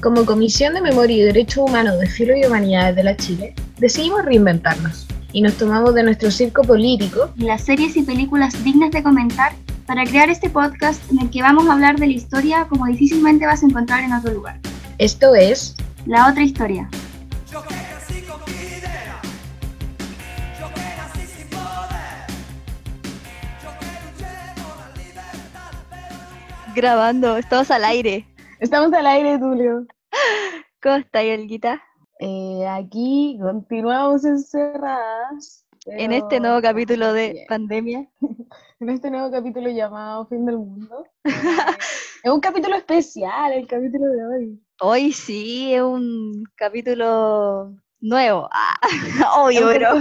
Como 0.00 0.24
Comisión 0.24 0.74
de 0.74 0.80
Memoria 0.80 1.16
y 1.16 1.22
Derechos 1.22 1.68
Humanos 1.68 1.98
de 1.98 2.06
Filo 2.06 2.36
y 2.36 2.44
Humanidades 2.44 2.94
de 2.94 3.02
la 3.02 3.16
Chile, 3.16 3.52
decidimos 3.78 4.24
reinventarnos 4.24 5.08
y 5.32 5.42
nos 5.42 5.54
tomamos 5.54 5.92
de 5.92 6.04
nuestro 6.04 6.30
circo 6.30 6.62
político 6.62 7.30
y 7.34 7.42
las 7.42 7.64
series 7.64 7.96
y 7.96 8.04
películas 8.04 8.62
dignas 8.62 8.92
de 8.92 9.02
comentar 9.02 9.54
para 9.88 10.04
crear 10.04 10.30
este 10.30 10.50
podcast 10.50 11.02
en 11.10 11.22
el 11.22 11.30
que 11.30 11.42
vamos 11.42 11.68
a 11.68 11.72
hablar 11.72 11.98
de 11.98 12.06
la 12.06 12.12
historia 12.12 12.66
como 12.68 12.86
difícilmente 12.86 13.44
vas 13.44 13.64
a 13.64 13.66
encontrar 13.66 14.04
en 14.04 14.12
otro 14.12 14.32
lugar. 14.32 14.60
Esto 14.98 15.34
es 15.34 15.74
La 16.06 16.30
otra 16.30 16.44
historia. 16.44 16.88
Grabando, 26.76 27.36
estamos 27.36 27.68
al 27.72 27.84
aire. 27.84 28.28
Estamos 28.60 28.92
al 28.92 29.06
aire, 29.06 29.38
Tulio. 29.38 29.86
¿Cómo 30.80 30.94
está, 30.94 31.22
Olguita? 31.22 31.82
Eh, 32.20 32.64
aquí 32.68 33.36
continuamos 33.42 34.24
encerradas. 34.24 35.66
En 35.86 36.12
este 36.12 36.38
nuevo 36.38 36.62
capítulo 36.62 37.12
de 37.12 37.44
pandemia. 37.48 38.08
en 38.80 38.88
este 38.88 39.10
nuevo 39.10 39.28
capítulo 39.28 39.70
llamado 39.70 40.26
Fin 40.26 40.46
del 40.46 40.58
Mundo. 40.58 41.04
es 41.24 42.30
un 42.30 42.38
capítulo 42.38 42.76
especial, 42.76 43.54
el 43.54 43.66
capítulo 43.66 44.06
de 44.06 44.24
hoy. 44.24 44.62
Hoy 44.80 45.12
sí, 45.12 45.74
es 45.74 45.82
un 45.82 46.44
capítulo 46.54 47.74
nuevo. 47.98 48.48
Ah, 49.20 49.42
obvio, 49.42 49.66
pero. 49.72 49.98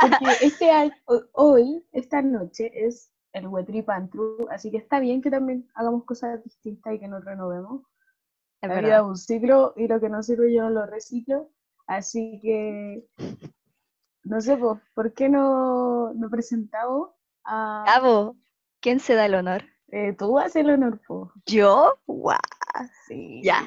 Porque 0.00 0.46
este 0.46 0.70
hoy, 1.32 1.84
esta 1.92 2.22
noche, 2.22 2.72
es 2.72 3.10
el 3.34 3.48
Wetrip 3.48 3.86
así 4.50 4.70
que 4.70 4.78
está 4.78 4.98
bien 4.98 5.20
que 5.20 5.30
también 5.30 5.68
hagamos 5.74 6.04
cosas 6.04 6.42
distintas 6.42 6.94
y 6.94 6.98
que 6.98 7.08
nos 7.08 7.22
renovemos. 7.22 7.82
Es 8.60 8.68
la 8.68 8.80
vida 8.80 8.96
es 8.96 9.02
un 9.02 9.16
ciclo 9.16 9.74
y 9.76 9.86
lo 9.86 10.00
que 10.00 10.08
no 10.08 10.22
sirve 10.22 10.54
yo 10.54 10.68
lo 10.70 10.86
reciclo, 10.86 11.50
así 11.86 12.40
que 12.42 13.06
no 14.24 14.40
sé, 14.40 14.58
¿por 14.94 15.14
qué 15.14 15.28
no, 15.28 16.12
no 16.14 16.30
presentamos 16.30 17.10
a... 17.44 17.84
Cabo, 17.86 18.36
¿quién 18.80 18.98
se 18.98 19.14
da 19.14 19.26
el 19.26 19.34
honor? 19.34 19.62
Eh, 19.88 20.14
tú 20.18 20.38
haces 20.38 20.56
el 20.56 20.70
honor, 20.70 21.00
po. 21.06 21.32
¿Yo? 21.46 21.98
¡Guau! 22.06 22.38
Sí. 23.06 23.40
Ya. 23.44 23.62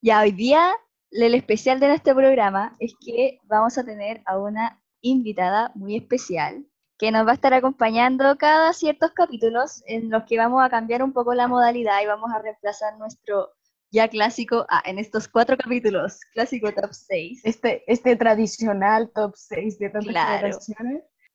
Ya, 0.00 0.20
hoy 0.20 0.30
día 0.30 0.72
el 1.10 1.34
especial 1.34 1.80
de 1.80 1.88
nuestro 1.88 2.14
programa 2.14 2.76
es 2.78 2.94
que 3.04 3.40
vamos 3.44 3.76
a 3.78 3.84
tener 3.84 4.22
a 4.26 4.38
una 4.38 4.80
invitada 5.00 5.72
muy 5.74 5.96
especial 5.96 6.64
que 6.98 7.10
nos 7.10 7.26
va 7.26 7.32
a 7.32 7.34
estar 7.34 7.54
acompañando 7.54 8.36
cada 8.36 8.72
ciertos 8.72 9.12
capítulos 9.12 9.82
en 9.86 10.10
los 10.10 10.24
que 10.24 10.36
vamos 10.36 10.62
a 10.62 10.68
cambiar 10.68 11.02
un 11.02 11.12
poco 11.12 11.34
la 11.34 11.48
modalidad 11.48 12.02
y 12.02 12.06
vamos 12.06 12.30
a 12.32 12.40
reemplazar 12.40 12.96
nuestro 12.98 13.50
ya 13.90 14.08
clásico 14.08 14.66
ah, 14.68 14.82
en 14.84 14.98
estos 14.98 15.28
cuatro 15.28 15.56
capítulos, 15.56 16.20
clásico 16.32 16.72
top 16.72 16.92
6. 16.92 17.42
Este, 17.44 17.82
este 17.86 18.16
tradicional 18.16 19.10
top 19.14 19.34
6 19.36 19.78
de 19.78 19.90
tantas 19.90 20.12
claro. 20.12 20.58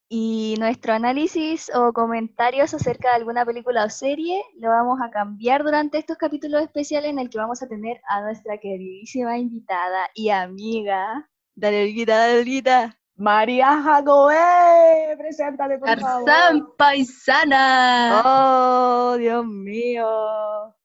Y 0.08 0.56
nuestro 0.59 0.94
análisis 0.94 1.72
o 1.73 1.92
comentarios 1.92 2.73
acerca 2.76 3.09
de 3.09 3.16
alguna 3.16 3.44
película 3.44 3.86
o 3.86 3.89
serie 3.89 4.39
lo 4.59 4.70
vamos 4.70 5.00
a 5.02 5.09
cambiar 5.09 5.64
durante 5.64 5.98
estos 5.98 6.17
capítulos 6.17 6.61
especiales 6.61 7.09
en 7.09 7.20
el 7.20 7.30
que 7.30 7.39
vamos 7.39 7.64
a 7.64 7.67
tener 7.67 8.00
a 8.08 8.22
nuestra 8.22 8.59
queridísima 8.59 9.38
invitada 9.38 10.09
y 10.14 10.30
amiga. 10.30 11.28
Dale, 11.56 12.06
dale, 12.06 12.39
Olguita. 12.39 12.95
María 13.17 13.81
Jacobé, 13.81 15.16
preséntate 15.17 15.80
por 15.80 16.00
favor. 16.00 16.76
paisana. 16.76 18.22
Oh, 18.23 19.17
Dios 19.17 19.45
mío. 19.45 20.76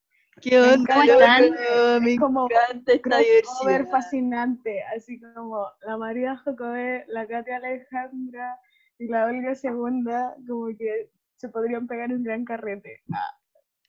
¿Qué 0.40 0.58
onda? 0.58 0.94
¿Cómo 0.94 1.02
están? 1.02 2.02
Me 2.02 2.16
como 2.16 2.48
encanta 2.50 2.92
esta 2.92 3.18
diversidad. 3.18 3.90
fascinante, 3.90 4.82
así 4.96 5.20
como 5.20 5.66
la 5.86 5.96
María 5.96 6.36
Jacobé, 6.36 7.04
la 7.08 7.26
Katia 7.26 7.56
Alejandra 7.56 8.58
y 8.98 9.08
la 9.08 9.26
Olga 9.26 9.54
Segunda, 9.54 10.34
como 10.48 10.68
que 10.68 11.10
se 11.36 11.48
podrían 11.48 11.86
pegar 11.86 12.10
un 12.10 12.22
gran 12.22 12.44
carrete. 12.44 13.02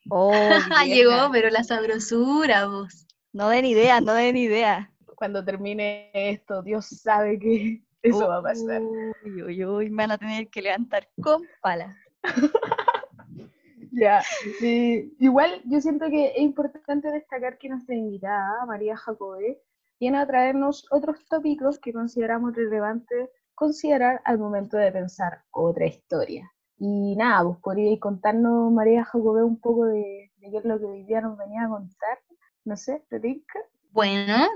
Oh, 0.09 0.31
Llegó, 0.85 1.31
pero 1.31 1.49
la 1.49 1.63
sabrosura, 1.63 2.67
vos. 2.67 3.07
No 3.33 3.49
den 3.49 3.65
idea, 3.65 4.01
no 4.01 4.13
den 4.13 4.35
idea. 4.35 4.91
Cuando 5.15 5.45
termine 5.45 6.11
esto, 6.13 6.61
Dios 6.63 6.87
sabe 6.87 7.39
que 7.39 7.81
eso 8.01 8.27
va 8.27 8.37
a 8.37 8.41
pasar. 8.41 8.81
Uy, 8.81 9.43
uy, 9.43 9.65
uy, 9.65 9.89
me 9.89 10.03
van 10.03 10.11
a 10.11 10.17
tener 10.17 10.49
que 10.49 10.61
levantar 10.61 11.07
con 11.21 11.43
pala. 11.61 11.95
ya, 13.91 14.21
sí. 14.59 15.15
Igual 15.19 15.61
yo 15.65 15.81
siento 15.81 16.09
que 16.09 16.27
es 16.27 16.39
importante 16.39 17.11
destacar 17.11 17.57
que 17.57 17.69
nuestra 17.69 17.95
invitada, 17.95 18.65
María 18.65 18.97
Jacobé, 18.97 19.61
viene 19.99 20.17
a 20.17 20.27
traernos 20.27 20.85
otros 20.91 21.23
tópicos 21.25 21.79
que 21.79 21.93
consideramos 21.93 22.55
relevantes 22.55 23.29
considerar 23.53 24.21
al 24.25 24.39
momento 24.39 24.77
de 24.77 24.91
pensar 24.91 25.43
otra 25.51 25.85
historia. 25.85 26.51
Y 26.77 27.15
nada, 27.15 27.43
pues, 27.43 27.57
podríais 27.59 27.99
contarnos, 27.99 28.71
María 28.71 29.05
Jacobé, 29.05 29.43
un 29.43 29.59
poco 29.59 29.85
de, 29.85 30.31
qué 30.39 30.57
es 30.57 30.65
lo 30.65 30.79
que 30.79 30.85
hoy 30.85 31.03
día 31.03 31.21
nos 31.21 31.37
venía 31.37 31.65
a 31.65 31.69
contar. 31.69 32.17
No 32.65 32.75
sé, 32.75 33.03
¿te? 33.09 33.45
Bueno, 33.91 34.47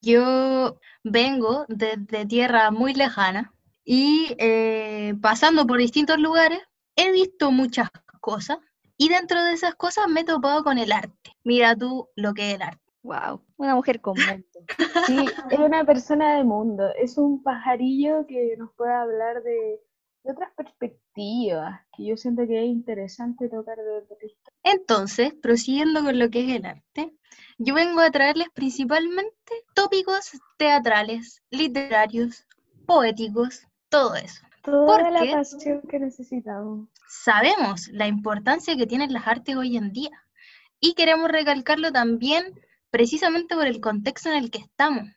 yo 0.00 0.78
vengo 1.02 1.64
desde 1.68 2.26
tierra 2.26 2.70
muy 2.70 2.94
lejana 2.94 3.52
y 3.84 4.34
eh, 4.38 5.14
pasando 5.20 5.66
por 5.66 5.78
distintos 5.78 6.18
lugares 6.18 6.60
he 6.94 7.10
visto 7.10 7.50
muchas 7.50 7.88
cosas 8.20 8.58
y 9.02 9.08
dentro 9.08 9.42
de 9.42 9.52
esas 9.52 9.74
cosas 9.74 10.06
me 10.08 10.20
he 10.20 10.24
topado 10.24 10.62
con 10.62 10.78
el 10.78 10.92
arte. 10.92 11.36
Mira 11.42 11.74
tú 11.74 12.08
lo 12.14 12.34
que 12.34 12.50
es 12.50 12.54
el 12.54 12.62
arte. 12.62 12.80
Wow, 13.02 13.42
una 13.56 13.74
mujer 13.74 14.00
con 14.00 14.14
mundo. 14.14 14.60
Sí, 15.08 15.26
es 15.50 15.58
una 15.58 15.84
persona 15.84 16.36
de 16.36 16.44
mundo, 16.44 16.88
es 16.96 17.18
un 17.18 17.42
pajarillo 17.42 18.24
que 18.28 18.54
nos 18.56 18.72
puede 18.74 18.92
hablar 18.92 19.42
de, 19.42 19.80
otras 20.22 20.52
perspectivas, 20.56 21.80
que 21.96 22.06
yo 22.06 22.16
siento 22.16 22.46
que 22.46 22.60
es 22.60 22.66
interesante 22.66 23.48
tocar 23.48 23.76
de 23.76 24.36
Entonces, 24.62 25.34
prosiguiendo 25.34 26.04
con 26.04 26.20
lo 26.20 26.30
que 26.30 26.48
es 26.48 26.56
el 26.56 26.64
arte, 26.64 27.12
yo 27.58 27.74
vengo 27.74 28.02
a 28.02 28.10
traerles 28.12 28.50
principalmente 28.54 29.52
tópicos 29.74 30.30
teatrales, 30.58 31.42
literarios, 31.50 32.46
poéticos, 32.86 33.66
todo 33.88 34.14
eso. 34.14 34.42
Toda 34.62 35.10
la 35.10 35.20
pasión 35.32 35.82
que 35.82 35.98
necesitamos. 35.98 36.88
Sabemos 37.08 37.88
la 37.88 38.06
importancia 38.06 38.76
que 38.76 38.86
tienen 38.86 39.12
las 39.12 39.26
artes 39.26 39.56
hoy 39.56 39.76
en 39.76 39.92
día 39.92 40.24
y 40.78 40.94
queremos 40.94 41.30
recalcarlo 41.30 41.90
también 41.90 42.60
precisamente 42.90 43.56
por 43.56 43.66
el 43.66 43.80
contexto 43.80 44.30
en 44.30 44.36
el 44.36 44.50
que 44.50 44.58
estamos 44.58 45.08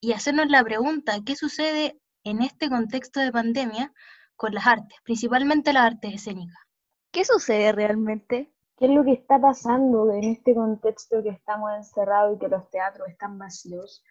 y 0.00 0.12
hacernos 0.12 0.48
la 0.48 0.62
pregunta, 0.64 1.18
¿qué 1.24 1.36
sucede 1.36 1.98
en 2.24 2.42
este 2.42 2.68
contexto 2.68 3.20
de 3.20 3.32
pandemia 3.32 3.92
con 4.36 4.52
las 4.52 4.66
artes, 4.66 4.98
principalmente 5.04 5.72
las 5.72 5.86
artes 5.92 6.14
escénicas? 6.14 6.58
¿Qué 7.10 7.24
sucede 7.24 7.72
realmente? 7.72 8.52
¿Qué 8.76 8.86
es 8.86 8.92
lo 8.92 9.04
que 9.04 9.12
está 9.12 9.40
pasando 9.40 10.10
en 10.12 10.24
este 10.24 10.54
contexto 10.54 11.22
que 11.22 11.30
estamos 11.30 11.70
encerrados 11.76 12.36
y 12.36 12.38
que 12.38 12.48
los 12.48 12.68
teatros 12.70 13.08
están 13.08 13.38
vacíos 13.38 14.02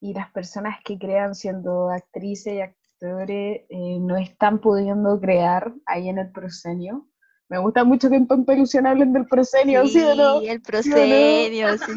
y 0.00 0.12
las 0.12 0.30
personas 0.32 0.78
que 0.84 0.98
crean 0.98 1.34
siendo 1.34 1.88
actrices 1.90 2.70
eh, 3.04 3.98
no 4.00 4.16
están 4.16 4.60
pudiendo 4.60 5.20
crear 5.20 5.72
ahí 5.86 6.08
en 6.08 6.18
el 6.18 6.30
proscenio? 6.30 7.08
Me 7.48 7.58
gusta 7.58 7.84
mucho 7.84 8.08
que 8.08 8.16
en 8.16 8.26
Pampa 8.26 8.54
hablen 8.84 9.12
del 9.12 9.26
proscenio, 9.26 9.86
¿sí, 9.86 10.00
o 10.02 10.14
no? 10.14 10.40
Sí, 10.40 10.48
el 10.48 10.62
proscenio, 10.62 11.76
sí, 11.76 11.92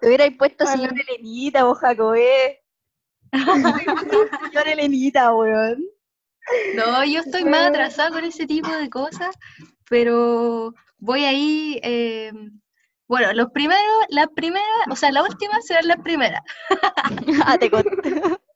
Te 0.00 0.08
hubierais 0.08 0.36
puesto 0.36 0.66
señor 0.66 0.94
Elenita, 0.98 1.64
vos, 1.64 1.78
Jacobé. 1.78 2.60
señor 3.32 4.68
Elenita, 4.68 5.34
weón. 5.34 5.84
No, 6.74 7.04
yo 7.04 7.20
estoy 7.20 7.44
más 7.44 7.68
atrasada 7.68 8.10
con 8.10 8.24
ese 8.24 8.46
tipo 8.46 8.70
de 8.70 8.88
cosas, 8.88 9.36
pero 9.88 10.74
voy 10.98 11.24
ahí. 11.24 11.78
Eh, 11.82 12.32
bueno, 13.06 13.32
los 13.34 13.50
primeros, 13.52 14.06
la 14.08 14.26
primera, 14.26 14.64
o 14.90 14.96
sea, 14.96 15.12
la 15.12 15.22
última 15.22 15.60
será 15.60 15.82
la 15.82 15.98
primera. 15.98 16.42
ah, 17.44 17.58
te 17.58 17.70
costó. 17.70 17.90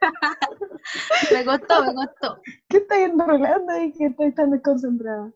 me 1.32 1.44
costó, 1.44 1.84
me 1.84 1.94
costó. 1.94 2.40
¿Qué 2.68 2.78
estás 2.78 2.98
enrolando 2.98 3.82
y 3.82 3.92
que 3.92 4.06
estoy 4.06 4.32
tan 4.32 4.50
desconcentrada? 4.50 5.32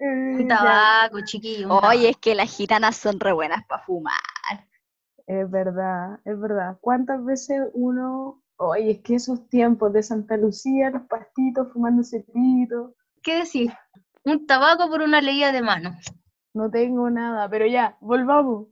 un 0.00 0.40
eh, 0.40 0.46
tabaco, 0.48 1.20
chiquillo. 1.24 1.68
Oye, 1.68 2.10
es 2.10 2.16
que 2.16 2.34
las 2.34 2.54
gitanas 2.54 2.96
son 2.96 3.20
re 3.20 3.32
buenas 3.32 3.64
para 3.66 3.82
fumar. 3.82 4.14
Es 5.26 5.50
verdad, 5.50 6.20
es 6.24 6.38
verdad. 6.38 6.76
¿Cuántas 6.80 7.24
veces 7.24 7.68
uno 7.72 8.42
Oye, 8.58 8.92
es 8.92 9.00
que 9.00 9.16
esos 9.16 9.48
tiempos 9.48 9.92
de 9.92 10.02
Santa 10.02 10.36
Lucía, 10.36 10.90
los 10.90 11.02
pastitos 11.02 11.72
fumando 11.72 12.02
cepito. 12.02 12.94
¿Qué 13.22 13.40
decir? 13.40 13.72
Un 14.24 14.46
tabaco 14.46 14.88
por 14.88 15.02
una 15.02 15.20
leía 15.20 15.52
de 15.52 15.60
mano. 15.60 15.94
No 16.54 16.70
tengo 16.70 17.10
nada, 17.10 17.48
pero 17.50 17.66
ya, 17.66 17.98
volvamos. 18.00 18.68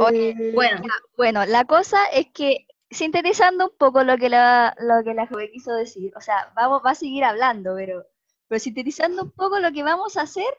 Oye, 0.00 0.30
eh, 0.30 0.52
bueno, 0.54 0.80
bueno, 1.16 1.44
la 1.44 1.64
cosa 1.64 1.98
es 2.12 2.28
que 2.32 2.65
sintetizando 2.90 3.66
un 3.66 3.76
poco 3.76 4.02
lo 4.04 4.16
que 4.16 4.28
la, 4.28 4.74
lo 4.78 5.02
que 5.04 5.14
la 5.14 5.26
joven 5.26 5.50
quiso 5.52 5.74
decir, 5.74 6.12
o 6.16 6.20
sea, 6.20 6.52
vamos, 6.54 6.82
va 6.84 6.90
a 6.90 6.94
seguir 6.94 7.24
hablando, 7.24 7.74
pero, 7.76 8.04
pero 8.48 8.58
sintetizando 8.58 9.22
un 9.24 9.30
poco 9.32 9.58
lo 9.60 9.72
que 9.72 9.82
vamos 9.82 10.16
a 10.16 10.22
hacer, 10.22 10.52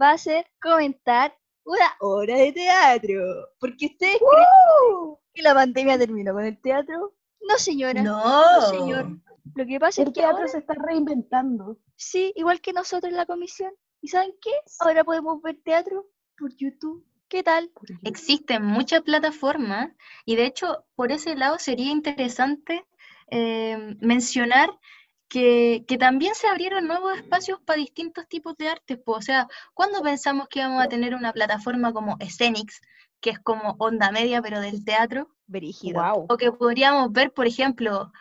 va 0.00 0.10
a 0.12 0.18
ser 0.18 0.46
comentar 0.62 1.36
una 1.64 1.86
obra 2.00 2.36
de 2.36 2.52
teatro. 2.52 3.22
Porque 3.58 3.86
ustedes 3.86 4.18
creen 4.18 5.16
que 5.32 5.42
la 5.42 5.54
pandemia 5.54 5.98
terminó 5.98 6.32
con 6.34 6.44
el 6.44 6.60
teatro. 6.60 7.14
No, 7.40 7.58
señora. 7.58 8.02
No, 8.02 8.60
señor. 8.70 9.06
Lo 9.54 9.66
que 9.66 9.78
pasa 9.78 10.02
El 10.02 10.08
es 10.08 10.14
que 10.14 10.20
teatro 10.20 10.36
ahora- 10.38 10.48
se 10.48 10.58
está 10.58 10.74
reinventando. 10.74 11.78
sí, 11.96 12.32
igual 12.36 12.60
que 12.60 12.72
nosotros 12.72 13.10
en 13.10 13.16
la 13.16 13.26
comisión. 13.26 13.72
¿Y 14.00 14.08
saben 14.08 14.34
qué? 14.40 14.50
Ahora 14.80 15.04
podemos 15.04 15.40
ver 15.42 15.58
teatro 15.64 16.06
por 16.38 16.54
YouTube. 16.56 17.06
¿Qué 17.34 17.42
tal? 17.42 17.68
Existen 18.04 18.64
muchas 18.64 19.02
plataformas 19.02 19.90
y 20.24 20.36
de 20.36 20.46
hecho 20.46 20.84
por 20.94 21.10
ese 21.10 21.34
lado 21.34 21.58
sería 21.58 21.90
interesante 21.90 22.86
eh, 23.26 23.96
mencionar 23.98 24.70
que, 25.26 25.84
que 25.88 25.98
también 25.98 26.36
se 26.36 26.46
abrieron 26.46 26.86
nuevos 26.86 27.16
espacios 27.16 27.58
para 27.60 27.80
distintos 27.80 28.28
tipos 28.28 28.56
de 28.56 28.68
artes. 28.68 29.00
O 29.04 29.20
sea, 29.20 29.48
¿cuándo 29.72 30.00
pensamos 30.00 30.46
que 30.48 30.60
íbamos 30.60 30.80
a 30.80 30.88
tener 30.88 31.12
una 31.12 31.32
plataforma 31.32 31.92
como 31.92 32.16
Escenix, 32.20 32.80
que 33.20 33.30
es 33.30 33.40
como 33.40 33.74
onda 33.80 34.12
media 34.12 34.40
pero 34.40 34.60
del 34.60 34.84
teatro? 34.84 35.34
Brígido. 35.48 36.04
Wow. 36.04 36.26
O 36.28 36.36
que 36.36 36.52
podríamos 36.52 37.10
ver, 37.10 37.32
por 37.32 37.48
ejemplo, 37.48 38.12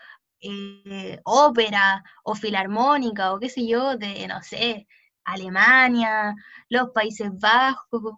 eh, 0.41 1.19
ópera 1.23 2.03
o 2.23 2.33
filarmónica 2.33 3.31
o 3.31 3.39
qué 3.39 3.49
sé 3.49 3.67
yo, 3.67 3.95
de, 3.95 4.27
no 4.27 4.41
sé, 4.41 4.87
Alemania, 5.23 6.33
los 6.67 6.89
Países 6.89 7.29
Bajos, 7.31 8.15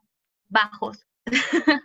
bajos. 0.50 1.06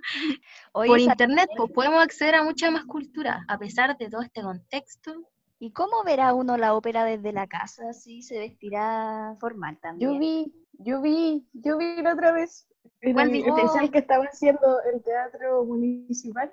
Oye, 0.72 0.88
Por 0.88 1.00
internet, 1.00 1.48
pues 1.56 1.70
podemos 1.72 2.02
acceder 2.02 2.34
a 2.36 2.42
mucha 2.44 2.70
más 2.70 2.84
cultura, 2.84 3.44
a 3.48 3.58
pesar 3.58 3.96
de 3.96 4.08
todo 4.10 4.22
este 4.22 4.42
contexto. 4.42 5.12
¿Y 5.58 5.72
cómo 5.72 6.02
verá 6.04 6.32
uno 6.34 6.56
la 6.56 6.74
ópera 6.74 7.04
desde 7.04 7.32
la 7.32 7.46
casa? 7.46 7.92
¿Sí 7.92 8.22
se 8.22 8.38
vestirá 8.38 9.36
formal 9.40 9.78
también? 9.80 10.12
Yo 10.12 10.18
vi, 10.18 10.52
yo 10.72 11.00
vi, 11.02 11.46
yo 11.52 11.76
vi 11.78 12.00
la 12.02 12.14
otra 12.14 12.32
vez 12.32 12.66
en 13.02 13.12
¿Cuál 13.14 13.28
el 13.28 13.32
viste? 13.32 13.48
especial 13.50 13.90
que 13.90 13.98
estaba 13.98 14.24
haciendo 14.24 14.80
el 14.92 15.02
teatro 15.02 15.64
municipal. 15.64 16.52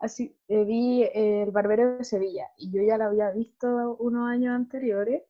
Así, 0.00 0.36
eh, 0.48 0.64
vi 0.64 1.02
eh, 1.04 1.42
El 1.42 1.50
Barbero 1.50 1.98
de 1.98 2.04
Sevilla 2.04 2.46
y 2.56 2.70
yo 2.72 2.82
ya 2.82 2.98
la 2.98 3.06
había 3.06 3.30
visto 3.30 3.96
unos 4.00 4.28
años 4.28 4.54
anteriores. 4.54 5.22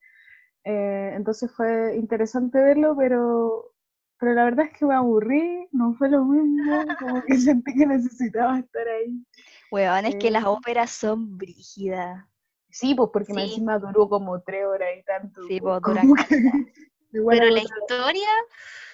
eh, 0.64 1.12
entonces 1.14 1.50
fue 1.52 1.96
interesante 1.96 2.58
verlo, 2.62 2.94
pero, 2.96 3.72
pero 4.18 4.34
la 4.34 4.44
verdad 4.44 4.66
es 4.66 4.78
que 4.78 4.84
me 4.84 4.94
aburrí, 4.94 5.68
no 5.72 5.94
fue 5.94 6.08
lo 6.10 6.24
mismo, 6.24 6.84
como 6.98 7.22
que 7.22 7.36
sentí 7.38 7.74
que 7.74 7.86
necesitaba 7.86 8.58
estar 8.58 8.86
ahí. 8.88 9.24
Weón, 9.70 10.06
es 10.06 10.16
que 10.16 10.30
las 10.30 10.44
Eh. 10.44 10.48
óperas 10.48 10.90
son 10.90 11.36
brígidas. 11.38 12.24
Sí, 12.70 12.94
pues 12.94 13.10
porque 13.12 13.32
Sí. 13.32 13.40
encima 13.40 13.78
duró 13.78 14.08
como 14.08 14.40
tres 14.42 14.64
horas 14.66 14.88
y 14.98 15.02
tanto. 15.04 15.42
Sí, 15.48 15.60
pues, 15.60 15.80
pues, 15.82 15.96
duran 16.02 16.14
que- 16.28 16.72
Pero 17.30 17.46
la 17.46 17.60
historia 17.62 18.28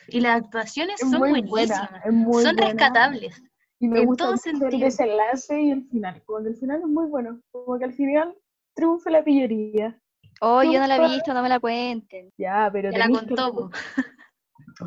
y 0.08 0.20
las 0.20 0.42
actuaciones 0.42 1.02
es 1.02 1.10
son 1.10 1.18
muy 1.18 1.30
buenísimas, 1.30 1.90
buena, 1.90 2.02
son 2.04 2.24
buena. 2.24 2.52
rescatables. 2.52 3.42
Y 3.80 3.88
me 3.88 4.00
en 4.00 4.06
gusta 4.06 4.24
todo 4.26 4.34
mucho 4.52 4.66
el 4.68 4.80
desenlace 4.80 5.60
y 5.60 5.70
el 5.72 5.84
final. 5.88 6.22
Como 6.24 6.42
que 6.44 6.48
el 6.50 6.56
final 6.56 6.80
es 6.80 6.86
muy 6.86 7.06
bueno. 7.06 7.40
Como 7.50 7.76
que 7.78 7.84
al 7.84 7.92
final 7.92 8.34
triunfa 8.74 9.10
la 9.10 9.24
pillería. 9.24 9.98
Oh, 10.40 10.62
yo 10.62 10.80
no 10.80 10.86
la 10.86 10.96
he 10.96 11.08
visto, 11.08 11.34
no 11.34 11.42
me 11.42 11.48
la 11.48 11.58
cuenten. 11.58 12.30
Ya, 12.38 12.70
pero 12.72 12.90
Te 12.92 12.98
la 12.98 13.06
que- 13.06 13.12
contó, 13.12 13.52
po. 13.54 13.70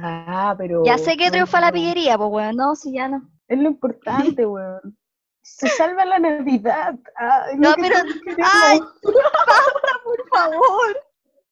Ah, 0.01 0.55
pero. 0.57 0.83
Ya 0.85 0.97
sé 0.97 1.15
que 1.17 1.31
triunfa 1.31 1.61
la 1.61 1.71
pillería, 1.71 2.17
pues 2.17 2.29
weón, 2.31 2.55
no, 2.55 2.75
si 2.75 2.93
ya 2.93 3.07
no. 3.07 3.29
Es 3.47 3.57
lo 3.59 3.69
importante, 3.69 4.45
weón. 4.45 4.97
Se 5.41 5.67
salva 5.69 6.03
la 6.05 6.19
Navidad. 6.19 6.95
Es 7.51 7.57
No, 7.59 7.73
pero-. 7.77 7.95
¡Ay! 8.43 8.79
por 9.01 10.29
favor! 10.29 10.97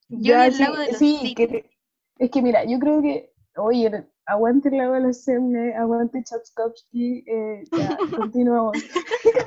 Yo 0.08 0.34
Ya, 0.34 0.50
sí, 0.50 0.64
de 0.64 0.94
sí, 0.94 1.34
que- 1.34 1.70
es 2.18 2.30
que 2.30 2.42
mira, 2.42 2.64
yo 2.64 2.78
creo 2.78 3.02
que, 3.02 3.32
oye, 3.56 4.06
aguante 4.26 4.70
de 4.70 5.00
los 5.00 5.24
cisnes, 5.24 5.74
aguante 5.76 6.22
Chapskovsky, 6.22 7.24
eh, 7.26 7.64
ya, 7.72 7.96
continuamos. 8.32 8.76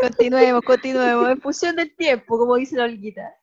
Continuemos, 0.02 0.62
continuemos. 0.64 1.30
En 1.30 1.42
función 1.42 1.76
del 1.76 1.96
tiempo, 1.96 2.38
como 2.38 2.56
dice 2.56 2.76
la 2.78 2.86
Olguita. 2.86 3.34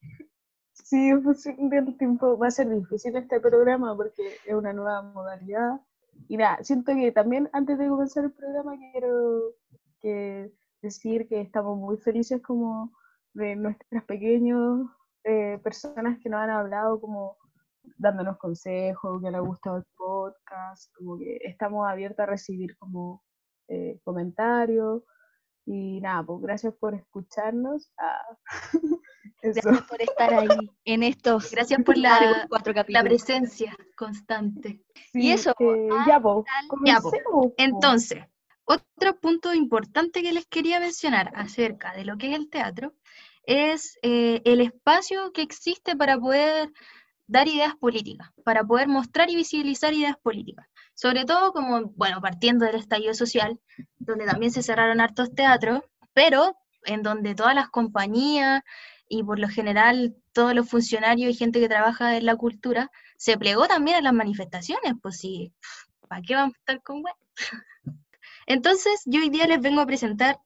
Sí, 0.88 1.08
en 1.08 1.20
función 1.20 1.68
del 1.68 1.96
tiempo 1.98 2.38
va 2.38 2.46
a 2.46 2.50
ser 2.52 2.68
difícil 2.70 3.16
este 3.16 3.40
programa 3.40 3.96
porque 3.96 4.36
es 4.46 4.54
una 4.54 4.72
nueva 4.72 5.02
modalidad. 5.02 5.80
Y 6.28 6.36
nada, 6.36 6.62
siento 6.62 6.94
que 6.94 7.10
también 7.10 7.50
antes 7.52 7.76
de 7.76 7.88
comenzar 7.88 8.22
el 8.24 8.30
programa 8.30 8.76
quiero 8.92 9.52
decir 10.80 11.26
que 11.26 11.40
estamos 11.40 11.76
muy 11.76 11.96
felices 11.96 12.40
como 12.40 12.92
de 13.34 13.56
nuestras 13.56 14.04
pequeñas 14.04 14.86
eh, 15.24 15.58
personas 15.64 16.20
que 16.20 16.28
nos 16.28 16.38
han 16.38 16.50
hablado 16.50 17.00
como 17.00 17.36
dándonos 17.98 18.38
consejos, 18.38 19.20
que 19.20 19.28
les 19.28 19.38
ha 19.38 19.40
gustado 19.40 19.78
el 19.78 19.84
podcast, 19.96 20.94
como 20.94 21.18
que 21.18 21.40
estamos 21.42 21.84
abiertos 21.88 22.20
a 22.20 22.26
recibir 22.26 22.78
como 22.78 23.24
eh, 23.66 23.98
comentarios. 24.04 25.02
Y 25.66 26.00
nada, 26.00 26.22
pues 26.22 26.40
gracias 26.42 26.74
por 26.74 26.94
escucharnos. 26.94 27.90
Ah. 27.98 28.22
Gracias 29.42 29.82
por 29.82 30.00
estar 30.00 30.32
ahí 30.32 30.70
en 30.84 31.02
estos 31.02 31.50
Gracias 31.50 31.82
por 31.84 31.98
la, 31.98 32.46
cuatro 32.48 32.72
la 32.88 33.02
presencia 33.02 33.76
constante. 33.96 34.82
Y 35.12 35.30
eso, 35.30 35.50
eh, 35.58 35.88
ah, 35.92 36.04
ya, 36.08 36.20
po, 36.20 36.44
Ya, 36.84 37.00
po. 37.00 37.10
comencemos, 37.10 37.12
po. 37.30 37.54
Entonces, 37.58 38.24
otro 38.64 39.20
punto 39.20 39.54
importante 39.54 40.22
que 40.22 40.32
les 40.32 40.46
quería 40.46 40.80
mencionar 40.80 41.32
acerca 41.34 41.92
de 41.94 42.04
lo 42.04 42.16
que 42.16 42.30
es 42.30 42.36
el 42.36 42.48
teatro 42.48 42.94
es 43.44 43.98
eh, 44.02 44.42
el 44.44 44.60
espacio 44.60 45.32
que 45.32 45.42
existe 45.42 45.96
para 45.96 46.18
poder 46.18 46.72
dar 47.26 47.46
ideas 47.46 47.76
políticas, 47.76 48.30
para 48.44 48.64
poder 48.64 48.88
mostrar 48.88 49.30
y 49.30 49.36
visibilizar 49.36 49.92
ideas 49.94 50.16
políticas. 50.22 50.66
Sobre 50.96 51.24
todo 51.24 51.52
como, 51.52 51.92
bueno, 51.94 52.20
partiendo 52.20 52.64
del 52.64 52.76
estallido 52.76 53.14
social, 53.14 53.60
donde 53.98 54.24
también 54.26 54.50
se 54.50 54.62
cerraron 54.62 55.00
hartos 55.00 55.32
teatros, 55.34 55.82
pero 56.14 56.56
en 56.84 57.02
donde 57.02 57.34
todas 57.34 57.54
las 57.54 57.68
compañías 57.68 58.62
y 59.08 59.22
por 59.22 59.38
lo 59.38 59.48
general 59.48 60.16
todos 60.32 60.54
los 60.54 60.68
funcionarios 60.68 61.30
y 61.30 61.34
gente 61.34 61.60
que 61.60 61.68
trabaja 61.68 62.16
en 62.16 62.26
la 62.26 62.36
cultura 62.36 62.90
se 63.18 63.36
plegó 63.38 63.68
también 63.68 63.98
a 63.98 64.00
las 64.00 64.14
manifestaciones, 64.14 64.94
pues 65.02 65.18
sí, 65.18 65.52
¿para 66.08 66.22
qué 66.22 66.34
vamos 66.34 66.54
a 66.54 66.58
estar 66.58 66.82
con 66.82 67.02
web? 67.02 67.14
Entonces, 68.46 69.02
yo 69.04 69.20
hoy 69.20 69.28
día 69.28 69.46
les 69.46 69.60
vengo 69.60 69.82
a 69.82 69.86
presentar 69.86 70.40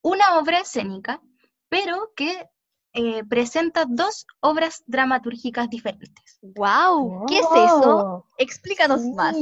una 0.00 0.38
obra 0.38 0.60
escénica, 0.60 1.20
pero 1.68 2.12
que 2.16 2.48
eh, 2.94 3.24
presenta 3.24 3.86
dos 3.88 4.26
obras 4.40 4.82
dramatúrgicas 4.86 5.70
diferentes. 5.70 6.38
¡Wow! 6.42 7.24
¿Qué 7.26 7.38
es 7.38 7.46
eso? 7.46 8.26
Explícanos 8.36 9.02
más. 9.14 9.34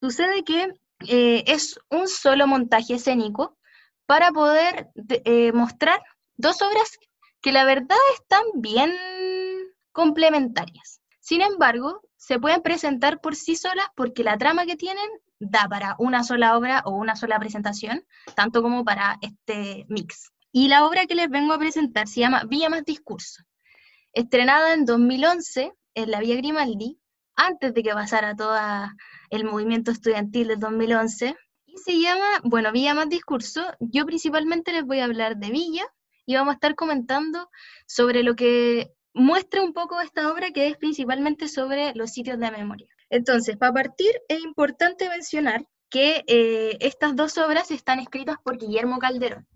Sucede 0.00 0.44
que 0.44 0.74
eh, 1.08 1.44
es 1.46 1.78
un 1.90 2.08
solo 2.08 2.46
montaje 2.46 2.94
escénico 2.94 3.56
para 4.06 4.30
poder 4.32 4.88
de- 4.94 5.22
eh, 5.24 5.52
mostrar 5.52 6.00
dos 6.36 6.60
obras 6.62 6.98
que 7.40 7.52
la 7.52 7.64
verdad 7.64 7.96
están 8.14 8.42
bien 8.54 8.92
complementarias. 9.92 11.00
Sin 11.20 11.42
embargo, 11.42 12.02
se 12.16 12.38
pueden 12.38 12.62
presentar 12.62 13.20
por 13.20 13.36
sí 13.36 13.56
solas 13.56 13.86
porque 13.96 14.24
la 14.24 14.36
trama 14.38 14.66
que 14.66 14.76
tienen 14.76 15.08
da 15.38 15.66
para 15.68 15.96
una 15.98 16.22
sola 16.22 16.56
obra 16.56 16.82
o 16.84 16.90
una 16.92 17.16
sola 17.16 17.38
presentación, 17.38 18.04
tanto 18.34 18.62
como 18.62 18.84
para 18.84 19.18
este 19.22 19.86
mix. 19.88 20.30
Y 20.52 20.68
la 20.68 20.86
obra 20.86 21.06
que 21.06 21.14
les 21.14 21.30
vengo 21.30 21.52
a 21.52 21.58
presentar 21.58 22.08
se 22.08 22.20
llama 22.20 22.44
Villa 22.44 22.68
más 22.68 22.84
Discurso, 22.84 23.42
estrenada 24.12 24.74
en 24.74 24.84
2011 24.84 25.72
en 25.94 26.10
la 26.10 26.20
Vía 26.20 26.36
Grimaldi, 26.36 26.99
antes 27.40 27.74
de 27.74 27.82
que 27.82 27.92
pasara 27.92 28.36
todo 28.36 28.56
el 29.30 29.44
movimiento 29.44 29.90
estudiantil 29.90 30.48
del 30.48 30.60
2011, 30.60 31.36
y 31.66 31.78
se 31.78 31.98
llama, 32.00 32.26
bueno, 32.42 32.72
Villa 32.72 32.94
más 32.94 33.08
Discurso. 33.08 33.62
Yo 33.78 34.04
principalmente 34.04 34.72
les 34.72 34.84
voy 34.84 34.98
a 34.98 35.04
hablar 35.04 35.36
de 35.36 35.50
Villa 35.50 35.84
y 36.26 36.34
vamos 36.34 36.52
a 36.52 36.54
estar 36.54 36.74
comentando 36.74 37.48
sobre 37.86 38.22
lo 38.22 38.34
que 38.34 38.92
muestra 39.14 39.62
un 39.62 39.72
poco 39.72 40.00
esta 40.00 40.30
obra, 40.32 40.50
que 40.50 40.66
es 40.66 40.76
principalmente 40.76 41.48
sobre 41.48 41.94
los 41.94 42.10
sitios 42.10 42.38
de 42.38 42.50
memoria. 42.50 42.88
Entonces, 43.08 43.56
para 43.56 43.72
partir, 43.72 44.10
es 44.28 44.40
importante 44.40 45.08
mencionar 45.08 45.64
que 45.88 46.24
eh, 46.26 46.76
estas 46.80 47.16
dos 47.16 47.38
obras 47.38 47.70
están 47.70 47.98
escritas 47.98 48.36
por 48.44 48.58
Guillermo 48.58 48.98
Calderón. 48.98 49.46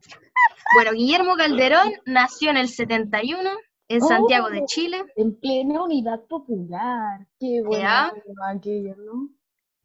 Bueno, 0.74 0.92
Guillermo 0.92 1.36
Calderón 1.36 1.92
nació 2.06 2.50
en 2.50 2.56
el 2.56 2.68
71 2.68 3.50
en 3.88 4.00
Santiago 4.00 4.48
de 4.50 4.60
Oh. 4.60 4.66
Chile. 4.66 5.04
En 5.16 5.38
plena 5.38 5.82
unidad 5.84 6.24
popular. 6.26 7.26
Qué 7.38 7.62
bueno 7.62 7.82
Ya. 7.82 8.12
aquello, 8.48 8.96
¿no? 8.96 9.28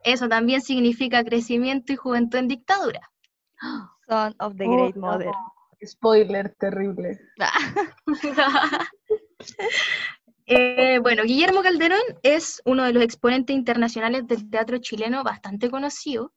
Eso 0.04 0.30
también 0.30 0.62
significa 0.62 1.24
crecimiento 1.24 1.92
y 1.94 1.98
juventud 1.98 2.38
en 2.40 2.48
dictadura. 2.48 3.12
Son 4.08 4.36
of 4.40 4.56
the 4.56 4.66
Oh, 4.66 4.72
Great 4.72 4.96
no. 4.96 5.08
Mother. 5.08 5.32
Spoiler 5.86 6.56
terrible. 6.60 7.20
Eh, 10.52 10.98
bueno, 11.00 11.24
Guillermo 11.24 11.62
Calderón 11.62 12.02
es 12.24 12.60
uno 12.66 12.84
de 12.84 12.92
los 12.94 13.04
exponentes 13.04 13.56
internacionales 13.56 14.26
del 14.26 14.50
teatro 14.50 14.80
chileno 14.80 15.24
bastante 15.24 15.70
conocido, 15.70 16.34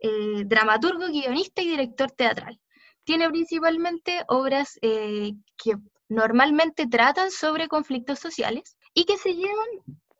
eh, 0.00 0.42
dramaturgo, 0.44 1.06
guionista 1.06 1.62
y 1.62 1.68
director 1.68 2.10
teatral. 2.10 2.58
Tiene 3.04 3.30
principalmente 3.30 4.24
obras 4.26 4.78
eh, 4.82 5.34
que 5.56 5.76
normalmente 6.12 6.86
tratan 6.86 7.30
sobre 7.30 7.68
conflictos 7.68 8.18
sociales 8.18 8.76
y 8.94 9.04
que 9.04 9.16
se 9.16 9.34
llevan 9.34 9.68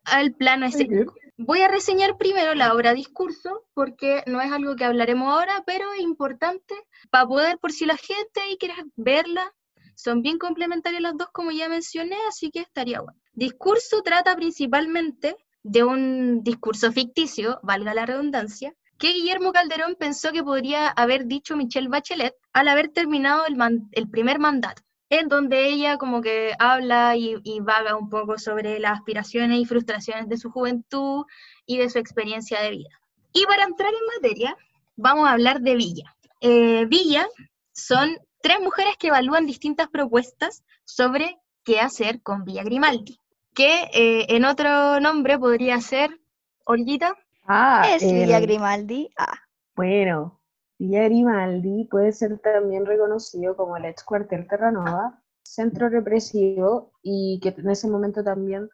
al 0.05 0.33
plano 0.33 0.65
escénico. 0.65 1.13
Voy 1.37 1.61
a 1.61 1.67
reseñar 1.67 2.17
primero 2.17 2.53
la 2.53 2.73
obra 2.73 2.93
Discurso, 2.93 3.63
porque 3.73 4.23
no 4.27 4.41
es 4.41 4.51
algo 4.51 4.75
que 4.75 4.85
hablaremos 4.85 5.31
ahora, 5.31 5.63
pero 5.65 5.91
es 5.93 6.01
importante 6.01 6.75
para 7.09 7.27
poder, 7.27 7.57
por 7.57 7.71
si 7.71 7.85
la 7.85 7.97
gente 7.97 8.41
y 8.51 8.57
quiere 8.57 8.75
verla, 8.95 9.51
son 9.95 10.21
bien 10.21 10.37
complementarias 10.37 11.01
las 11.01 11.17
dos, 11.17 11.29
como 11.31 11.51
ya 11.51 11.69
mencioné, 11.69 12.17
así 12.27 12.51
que 12.51 12.59
estaría 12.59 13.01
bueno. 13.01 13.19
Discurso 13.33 14.01
trata 14.03 14.35
principalmente 14.35 15.35
de 15.63 15.83
un 15.83 16.43
discurso 16.43 16.91
ficticio, 16.91 17.59
valga 17.63 17.93
la 17.93 18.05
redundancia, 18.05 18.73
que 18.97 19.11
Guillermo 19.11 19.51
Calderón 19.51 19.95
pensó 19.99 20.31
que 20.31 20.43
podría 20.43 20.87
haber 20.89 21.25
dicho 21.25 21.55
Michelle 21.55 21.87
Bachelet 21.87 22.35
al 22.53 22.67
haber 22.67 22.89
terminado 22.89 23.45
el, 23.45 23.57
el 23.91 24.09
primer 24.09 24.39
mandato, 24.39 24.81
en 25.09 25.27
donde 25.27 25.67
ella 25.67 25.97
como 25.97 26.21
que 26.21 26.53
habla 26.59 27.15
y, 27.15 27.39
vaga 27.61 27.95
un 27.95 28.09
poco 28.09 28.37
sobre 28.37 28.79
las 28.79 28.93
aspiraciones 28.99 29.59
y 29.59 29.65
frustraciones 29.65 30.27
de 30.27 30.37
su 30.37 30.49
juventud 30.51 31.25
y 31.65 31.77
de 31.77 31.89
su 31.89 31.99
experiencia 31.99 32.61
de 32.61 32.71
vida. 32.71 32.99
Y 33.31 33.45
para 33.45 33.63
entrar 33.63 33.91
en 33.93 34.15
materia, 34.15 34.57
vamos 34.95 35.27
a 35.27 35.33
hablar 35.33 35.61
de 35.61 35.75
Villa. 35.75 36.15
Eh, 36.41 36.85
Villa 36.87 37.27
son 37.71 38.17
tres 38.41 38.59
mujeres 38.59 38.97
que 38.97 39.07
evalúan 39.07 39.45
distintas 39.45 39.87
propuestas 39.87 40.63
sobre 40.83 41.37
qué 41.63 41.79
hacer 41.79 42.21
con 42.21 42.43
Villa 42.43 42.63
Grimaldi, 42.63 43.19
que 43.53 43.89
eh, 43.93 44.25
en 44.29 44.45
otro 44.45 44.99
nombre 44.99 45.39
podría 45.39 45.79
ser, 45.81 46.19
Olguita. 46.65 47.15
Ah, 47.45 47.87
es 47.89 48.03
Villa 48.03 48.39
Grimaldi. 48.39 49.09
Ah. 49.17 49.39
Bueno, 49.75 50.39
Villa 50.79 51.03
Grimaldi 51.03 51.87
puede 51.89 52.11
ser 52.11 52.39
también 52.39 52.85
reconocido 52.85 53.55
como 53.55 53.77
el 53.77 53.85
ex 53.85 54.03
cuartel 54.03 54.47
Terranova, 54.47 55.21
centro 55.43 55.89
represivo 55.89 56.91
y 57.01 57.39
que 57.41 57.49
en 57.49 57.69
ese 57.69 57.87
momento 57.89 58.23
también 58.23 58.69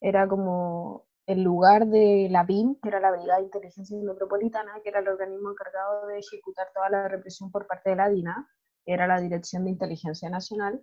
era 0.00 0.26
como 0.28 1.06
el 1.26 1.42
lugar 1.42 1.86
de 1.86 2.28
la 2.30 2.44
BIM, 2.44 2.76
que 2.82 2.88
era 2.88 3.00
la 3.00 3.12
Brigada 3.12 3.38
de 3.38 3.44
Inteligencia 3.44 3.96
Metropolitana, 4.02 4.72
que 4.82 4.88
era 4.88 5.00
el 5.00 5.08
organismo 5.08 5.50
encargado 5.50 6.06
de 6.08 6.18
ejecutar 6.18 6.68
toda 6.74 6.90
la 6.90 7.08
represión 7.08 7.50
por 7.50 7.66
parte 7.66 7.90
de 7.90 7.96
la 7.96 8.08
DINA, 8.08 8.48
era 8.84 9.06
la 9.06 9.20
Dirección 9.20 9.64
de 9.64 9.70
Inteligencia 9.70 10.28
Nacional, 10.28 10.82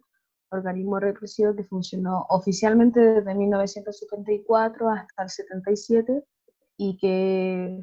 organismo 0.51 0.99
represivo 0.99 1.55
que 1.55 1.63
funcionó 1.63 2.25
oficialmente 2.29 2.99
desde 2.99 3.35
1974 3.35 4.89
hasta 4.89 5.23
el 5.23 5.29
77 5.29 6.23
y 6.77 6.97
que, 6.97 7.81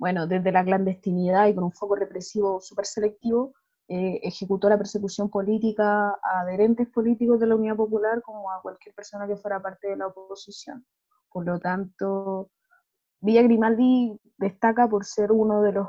bueno, 0.00 0.26
desde 0.26 0.50
la 0.50 0.64
clandestinidad 0.64 1.46
y 1.46 1.54
con 1.54 1.64
un 1.64 1.72
foco 1.72 1.94
represivo 1.94 2.58
súper 2.62 2.86
selectivo, 2.86 3.52
eh, 3.86 4.18
ejecutó 4.22 4.66
la 4.70 4.78
persecución 4.78 5.28
política 5.28 6.08
a 6.22 6.40
adherentes 6.40 6.88
políticos 6.88 7.38
de 7.38 7.46
la 7.46 7.54
Unidad 7.54 7.76
Popular 7.76 8.22
como 8.22 8.50
a 8.50 8.62
cualquier 8.62 8.94
persona 8.94 9.26
que 9.26 9.36
fuera 9.36 9.60
parte 9.60 9.88
de 9.88 9.98
la 9.98 10.06
oposición. 10.06 10.86
Por 11.30 11.44
lo 11.44 11.58
tanto, 11.60 12.50
Villa 13.20 13.42
Grimaldi 13.42 14.18
destaca 14.38 14.88
por 14.88 15.04
ser 15.04 15.32
uno 15.32 15.60
de 15.60 15.72
los 15.72 15.88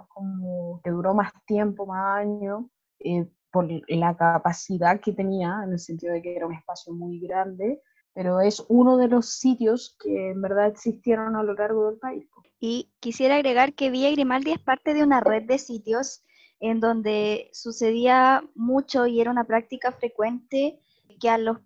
que 0.83 0.91
duró 0.91 1.13
más 1.13 1.31
tiempo, 1.45 1.85
más 1.85 2.19
años, 2.19 2.65
eh, 2.99 3.29
por 3.49 3.65
la 3.87 4.17
capacidad 4.17 4.99
que 4.99 5.13
tenía, 5.13 5.61
en 5.63 5.71
el 5.71 5.79
sentido 5.79 6.11
de 6.11 6.21
que 6.21 6.35
era 6.35 6.47
un 6.47 6.53
espacio 6.53 6.91
muy 6.91 7.21
grande, 7.21 7.81
pero 8.13 8.41
es 8.41 8.61
uno 8.67 8.97
de 8.97 9.07
los 9.07 9.37
sitios 9.37 9.95
que 10.01 10.31
en 10.31 10.41
verdad 10.41 10.67
existieron 10.67 11.37
a 11.37 11.43
lo 11.43 11.53
largo 11.53 11.89
del 11.89 11.97
país. 11.97 12.27
Y 12.63 12.93
quisiera 12.99 13.37
agregar 13.37 13.73
que 13.73 13.89
Villa 13.89 14.11
Grimaldi 14.11 14.51
es 14.51 14.59
parte 14.59 14.93
de 14.93 15.01
una 15.01 15.19
red 15.19 15.43
de 15.43 15.57
sitios 15.57 16.23
en 16.59 16.79
donde 16.79 17.49
sucedía 17.53 18.43
mucho 18.53 19.07
y 19.07 19.19
era 19.19 19.31
una 19.31 19.45
práctica 19.45 19.91
frecuente 19.91 20.79
que 21.19 21.27
a 21.27 21.39
los 21.39 21.57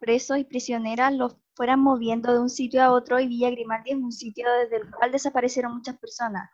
presos 0.00 0.38
y 0.38 0.44
prisioneras 0.44 1.14
los 1.14 1.36
fueran 1.54 1.78
moviendo 1.78 2.32
de 2.32 2.40
un 2.40 2.50
sitio 2.50 2.82
a 2.82 2.90
otro 2.90 3.20
y 3.20 3.28
Villa 3.28 3.50
Grimaldi 3.50 3.92
es 3.92 3.96
un 3.98 4.10
sitio 4.10 4.46
desde 4.64 4.78
el 4.78 4.90
cual 4.90 5.12
desaparecieron 5.12 5.76
muchas 5.76 5.96
personas. 5.98 6.50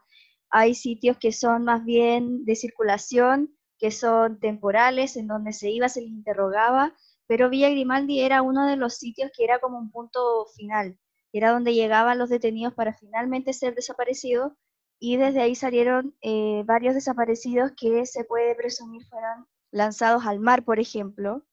Hay 0.51 0.75
sitios 0.75 1.17
que 1.17 1.33
son 1.33 1.65
más 1.65 1.83
bien 1.83 2.45
de 2.45 2.57
circulación, 2.57 3.57
que 3.79 3.91
son 3.91 4.39
temporales, 4.39 5.17
en 5.17 5.29
donde 5.29 5.55
se 5.55 5.71
iba, 5.71 5.89
se 5.89 6.03
les 6.03 6.11
interrogaba, 6.11 6.95
pero 7.27 7.49
Villa 7.49 7.71
Grimaldi 7.71 8.21
era 8.21 8.43
uno 8.43 8.67
de 8.67 8.77
los 8.77 8.97
sitios 8.97 9.31
que 9.35 9.45
era 9.45 9.61
como 9.61 9.79
un 9.79 9.91
punto 9.91 10.47
final, 10.55 10.99
era 11.33 11.53
donde 11.53 11.75
llegaban 11.75 12.19
los 12.19 12.31
detenidos 12.31 12.75
para 12.75 12.95
finalmente 12.95 13.53
ser 13.53 13.75
desaparecidos 13.75 14.53
y 15.01 15.17
desde 15.17 15.43
ahí 15.43 15.55
salieron 15.55 16.17
eh, 16.23 16.63
varios 16.67 16.95
desaparecidos 16.95 17.73
que 17.77 18.05
se 18.07 18.25
puede 18.25 18.55
presumir 18.55 19.05
fueron 19.07 19.47
lanzados 19.71 20.27
al 20.27 20.41
mar, 20.41 20.65
por 20.65 20.81
ejemplo. 20.81 21.45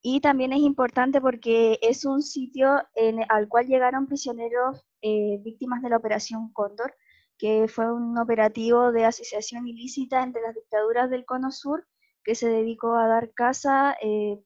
Y 0.00 0.20
también 0.20 0.52
es 0.52 0.60
importante 0.60 1.20
porque 1.20 1.78
es 1.82 2.04
un 2.04 2.22
sitio 2.22 2.82
al 3.28 3.48
cual 3.48 3.66
llegaron 3.66 4.06
prisioneros 4.06 4.86
eh, 5.02 5.38
víctimas 5.42 5.82
de 5.82 5.90
la 5.90 5.96
Operación 5.96 6.52
Cóndor, 6.52 6.94
que 7.36 7.66
fue 7.68 7.92
un 7.92 8.16
operativo 8.18 8.92
de 8.92 9.04
asociación 9.04 9.66
ilícita 9.66 10.22
entre 10.22 10.42
las 10.42 10.54
dictaduras 10.54 11.10
del 11.10 11.24
Cono 11.24 11.50
Sur, 11.50 11.86
que 12.22 12.36
se 12.36 12.48
dedicó 12.48 12.94
a 12.94 13.08
dar 13.08 13.32
casa, 13.32 13.96
eh, 14.00 14.40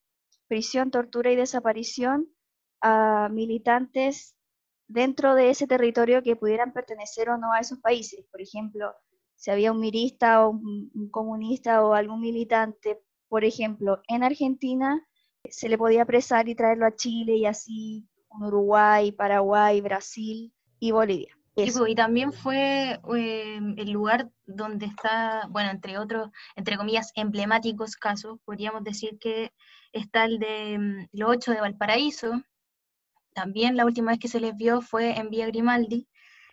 prisión, 0.48 0.90
tortura 0.90 1.30
y 1.32 1.36
desaparición 1.36 2.28
a 2.80 3.28
militantes 3.30 4.36
dentro 4.92 5.34
de 5.34 5.50
ese 5.50 5.66
territorio 5.66 6.22
que 6.22 6.36
pudieran 6.36 6.72
pertenecer 6.72 7.30
o 7.30 7.38
no 7.38 7.52
a 7.52 7.60
esos 7.60 7.78
países. 7.78 8.24
Por 8.30 8.40
ejemplo, 8.40 8.94
si 9.36 9.50
había 9.50 9.72
un 9.72 9.80
mirista 9.80 10.46
o 10.46 10.50
un 10.50 11.08
comunista 11.10 11.84
o 11.84 11.94
algún 11.94 12.20
militante, 12.20 13.00
por 13.28 13.44
ejemplo, 13.44 14.00
en 14.08 14.22
Argentina, 14.22 15.06
se 15.48 15.68
le 15.68 15.78
podía 15.78 16.02
apresar 16.02 16.48
y 16.48 16.54
traerlo 16.54 16.86
a 16.86 16.94
Chile 16.94 17.36
y 17.36 17.46
así 17.46 18.06
en 18.30 18.46
Uruguay, 18.46 19.12
Paraguay, 19.12 19.80
Brasil 19.80 20.52
y 20.78 20.90
Bolivia. 20.90 21.36
Pues, 21.54 21.78
y 21.86 21.94
también 21.94 22.32
fue 22.32 22.98
em, 23.14 23.74
el 23.76 23.90
lugar 23.90 24.30
donde 24.46 24.86
está, 24.86 25.46
bueno, 25.50 25.70
entre 25.70 25.98
otros, 25.98 26.30
entre 26.56 26.78
comillas, 26.78 27.12
emblemáticos 27.14 27.96
casos, 27.96 28.38
podríamos 28.44 28.84
decir 28.84 29.18
que 29.18 29.52
está 29.92 30.24
el 30.24 30.38
de 30.38 30.78
mm, 30.78 31.08
los 31.12 31.30
ocho 31.30 31.52
de 31.52 31.60
Valparaíso, 31.60 32.42
también 33.32 33.76
la 33.76 33.84
última 33.84 34.12
vez 34.12 34.20
que 34.20 34.28
se 34.28 34.40
les 34.40 34.56
vio 34.56 34.80
fue 34.80 35.18
en 35.18 35.30
Vía 35.30 35.46
Grimaldi. 35.46 36.08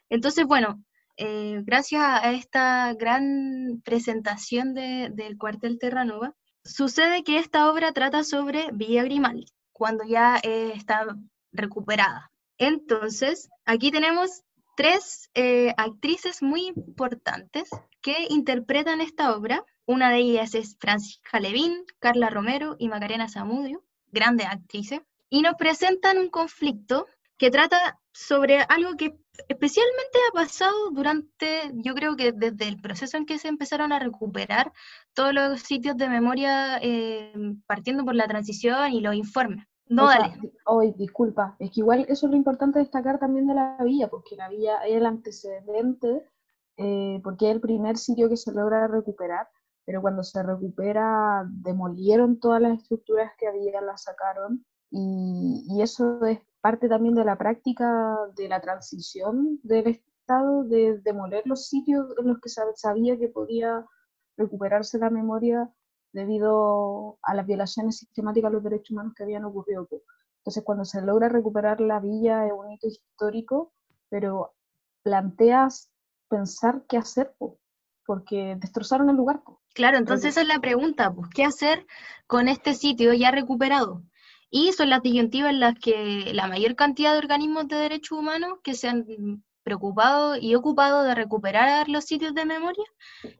Entonces, 0.09 0.45
bueno, 0.45 0.83
eh, 1.17 1.62
gracias 1.65 2.01
a 2.01 2.31
esta 2.31 2.93
gran 2.93 3.81
presentación 3.83 4.74
del 4.74 5.38
cuartel 5.38 5.77
Terranova, 5.77 6.33
sucede 6.63 7.24
que 7.24 7.39
esta 7.39 7.69
obra 7.69 7.91
trata 7.91 8.24
sobre 8.24 8.69
Villa 8.71 9.03
Grimaldi, 9.03 9.48
cuando 9.74 10.05
ya 10.05 10.39
eh, 10.43 10.71
está 10.75 11.05
recuperada. 11.51 12.31
Entonces, 12.57 13.50
aquí 13.65 13.91
tenemos 13.91 14.43
tres 14.77 15.29
eh, 15.33 15.74
actrices 15.75 16.41
muy 16.41 16.67
importantes 16.67 17.69
que 18.01 18.27
interpretan 18.29 19.01
esta 19.01 19.36
obra. 19.36 19.65
Una 19.86 20.12
de 20.12 20.19
ellas 20.19 20.55
es 20.55 20.77
Francisca 20.79 21.41
Levín, 21.41 21.83
Carla 22.00 22.29
Romero 22.29 22.77
y 22.79 22.88
Macarena 22.88 23.27
Zamudio, 23.27 23.83
grandes 24.07 24.48
actrices, 24.48 25.01
y 25.29 25.41
nos 25.41 25.55
presentan 25.55 26.17
un 26.17 26.29
conflicto 26.29 27.07
que 27.38 27.51
trata 27.51 28.00
sobre 28.12 28.59
algo 28.67 28.95
que 28.98 29.17
especialmente 29.48 30.17
ha 30.29 30.33
pasado 30.33 30.91
durante, 30.91 31.71
yo 31.74 31.95
creo 31.95 32.15
que 32.15 32.33
desde 32.33 32.67
el 32.67 32.81
proceso 32.81 33.15
en 33.17 33.25
que 33.25 33.39
se 33.39 33.48
empezaron 33.48 33.93
a 33.93 34.00
recuperar 34.00 34.74
todos 35.13 35.33
los 35.33 35.62
sitios 35.62 35.95
de 35.95 36.09
memoria, 36.09 36.79
eh, 36.81 37.33
partiendo 37.65 38.03
por 38.03 38.15
la 38.15 38.27
transición 38.27 38.91
y 38.91 39.01
los 39.01 39.15
informes. 39.15 39.65
No, 39.88 40.05
dale. 40.07 40.38
Hoy, 40.65 40.93
disculpa, 40.98 41.55
es 41.57 41.71
que 41.71 41.79
igual 41.79 42.05
eso 42.09 42.27
es 42.27 42.31
lo 42.31 42.38
importante 42.38 42.77
destacar 42.77 43.19
también 43.19 43.48
de 43.48 43.55
la 43.55 43.77
villa, 43.83 44.07
porque 44.07 44.36
la 44.36 44.48
villa 44.50 44.86
es 44.86 44.95
el 44.95 45.05
antecedente, 45.05 46.25
eh, 46.77 47.19
porque 47.24 47.50
es 47.50 47.55
el 47.55 47.62
primer 47.62 47.98
sitio 47.98 48.29
que 48.29 48.38
se 48.38 48.51
logra 48.51 48.88
recuperar, 48.88 49.48
pero 49.86 50.01
cuando 50.01 50.24
se 50.24 50.43
recupera 50.43 51.43
demolieron 51.50 52.39
todas 52.39 52.62
las 52.62 52.79
estructuras 52.79 53.31
que 53.38 53.48
había, 53.48 53.81
las 53.81 54.03
sacaron, 54.03 54.63
y, 54.91 55.65
y 55.67 55.81
eso 55.81 56.24
es 56.25 56.39
parte 56.62 56.89
también 56.89 57.15
de 57.15 57.25
la 57.25 57.38
práctica 57.38 58.17
de 58.36 58.48
la 58.48 58.60
transición 58.62 59.60
del 59.63 59.88
Estado, 59.88 60.63
de 60.63 61.00
demoler 61.00 61.43
los 61.46 61.67
sitios 61.67 62.13
en 62.17 62.27
los 62.27 62.39
que 62.39 62.50
sabía 62.50 63.17
que 63.17 63.27
podía 63.27 63.86
recuperarse 64.38 64.98
la 65.00 65.10
memoria 65.10 65.69
debido 66.12 67.19
a 67.22 67.34
las 67.36 67.46
violaciones 67.46 67.98
sistemáticas 67.98 68.50
a 68.50 68.53
los 68.53 68.63
derechos 68.63 68.91
humanos 68.91 69.13
que 69.15 69.24
habían 69.24 69.46
ocurrido. 69.46 69.88
Entonces, 70.39 70.63
cuando 70.63 70.86
se 70.86 71.01
logra 71.01 71.29
recuperar 71.29 71.81
la 71.81 72.00
villa 72.00 72.46
es 72.46 72.53
un 72.53 72.72
hito 72.72 72.88
histórico, 72.88 73.74
pero 74.10 74.53
planteas 75.03 75.91
pensar 76.29 76.84
qué 76.88 76.98
hacer, 76.98 77.36
porque 78.05 78.55
destrozaron 78.60 79.10
el 79.10 79.15
lugar. 79.15 79.41
Claro, 79.74 79.98
entonces 79.98 80.31
esa 80.31 80.41
es 80.41 80.48
la 80.48 80.60
pregunta, 80.60 81.13
pues, 81.13 81.29
¿qué 81.34 81.43
hacer 81.43 81.86
con 82.27 82.48
este 82.48 82.74
sitio 82.74 83.13
ya 83.13 83.31
recuperado? 83.31 84.03
Y 84.49 84.73
son 84.73 84.89
las 84.89 85.01
disyuntivas 85.01 85.51
en 85.51 85.59
las 85.59 85.75
que 85.75 86.31
la 86.33 86.47
mayor 86.47 86.75
cantidad 86.75 87.13
de 87.13 87.19
organismos 87.19 87.67
de 87.67 87.75
derechos 87.75 88.17
humanos 88.17 88.59
que 88.63 88.73
se 88.73 88.87
han 88.87 89.05
preocupado 89.63 90.37
y 90.37 90.55
ocupado 90.55 91.03
de 91.03 91.13
recuperar 91.13 91.89
los 91.89 92.05
sitios 92.05 92.33
de 92.33 92.45
memoria 92.45 92.85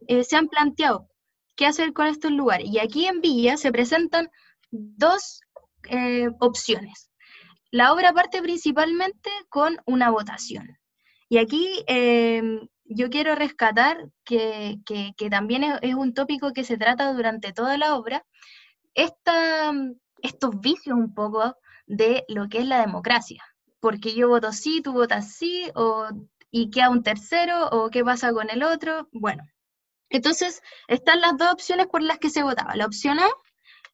eh, 0.08 0.24
se 0.24 0.36
han 0.36 0.48
planteado 0.48 1.08
qué 1.56 1.66
hacer 1.66 1.94
con 1.94 2.08
estos 2.08 2.32
lugares. 2.32 2.68
Y 2.70 2.80
aquí 2.80 3.06
en 3.06 3.22
Villa 3.22 3.58
se 3.58 3.72
presentan 3.72 4.30
dos 4.72 5.42
eh, 5.90 6.30
opciones. 6.40 7.10
La 7.72 7.94
obra 7.94 8.14
parte 8.14 8.42
principalmente 8.42 9.30
con 9.50 9.78
una 9.86 10.10
votación. 10.10 10.78
Y 11.28 11.38
aquí 11.38 11.84
em, 11.88 12.68
yo 12.86 13.10
quiero 13.10 13.36
rescatar 13.36 14.10
que, 14.24 14.80
también 15.30 15.64
es, 15.82 15.94
un 15.94 16.14
tópico 16.14 16.54
que 16.54 16.64
se 16.64 16.78
trata 16.78 17.14
durante 17.14 17.54
toda 17.54 17.78
la 17.78 17.96
obra, 17.96 18.26
esta, 18.96 19.72
estos 20.24 20.60
vicios 20.60 20.98
un 20.98 21.14
poco 21.14 21.56
de 21.88 22.26
lo 22.28 22.48
que 22.50 22.60
es 22.60 22.66
la 22.66 22.82
democracia. 22.82 23.44
Porque 23.80 24.14
yo 24.14 24.28
voto 24.30 24.52
sí, 24.52 24.82
tú 24.82 24.94
votas 24.94 25.34
sí, 25.34 25.70
o, 25.76 26.08
y 26.52 26.70
queda 26.70 26.90
un 26.90 27.04
tercero, 27.04 27.70
o 27.70 27.90
qué 27.90 28.04
pasa 28.04 28.34
con 28.34 28.50
el 28.50 28.64
otro. 28.64 29.08
Bueno, 29.12 29.44
entonces 30.10 30.62
están 30.88 31.22
las 31.22 31.38
dos 31.38 31.52
opciones 31.54 31.88
por 31.88 32.02
las 32.02 32.20
que 32.20 32.30
se 32.30 32.44
votaba. 32.44 32.76
La 32.76 32.86
opción 32.86 33.20
A 33.20 33.28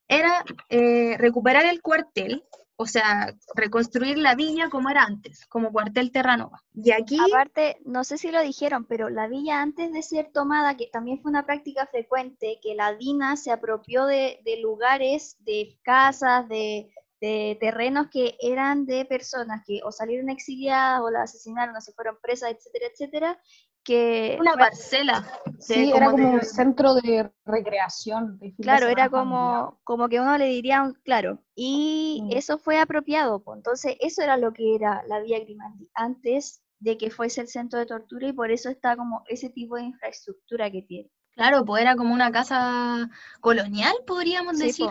era 0.08 0.44
eh, 0.70 1.18
recuperar 1.18 1.66
el 1.66 1.82
cuartel, 1.82 2.44
o 2.78 2.86
sea, 2.86 3.34
reconstruir 3.56 4.18
la 4.18 4.36
villa 4.36 4.70
como 4.70 4.90
era 4.90 5.04
antes, 5.04 5.46
como 5.46 5.72
cuartel 5.72 6.12
Terranova. 6.12 6.62
Y 6.74 6.92
aquí... 6.92 7.18
Aparte, 7.20 7.78
no 7.86 8.04
sé 8.04 8.18
si 8.18 8.32
lo 8.32 8.42
dijeron, 8.42 8.86
pero 8.86 9.10
la 9.10 9.28
villa 9.28 9.62
antes 9.62 9.94
de 9.94 10.04
ser 10.04 10.32
tomada, 10.34 10.76
que 10.76 10.88
también 10.88 11.22
fue 11.22 11.32
una 11.32 11.46
práctica 11.46 11.88
frecuente, 11.88 12.60
que 12.62 12.76
la 12.76 12.94
DINA 12.94 13.38
se 13.38 13.52
apropió 13.52 14.06
de, 14.06 14.40
lugares, 14.62 15.38
de 15.40 15.80
casas, 15.84 16.50
de, 16.50 16.92
de, 17.22 17.58
terrenos 17.62 18.08
que 18.12 18.36
eran 18.42 18.86
de 18.86 19.06
personas 19.06 19.64
que 19.66 19.80
o 19.84 19.92
salieron 19.92 20.30
exiliadas 20.30 21.02
o 21.02 21.10
la 21.10 21.24
asesinaron 21.24 21.76
o 21.76 21.82
se 21.82 21.94
fueron 21.94 22.18
presas, 22.22 22.52
etcétera, 22.52 22.88
etcétera, 22.92 23.40
que... 23.86 24.38
Una 24.42 24.54
parcela. 24.56 25.26
Sí, 25.60 25.94
era 25.96 26.12
como 26.12 26.32
un 26.34 26.42
centro 26.42 26.96
de 26.96 27.32
recreación. 27.46 28.40
claro, 28.62 28.88
era 28.88 29.10
como, 29.10 29.80
como 29.86 30.10
que 30.10 30.20
uno 30.20 30.38
le 30.38 30.48
diría, 30.48 30.92
claro, 31.06 31.40
y 31.56 32.22
mm. 32.24 32.38
eso 32.38 32.58
fue 32.58 32.80
apropiado, 32.80 33.42
pues, 33.42 33.58
entonces 33.58 33.96
eso 34.02 34.22
era 34.22 34.36
lo 34.36 34.52
que 34.52 34.76
era 34.76 35.04
la 35.08 35.22
Vía 35.22 35.40
Grimaldi 35.40 35.90
antes 35.94 36.62
de 36.80 36.98
que 36.98 37.10
fuese 37.10 37.42
el 37.42 37.48
centro 37.48 37.80
de 37.80 37.86
tortura 37.86 38.28
y 38.28 38.34
por 38.34 38.52
eso 38.52 38.70
está 38.70 38.98
como 38.98 39.24
ese 39.28 39.50
tipo 39.50 39.78
de 39.78 39.84
infraestructura 39.84 40.70
que 40.70 40.82
tiene. 40.82 41.10
Claro, 41.36 41.64
pues 41.64 41.82
era 41.82 41.96
como 41.96 42.14
una 42.14 42.32
casa 42.32 43.10
colonial, 43.40 43.94
podríamos 44.06 44.58
decir. 44.58 44.88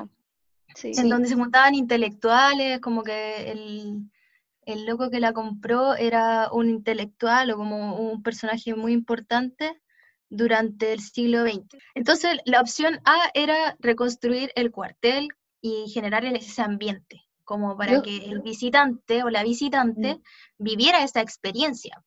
Sí. 0.74 0.92
En 0.96 1.08
donde 1.08 1.28
se 1.28 1.36
montaban 1.36 1.74
intelectuales, 1.74 2.80
como 2.80 3.02
que 3.02 3.50
el, 3.50 4.10
el 4.66 4.86
loco 4.86 5.10
que 5.10 5.20
la 5.20 5.32
compró 5.32 5.94
era 5.94 6.48
un 6.52 6.68
intelectual 6.68 7.50
o 7.50 7.56
como 7.56 7.96
un 7.96 8.22
personaje 8.22 8.74
muy 8.74 8.92
importante 8.92 9.80
durante 10.30 10.92
el 10.92 11.00
siglo 11.00 11.42
XX. 11.42 11.78
Entonces, 11.94 12.38
la 12.44 12.60
opción 12.60 13.00
A 13.04 13.30
era 13.34 13.76
reconstruir 13.78 14.50
el 14.56 14.70
cuartel 14.70 15.28
y 15.60 15.88
generar 15.88 16.24
ese 16.24 16.62
ambiente, 16.62 17.22
como 17.44 17.76
para 17.76 18.02
que 18.02 18.16
el 18.26 18.40
visitante 18.40 19.22
o 19.22 19.30
la 19.30 19.42
visitante 19.42 20.16
mm. 20.16 20.20
viviera 20.58 21.02
esa 21.02 21.20
experiencia. 21.20 22.04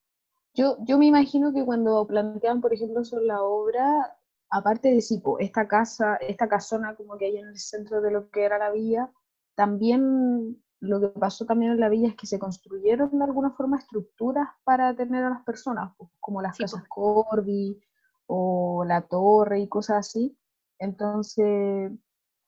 Yo, 0.54 0.78
yo 0.86 0.98
me 0.98 1.06
imagino 1.06 1.54
que 1.54 1.64
cuando 1.64 2.06
plantean, 2.06 2.62
por 2.62 2.74
ejemplo, 2.74 3.04
sobre 3.04 3.26
la 3.26 3.42
obra, 3.44 4.18
aparte 4.50 4.90
de 4.92 5.02
si 5.02 5.22
esta 5.40 5.68
casa, 5.68 6.16
esta 6.16 6.48
casona 6.48 6.96
como 6.96 7.18
que 7.18 7.26
hay 7.26 7.38
en 7.38 7.48
el 7.48 7.60
centro 7.60 8.02
de 8.02 8.12
lo 8.12 8.30
que 8.30 8.44
era 8.44 8.58
la 8.58 8.72
villa, 8.72 9.12
también 9.56 10.62
lo 10.80 11.00
que 11.00 11.08
pasó 11.20 11.46
también 11.46 11.72
en 11.72 11.80
la 11.80 11.90
villa 11.90 12.10
es 12.10 12.16
que 12.16 12.28
se 12.28 12.40
construyeron 12.40 13.18
de 13.18 13.24
alguna 13.24 13.52
forma 13.52 13.78
estructuras 13.78 14.50
para 14.64 14.96
tener 14.96 15.24
a 15.24 15.30
las 15.30 15.44
personas, 15.44 15.94
pues, 15.98 16.10
como 16.20 16.42
las 16.42 16.58
casas 16.58 16.82
pues. 16.82 16.90
Corby 16.90 17.82
o 18.28 18.84
la 18.86 19.02
torre 19.02 19.60
y 19.60 19.68
cosas 19.68 19.98
así. 19.98 20.38
Entonces, 20.80 21.92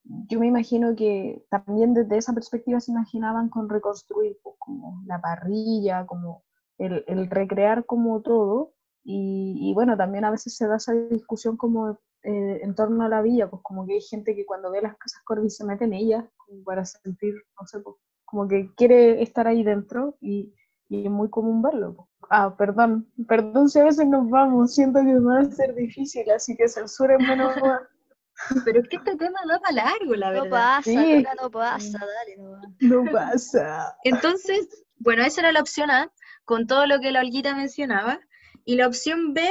yo 0.04 0.40
me 0.40 0.48
imagino 0.48 0.96
que 0.96 1.46
también 1.50 1.94
desde 1.94 2.18
esa 2.18 2.34
perspectiva 2.34 2.80
se 2.80 2.92
imaginaban 2.92 3.50
con 3.50 3.70
reconstruir, 3.70 4.38
pues, 4.44 4.56
como 4.60 5.02
la 5.06 5.20
parrilla, 5.22 6.06
como 6.06 6.44
el, 6.78 7.04
el 7.08 7.30
recrear 7.30 7.86
como 7.86 8.22
todo. 8.22 8.74
Y, 9.04 9.58
y, 9.60 9.74
bueno, 9.74 9.98
también 9.98 10.26
a 10.26 10.32
veces 10.32 10.56
se 10.56 10.68
da 10.68 10.76
esa 10.76 10.94
discusión 10.94 11.58
como 11.58 12.00
eh, 12.24 12.60
en 12.62 12.76
torno 12.76 13.06
a 13.06 13.10
la 13.10 13.22
villa, 13.22 13.50
pues 13.50 13.62
como 13.64 13.86
que 13.88 13.94
hay 13.94 14.02
gente 14.02 14.36
que 14.36 14.46
cuando 14.46 14.72
ve 14.72 14.82
las 14.82 14.98
casas 14.98 15.22
Corby 15.24 15.50
se 15.50 15.64
mete 15.64 15.86
en 15.86 15.94
ellas, 15.94 16.26
como 16.38 16.64
para 16.64 16.84
sentir, 16.86 17.34
no 17.60 17.66
sé, 17.66 17.80
pues, 17.80 17.96
como 18.30 18.48
que 18.48 18.70
quiere 18.76 19.22
estar 19.22 19.48
ahí 19.48 19.64
dentro 19.64 20.18
y, 20.22 20.54
y, 20.88 21.06
es 21.06 21.12
muy 21.12 21.30
común 21.30 21.62
verlo. 21.62 22.08
Ah, 22.30 22.56
perdón, 22.56 23.12
perdón 23.28 23.70
si 23.70 23.80
a 23.80 23.86
veces 23.86 24.08
nos 24.08 24.30
vamos, 24.30 24.76
siento 24.76 25.00
que 25.04 25.20
va 25.20 25.40
a 25.40 25.46
ser 25.46 25.74
difícil, 25.76 26.30
así 26.32 26.56
que 26.56 26.68
censuren 26.68 27.18
menos 27.18 27.54
Pero 28.66 28.82
es 28.82 28.88
que 28.88 28.98
este 28.98 29.16
tema 29.18 29.40
no 29.46 29.60
para 29.60 29.74
largo, 29.74 30.16
la 30.16 30.32
verdad. 30.32 30.46
No 30.46 30.50
pasa, 30.50 31.36
no 31.42 31.52
pasa, 31.52 32.00
dale, 32.00 32.38
no, 32.38 33.04
no 33.04 33.12
pasa. 33.12 33.98
Entonces, 34.04 34.86
bueno, 34.98 35.24
esa 35.24 35.42
era 35.42 35.52
la 35.52 35.60
opción 35.60 35.92
A, 35.92 36.12
con 36.46 36.66
todo 36.66 36.86
lo 36.86 37.00
que 37.00 37.12
la 37.12 37.20
Olguita 37.20 37.56
mencionaba, 37.56 38.20
y 38.66 38.76
la 38.76 38.88
opción 38.88 39.34
B 39.34 39.50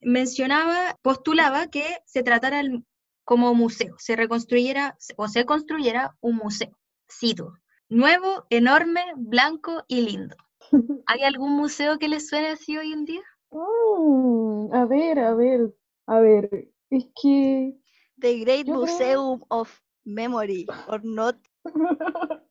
mencionaba, 0.00 0.98
postulaba 1.02 1.68
que 1.68 1.84
se 2.06 2.22
tratara 2.22 2.62
como 3.24 3.54
museo, 3.54 3.94
se 3.98 4.16
reconstruyera 4.16 4.96
o 5.16 5.28
se 5.28 5.44
construyera 5.44 6.16
un 6.20 6.36
museo, 6.36 6.76
Cito. 7.10 7.54
Nuevo, 7.88 8.46
enorme, 8.50 9.02
blanco 9.16 9.84
y 9.88 10.00
lindo. 10.02 10.36
¿Hay 11.06 11.22
algún 11.22 11.52
museo 11.52 11.98
que 11.98 12.08
les 12.08 12.28
suene 12.28 12.48
así 12.48 12.76
hoy 12.78 12.92
en 12.92 13.04
día? 13.04 13.22
Mm, 13.50 14.74
a 14.74 14.84
ver, 14.86 15.18
a 15.18 15.34
ver, 15.34 15.74
a 16.06 16.18
ver. 16.20 16.68
Es 16.90 17.06
que. 17.20 17.78
The 18.18 18.38
Great 18.40 18.66
Museum 18.66 19.44
of 19.48 19.70
Memory, 20.04 20.66
or 20.88 21.04
not. 21.04 21.36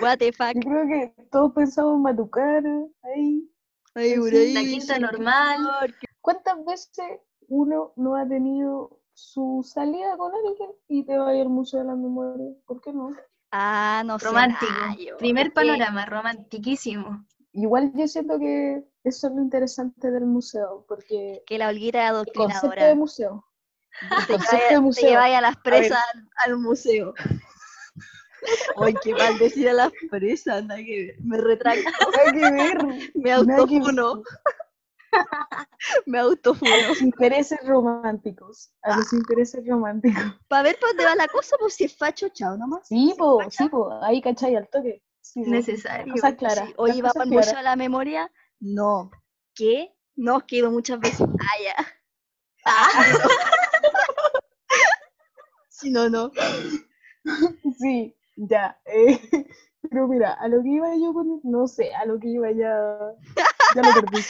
What 0.00 0.18
the 0.18 0.32
fuck. 0.32 0.54
Yo 0.54 0.60
creo 0.60 0.86
que 0.86 1.14
todos 1.30 1.52
pensamos 1.52 1.96
en 1.96 2.02
Matucar, 2.02 2.64
ahí. 3.02 3.50
La 3.94 4.60
quinta 4.60 4.98
normal. 4.98 5.94
¿Cuántas 6.20 6.64
veces 6.64 7.20
uno 7.48 7.92
no 7.96 8.16
ha 8.16 8.26
tenido 8.26 9.00
su 9.12 9.62
salida 9.64 10.16
con 10.16 10.32
alguien 10.34 10.70
y 10.88 11.04
te 11.04 11.16
va 11.16 11.28
a 11.28 11.34
ir 11.34 11.42
al 11.42 11.48
Museo 11.48 11.80
de 11.80 11.86
la 11.86 11.94
Memoria? 11.94 12.54
¿Por 12.66 12.80
qué 12.80 12.92
no? 12.92 13.10
Ah, 13.56 14.02
no 14.04 14.18
sé. 14.18 14.26
Romántico. 14.26 14.72
Primer 15.18 15.52
panorama, 15.52 16.04
romantiquísimo. 16.06 17.24
Igual 17.52 17.92
yo 17.94 18.08
siento 18.08 18.36
que 18.40 18.82
eso 19.04 19.28
es 19.28 19.32
lo 19.32 19.42
interesante 19.42 20.10
del 20.10 20.26
museo, 20.26 20.84
porque... 20.88 21.40
Que 21.46 21.58
la 21.58 21.68
Olguita 21.68 22.02
es 22.02 22.10
adoctrinadora. 22.10 22.56
El 22.56 22.60
concepto 22.60 22.84
de 22.84 22.94
museo. 22.96 23.44
Concepto 24.26 24.74
de 24.74 24.80
museo. 24.80 25.08
te 25.08 25.16
a 25.16 25.40
las 25.40 25.56
presas 25.58 26.04
al, 26.38 26.58
museo. 26.58 27.14
Ay, 28.76 28.94
qué 29.04 29.12
mal 29.12 29.38
decir 29.38 29.68
a 29.68 29.72
las 29.72 29.92
presas, 30.10 30.64
nada 30.64 30.82
que 30.82 31.06
ver. 31.06 31.16
Me 31.20 31.38
retracto. 31.38 31.90
Nada 32.10 32.32
que 32.32 32.50
ver. 32.50 32.78
Me 33.14 33.32
autofuno. 33.32 34.24
Me 36.06 36.18
autofuno. 36.18 36.72
A 36.74 36.88
los 36.88 37.02
intereses 37.02 37.58
románticos. 37.64 38.72
A 38.82 38.96
los 38.96 39.12
intereses 39.12 39.66
románticos. 39.66 40.22
Para 40.48 40.62
ver 40.62 40.78
por 40.78 40.90
dónde 40.90 41.04
va 41.04 41.14
la 41.14 41.28
cosa, 41.28 41.56
pues 41.58 41.74
si 41.74 41.84
es 41.84 41.96
facho, 41.96 42.28
chao 42.30 42.56
nomás. 42.56 42.86
Sí, 42.88 43.14
pues, 43.16 43.54
sí, 43.54 43.68
pues, 43.68 43.94
ahí 44.02 44.20
cachai 44.20 44.56
al 44.56 44.68
toque. 44.68 45.02
Necesario. 45.34 46.12
Cosas 46.12 46.34
claras. 46.34 46.68
Sí. 46.68 46.74
Oye, 46.76 47.02
¿va 47.02 47.12
para 47.12 47.28
el 47.28 47.56
a 47.56 47.62
la 47.62 47.76
memoria? 47.76 48.30
No. 48.60 49.10
¿Qué? 49.54 49.94
No, 50.16 50.46
que 50.46 50.56
ido 50.56 50.70
muchas 50.70 51.00
veces. 51.00 51.26
Ah, 51.40 51.62
ya. 51.62 51.74
Ah. 52.66 52.88
si 55.68 55.90
no, 55.90 56.08
no. 56.08 56.32
Sí, 57.78 58.16
ya. 58.36 58.80
Eh, 58.86 59.20
pero 59.90 60.08
mira, 60.08 60.32
a 60.32 60.48
lo 60.48 60.62
que 60.62 60.70
iba 60.70 60.96
yo 60.96 61.12
con... 61.12 61.40
No 61.42 61.66
sé, 61.66 61.94
a 61.94 62.06
lo 62.06 62.18
que 62.18 62.28
iba 62.28 62.50
ya... 62.52 62.88
Ya 63.74 63.82
lo 63.82 64.00
perdí 64.00 64.24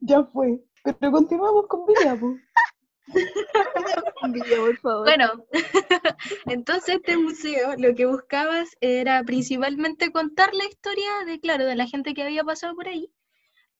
ya 0.00 0.24
fue. 0.24 0.60
Pero 0.82 1.12
continuamos 1.12 1.66
con 1.68 1.86
Villa, 1.86 2.16
por 4.56 4.76
favor. 4.78 5.04
Bueno, 5.04 5.44
entonces 6.46 6.96
este 6.96 7.16
museo 7.16 7.74
lo 7.76 7.94
que 7.94 8.06
buscabas 8.06 8.76
era 8.80 9.22
principalmente 9.24 10.12
contar 10.12 10.54
la 10.54 10.64
historia 10.64 11.10
de, 11.26 11.40
claro, 11.40 11.64
de 11.64 11.76
la 11.76 11.86
gente 11.86 12.14
que 12.14 12.22
había 12.22 12.44
pasado 12.44 12.74
por 12.74 12.88
ahí, 12.88 13.12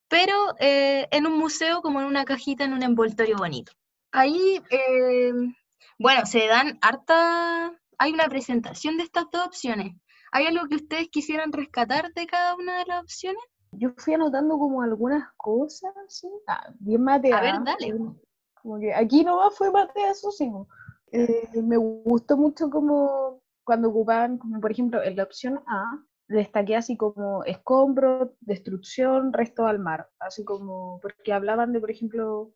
pero 0.09 0.35
eh, 0.59 1.07
en 1.11 1.27
un 1.27 1.38
museo 1.38 1.83
como 1.83 2.01
en 2.01 2.07
una 2.07 2.25
cajita, 2.25 2.64
en 2.64 2.73
un 2.73 2.83
envoltorio 2.83 3.37
bonito. 3.37 3.73
Ahí, 4.12 4.61
eh, 4.71 5.33
bueno, 5.99 6.27
se 6.27 6.47
dan 6.47 6.79
harta, 6.83 7.73
hay 7.99 8.12
una 8.12 8.29
presentación 8.29 8.97
de 8.97 9.05
estas 9.05 9.27
dos 9.31 9.47
opciones. 9.47 9.95
¿Hay 10.33 10.47
algo 10.47 10.66
que 10.69 10.77
ustedes 10.77 11.09
quisieran 11.09 11.53
rescatar 11.53 12.12
de 12.12 12.27
cada 12.27 12.55
una 12.57 12.79
de 12.79 12.87
las 12.87 13.03
opciones? 13.03 13.43
Yo 13.73 13.93
fui 13.97 14.15
anotando 14.15 14.59
como 14.59 14.83
algunas 14.83 15.31
cosas, 15.37 15.93
¿sí? 16.09 16.29
ah, 16.47 16.73
bien 16.79 17.03
matea. 17.03 17.39
A 17.39 17.43
ver, 17.43 17.55
dale. 17.65 17.99
Como 18.63 18.79
que 18.79 18.95
aquí 18.95 19.25
nomás 19.25 19.57
fue 19.57 19.71
matea, 19.71 20.11
eso 20.11 20.31
sí. 20.31 20.51
Eh, 21.13 21.63
me 21.63 21.77
gustó 21.77 22.37
mucho 22.37 22.71
como 22.71 23.41
cuando 23.65 23.89
ocupaban, 23.89 24.39
como 24.39 24.61
por 24.61 24.71
ejemplo, 24.71 25.03
en 25.03 25.17
la 25.17 25.23
opción 25.23 25.63
A, 25.67 26.05
destaqué 26.29 26.77
así 26.77 26.97
como 26.97 27.45
escombro, 27.45 28.35
destrucción, 28.41 29.33
resto 29.33 29.67
al 29.67 29.79
mar, 29.79 30.09
así 30.19 30.45
como, 30.45 31.01
porque 31.01 31.33
hablaban 31.33 31.73
de, 31.73 31.81
por 31.81 31.91
ejemplo, 31.91 32.53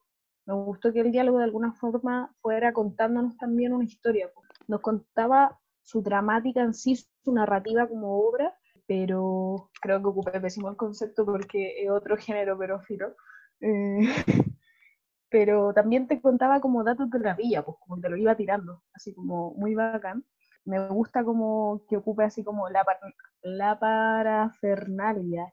me 0.46 0.55
gustó 0.55 0.92
que 0.92 1.00
el 1.00 1.11
diálogo 1.11 1.38
de 1.38 1.44
alguna 1.44 1.72
forma 1.72 2.35
fuera 2.40 2.72
contándonos 2.72 3.37
también 3.37 3.72
una 3.72 3.85
historia, 3.85 4.31
nos 4.68 4.81
contaba 4.81 5.59
su 5.83 6.03
dramática 6.03 6.62
en 6.62 6.74
sí, 6.74 6.96
su 6.96 7.33
narrativa 7.33 7.87
como 7.88 8.18
obra, 8.20 8.55
pero 8.86 9.70
creo 9.80 10.00
que 10.02 10.08
ocupé 10.08 10.40
pésimo 10.40 10.68
el 10.70 10.76
concepto 10.76 11.24
porque 11.24 11.82
es 11.82 11.90
otro 11.90 12.16
género 12.16 12.58
pero 12.58 12.80
Eh, 13.60 13.98
pero 15.30 15.72
también 15.74 16.06
te 16.08 16.20
contaba 16.20 16.60
como 16.60 16.84
datos 16.84 17.10
de 17.10 17.18
la 17.20 17.34
villa, 17.34 17.64
pues 17.64 17.76
como 17.80 18.00
te 18.00 18.08
lo 18.08 18.16
iba 18.16 18.36
tirando, 18.36 18.82
así 18.94 19.14
como 19.14 19.54
muy 19.54 19.74
bacán. 19.74 20.24
Me 20.64 20.88
gusta 20.88 21.24
como 21.24 21.84
que 21.88 21.96
ocupe 21.98 22.24
así 22.24 22.44
como 22.44 22.68
la, 22.70 22.84
la 23.42 23.78
parafernalia 23.78 25.52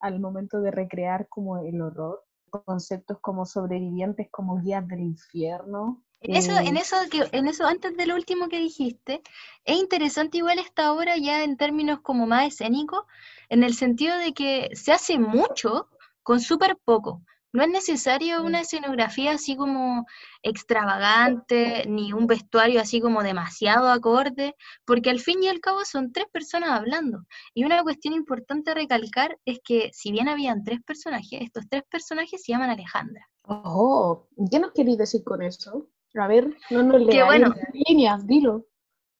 al 0.00 0.20
momento 0.20 0.60
de 0.60 0.70
recrear 0.70 1.28
como 1.28 1.58
el 1.58 1.80
horror, 1.82 2.24
conceptos 2.50 3.18
como 3.20 3.46
sobrevivientes 3.46 4.28
como 4.30 4.60
guías 4.60 4.86
del 4.88 5.00
infierno, 5.00 6.04
en 6.20 6.36
eso, 6.36 6.52
en 6.58 6.76
eso, 6.76 6.96
que, 7.10 7.28
en 7.32 7.46
eso, 7.46 7.66
antes 7.66 7.96
de 7.96 8.06
lo 8.06 8.14
último 8.14 8.48
que 8.48 8.58
dijiste, 8.58 9.22
es 9.64 9.76
interesante 9.76 10.38
igual 10.38 10.58
esta 10.58 10.92
obra 10.92 11.16
ya 11.16 11.44
en 11.44 11.56
términos 11.56 12.00
como 12.00 12.26
más 12.26 12.48
escénicos, 12.48 13.04
en 13.48 13.62
el 13.62 13.74
sentido 13.74 14.16
de 14.18 14.32
que 14.32 14.70
se 14.74 14.92
hace 14.92 15.18
mucho 15.18 15.88
con 16.22 16.40
súper 16.40 16.76
poco. 16.84 17.22
No 17.52 17.62
es 17.62 17.70
necesario 17.70 18.42
una 18.42 18.60
escenografía 18.60 19.32
así 19.32 19.56
como 19.56 20.04
extravagante, 20.42 21.84
ni 21.86 22.12
un 22.12 22.26
vestuario 22.26 22.80
así 22.80 23.00
como 23.00 23.22
demasiado 23.22 23.88
acorde, 23.88 24.56
porque 24.84 25.08
al 25.08 25.20
fin 25.20 25.42
y 25.42 25.48
al 25.48 25.60
cabo 25.60 25.84
son 25.86 26.12
tres 26.12 26.26
personas 26.30 26.70
hablando. 26.70 27.24
Y 27.54 27.64
una 27.64 27.82
cuestión 27.82 28.12
importante 28.12 28.72
a 28.72 28.74
recalcar 28.74 29.38
es 29.46 29.60
que 29.64 29.90
si 29.94 30.12
bien 30.12 30.28
habían 30.28 30.64
tres 30.64 30.82
personajes, 30.82 31.40
estos 31.40 31.64
tres 31.70 31.84
personajes 31.88 32.42
se 32.44 32.52
llaman 32.52 32.68
Alejandra. 32.68 33.26
Oh, 33.44 34.26
¿qué 34.50 34.58
nos 34.58 34.72
queréis 34.72 34.98
decir 34.98 35.24
con 35.24 35.40
eso? 35.40 35.88
A 36.18 36.26
ver, 36.26 36.56
no 36.70 36.82
nos 36.82 37.02
leas 37.02 37.26
bueno, 37.26 37.54
líneas, 37.72 38.26
dilo. 38.26 38.66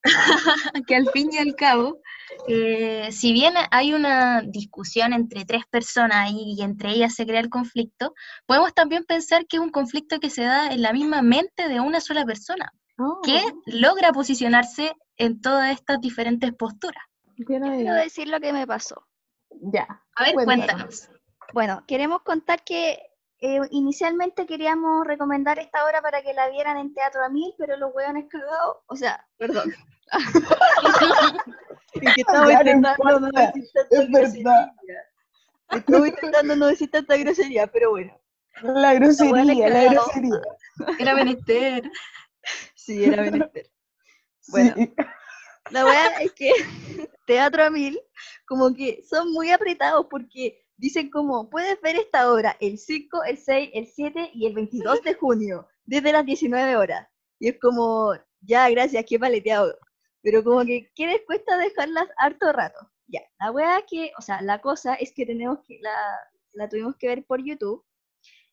que 0.86 0.96
al 0.96 1.08
fin 1.10 1.30
y 1.32 1.38
al 1.38 1.54
cabo, 1.56 1.98
eh, 2.48 3.08
si 3.10 3.32
bien 3.32 3.54
hay 3.70 3.92
una 3.92 4.42
discusión 4.42 5.12
entre 5.12 5.44
tres 5.44 5.64
personas 5.66 6.30
y, 6.30 6.62
entre 6.62 6.90
ellas 6.90 7.14
se 7.14 7.26
crea 7.26 7.40
el 7.40 7.50
conflicto, 7.50 8.14
podemos 8.46 8.72
también 8.72 9.04
pensar 9.04 9.46
que 9.46 9.56
es 9.56 9.62
un 9.62 9.70
conflicto 9.70 10.20
que 10.20 10.30
se 10.30 10.44
da 10.44 10.72
en 10.72 10.82
la 10.82 10.92
misma 10.92 11.22
mente 11.22 11.68
de 11.68 11.80
una 11.80 12.00
sola 12.00 12.24
persona, 12.24 12.72
que 13.24 13.38
oh. 13.38 13.62
logra 13.66 14.12
posicionarse 14.12 14.94
en 15.16 15.40
todas 15.40 15.72
estas 15.72 16.00
diferentes 16.00 16.52
posturas. 16.52 17.02
Quiero 17.44 17.94
decir 17.94 18.28
lo 18.28 18.40
que 18.40 18.52
me 18.52 18.66
pasó. 18.66 19.06
Ya. 19.50 20.02
A 20.14 20.24
ver, 20.24 20.34
cuéntanos. 20.34 21.08
Bueno, 21.52 21.84
queremos 21.86 22.22
contar 22.22 22.64
que 22.64 22.98
eh, 23.40 23.60
inicialmente 23.70 24.46
queríamos 24.46 25.06
recomendar 25.06 25.58
esta 25.58 25.84
obra 25.84 26.00
para 26.00 26.22
que 26.22 26.32
la 26.32 26.48
vieran 26.48 26.78
en 26.78 26.94
Teatro 26.94 27.24
a 27.24 27.28
Mil, 27.28 27.54
pero 27.58 27.76
los 27.76 27.94
hueones 27.94 28.26
cagados, 28.28 28.78
o 28.86 28.96
sea, 28.96 29.26
perdón. 29.36 29.72
y 31.94 32.00
que 32.00 32.20
estaba 32.20 32.52
intentando 32.52 33.20
no 33.20 33.28
decir 33.28 33.68
tanta 33.72 34.06
grosería. 34.06 34.74
Estaba 35.70 36.08
intentando 36.08 36.56
no 36.56 36.66
decir 36.66 36.90
tanta 36.90 37.16
grosería, 37.16 37.66
pero 37.66 37.90
bueno. 37.90 38.20
La 38.62 38.94
grosería, 38.94 39.68
la 39.68 39.84
grosería. 39.92 40.40
Era 40.98 41.14
menester. 41.14 41.90
Sí, 42.74 43.04
era 43.04 43.22
menester. 43.22 43.70
Bueno, 44.48 44.74
la 45.70 45.84
verdad 45.84 46.12
es 46.20 46.32
que 46.32 46.52
Teatro 47.26 47.64
a 47.64 47.70
Mil, 47.70 48.00
como 48.46 48.72
que 48.74 49.02
son 49.08 49.32
muy 49.32 49.50
apretados 49.50 50.06
porque 50.08 50.64
dicen 50.76 51.10
como, 51.10 51.48
puedes 51.50 51.80
ver 51.80 51.96
esta 51.96 52.32
obra 52.32 52.56
el 52.60 52.78
5, 52.78 53.24
el 53.24 53.38
6, 53.38 53.70
el 53.74 53.86
7 53.86 54.30
y 54.34 54.46
el 54.46 54.54
22 54.54 55.02
de 55.02 55.14
junio, 55.14 55.68
desde 55.84 56.12
las 56.12 56.24
19 56.26 56.76
horas. 56.76 57.08
Y 57.38 57.48
es 57.48 57.58
como, 57.60 58.14
ya, 58.40 58.68
gracias, 58.70 59.04
qué 59.08 59.18
paleteado. 59.18 59.76
Pero 60.22 60.42
como 60.44 60.64
que, 60.64 60.90
¿qué 60.94 61.06
les 61.06 61.22
cuesta 61.26 61.56
dejarlas 61.58 62.08
harto 62.18 62.52
rato? 62.52 62.78
Ya, 63.08 63.20
la 63.40 63.52
wea 63.52 63.84
que, 63.88 64.10
o 64.18 64.22
sea, 64.22 64.42
la 64.42 64.60
cosa 64.60 64.94
es 64.94 65.12
que 65.14 65.26
tenemos 65.26 65.60
que, 65.66 65.78
la, 65.80 65.94
la 66.52 66.68
tuvimos 66.68 66.96
que 66.96 67.08
ver 67.08 67.24
por 67.24 67.42
YouTube. 67.44 67.84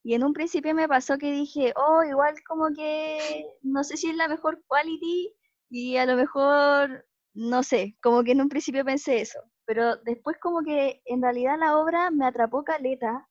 Y 0.04 0.16
en 0.16 0.24
un 0.24 0.34
principio 0.34 0.74
me 0.76 0.88
pasó 0.88 1.18
que 1.18 1.32
dije, 1.32 1.74
oh, 1.78 2.04
igual 2.04 2.36
como 2.48 2.68
que 2.76 3.46
no 3.62 3.84
sé 3.84 3.98
si 3.98 4.10
es 4.10 4.16
la 4.18 4.28
mejor 4.28 4.62
quality 4.68 5.34
y 5.70 5.98
a 5.98 6.06
lo 6.06 6.16
mejor, 6.18 7.06
no 7.34 7.64
sé, 7.64 7.98
como 8.02 8.24
que 8.24 8.34
en 8.34 8.42
un 8.42 8.50
principio 8.50 8.84
pensé 8.84 9.22
eso 9.22 9.40
pero 9.66 9.98
después 9.98 10.38
como 10.40 10.64
que 10.64 11.02
en 11.06 11.22
realidad 11.22 11.58
la 11.60 11.78
obra 11.78 12.12
me 12.12 12.26
atrapó 12.26 12.64
caleta 12.64 13.30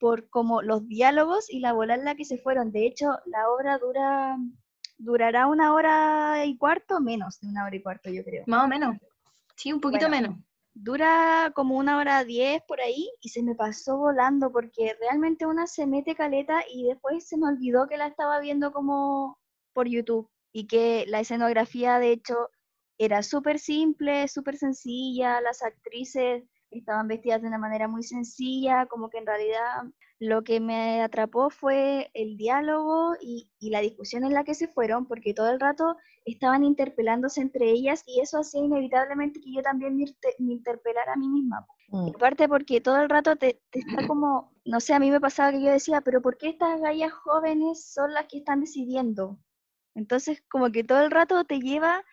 por 0.00 0.28
como 0.30 0.62
los 0.62 0.86
diálogos 0.88 1.48
y 1.48 1.60
la 1.60 1.72
bola 1.72 1.94
en 1.94 2.04
la 2.04 2.14
que 2.14 2.24
se 2.24 2.38
fueron. 2.38 2.72
De 2.72 2.86
hecho, 2.86 3.18
la 3.26 3.48
obra 3.50 3.78
dura 3.78 4.36
durará 4.98 5.46
una 5.46 5.74
hora 5.74 6.44
y 6.44 6.56
cuarto, 6.56 7.00
menos 7.00 7.40
de 7.40 7.48
una 7.48 7.64
hora 7.64 7.76
y 7.76 7.82
cuarto, 7.82 8.10
yo 8.10 8.24
creo. 8.24 8.44
Más 8.46 8.64
o 8.64 8.68
menos. 8.68 8.96
Sí, 9.56 9.72
un 9.72 9.80
poquito 9.80 10.08
menos. 10.08 10.36
Dura 10.74 11.52
como 11.54 11.76
una 11.76 11.98
hora 11.98 12.24
diez 12.24 12.62
por 12.66 12.80
ahí 12.80 13.10
y 13.20 13.28
se 13.28 13.42
me 13.42 13.54
pasó 13.54 13.98
volando 13.98 14.50
porque 14.50 14.96
realmente 14.98 15.44
una 15.44 15.66
se 15.66 15.86
mete 15.86 16.14
caleta 16.14 16.64
y 16.72 16.88
después 16.88 17.28
se 17.28 17.36
me 17.36 17.48
olvidó 17.48 17.86
que 17.86 17.98
la 17.98 18.06
estaba 18.06 18.40
viendo 18.40 18.72
como 18.72 19.38
por 19.74 19.86
YouTube 19.86 20.28
y 20.52 20.66
que 20.66 21.04
la 21.08 21.20
escenografía 21.20 21.98
de 21.98 22.12
hecho 22.12 22.48
era 23.04 23.22
súper 23.22 23.58
simple, 23.58 24.28
súper 24.28 24.56
sencilla, 24.56 25.40
las 25.40 25.62
actrices 25.62 26.44
estaban 26.70 27.08
vestidas 27.08 27.42
de 27.42 27.48
una 27.48 27.58
manera 27.58 27.88
muy 27.88 28.02
sencilla, 28.02 28.86
como 28.86 29.10
que 29.10 29.18
en 29.18 29.26
realidad 29.26 29.84
lo 30.18 30.44
que 30.44 30.60
me 30.60 31.02
atrapó 31.02 31.50
fue 31.50 32.10
el 32.14 32.36
diálogo 32.36 33.14
y, 33.20 33.50
la 33.60 33.80
discusión 33.80 34.24
en 34.24 34.34
la 34.34 34.44
que 34.44 34.54
se 34.54 34.68
fueron, 34.68 35.06
porque 35.06 35.34
todo 35.34 35.50
el 35.50 35.58
rato 35.58 35.96
estaban 36.24 36.62
interpelándose 36.62 37.40
entre 37.40 37.70
ellas 37.70 38.04
y 38.06 38.20
eso 38.20 38.38
hacía 38.38 38.62
inevitablemente 38.62 39.40
que 39.40 39.52
yo 39.52 39.62
también 39.62 39.96
me, 39.96 40.04
interpelara 40.38 41.14
a 41.14 41.16
mí 41.16 41.28
misma. 41.28 41.66
Mm. 41.88 42.10
Aparte 42.14 42.48
porque 42.48 42.80
todo 42.80 43.02
el 43.02 43.08
rato 43.08 43.34
te, 43.34 43.60
te, 43.70 43.80
está 43.80 44.06
como, 44.06 44.52
no 44.64 44.78
sé, 44.78 44.94
a 44.94 45.00
mí 45.00 45.10
me 45.10 45.20
pasaba 45.20 45.50
que 45.50 45.62
yo 45.62 45.70
decía, 45.72 46.00
pero 46.02 46.22
¿por 46.22 46.38
qué 46.38 46.50
estas 46.50 46.80
gallas 46.80 47.12
jóvenes 47.12 47.92
son 47.92 48.12
las 48.12 48.26
que 48.28 48.38
están 48.38 48.60
decidiendo? 48.60 49.38
Entonces 49.94 50.42
como 50.48 50.70
que 50.70 50.84
todo 50.84 51.02
el 51.02 51.10
rato 51.10 51.44
te 51.44 51.58
lleva 51.58 52.04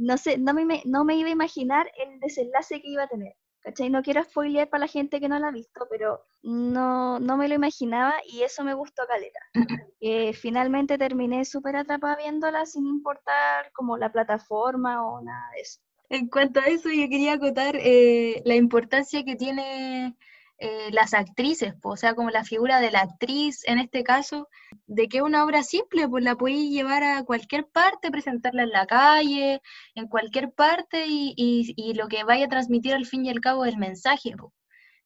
no 0.00 0.16
sé, 0.16 0.38
no 0.38 0.54
me, 0.54 0.82
no 0.84 1.04
me 1.04 1.16
iba 1.16 1.28
a 1.28 1.32
imaginar 1.32 1.90
el 1.98 2.18
desenlace 2.20 2.80
que 2.80 2.88
iba 2.88 3.04
a 3.04 3.08
tener. 3.08 3.34
¿Cachai? 3.62 3.90
No 3.90 4.02
quiero 4.02 4.24
spoilear 4.24 4.70
para 4.70 4.82
la 4.82 4.86
gente 4.86 5.20
que 5.20 5.28
no 5.28 5.38
la 5.38 5.48
ha 5.48 5.52
visto, 5.52 5.86
pero 5.90 6.24
no, 6.42 7.20
no 7.20 7.36
me 7.36 7.46
lo 7.46 7.54
imaginaba 7.54 8.14
y 8.26 8.42
eso 8.42 8.64
me 8.64 8.74
gustó 8.74 9.02
caleta. 9.06 9.40
Eh, 10.02 10.32
finalmente 10.32 10.96
terminé 10.96 11.44
súper 11.44 11.76
atrapada 11.76 12.16
viéndola 12.16 12.64
sin 12.64 12.86
importar 12.86 13.70
como 13.72 13.98
la 13.98 14.10
plataforma 14.10 15.04
o 15.04 15.20
nada 15.20 15.50
de 15.54 15.60
eso. 15.60 15.78
En 16.08 16.28
cuanto 16.28 16.58
a 16.58 16.68
eso, 16.68 16.88
yo 16.88 17.06
quería 17.10 17.34
acotar 17.34 17.76
eh, 17.76 18.40
la 18.46 18.54
importancia 18.54 19.22
que 19.26 19.36
tiene 19.36 20.16
eh, 20.62 20.90
las 20.92 21.14
actrices, 21.14 21.72
o 21.82 21.96
sea, 21.96 22.14
como 22.14 22.28
la 22.28 22.44
figura 22.44 22.80
de 22.80 22.90
la 22.90 23.00
actriz 23.00 23.66
en 23.66 23.78
este 23.78 24.04
caso, 24.04 24.46
de 24.86 25.08
que 25.08 25.22
una 25.22 25.42
obra 25.42 25.62
simple, 25.62 26.06
pues 26.06 26.22
la 26.22 26.36
podéis 26.36 26.70
llevar 26.70 27.02
a 27.02 27.24
cualquier 27.24 27.66
parte, 27.66 28.10
presentarla 28.10 28.64
en 28.64 28.70
la 28.70 28.84
calle, 28.84 29.62
en 29.94 30.06
cualquier 30.06 30.52
parte, 30.52 31.06
y, 31.08 31.94
lo 31.94 32.08
que 32.08 32.24
vaya 32.24 32.44
a 32.44 32.50
transmitir 32.50 32.92
al 32.92 33.06
fin 33.06 33.24
y 33.24 33.30
al 33.30 33.40
cabo 33.40 33.64
es 33.64 33.72
el 33.72 33.78
mensaje, 33.78 34.34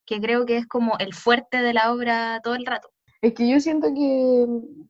que 0.04 0.20
creo 0.20 0.44
que 0.44 0.56
es 0.56 0.66
como 0.66 0.98
el 0.98 1.14
fuerte 1.14 1.58
de 1.58 1.72
la 1.72 1.92
obra 1.92 2.40
todo 2.42 2.56
el 2.56 2.66
rato. 2.66 2.88
Es 3.22 3.32
que 3.34 3.48
yo 3.48 3.60
siento 3.60 3.94
que, 3.94 4.46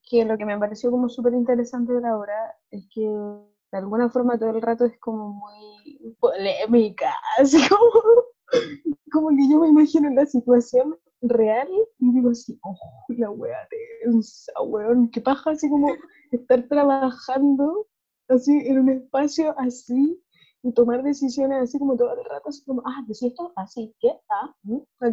que 0.09 0.25
lo 0.25 0.39
que 0.39 0.47
me 0.47 0.59
pareció 0.59 0.91
como 0.91 1.11
súper 1.11 1.35
interesante 1.35 1.93
de 1.93 2.01
la 2.01 2.17
obra 2.17 2.57
es 2.71 2.89
que 2.91 3.03
de 3.03 3.79
alguna 3.79 4.09
forma 4.09 4.39
todo 4.39 4.49
el 4.49 4.63
rato 4.63 4.87
es 4.87 4.99
como 4.99 5.29
muy 5.29 6.17
polémica, 6.19 7.15
así 7.39 7.69
como 7.69 7.91
como 9.13 9.29
que 9.31 9.49
yo 9.49 9.61
me 9.61 9.69
imagino 9.69 10.11
la 10.11 10.27
situación 10.27 10.97
real 11.23 11.69
y 11.99 12.13
digo 12.13 12.31
así, 12.31 12.59
oh, 12.63 12.77
la 13.09 13.31
wea 13.31 13.67
tensa, 14.03 14.53
weón, 14.63 15.11
qué 15.11 15.21
paja, 15.21 15.53
así 15.53 15.69
como 15.69 15.89
estar 16.31 16.67
trabajando 16.69 17.87
así 18.29 18.53
en 18.67 18.81
un 18.81 18.89
espacio 18.91 19.55
así 19.59 20.21
y 20.63 20.73
tomar 20.73 21.03
decisiones 21.03 21.63
así 21.63 21.79
como 21.79 21.97
todo 21.97 22.15
el 22.15 22.25
rato, 22.25 22.49
así 22.49 22.65
como, 22.65 22.83
ah, 22.87 23.05
decía 23.07 23.29
esto, 23.29 23.53
así, 23.57 23.95
¿qué? 24.01 24.13
Ah, 24.31 24.55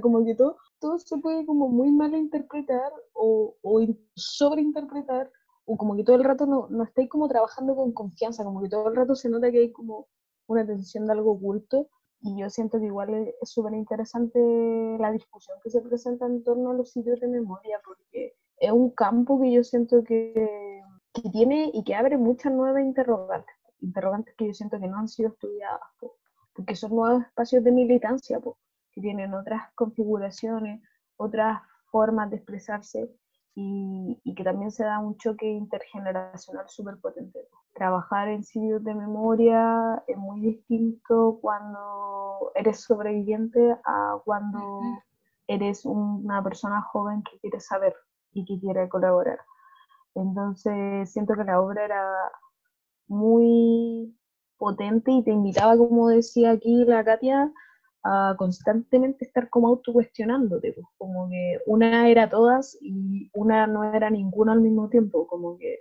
como 0.02 0.24
que 0.24 0.34
todo, 0.34 0.58
todo 0.80 0.98
se 0.98 1.18
puede 1.18 1.46
como 1.46 1.68
muy 1.68 1.92
mal 1.92 2.16
interpretar 2.16 2.92
o, 3.14 3.56
o 3.62 3.82
sobreinterpretar 4.16 5.30
o 5.66 5.78
como 5.78 5.96
que 5.96 6.04
todo 6.04 6.16
el 6.16 6.24
rato 6.24 6.46
no, 6.46 6.68
no 6.70 6.84
estáis 6.84 7.10
como 7.10 7.28
trabajando 7.28 7.76
con 7.76 7.92
confianza, 7.92 8.44
como 8.44 8.62
que 8.62 8.70
todo 8.70 8.90
el 8.90 8.96
rato 8.96 9.14
se 9.16 9.30
nota 9.30 9.52
que 9.52 9.60
hay 9.60 9.72
como 9.72 10.08
una 10.48 10.66
tensión 10.66 11.06
de 11.06 11.14
algo 11.14 11.32
oculto 11.32 11.90
y 12.22 12.40
yo 12.40 12.50
siento 12.50 12.80
que 12.80 12.86
igual 12.86 13.34
es 13.42 13.50
súper 13.50 13.74
interesante 13.74 14.40
la 15.00 15.12
discusión 15.12 15.58
que 15.64 15.72
se 15.72 15.82
presenta 15.82 16.28
en 16.28 16.44
torno 16.44 16.72
a 16.72 16.74
los 16.74 16.92
sitios 16.92 17.20
de 17.20 17.28
memoria, 17.28 17.80
porque 17.84 18.36
es 18.58 18.72
un 18.72 18.92
campo 18.92 19.42
que 19.42 19.52
yo 19.52 19.64
siento 19.64 20.04
que, 20.04 20.82
que 21.14 21.30
tiene 21.32 21.72
y 21.74 21.84
que 21.84 21.96
abre 21.96 22.18
muchas 22.18 22.54
nuevas 22.54 22.84
interrogantes, 22.84 23.56
interrogantes 23.80 24.36
que 24.36 24.48
yo 24.48 24.54
siento 24.54 24.80
que 24.80 24.88
no 24.88 25.00
han 25.00 25.08
sido 25.08 25.30
estudiadas, 25.30 25.82
porque 26.54 26.76
son 26.76 26.96
nuevos 26.96 27.24
espacios 27.24 27.64
de 27.64 27.72
militancia, 27.72 28.40
que 28.92 29.02
tienen 29.02 29.34
otras 29.34 29.74
configuraciones, 29.74 30.82
otras 31.18 31.62
formas 31.86 32.30
de 32.30 32.38
expresarse 32.38 33.10
y, 33.56 34.22
y, 34.24 34.36
que 34.36 34.44
también 34.44 34.72
se 34.72 34.84
da 34.84 35.00
un 35.00 35.18
choque 35.18 35.48
intergeneracional 35.48 36.70
súper 36.70 36.98
potente. 37.00 37.40
Trabajar 37.74 38.28
en 38.30 38.44
sitios 38.44 38.84
de 38.84 38.94
memoria 38.94 40.04
es 40.08 40.18
muy 40.18 40.42
distinto 40.42 41.40
cuando 41.42 42.52
eres 42.56 42.82
sobreviviente 42.82 43.78
a 43.86 44.20
cuando 44.24 44.82
eres 45.48 45.86
una 45.86 46.44
persona 46.44 46.82
joven 46.82 47.24
que 47.24 47.40
quiere 47.40 47.60
saber 47.60 47.96
y 48.34 48.46
que 48.46 48.60
quiere 48.60 48.88
colaborar. 48.90 49.40
Entonces 50.16 51.12
siento 51.12 51.36
que 51.36 51.44
la 51.44 51.62
obra 51.62 51.86
era 51.86 52.06
muy 53.08 54.18
potente 54.58 55.12
y 55.12 55.24
te 55.24 55.32
invitaba, 55.32 55.78
como 55.78 56.10
decía 56.10 56.52
aquí 56.52 56.86
la 56.86 57.04
Katia, 57.04 57.52
a 58.04 58.36
constantemente 58.38 59.26
estar 59.26 59.50
como 59.50 59.68
autocuestionándote, 59.68 60.74
pues, 60.74 60.88
como 60.98 61.30
que 61.30 61.60
una 61.68 62.10
era 62.10 62.30
todas 62.30 62.78
y 62.82 63.30
una 63.34 63.68
no 63.68 63.84
era 63.84 64.10
ninguna 64.10 64.54
al 64.54 64.62
mismo 64.62 64.90
tiempo, 64.90 65.28
como 65.28 65.58
que, 65.58 65.80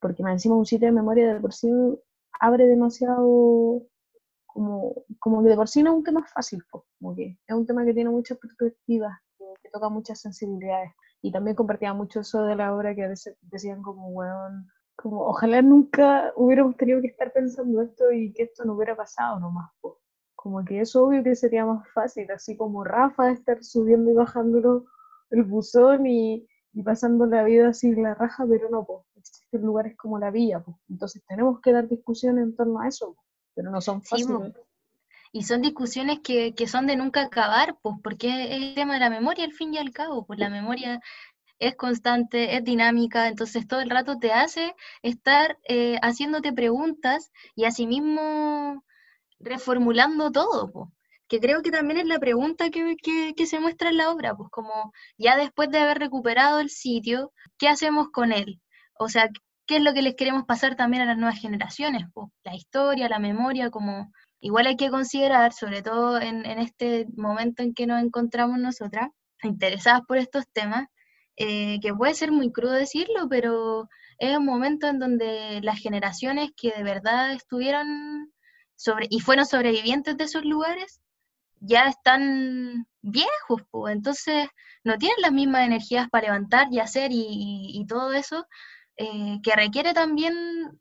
porque 0.00 0.22
me 0.22 0.32
encima 0.32 0.56
un 0.56 0.66
sitio 0.66 0.86
de 0.88 0.92
memoria 0.92 1.34
de 1.34 1.40
por 1.40 1.52
sí 1.52 1.70
abre 2.40 2.66
demasiado, 2.66 3.82
como, 4.46 4.94
como 5.18 5.42
que 5.42 5.50
de 5.50 5.56
por 5.56 5.68
sí 5.68 5.82
no 5.82 5.90
es 5.90 5.96
un 5.98 6.04
tema 6.04 6.26
fácil, 6.26 6.62
pues, 6.70 6.84
como 6.98 7.14
que 7.14 7.38
es 7.46 7.54
un 7.54 7.66
tema 7.66 7.84
que 7.84 7.94
tiene 7.94 8.10
muchas 8.10 8.38
perspectivas, 8.38 9.18
que, 9.38 9.70
toca 9.70 9.88
muchas 9.88 10.20
sensibilidades, 10.20 10.90
y 11.22 11.30
también 11.30 11.54
compartía 11.54 11.94
mucho 11.94 12.20
eso 12.20 12.42
de 12.42 12.56
la 12.56 12.74
obra 12.74 12.94
que 12.94 13.04
a 13.04 13.08
veces 13.08 13.36
decían 13.42 13.82
como, 13.82 14.08
weón, 14.08 14.66
como 14.96 15.26
ojalá 15.26 15.62
nunca 15.62 16.32
hubiéramos 16.34 16.76
tenido 16.76 17.00
que 17.00 17.08
estar 17.08 17.32
pensando 17.32 17.82
esto 17.82 18.10
y 18.10 18.32
que 18.32 18.44
esto 18.44 18.64
no 18.64 18.74
hubiera 18.74 18.96
pasado 18.96 19.38
nomás, 19.38 19.70
como 20.34 20.64
que 20.64 20.80
es 20.80 20.96
obvio 20.96 21.22
que 21.22 21.36
sería 21.36 21.66
más 21.66 21.86
fácil, 21.92 22.30
así 22.30 22.56
como 22.56 22.82
Rafa, 22.82 23.30
estar 23.30 23.62
subiendo 23.62 24.10
y 24.10 24.14
bajando 24.14 24.86
el 25.30 25.42
buzón 25.44 26.06
y, 26.06 26.46
pasando 26.84 27.26
la 27.26 27.44
vida 27.44 27.68
así 27.68 27.94
la 27.94 28.14
raja, 28.14 28.46
pero 28.48 28.70
no, 28.70 28.84
pues 28.84 29.39
lugares 29.52 29.96
como 29.96 30.18
la 30.18 30.30
villa, 30.30 30.60
pues 30.60 30.76
entonces 30.88 31.22
tenemos 31.26 31.60
que 31.60 31.72
dar 31.72 31.88
discusiones 31.88 32.44
en 32.44 32.56
torno 32.56 32.80
a 32.80 32.88
eso, 32.88 33.16
pero 33.54 33.70
no 33.70 33.80
son 33.80 34.02
fáciles. 34.02 34.52
y 35.32 35.44
son 35.44 35.62
discusiones 35.62 36.20
que, 36.20 36.54
que, 36.54 36.66
son 36.66 36.86
de 36.86 36.96
nunca 36.96 37.22
acabar, 37.22 37.78
pues 37.82 37.96
porque 38.02 38.54
es 38.54 38.62
el 38.62 38.74
tema 38.74 38.94
de 38.94 39.00
la 39.00 39.10
memoria 39.10 39.44
al 39.44 39.52
fin 39.52 39.74
y 39.74 39.78
al 39.78 39.92
cabo, 39.92 40.26
pues 40.26 40.38
la 40.38 40.50
memoria 40.50 41.00
es 41.60 41.76
constante, 41.76 42.56
es 42.56 42.64
dinámica, 42.64 43.28
entonces 43.28 43.68
todo 43.68 43.80
el 43.80 43.90
rato 43.90 44.18
te 44.18 44.32
hace 44.32 44.74
estar 45.02 45.58
eh, 45.68 45.98
haciéndote 46.02 46.52
preguntas 46.52 47.30
y 47.54 47.64
asimismo 47.64 48.82
reformulando 49.38 50.32
todo, 50.32 50.92
que 51.28 51.38
creo 51.38 51.62
que 51.62 51.70
también 51.70 52.00
es 52.00 52.06
la 52.06 52.18
pregunta 52.18 52.70
que, 52.70 52.96
que, 53.36 53.46
se 53.46 53.60
muestra 53.60 53.90
en 53.90 53.98
la 53.98 54.10
obra, 54.10 54.34
pues 54.34 54.48
como 54.50 54.92
ya 55.18 55.36
después 55.36 55.70
de 55.70 55.78
haber 55.78 55.98
recuperado 55.98 56.60
el 56.60 56.70
sitio, 56.70 57.32
¿qué 57.58 57.68
hacemos 57.68 58.08
con 58.10 58.32
él? 58.32 58.60
O 59.02 59.08
sea, 59.08 59.30
¿qué 59.66 59.76
es 59.76 59.82
lo 59.82 59.94
que 59.94 60.02
les 60.02 60.14
queremos 60.14 60.44
pasar 60.44 60.76
también 60.76 61.02
a 61.02 61.06
las 61.06 61.16
nuevas 61.16 61.40
generaciones? 61.40 62.04
La 62.44 62.54
historia, 62.54 63.08
la 63.08 63.18
memoria, 63.18 63.70
como 63.70 64.12
igual 64.40 64.66
hay 64.66 64.76
que 64.76 64.90
considerar, 64.90 65.54
sobre 65.54 65.80
todo 65.80 66.20
en, 66.20 66.44
este 66.44 67.06
momento 67.16 67.62
en 67.62 67.72
que 67.72 67.86
nos 67.86 68.02
encontramos 68.02 68.58
nosotras, 68.58 69.08
interesadas 69.42 70.02
por 70.06 70.18
estos 70.18 70.44
temas, 70.52 70.86
eh, 71.36 71.80
que 71.80 71.94
puede 71.94 72.12
ser 72.12 72.30
muy 72.30 72.52
crudo 72.52 72.72
decirlo, 72.72 73.26
pero 73.30 73.88
es 74.18 74.36
un 74.36 74.44
momento 74.44 74.86
en 74.86 74.98
donde 74.98 75.60
las 75.62 75.78
generaciones 75.78 76.50
que 76.54 76.70
de 76.70 76.82
verdad 76.82 77.32
estuvieron 77.32 78.30
y 79.08 79.20
fueron 79.20 79.46
sobrevivientes 79.46 80.14
de 80.18 80.24
esos 80.24 80.44
lugares, 80.44 81.00
ya 81.60 81.88
están 81.88 82.86
viejos, 83.00 83.62
entonces 83.88 84.48
no 84.84 84.98
tienen 84.98 85.20
las 85.20 85.32
mismas 85.32 85.66
energías 85.66 86.08
para 86.10 86.26
levantar 86.26 86.68
y 86.70 86.80
hacer 86.80 87.10
y, 87.12 87.84
todo 87.88 88.12
eso, 88.12 88.46
eh, 89.00 89.40
que 89.42 89.52
requiere 89.56 89.94
también 89.94 90.34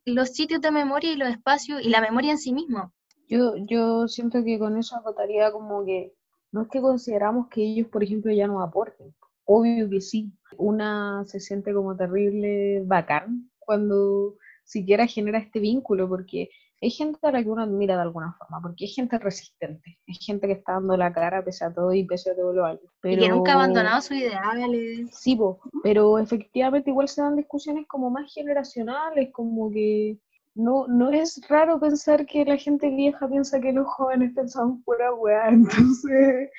los 0.03 0.29
sitios 0.29 0.59
de 0.59 0.71
memoria 0.71 1.13
y 1.13 1.15
los 1.15 1.29
espacios 1.29 1.81
y 1.81 1.87
la 1.87 2.01
memoria 2.01 2.31
en 2.31 2.37
sí 2.37 2.51
mismo. 2.51 2.91
Yo, 3.29 3.53
yo 3.55 4.09
siento 4.09 4.43
que 4.43 4.59
con 4.59 4.77
eso 4.77 4.97
acotaría 4.97 5.53
como 5.53 5.85
que 5.85 6.13
no 6.51 6.63
es 6.63 6.67
que 6.67 6.81
consideramos 6.81 7.47
que 7.47 7.63
ellos, 7.63 7.87
por 7.87 8.03
ejemplo, 8.03 8.33
ya 8.33 8.45
no 8.45 8.61
aporten. 8.61 9.15
Obvio 9.45 9.89
que 9.89 10.01
sí. 10.01 10.33
Una 10.57 11.23
se 11.27 11.39
siente 11.39 11.73
como 11.73 11.95
terrible 11.95 12.83
bacán 12.85 13.49
cuando 13.57 14.35
siquiera 14.65 15.07
genera 15.07 15.39
este 15.39 15.61
vínculo, 15.61 16.09
porque 16.09 16.49
hay 16.81 16.89
gente 16.91 17.19
a 17.23 17.31
la 17.31 17.43
que 17.43 17.49
uno 17.49 17.63
admira 17.63 17.95
de 17.95 18.03
alguna 18.03 18.33
forma, 18.33 18.61
porque 18.61 18.85
hay 18.85 18.91
gente 18.91 19.19
resistente, 19.19 19.99
hay 20.07 20.15
gente 20.15 20.47
que 20.47 20.53
está 20.53 20.73
dando 20.73 20.95
la 20.95 21.11
cara 21.11 21.43
pese 21.43 21.65
a 21.65 21.73
todo 21.73 21.93
y 21.93 22.05
pese 22.05 22.31
a 22.31 22.35
todo 22.35 22.53
lo 22.53 22.65
alto. 22.65 22.87
Pero... 23.01 23.21
Y 23.21 23.25
que 23.25 23.29
nunca 23.29 23.51
ha 23.51 23.55
abandonado 23.55 24.01
sus 24.01 24.17
ideales. 24.17 25.09
Sí, 25.11 25.37
pero 25.83 26.17
efectivamente 26.17 26.89
igual 26.89 27.09
se 27.09 27.21
dan 27.21 27.35
discusiones 27.35 27.85
como 27.87 28.09
más 28.09 28.33
generacionales, 28.33 29.29
como 29.33 29.69
que 29.71 30.17
no, 30.55 30.87
no 30.87 31.09
es 31.11 31.41
raro 31.49 31.79
pensar 31.79 32.25
que 32.25 32.45
la 32.45 32.57
gente 32.57 32.89
vieja 32.89 33.27
piensa 33.27 33.59
que 33.59 33.73
los 33.73 33.87
jóvenes 33.87 34.33
pensaban 34.33 34.81
fuera 34.83 35.13
weá, 35.13 35.47
entonces 35.49 36.49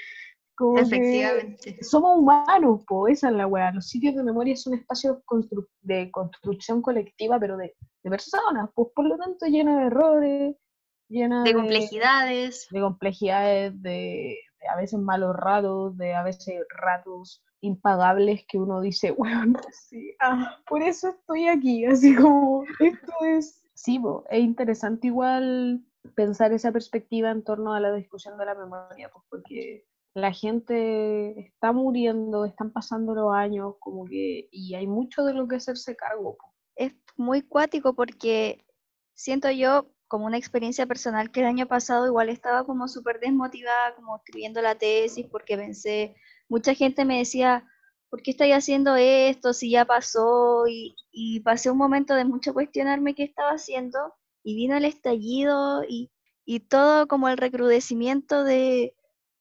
Efectivamente. 0.78 1.82
somos 1.82 2.18
humanos, 2.18 2.84
po, 2.86 3.08
esa 3.08 3.28
es 3.28 3.34
la 3.34 3.46
weá. 3.46 3.72
Los 3.72 3.88
sitios 3.88 4.14
de 4.14 4.22
memoria 4.22 4.56
son 4.56 4.74
espacios 4.74 5.18
de 5.82 6.10
construcción 6.10 6.82
colectiva, 6.82 7.38
pero 7.38 7.56
de, 7.56 7.74
personas, 8.02 8.70
pues 8.74 8.88
por 8.94 9.06
lo 9.06 9.16
tanto 9.16 9.46
llena 9.46 9.80
de 9.80 9.86
errores, 9.86 10.56
llena 11.08 11.42
de, 11.44 11.54
complejidades. 11.54 12.66
De 12.70 12.80
complejidades, 12.80 13.82
de, 13.82 14.38
a 14.70 14.76
veces 14.76 14.98
malos 14.98 15.36
ratos, 15.36 15.96
de 15.96 16.14
a 16.14 16.22
veces 16.22 16.62
ratos 16.68 17.42
impagables 17.60 18.44
que 18.48 18.58
uno 18.58 18.80
dice, 18.80 19.10
bueno, 19.18 19.60
sí, 19.72 20.14
ah, 20.20 20.58
por 20.68 20.82
eso 20.82 21.10
estoy 21.10 21.48
aquí, 21.48 21.84
así 21.84 22.14
como, 22.14 22.64
esto 22.78 23.12
es, 23.22 23.62
sí, 23.74 24.00
es 24.30 24.40
interesante 24.40 25.08
igual 25.08 25.84
pensar 26.14 26.52
esa 26.52 26.72
perspectiva 26.72 27.30
en 27.30 27.44
torno 27.44 27.74
a 27.74 27.80
la 27.80 27.92
discusión 27.92 28.38
de 28.38 28.46
la 28.46 28.54
memoria, 28.54 29.10
pues 29.12 29.24
porque 29.28 29.84
la 30.14 30.32
gente 30.32 31.40
está 31.40 31.72
muriendo, 31.72 32.44
están 32.44 32.72
pasando 32.72 33.14
los 33.14 33.32
años, 33.34 33.74
como 33.78 34.04
que, 34.06 34.48
y 34.50 34.74
hay 34.74 34.86
mucho 34.86 35.24
de 35.24 35.34
lo 35.34 35.46
que 35.46 35.56
hacerse 35.56 35.96
cargo. 35.96 36.36
Es 36.76 36.94
muy 37.16 37.42
cuático 37.42 37.94
porque 37.94 38.64
siento 39.14 39.50
yo 39.50 39.86
como 40.08 40.26
una 40.26 40.38
experiencia 40.38 40.86
personal 40.86 41.30
que 41.30 41.40
el 41.40 41.46
año 41.46 41.66
pasado 41.66 42.06
igual 42.06 42.28
estaba 42.30 42.64
como 42.64 42.88
súper 42.88 43.20
desmotivada, 43.20 43.94
como 43.94 44.16
escribiendo 44.16 44.60
la 44.60 44.74
tesis, 44.74 45.26
porque 45.30 45.56
pensé, 45.56 46.16
mucha 46.48 46.74
gente 46.74 47.04
me 47.04 47.18
decía, 47.18 47.64
¿por 48.08 48.22
qué 48.22 48.32
estoy 48.32 48.50
haciendo 48.50 48.96
esto 48.96 49.52
si 49.52 49.70
ya 49.70 49.84
pasó? 49.84 50.66
Y, 50.66 50.96
y 51.12 51.40
pasé 51.40 51.70
un 51.70 51.78
momento 51.78 52.14
de 52.14 52.24
mucho 52.24 52.52
cuestionarme 52.52 53.14
qué 53.14 53.22
estaba 53.22 53.52
haciendo 53.52 54.14
y 54.42 54.56
vino 54.56 54.76
el 54.76 54.84
estallido 54.84 55.84
y, 55.88 56.10
y 56.44 56.60
todo 56.60 57.06
como 57.06 57.28
el 57.28 57.36
recrudecimiento 57.36 58.42
de 58.42 58.96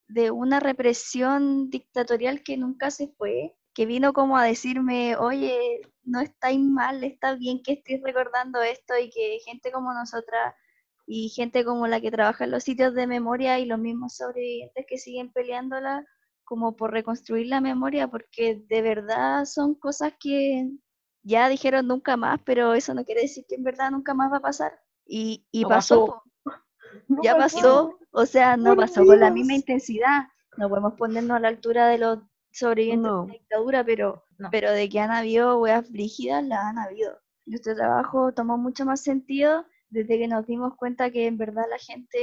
de 0.09 0.31
una 0.31 0.59
represión 0.59 1.69
dictatorial 1.69 2.43
que 2.43 2.57
nunca 2.57 2.91
se 2.91 3.07
fue, 3.07 3.55
que 3.73 3.85
vino 3.85 4.11
como 4.11 4.37
a 4.37 4.43
decirme, 4.43 5.15
oye, 5.15 5.81
no 6.03 6.19
estáis 6.19 6.59
mal, 6.59 7.03
está 7.03 7.35
bien 7.35 7.61
que 7.63 7.73
estés 7.73 8.01
recordando 8.03 8.61
esto 8.61 8.97
y 8.97 9.09
que 9.11 9.37
gente 9.45 9.71
como 9.71 9.93
nosotras 9.93 10.55
y 11.05 11.29
gente 11.29 11.63
como 11.63 11.87
la 11.87 12.01
que 12.01 12.11
trabaja 12.11 12.43
en 12.43 12.51
los 12.51 12.63
sitios 12.63 12.93
de 12.95 13.07
memoria 13.07 13.59
y 13.59 13.65
los 13.65 13.79
mismos 13.79 14.15
sobrevivientes 14.15 14.85
que 14.87 14.97
siguen 14.97 15.31
peleándola 15.31 16.05
como 16.43 16.75
por 16.75 16.91
reconstruir 16.91 17.45
la 17.47 17.61
memoria, 17.61 18.07
porque 18.07 18.63
de 18.67 18.81
verdad 18.81 19.45
son 19.45 19.75
cosas 19.75 20.13
que 20.19 20.67
ya 21.21 21.47
dijeron 21.47 21.87
nunca 21.87 22.17
más, 22.17 22.39
pero 22.43 22.73
eso 22.73 22.95
no 22.95 23.05
quiere 23.05 23.21
decir 23.21 23.45
que 23.47 23.55
en 23.55 23.63
verdad 23.63 23.91
nunca 23.91 24.15
más 24.15 24.31
va 24.31 24.37
a 24.37 24.41
pasar. 24.41 24.79
Y, 25.05 25.45
pasó, 25.67 26.23
ya 27.23 27.35
pasó, 27.35 27.97
o 28.11 28.25
sea, 28.25 28.57
no 28.57 28.75
pasó 28.75 29.05
con 29.05 29.19
la 29.19 29.31
misma 29.31 29.55
intensidad. 29.55 30.27
No 30.57 30.69
podemos 30.69 30.93
ponernos 30.95 31.37
a 31.37 31.39
la 31.39 31.47
altura 31.47 31.87
de 31.87 31.97
los 31.97 32.19
sobrevivientes 32.51 33.11
de 33.11 33.27
la 33.27 33.33
dictadura, 33.33 33.83
pero, 33.83 34.23
pero 34.51 34.71
de 34.71 34.89
que 34.89 34.99
han 34.99 35.11
habido 35.11 35.59
weas 35.59 35.89
brígidas, 35.89 36.43
las 36.43 36.59
han 36.65 36.77
habido. 36.79 37.19
Nuestro 37.45 37.75
trabajo 37.75 38.33
tomó 38.33 38.57
mucho 38.57 38.85
más 38.85 39.01
sentido 39.01 39.65
desde 39.89 40.17
que 40.19 40.27
nos 40.27 40.45
dimos 40.45 40.75
cuenta 40.75 41.11
que 41.11 41.27
en 41.27 41.37
verdad 41.37 41.63
la 41.69 41.79
gente, 41.79 42.19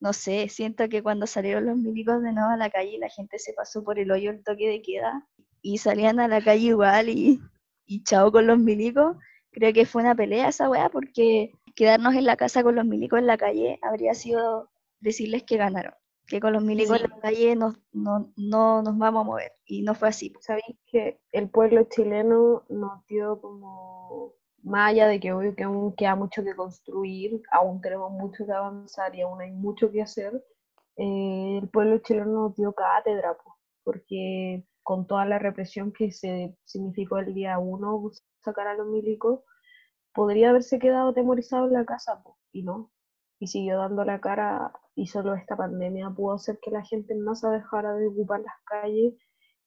no 0.00 0.12
sé, 0.12 0.48
siento 0.48 0.88
que 0.88 1.02
cuando 1.02 1.26
salieron 1.26 1.66
los 1.66 1.76
milicos 1.76 2.22
de 2.22 2.32
nuevo 2.32 2.50
a 2.50 2.56
la 2.56 2.70
calle, 2.70 2.98
la 2.98 3.08
gente 3.08 3.38
se 3.38 3.52
pasó 3.52 3.84
por 3.84 3.98
el 3.98 4.10
hoyo 4.10 4.30
el 4.30 4.42
toque 4.42 4.68
de 4.68 4.82
queda 4.82 5.28
y 5.60 5.78
salían 5.78 6.20
a 6.20 6.28
la 6.28 6.42
calle 6.42 6.68
igual 6.68 7.08
y, 7.08 7.40
y 7.86 8.02
chao 8.04 8.32
con 8.32 8.46
los 8.46 8.58
milicos. 8.58 9.16
Creo 9.50 9.72
que 9.72 9.84
fue 9.84 10.02
una 10.02 10.14
pelea 10.14 10.48
esa 10.48 10.70
wea 10.70 10.88
porque 10.88 11.52
quedarnos 11.74 12.14
en 12.14 12.24
la 12.24 12.36
casa 12.36 12.62
con 12.62 12.74
los 12.74 12.84
milicos 12.84 13.18
en 13.18 13.26
la 13.26 13.36
calle 13.36 13.78
habría 13.82 14.14
sido 14.14 14.70
decirles 15.00 15.42
que 15.42 15.56
ganaron, 15.56 15.94
que 16.26 16.40
con 16.40 16.52
los 16.52 16.62
milicos 16.62 17.00
en 17.00 17.10
la 17.10 17.20
calle 17.20 17.56
no, 17.56 17.74
no, 17.92 18.32
no, 18.36 18.82
nos 18.82 18.98
vamos 18.98 19.20
a 19.22 19.24
mover. 19.24 19.52
Y 19.64 19.82
no 19.82 19.94
fue 19.94 20.08
así. 20.08 20.32
Sabéis 20.40 20.76
que 20.86 21.20
el 21.32 21.50
pueblo 21.50 21.84
chileno 21.84 22.64
nos 22.68 23.06
dio 23.06 23.40
como, 23.40 24.34
más 24.62 24.90
allá 24.90 25.08
de 25.08 25.20
que 25.20 25.32
obvio 25.32 25.54
que 25.54 25.64
aún 25.64 25.94
queda 25.94 26.14
mucho 26.14 26.44
que 26.44 26.54
construir, 26.54 27.42
aún 27.50 27.80
tenemos 27.80 28.10
mucho 28.12 28.46
que 28.46 28.52
avanzar 28.52 29.14
y 29.14 29.22
aún 29.22 29.40
hay 29.40 29.50
mucho 29.50 29.90
que 29.90 30.02
hacer, 30.02 30.44
eh, 30.96 31.58
el 31.62 31.68
pueblo 31.68 31.98
chileno 31.98 32.48
nos 32.48 32.56
dio 32.56 32.72
cátedra, 32.72 33.36
porque 33.82 34.64
con 34.82 35.06
toda 35.06 35.24
la 35.24 35.38
represión 35.38 35.92
que 35.92 36.12
se 36.12 36.56
significó 36.64 37.18
el 37.18 37.34
día 37.34 37.58
uno 37.58 38.10
sacar 38.44 38.66
a 38.66 38.74
los 38.74 38.86
milicos, 38.86 39.40
podría 40.14 40.50
haberse 40.50 40.78
quedado 40.78 41.10
atemorizado 41.10 41.66
en 41.66 41.72
la 41.74 41.84
casa, 41.84 42.22
y 42.52 42.62
no, 42.62 42.90
y 43.38 43.46
siguió 43.48 43.78
dando 43.78 44.04
la 44.04 44.20
cara 44.20 44.72
y 44.94 45.06
solo 45.06 45.34
esta 45.34 45.56
pandemia 45.56 46.10
pudo 46.10 46.34
hacer 46.34 46.58
que 46.62 46.70
la 46.70 46.84
gente 46.84 47.12
en 47.12 47.24
masa 47.24 47.50
dejara 47.50 47.94
de 47.94 48.06
ocupar 48.06 48.40
las 48.40 48.54
calles 48.64 49.14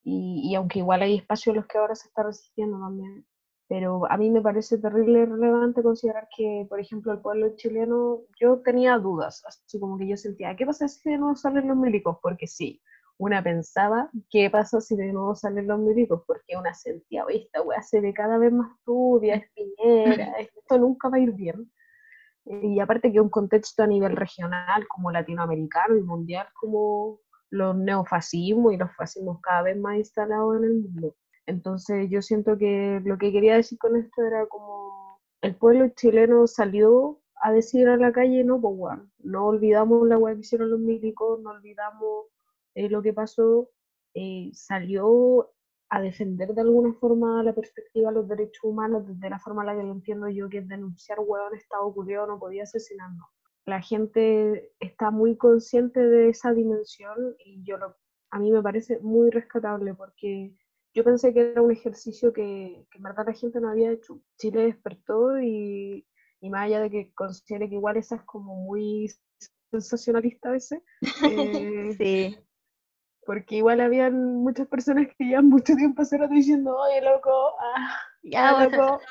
y, 0.03 0.49
y 0.49 0.55
aunque 0.55 0.79
igual 0.79 1.01
hay 1.01 1.15
espacios 1.17 1.53
en 1.53 1.61
los 1.61 1.67
que 1.67 1.77
ahora 1.77 1.95
se 1.95 2.07
está 2.07 2.23
resistiendo 2.23 2.79
también. 2.79 3.25
Pero 3.67 4.09
a 4.11 4.17
mí 4.17 4.29
me 4.29 4.41
parece 4.41 4.77
terrible 4.77 5.25
relevante 5.25 5.81
considerar 5.81 6.27
que, 6.35 6.67
por 6.69 6.79
ejemplo, 6.79 7.11
el 7.11 7.19
pueblo 7.19 7.55
chileno, 7.55 8.21
yo 8.39 8.61
tenía 8.61 8.97
dudas, 8.99 9.43
así 9.45 9.79
como 9.79 9.97
que 9.97 10.07
yo 10.07 10.15
sentía, 10.17 10.55
¿qué 10.55 10.65
pasa 10.67 10.87
si 10.87 11.09
nuevo 11.17 11.35
salen 11.35 11.67
los 11.67 11.75
milicos? 11.75 12.17
Porque 12.21 12.45
sí, 12.45 12.79
una 13.17 13.43
pensaba, 13.43 14.09
¿qué 14.29 14.49
pasa 14.49 14.81
si 14.81 14.95
de 14.95 15.13
nuevo 15.13 15.35
salen 15.35 15.67
los 15.67 15.79
milicos? 15.79 16.23
Porque 16.27 16.57
una 16.57 16.73
sentía, 16.73 17.25
oye, 17.25 17.43
esta 17.43 17.61
weá 17.61 17.81
se 17.81 18.01
ve 18.01 18.13
cada 18.13 18.37
vez 18.37 18.51
más 18.51 18.71
turbia, 18.83 19.35
es 19.35 19.51
piñera, 19.51 20.33
esto 20.39 20.77
nunca 20.77 21.09
va 21.09 21.17
a 21.17 21.21
ir 21.21 21.31
bien. 21.31 21.71
Y 22.45 22.79
aparte 22.79 23.11
que 23.11 23.19
un 23.19 23.29
contexto 23.29 23.83
a 23.83 23.87
nivel 23.87 24.15
regional, 24.15 24.87
como 24.87 25.11
latinoamericano 25.11 25.95
y 25.97 26.01
mundial, 26.01 26.47
como 26.59 27.19
los 27.49 27.75
neofascismos 27.75 28.73
y 28.73 28.77
los 28.77 28.93
fascismos 28.95 29.39
cada 29.41 29.63
vez 29.63 29.77
más 29.77 29.97
instalados 29.97 30.57
en 30.57 30.63
el 30.65 30.73
mundo. 30.75 31.15
Entonces 31.47 32.09
yo 32.09 32.21
siento 32.21 32.57
que 32.57 33.01
lo 33.03 33.17
que 33.17 33.31
quería 33.31 33.55
decir 33.55 33.77
con 33.77 33.95
esto 33.95 34.23
era 34.23 34.45
como 34.47 35.19
el 35.41 35.55
pueblo 35.55 35.89
chileno 35.89 36.47
salió 36.47 37.21
a 37.41 37.51
decir 37.51 37.87
a 37.87 37.97
la 37.97 38.11
calle, 38.11 38.43
no, 38.43 38.59
pues 38.59 38.75
bueno, 38.75 39.09
no 39.19 39.45
olvidamos 39.45 40.07
la 40.07 40.17
web 40.17 40.35
que 40.35 40.41
hicieron 40.41 40.71
los 40.71 40.79
milicos, 40.79 41.39
no 41.41 41.51
olvidamos 41.51 42.25
eh, 42.75 42.89
lo 42.89 43.01
que 43.01 43.13
pasó, 43.13 43.69
eh, 44.13 44.51
salió 44.53 45.51
a 45.89 46.01
defender 46.01 46.53
de 46.53 46.61
alguna 46.61 46.93
forma 46.93 47.43
la 47.43 47.53
perspectiva 47.53 48.09
de 48.09 48.15
los 48.15 48.27
derechos 48.27 48.63
humanos 48.63 49.07
desde 49.07 49.29
la 49.29 49.39
forma 49.39 49.63
en 49.63 49.67
la 49.67 49.75
que 49.75 49.83
lo 49.83 49.93
entiendo 49.93 50.27
yo, 50.29 50.49
que 50.49 50.59
es 50.59 50.67
denunciar 50.67 51.19
hueón 51.19 51.55
estado 51.55 51.85
ocurrido, 51.85 52.27
no 52.27 52.39
podía 52.39 52.63
asesinarnos. 52.63 53.27
La 53.65 53.81
gente 53.81 54.71
está 54.79 55.11
muy 55.11 55.37
consciente 55.37 55.99
de 55.99 56.29
esa 56.29 56.53
dimensión 56.53 57.35
y 57.43 57.63
yo 57.63 57.77
lo, 57.77 57.95
a 58.31 58.39
mí 58.39 58.51
me 58.51 58.61
parece 58.61 58.99
muy 58.99 59.29
rescatable 59.31 59.93
porque 59.93 60.53
yo 60.93 61.03
pensé 61.03 61.33
que 61.33 61.51
era 61.51 61.61
un 61.61 61.71
ejercicio 61.71 62.31
que, 62.31 62.85
que 62.91 62.97
en 62.97 63.03
verdad 63.03 63.25
la 63.27 63.33
gente 63.33 63.59
no 63.59 63.69
había 63.69 63.91
hecho. 63.91 64.21
Chile 64.37 64.65
despertó 64.65 65.39
y, 65.41 66.07
y 66.41 66.49
más 66.49 66.65
allá 66.65 66.79
de 66.79 66.89
que 66.89 67.13
considere 67.13 67.69
que 67.69 67.75
igual 67.75 67.97
esa 67.97 68.15
es 68.15 68.23
como 68.23 68.55
muy 68.55 69.11
sensacionalista 69.71 70.49
a 70.49 70.51
veces, 70.53 70.81
eh, 71.31 71.95
sí. 71.97 72.37
Porque 73.25 73.55
igual 73.55 73.81
habían 73.81 74.35
muchas 74.37 74.67
personas 74.67 75.07
que 75.07 75.25
llevan 75.25 75.49
mucho 75.49 75.75
tiempo 75.75 76.03
haciendo 76.03 76.27
diciendo, 76.27 76.75
oye 76.77 77.01
loco, 77.01 77.55
ah, 77.59 77.99
ya, 78.23 78.63
loco, 78.63 79.01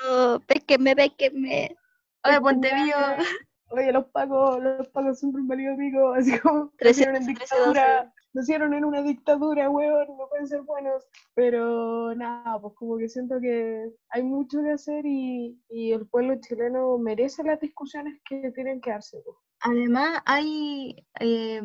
péquenme, 0.47 0.95
péquenme. 0.95 1.77
Oye, 2.25 2.41
Pontevío. 2.41 2.97
Oye, 3.71 3.93
los 3.93 4.07
pagos, 4.07 4.63
los 4.63 4.89
pagos 4.89 5.19
siempre 5.19 5.43
un 5.43 5.49
valido 5.49 5.75
amigo, 5.75 6.15
así 6.15 6.39
como 6.39 6.73
nacieron 6.81 7.17
en 7.17 7.27
dictadura, 7.27 8.13
nacieron 8.33 8.73
en 8.73 8.85
una 8.85 9.03
dictadura, 9.03 9.69
weón, 9.69 10.07
no 10.17 10.29
pueden 10.29 10.47
ser 10.47 10.63
buenos. 10.63 11.05
Pero 11.35 12.15
nada, 12.15 12.61
pues 12.61 12.75
como 12.75 12.99
que 12.99 13.09
siento 13.09 13.41
que 13.41 13.91
hay 14.11 14.23
mucho 14.23 14.63
que 14.63 14.71
hacer 14.71 15.05
y, 15.05 15.61
y 15.69 15.93
el 15.93 16.07
pueblo 16.07 16.37
chileno 16.41 16.99
merece 16.99 17.43
las 17.43 17.61
discusiones 17.61 18.21
que 18.29 18.53
tienen 18.53 18.81
que 18.81 18.91
darse. 18.91 19.21
Pues. 19.25 19.37
Además, 19.67 20.21
hay 20.27 21.07
eh, 21.21 21.63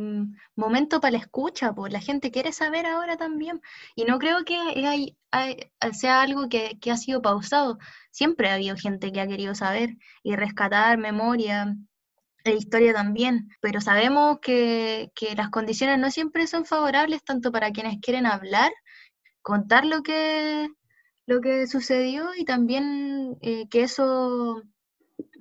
momento 0.56 1.02
para 1.02 1.12
la 1.12 1.18
escucha, 1.18 1.74
pues 1.74 1.92
la 1.92 2.00
gente 2.00 2.32
quiere 2.32 2.54
saber 2.54 2.86
ahora 2.86 3.18
también. 3.18 3.62
Y 3.94 4.06
no 4.06 4.20
creo 4.20 4.46
que 4.46 4.56
hay, 4.56 5.18
hay, 5.32 5.58
sea 5.92 6.22
algo 6.22 6.48
que, 6.48 6.78
que, 6.80 6.92
ha 6.92 6.98
sido 6.98 7.22
pausado. 7.22 7.78
Siempre 8.12 8.50
ha 8.50 8.54
habido 8.54 8.78
gente 8.78 9.12
que 9.12 9.20
ha 9.20 9.28
querido 9.28 9.54
saber 9.54 9.98
y 10.24 10.38
rescatar 10.38 10.98
memoria 10.98 11.76
e 12.46 12.54
historia 12.56 12.94
también. 12.94 13.50
Pero 13.60 13.82
sabemos 13.82 14.40
que, 14.42 15.12
que 15.14 15.36
las 15.36 15.50
condiciones 15.50 16.00
no 16.00 16.10
siempre 16.10 16.48
son 16.48 16.66
favorables, 16.66 17.22
tanto 17.26 17.52
para 17.52 17.72
quienes 17.72 18.00
quieren 18.02 18.26
hablar, 18.26 18.72
contar 19.42 19.86
lo 19.86 20.04
que, 20.04 20.70
lo 21.26 21.42
que 21.42 21.68
sucedió 21.68 22.30
y 22.38 22.46
también 22.46 23.38
eh, 23.42 23.68
que 23.70 23.84
eso 23.84 24.64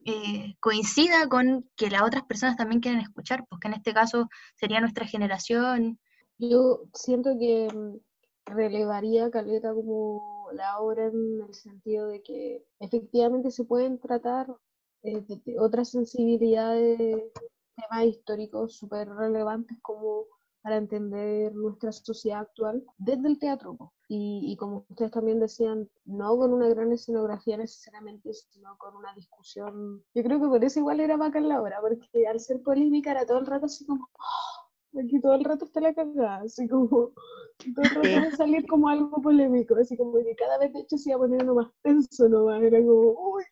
eh, 0.08 0.56
coincida 0.58 1.28
con 1.28 1.68
que 1.76 1.90
las 1.90 2.00
otras 2.00 2.24
personas 2.24 2.56
también 2.56 2.80
quieren 2.80 3.00
escuchar, 3.00 3.44
porque 3.46 3.68
en 3.68 3.74
este 3.74 3.92
caso 3.92 4.30
sería 4.54 4.80
nuestra 4.80 5.06
generación. 5.06 6.00
Yo 6.38 6.84
siento 6.94 7.36
que 7.38 7.68
mm, 7.70 7.98
relevaría 8.46 9.30
Caleta 9.30 9.74
como 9.74 10.48
la 10.54 10.78
obra 10.78 11.08
en 11.08 11.42
el 11.46 11.52
sentido 11.52 12.08
de 12.08 12.22
que 12.22 12.64
efectivamente 12.80 13.50
se 13.50 13.64
pueden 13.64 13.98
tratar 13.98 14.46
eh, 15.02 15.22
otras 15.58 15.90
sensibilidades, 15.90 17.24
temas 17.76 18.06
históricos 18.06 18.78
súper 18.78 19.10
relevantes 19.10 19.76
como 19.82 20.24
para 20.68 20.76
entender 20.76 21.54
nuestra 21.54 21.90
sociedad 21.92 22.40
actual 22.40 22.84
desde 22.98 23.26
el 23.26 23.38
teatro. 23.38 23.94
Y, 24.06 24.52
y, 24.52 24.56
como 24.56 24.84
ustedes 24.90 25.10
también 25.10 25.40
decían, 25.40 25.88
no 26.04 26.36
con 26.36 26.52
una 26.52 26.68
gran 26.68 26.92
escenografía 26.92 27.56
necesariamente, 27.56 28.34
sino 28.34 28.76
con 28.76 28.94
una 28.94 29.14
discusión. 29.14 30.04
Yo 30.14 30.22
creo 30.22 30.38
que 30.38 30.46
por 30.46 30.62
eso 30.62 30.80
igual 30.80 31.00
era 31.00 31.16
bacán 31.16 31.48
la 31.48 31.62
obra, 31.62 31.78
porque 31.80 32.26
al 32.26 32.38
ser 32.38 32.62
polémica 32.62 33.12
era 33.12 33.24
todo 33.24 33.38
el 33.38 33.46
rato 33.46 33.64
así 33.64 33.86
como, 33.86 34.10
oh, 34.12 35.00
aquí 35.00 35.18
todo 35.22 35.36
el 35.36 35.44
rato 35.44 35.64
está 35.64 35.80
la 35.80 35.94
cagada, 35.94 36.42
así 36.42 36.68
como, 36.68 36.88
todo 37.74 37.84
el 37.84 37.90
rato 37.94 38.00
va 38.02 38.28
a 38.28 38.36
salir 38.36 38.66
como 38.66 38.90
algo 38.90 39.22
polémico, 39.22 39.74
así 39.74 39.96
como 39.96 40.18
que 40.18 40.36
cada 40.36 40.58
vez 40.58 40.70
de 40.74 40.80
hecho 40.80 40.98
se 40.98 41.10
iba 41.10 41.18
poniendo 41.18 41.54
más 41.54 41.68
tenso, 41.82 42.28
¿no? 42.28 42.52
Era 42.52 42.78
como, 42.78 43.32
uy. 43.36 43.44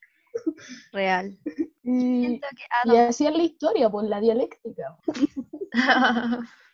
Real. 0.92 1.34
Y, 1.82 2.40
y 2.84 2.96
hacían 2.96 3.38
la 3.38 3.44
historia, 3.44 3.88
pues 3.88 4.06
la 4.06 4.20
dialéctica. 4.20 4.98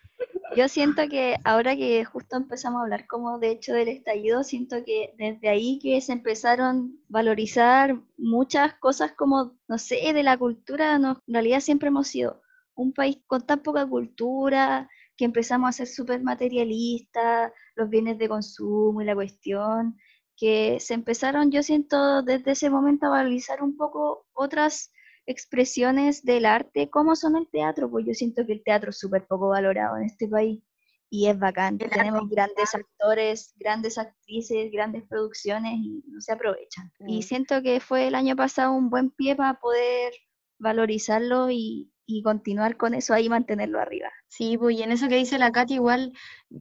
Yo 0.55 0.67
siento 0.67 1.07
que 1.09 1.37
ahora 1.43 1.75
que 1.75 2.05
justo 2.05 2.37
empezamos 2.37 2.79
a 2.79 2.83
hablar 2.83 3.07
como 3.07 3.39
de 3.39 3.51
hecho 3.51 3.73
del 3.73 3.87
estallido, 3.87 4.43
siento 4.43 4.83
que 4.85 5.13
desde 5.17 5.49
ahí 5.49 5.79
que 5.81 5.99
se 6.01 6.13
empezaron 6.13 6.99
a 7.03 7.05
valorizar 7.09 7.99
muchas 8.17 8.75
cosas 8.75 9.13
como, 9.13 9.57
no 9.67 9.77
sé, 9.77 10.13
de 10.13 10.23
la 10.23 10.37
cultura, 10.37 10.99
no, 10.99 11.21
en 11.27 11.33
realidad 11.33 11.59
siempre 11.59 11.87
hemos 11.87 12.07
sido 12.07 12.41
un 12.75 12.93
país 12.93 13.17
con 13.27 13.45
tan 13.45 13.61
poca 13.61 13.87
cultura, 13.87 14.89
que 15.17 15.25
empezamos 15.25 15.69
a 15.69 15.71
ser 15.73 15.87
súper 15.87 16.21
materialistas, 16.21 17.51
los 17.75 17.89
bienes 17.89 18.17
de 18.17 18.29
consumo 18.29 19.01
y 19.01 19.05
la 19.05 19.15
cuestión, 19.15 19.97
que 20.35 20.79
se 20.79 20.93
empezaron, 20.93 21.51
yo 21.51 21.63
siento, 21.63 22.23
desde 22.23 22.51
ese 22.51 22.69
momento 22.69 23.05
a 23.05 23.09
valorizar 23.09 23.61
un 23.61 23.77
poco 23.77 24.25
otras 24.33 24.91
expresiones 25.25 26.23
del 26.23 26.45
arte 26.45 26.89
como 26.89 27.15
son 27.15 27.35
el 27.35 27.47
teatro, 27.49 27.89
pues 27.89 28.05
yo 28.05 28.13
siento 28.13 28.45
que 28.45 28.53
el 28.53 28.63
teatro 28.63 28.89
es 28.89 28.99
súper 28.99 29.25
poco 29.25 29.49
valorado 29.49 29.97
en 29.97 30.03
este 30.03 30.27
país 30.27 30.61
y 31.09 31.27
es 31.27 31.37
bacán. 31.37 31.77
Tenemos 31.77 32.27
grandes 32.27 32.73
actores, 32.73 33.53
grandes 33.57 33.99
actrices, 33.99 34.71
grandes 34.71 35.03
producciones 35.03 35.73
y 35.75 36.03
no 36.07 36.19
se 36.19 36.33
aprovechan. 36.33 36.91
Y 37.05 37.21
siento 37.21 37.61
que 37.61 37.79
fue 37.79 38.07
el 38.07 38.15
año 38.15 38.35
pasado 38.35 38.73
un 38.73 38.89
buen 38.89 39.11
pie 39.11 39.35
para 39.35 39.59
poder 39.59 40.13
valorizarlo 40.57 41.51
y, 41.51 41.92
y 42.05 42.21
continuar 42.21 42.77
con 42.77 42.93
eso 42.93 43.13
ahí, 43.13 43.29
mantenerlo 43.29 43.79
arriba. 43.79 44.09
Sí, 44.27 44.57
pues 44.57 44.77
y 44.77 44.83
en 44.83 44.91
eso 44.91 45.07
que 45.07 45.15
dice 45.15 45.37
la 45.37 45.51
Katy 45.51 45.75
igual 45.75 46.13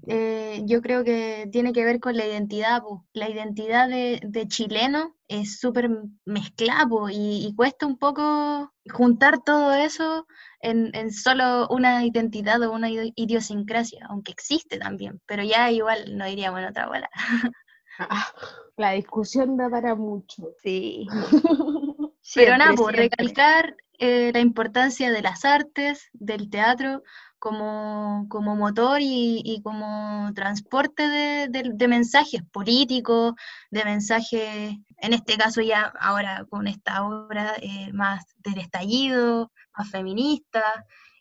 eh, 0.07 0.63
yo 0.65 0.83
creo 0.83 1.05
que 1.05 1.49
tiene 1.51 1.73
que 1.73 1.85
ver 1.85 2.01
con 2.01 2.17
la 2.17 2.27
identidad, 2.27 2.83
pues. 2.83 3.01
la 3.13 3.29
identidad 3.29 3.89
de, 3.89 4.21
de 4.23 4.49
chileno 4.49 5.17
es 5.29 5.59
súper 5.59 5.91
mezclada 6.25 6.87
pues, 6.87 7.15
y, 7.17 7.53
cuesta 7.57 7.87
un 7.87 7.99
poco 7.99 8.73
juntar 8.91 9.43
todo 9.43 9.73
eso 9.75 10.27
en, 10.61 10.91
en, 10.95 11.13
solo 11.13 11.69
una 11.69 12.05
identidad 12.05 12.63
o 12.63 12.73
una 12.73 12.91
idiosincrasia, 12.91 14.07
aunque 14.09 14.33
existe 14.33 14.79
también, 14.79 15.21
pero 15.27 15.43
ya 15.43 15.71
igual 15.71 16.17
no 16.17 16.27
iríamos 16.29 16.61
en 16.61 16.67
otra 16.67 16.87
bola. 16.87 17.09
Ah, 17.99 18.27
la 18.77 18.93
discusión 18.93 19.57
da 19.57 19.69
para 19.69 19.95
mucho. 19.95 20.51
Sí. 20.63 21.07
pero 22.35 22.57
nada, 22.57 22.75
pues 22.77 22.97
recalcar 22.97 23.77
eh, 24.05 24.33
la 24.35 24.41
importancia 24.41 25.13
de 25.13 25.23
las 25.23 25.45
artes, 25.45 26.11
del 26.13 26.51
teatro, 26.51 27.05
como, 27.39 28.27
como 28.29 28.57
motor 28.57 28.99
y, 29.01 29.61
como 29.63 30.33
transporte 30.35 31.07
de, 31.07 31.89
mensajes 31.89 32.43
políticos, 32.51 33.35
de 33.71 33.85
mensajes, 33.85 34.75
en 34.97 35.13
este 35.13 35.37
caso 35.37 35.61
ya 35.61 35.93
ahora 36.01 36.45
con 36.51 36.67
esta 36.67 37.05
obra 37.05 37.55
eh, 37.63 37.93
más 37.93 38.25
del 38.39 38.59
estallido, 38.59 39.53
más 39.79 39.89
feminista, 39.89 40.65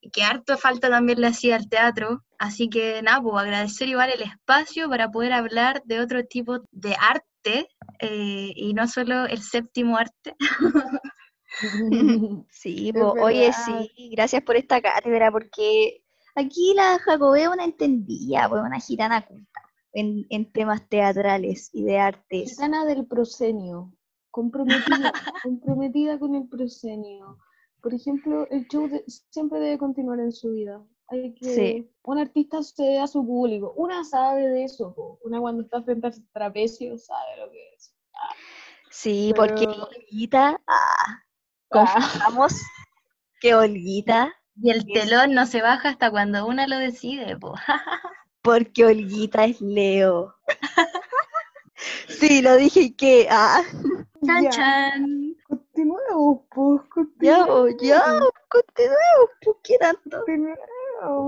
y 0.02 0.10
que 0.10 0.24
harto 0.24 0.58
falta 0.58 0.90
también 0.90 1.22
le 1.22 1.28
hacía 1.28 1.58
al 1.58 1.70
teatro. 1.70 2.24
Así 2.40 2.68
que 2.68 3.04
nada, 3.04 3.22
pues 3.22 3.44
agradecer 3.44 3.90
igual 3.90 4.10
el 4.10 4.24
espacio 4.24 4.90
para 4.90 5.12
poder 5.12 5.34
hablar 5.34 5.84
de 5.86 6.00
otro 6.00 6.26
tipo 6.26 6.62
de 6.72 6.96
arte 7.00 7.68
eh, 8.00 8.54
y 8.56 8.74
no 8.74 8.88
solo 8.88 9.28
el 9.28 9.44
séptimo 9.44 9.98
arte. 9.98 10.36
Sí, 12.50 12.94
oye, 13.22 13.52
sí, 13.54 14.10
gracias 14.12 14.44
por 14.44 14.56
esta 14.56 14.82
cátedra, 14.82 15.32
porque 15.32 16.04
aquí 16.36 16.74
la 16.76 17.00
Jacobea 17.00 17.50
una 17.50 17.66
entendía, 17.66 18.48
pues 18.50 18.62
una 18.62 18.80
gitana 18.80 19.26
culta 19.26 19.62
en, 19.94 20.26
en, 20.30 20.52
temas 20.52 20.88
teatrales 20.88 21.70
y 21.74 21.84
de 21.84 22.00
artes. 22.00 22.52
Gitana 22.52 22.86
del 22.86 23.06
proscenio. 23.06 23.94
comprometida, 24.30 25.12
comprometida 25.44 26.20
con 26.20 26.36
el 26.36 26.48
proscenio. 26.48 27.38
Por 27.82 27.94
ejemplo, 27.94 28.48
el 28.50 28.68
show 28.68 28.90
siempre 29.08 29.60
debe 29.60 29.78
continuar 29.78 30.20
en 30.20 30.32
su 30.32 30.52
vida. 30.52 30.82
Hay 31.08 31.34
que, 31.34 31.90
Un 32.04 32.20
artista 32.20 32.64
se 32.64 33.00
a 33.00 33.08
su 33.08 33.26
público. 33.26 33.74
Una 33.76 34.04
sabe 34.06 34.48
de 34.48 34.64
eso. 34.64 35.20
Una 35.24 35.42
cuando 35.42 35.64
está 35.64 35.82
frente 35.84 36.08
al 36.08 36.14
trapecio 36.32 36.98
sabe 36.98 37.38
lo 37.44 37.52
que 37.52 37.74
es. 37.76 37.94
Sí, 38.90 39.34
porque 39.36 39.68
ah, 40.68 41.24
confiamos 41.72 42.62
que 43.40 43.56
Olguita. 43.56 44.34
Y 44.62 44.70
el 44.70 44.86
telón 44.86 45.34
no 45.34 45.46
se 45.46 45.62
baja 45.62 45.90
hasta 45.90 46.12
cuando 46.12 46.46
una 46.46 46.68
lo 46.68 46.78
decide, 46.78 47.38
porque 48.42 48.86
Olguita 48.86 49.46
es 49.46 49.62
Leo. 49.62 50.36
sí, 52.08 52.42
lo 52.42 52.56
dije 52.56 52.82
y 52.82 52.92
que. 52.92 53.28
Ah. 53.32 53.64
Chan, 54.26 54.50
chan. 54.50 55.36
Continuemos, 55.48 56.42
pues. 56.54 56.82
Ya, 57.22 57.46
ya, 57.82 58.20
continuemos, 58.50 59.30
pues, 59.42 59.58
¿qué 59.64 59.78
tanto? 59.80 60.24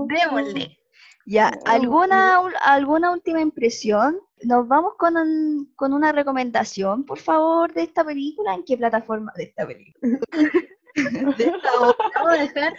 Démosle. 0.06 0.78
Ya, 1.26 1.52
¿alguna, 1.64 2.38
¿alguna 2.62 3.10
última 3.10 3.40
impresión? 3.40 4.18
Nos 4.42 4.68
vamos 4.68 4.94
con, 4.98 5.14
con 5.74 5.92
una 5.94 6.12
recomendación, 6.12 7.04
por 7.04 7.18
favor, 7.18 7.72
de 7.72 7.82
esta 7.82 8.04
película. 8.04 8.54
¿En 8.54 8.64
qué 8.64 8.76
plataforma 8.76 9.32
de 9.36 9.44
esta 9.44 9.66
película? 9.66 10.18
de 10.94 11.44
esta 11.44 11.70
Vamos 12.14 12.32
a 12.32 12.42
dejar, 12.42 12.74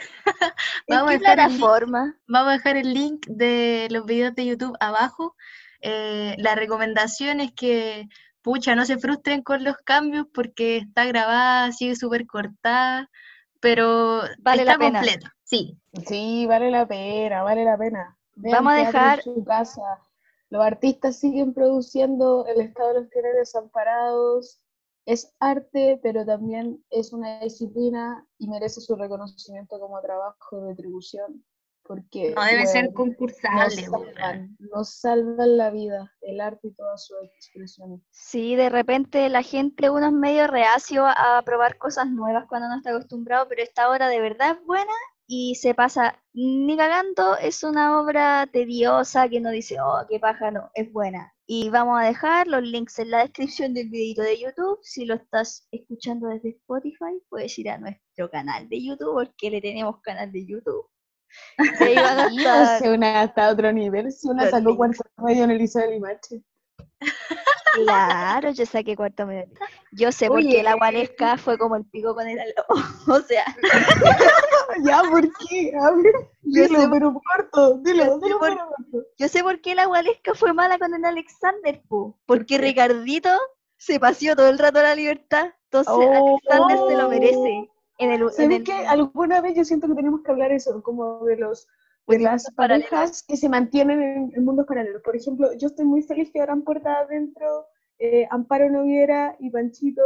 vamos 0.88 1.10
a 1.10 1.18
dejar 1.18 1.36
plataforma? 1.36 2.16
vamos 2.28 2.50
a 2.50 2.54
dejar 2.54 2.78
el 2.78 2.94
link 2.94 3.26
de 3.28 3.88
los 3.90 4.06
videos 4.06 4.36
de 4.36 4.46
YouTube 4.46 4.78
abajo. 4.80 5.36
Eh, 5.82 6.36
la 6.38 6.56
recomendación 6.56 7.42
es 7.42 7.52
que, 7.52 8.08
pucha, 8.42 8.76
no 8.76 8.86
se 8.86 8.98
frustren 8.98 9.42
con 9.42 9.64
los 9.64 9.78
cambios 9.78 10.28
porque 10.34 10.78
está 10.78 11.06
grabada, 11.06 11.72
sigue 11.72 11.96
súper 11.96 12.26
cortada, 12.26 13.10
pero 13.60 14.22
vale 14.40 14.62
está 14.62 14.74
la 14.74 14.80
pena. 14.80 15.00
completa. 15.00 15.36
Sí. 15.44 15.78
Sí, 16.08 16.46
vale 16.48 16.72
la 16.72 16.88
pena, 16.88 17.44
vale 17.44 17.66
la 17.66 17.78
pena. 17.78 18.18
Vamos 18.36 18.74
a 18.74 18.78
dejar 18.78 19.22
su 19.22 19.44
casa. 19.44 19.82
Los 20.50 20.64
artistas 20.64 21.18
siguen 21.18 21.54
produciendo, 21.54 22.46
el 22.48 22.62
Estado 22.62 23.02
los 23.02 23.10
tiene 23.10 23.30
desamparados. 23.34 24.62
Es 25.06 25.34
arte, 25.40 26.00
pero 26.02 26.26
también 26.26 26.84
es 26.90 27.14
una 27.14 27.40
disciplina 27.40 28.26
y 28.38 28.48
merece 28.48 28.82
su 28.82 28.96
reconocimiento 28.96 29.80
como 29.80 30.02
trabajo 30.02 30.62
de 30.62 30.70
retribución. 30.70 31.44
Porque, 31.84 32.34
no 32.34 32.44
debe 32.44 32.66
ser 32.66 32.92
concursable. 32.94 33.88
Nos 34.58 34.96
salvan, 34.96 35.58
la 35.58 35.70
vida, 35.70 36.12
el 36.22 36.42
arte 36.42 36.70
y 36.70 36.74
todas 36.74 37.06
sus 37.06 37.18
expresiones. 37.38 38.02
Sí, 38.10 38.56
de 38.56 38.70
repente 38.70 39.30
la 39.30 39.44
gente, 39.44 39.92
uno 39.92 40.08
es 40.08 40.12
medio 40.12 40.48
reacio 40.48 41.06
a 41.06 41.44
probar 41.46 41.78
cosas 41.78 42.08
nuevas 42.08 42.48
cuando 42.48 42.70
no 42.70 42.78
está 42.78 42.90
acostumbrado, 42.90 43.48
pero 43.48 43.62
esta 43.62 43.92
obra 43.92 44.08
de 44.08 44.20
verdad 44.20 44.58
es 44.58 44.66
buena 44.66 44.94
y 45.28 45.56
se 45.56 45.74
pasa 45.74 46.22
ni 46.34 46.78
cagando, 46.78 47.38
es 47.38 47.64
una 47.64 48.00
obra 48.00 48.48
tediosa 48.52 49.28
que 49.30 49.40
no 49.40 49.50
dice, 49.50 49.78
oh, 49.80 50.06
qué 50.10 50.20
paja, 50.20 50.52
no, 50.52 50.70
es 50.74 50.92
buena. 50.92 51.34
Y 51.48 51.70
vamos 51.70 52.00
a 52.00 52.06
dejar 52.06 52.48
los 52.48 52.64
links 52.64 53.00
en 53.00 53.12
la 53.12 53.20
descripción 53.20 53.74
del 53.74 53.90
videito 53.90 54.22
de 54.22 54.40
YouTube. 54.40 54.80
Si 54.82 55.06
lo 55.06 55.16
estás 55.16 55.68
escuchando 55.72 56.28
desde 56.28 56.50
Spotify, 56.50 57.22
puedes 57.30 57.58
ir 57.60 57.70
a 57.70 57.78
nuestro 57.78 58.30
canal 58.32 58.68
de 58.70 58.84
YouTube, 58.84 59.14
porque 59.14 59.52
le 59.52 59.62
tenemos 59.62 60.02
canal 60.02 60.32
de 60.32 60.46
YouTube. 60.46 60.88
Ahí 61.80 61.96
van 61.96 62.20
a 62.20 62.28
estar... 62.76 62.92
una 62.92 63.22
hasta 63.22 63.50
otro 63.50 63.72
nivel, 63.72 64.12
si 64.12 64.28
una 64.28 64.50
sacó 64.50 64.76
cuarto 64.76 65.04
medio 65.18 65.44
en 65.44 65.52
el 65.52 65.58
Liceo 65.60 65.84
de 65.84 65.92
Limache. 65.92 66.44
Claro, 67.76 68.52
yo 68.52 68.66
saqué 68.66 68.96
cuarto 68.96 69.26
medio. 69.26 69.48
Yo 69.92 70.12
sé 70.12 70.28
por 70.28 70.42
qué 70.42 70.64
la 70.64 70.76
gualesca 70.76 71.38
fue 71.38 71.58
como 71.58 71.76
el 71.76 71.84
pico 71.86 72.16
con 72.16 72.28
el 72.28 72.40
O 73.08 73.20
sea. 73.20 73.46
ya, 74.86 75.02
¿por 75.10 75.22
qué? 75.22 75.74
A 75.80 75.92
ver, 75.92 76.14
dilo, 76.42 76.90
pero 76.92 77.14
corto, 77.14 77.78
dilo, 77.80 78.20
dilo, 78.20 78.40
por, 78.40 78.58
Yo 79.18 79.28
sé 79.28 79.44
por 79.44 79.62
qué 79.62 79.76
la 79.76 79.86
gualesca 79.86 80.34
fue 80.34 80.54
mala 80.54 80.78
con 80.78 80.94
el 80.94 81.06
Alexander, 81.06 81.82
po. 81.88 82.18
Porque 82.26 82.58
Ricardito 82.58 83.30
se 83.78 84.00
paseó 84.00 84.36
todo 84.36 84.50
el 84.50 84.60
rato 84.60 84.80
a 84.80 84.84
la 84.84 84.96
libertad. 84.96 85.54
Entonces 85.66 85.94
oh. 85.94 86.40
Alexander 86.48 86.78
se 86.88 86.98
lo 86.98 87.10
merece. 87.10 87.70
En 87.98 88.12
el, 88.12 88.28
en 88.38 88.64
que 88.64 88.74
alguna 88.74 89.40
vez 89.40 89.56
yo 89.56 89.64
siento 89.64 89.88
que 89.88 89.96
tenemos 89.96 90.22
que 90.22 90.32
hablar 90.32 90.52
eso, 90.52 90.84
como 90.84 91.24
de 91.24 91.38
los 91.38 91.68
de 92.08 92.20
las 92.20 92.52
parejas 92.52 93.24
que 93.24 93.36
se 93.38 93.50
mantienen 93.50 94.32
en, 94.36 94.46
mundos 94.46 94.66
paralelos. 94.68 95.02
Por 95.02 95.16
ejemplo, 95.16 95.50
yo 95.58 95.68
estoy 95.68 95.86
muy 95.86 96.04
feliz 96.04 96.30
que 96.32 96.40
abran 96.40 96.62
puertas 96.62 96.98
adentro 96.98 97.66
eh, 97.98 98.28
Amparo 98.30 98.70
Noguera 98.70 99.36
y 99.40 99.50
Panchito 99.50 100.02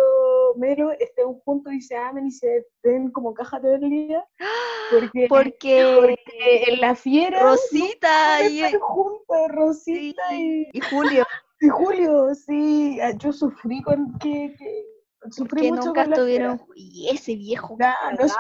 Melo 0.58 0.92
estén 0.92 1.34
juntos 1.40 1.74
y 1.74 1.82
se 1.82 1.96
amen 1.96 2.28
y 2.28 2.32
se 2.32 2.68
den 2.84 3.12
como 3.12 3.34
caja 3.34 3.60
todo 3.60 3.76
el 3.76 3.90
día. 3.90 4.26
Porque, 4.92 5.26
porque, 5.28 6.64
en 6.68 6.82
la 6.82 6.96
fiera. 6.96 7.42
Rosita 7.42 8.48
y. 8.48 8.62
Juntos, 8.80 9.48
Rosita 9.50 10.22
y, 10.34 10.70
y, 10.72 10.80
Julio. 10.82 11.26
Y 11.62 11.68
Julio, 11.68 12.34
sí. 12.36 13.02
Ah, 13.02 13.12
yo 13.18 13.34
sufrí 13.34 13.82
con 13.82 14.18
que. 14.20 14.56
sufrí 15.30 15.70
mucho 15.70 15.88
nunca 15.88 16.04
estuvieron. 16.04 16.62
Y 16.74 17.10
ese 17.12 17.36
viejo. 17.36 17.78
no 17.78 18.26
es 18.26 18.34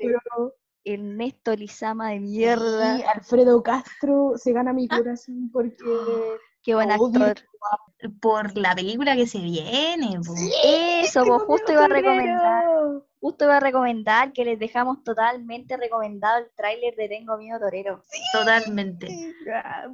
pero. 0.00 0.54
Ernesto 0.82 1.54
Lizama 1.54 2.10
de 2.10 2.20
mierda. 2.20 2.98
Y 2.98 3.02
Alfredo 3.02 3.62
Castro 3.62 4.32
se 4.36 4.52
gana 4.52 4.72
mi 4.72 4.86
ah. 4.90 4.96
corazón 4.96 5.50
porque. 5.52 5.84
Qué 6.64 6.74
buen 6.74 6.90
actor 6.90 7.36
por 8.20 8.56
la 8.56 8.74
película 8.74 9.14
que 9.14 9.26
se 9.26 9.38
viene. 9.38 10.18
Eso, 11.02 11.24
pues 11.24 11.42
justo 11.42 11.72
iba 11.72 11.84
a 11.84 11.88
recomendar. 11.88 12.64
Justo 13.20 13.44
iba 13.44 13.56
a 13.58 13.60
recomendar 13.60 14.32
que 14.32 14.44
les 14.44 14.58
dejamos 14.58 15.04
totalmente 15.04 15.76
recomendado 15.76 16.38
el 16.38 16.50
tráiler 16.56 16.96
de 16.96 17.08
Tengo 17.08 17.36
Miedo 17.36 17.58
Torero. 17.58 18.02
Totalmente. 18.32 19.34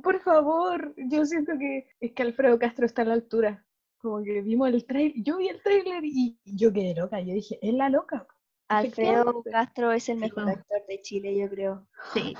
Por 0.02 0.20
favor, 0.20 0.94
yo 0.96 1.24
siento 1.26 1.52
que 1.58 1.88
es 2.00 2.12
que 2.12 2.22
Alfredo 2.22 2.58
Castro 2.58 2.86
está 2.86 3.02
a 3.02 3.06
la 3.06 3.14
altura. 3.14 3.64
Como 3.98 4.22
que 4.22 4.40
vimos 4.40 4.68
el 4.68 4.86
tráiler, 4.86 5.12
yo 5.16 5.36
vi 5.36 5.48
el 5.48 5.62
tráiler 5.62 6.04
y 6.04 6.40
yo 6.44 6.72
quedé 6.72 6.94
loca, 6.94 7.20
yo 7.20 7.34
dije, 7.34 7.58
es 7.60 7.74
la 7.74 7.88
loca. 7.90 8.26
Alfredo 8.68 9.42
Castro 9.42 9.92
es 9.92 10.08
el 10.08 10.18
mejor 10.18 10.48
actor 10.48 10.82
de 10.88 11.00
Chile, 11.02 11.36
yo 11.36 11.50
creo. 11.50 11.86
Sí. 12.14 12.34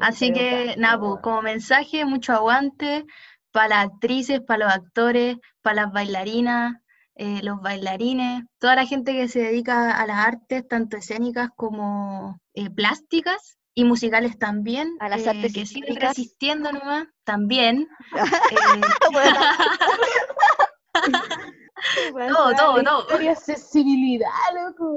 Así 0.00 0.32
que, 0.32 0.74
Napo, 0.78 1.20
como 1.22 1.42
mensaje, 1.42 2.06
mucho 2.06 2.32
aguante, 2.32 3.04
para 3.52 3.68
las 3.68 3.86
actrices, 3.86 4.40
para 4.40 4.66
los 4.66 4.74
actores, 4.74 5.36
para 5.62 5.82
las 5.82 5.92
bailarinas, 5.92 6.74
eh, 7.20 7.40
los 7.42 7.60
bailarines, 7.60 8.44
toda 8.60 8.76
la 8.76 8.86
gente 8.86 9.12
que 9.12 9.26
se 9.26 9.40
dedica 9.40 9.90
a 9.90 10.06
las 10.06 10.18
artes, 10.18 10.68
tanto 10.68 10.96
escénicas 10.96 11.48
como 11.56 12.40
eh, 12.54 12.70
plásticas 12.70 13.58
y 13.74 13.84
musicales 13.84 14.38
también. 14.38 14.96
A 15.00 15.08
las 15.08 15.26
artes 15.26 15.50
eh, 15.50 15.52
que 15.52 15.66
siguen 15.66 15.96
resistiendo 15.96 16.70
nomás, 16.70 17.08
también. 17.24 17.88
todo, 22.28 22.54
todo, 22.54 22.82
todo. 22.82 23.30
accesibilidad, 23.30 24.30
loco. 24.54 24.94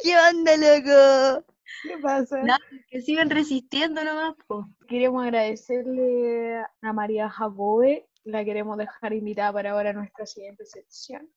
¿Qué 0.00 0.16
onda, 0.16 0.56
loco? 0.56 1.44
¿Qué 1.82 1.98
pasa? 1.98 2.42
que 2.88 3.00
siguen 3.00 3.30
resistiendo 3.30 4.04
nomás. 4.04 4.34
Queremos 4.88 5.24
agradecerle 5.24 6.62
a 6.80 6.92
María 6.92 7.28
Jacobe, 7.28 8.06
la 8.24 8.44
queremos 8.44 8.78
dejar 8.78 9.12
invitada 9.12 9.52
para 9.52 9.72
ahora 9.72 9.90
a 9.90 9.94
nuestra 9.94 10.26
siguiente 10.26 10.64
sección. 10.64 11.28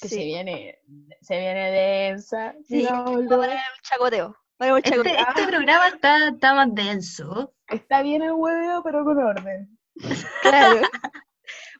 Que 0.00 0.08
se 0.08 0.24
viene, 0.24 0.78
se 1.20 1.38
viene 1.38 1.70
densa. 1.70 2.54
Sí, 2.64 2.86
para 2.86 3.52
el 3.52 3.60
chacoteo. 3.82 4.36
Este, 4.60 5.00
este, 5.00 5.46
programa 5.46 5.88
está, 5.88 6.28
está 6.28 6.54
más 6.54 6.74
denso. 6.74 7.52
Está 7.68 8.02
bien 8.02 8.22
el 8.22 8.32
hueveo, 8.32 8.82
pero 8.82 9.04
con 9.04 9.18
orden. 9.18 9.78
Claro. 10.42 10.80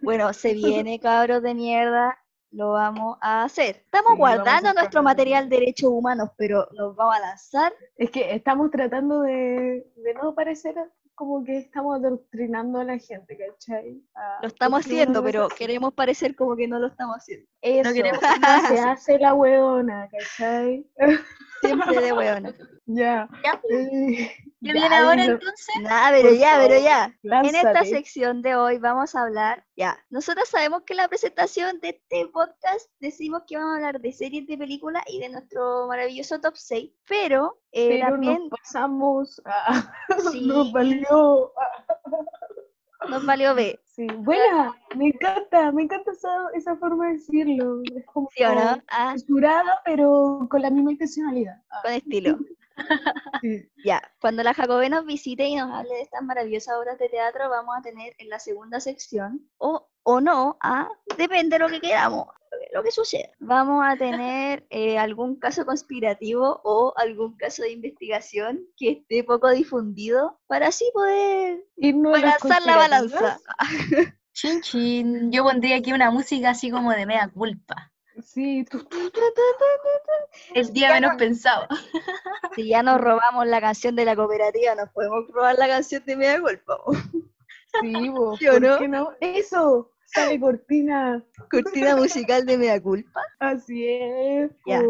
bueno, 0.02 0.32
se 0.32 0.54
viene, 0.54 1.00
cabros 1.00 1.42
de 1.42 1.54
mierda 1.54 2.16
lo 2.54 2.72
vamos 2.72 3.18
a 3.20 3.44
hacer. 3.44 3.76
Estamos 3.84 4.16
guardando 4.16 4.72
nuestro 4.72 5.02
material 5.02 5.48
de 5.48 5.56
derechos 5.56 5.90
humanos, 5.90 6.30
pero 6.36 6.68
nos 6.72 6.94
vamos 6.94 7.16
a 7.16 7.20
lanzar. 7.20 7.72
Es 7.96 8.10
que 8.10 8.34
estamos 8.34 8.70
tratando 8.70 9.22
de, 9.22 9.86
de 9.96 10.14
no 10.14 10.34
parecer 10.34 10.74
como 11.14 11.44
que 11.44 11.58
estamos 11.58 11.96
adoctrinando 11.96 12.80
a 12.80 12.84
la 12.84 12.98
gente, 12.98 13.36
¿cachai? 13.36 14.02
lo 14.42 14.48
estamos 14.48 14.80
haciendo, 14.80 15.22
pero 15.22 15.48
queremos 15.48 15.94
parecer 15.94 16.34
como 16.34 16.56
que 16.56 16.66
no 16.66 16.78
lo 16.78 16.88
estamos 16.88 17.16
haciendo. 17.16 17.48
Eso, 17.60 17.88
no 17.88 17.94
queremos 17.94 18.20
se 18.68 18.80
hace 18.80 19.18
la 19.18 19.34
hueona, 19.34 20.08
¿cachai? 20.10 20.86
Siempre 21.64 22.00
de 22.00 22.12
hueona. 22.12 22.54
Ya. 22.86 23.30
¿Ya? 23.42 23.62
Eh, 23.70 24.30
viene 24.60 24.94
ahora 24.94 25.24
entonces? 25.24 25.74
Nada, 25.80 26.10
pero 26.10 26.34
ya, 26.34 26.58
pero 26.60 26.78
ya. 26.78 27.16
En 27.22 27.54
esta 27.54 27.82
sección 27.84 28.42
de 28.42 28.56
hoy 28.56 28.76
vamos 28.76 29.14
a 29.14 29.22
hablar, 29.22 29.64
ya, 29.74 29.98
nosotros 30.10 30.46
sabemos 30.50 30.82
que 30.82 30.92
en 30.92 30.98
la 30.98 31.08
presentación 31.08 31.80
de 31.80 31.88
este 31.90 32.26
podcast 32.30 32.90
decimos 33.00 33.44
que 33.46 33.56
vamos 33.56 33.72
a 33.72 33.76
hablar 33.76 34.02
de 34.02 34.12
series 34.12 34.46
de 34.46 34.58
películas 34.58 35.02
y 35.06 35.18
de 35.18 35.30
nuestro 35.30 35.86
maravilloso 35.88 36.42
top 36.42 36.56
6, 36.56 36.92
pero, 37.08 37.58
eh, 37.72 38.00
también... 38.00 38.48
Nos 38.50 38.60
pasamos, 38.60 39.40
a... 39.46 39.90
nos 40.42 40.70
valió... 40.70 41.52
Nos 43.08 43.24
valió 43.26 43.54
B. 43.54 43.80
Sí, 43.84 44.06
buena, 44.06 44.74
me 44.96 45.08
encanta, 45.08 45.70
me 45.70 45.82
encanta 45.82 46.10
esa, 46.10 46.28
esa 46.54 46.76
forma 46.76 47.06
de 47.06 47.12
decirlo. 47.14 47.80
Es 47.94 48.04
como 48.06 48.28
¿Sí 48.34 48.42
o 48.42 48.54
no? 48.54 48.82
Ah, 48.88 49.14
pero 49.84 50.46
con 50.50 50.62
la 50.62 50.70
misma 50.70 50.92
intencionalidad. 50.92 51.62
Ah. 51.70 51.80
con 51.82 51.92
estilo. 51.92 52.38
Sí. 53.40 53.70
Ya, 53.84 54.02
cuando 54.20 54.42
la 54.42 54.52
Jacobé 54.52 54.90
nos 54.90 55.06
visite 55.06 55.46
y 55.46 55.54
nos 55.54 55.70
hable 55.70 55.94
de 55.94 56.00
estas 56.00 56.22
maravillosas 56.22 56.76
obras 56.76 56.98
de 56.98 57.08
teatro, 57.08 57.48
vamos 57.48 57.76
a 57.78 57.82
tener 57.82 58.16
en 58.18 58.28
la 58.28 58.40
segunda 58.40 58.80
sección, 58.80 59.48
o, 59.58 59.86
o 60.02 60.20
no, 60.20 60.56
ah, 60.60 60.88
depende 61.16 61.54
de 61.54 61.58
lo 61.60 61.68
que 61.68 61.80
queramos, 61.80 62.26
lo 62.72 62.82
que, 62.82 62.90
suceda. 62.90 63.28
Vamos 63.38 63.84
a 63.86 63.96
tener 63.96 64.66
eh, 64.70 64.98
algún 64.98 65.36
caso 65.36 65.64
conspirativo 65.64 66.60
o 66.64 66.92
algún 66.96 67.36
caso 67.36 67.62
de 67.62 67.72
investigación 67.72 68.66
que 68.76 68.90
esté 68.90 69.24
poco 69.24 69.50
difundido 69.50 70.40
para 70.46 70.68
así 70.68 70.90
poder 70.92 71.64
balanzar 71.76 72.62
la 72.62 72.76
balanza. 72.76 73.40
Chin 74.34 74.60
chin. 74.62 75.30
Yo 75.30 75.44
pondría 75.44 75.76
aquí 75.76 75.92
una 75.92 76.10
música 76.10 76.50
así 76.50 76.68
como 76.68 76.90
de 76.90 77.06
mea 77.06 77.28
culpa. 77.28 77.92
Sí, 78.22 78.64
El 80.54 80.72
día 80.72 80.92
menos 80.92 81.16
pensado. 81.16 81.66
Si 82.54 82.68
ya 82.68 82.82
nos 82.82 83.00
robamos 83.00 83.46
la 83.46 83.60
canción 83.60 83.96
de 83.96 84.04
la 84.04 84.14
cooperativa, 84.14 84.74
nos 84.74 84.90
podemos 84.90 85.26
robar 85.28 85.56
la 85.58 85.66
canción 85.66 86.04
de 86.04 86.16
Media 86.16 86.40
Culpa. 86.40 86.78
sí, 87.80 88.08
vos, 88.10 88.38
¿Sí 88.38 88.48
o 88.48 88.52
¿por 88.52 88.62
no? 88.62 88.78
qué 88.78 88.88
no? 88.88 89.12
Eso, 89.20 89.90
sale 90.06 90.38
cortina. 90.40 91.24
Cortina 91.50 91.96
musical 91.96 92.46
de 92.46 92.58
Media 92.58 92.80
Culpa. 92.80 93.20
Así 93.38 93.86
es. 93.86 94.50
Ya. 94.66 94.82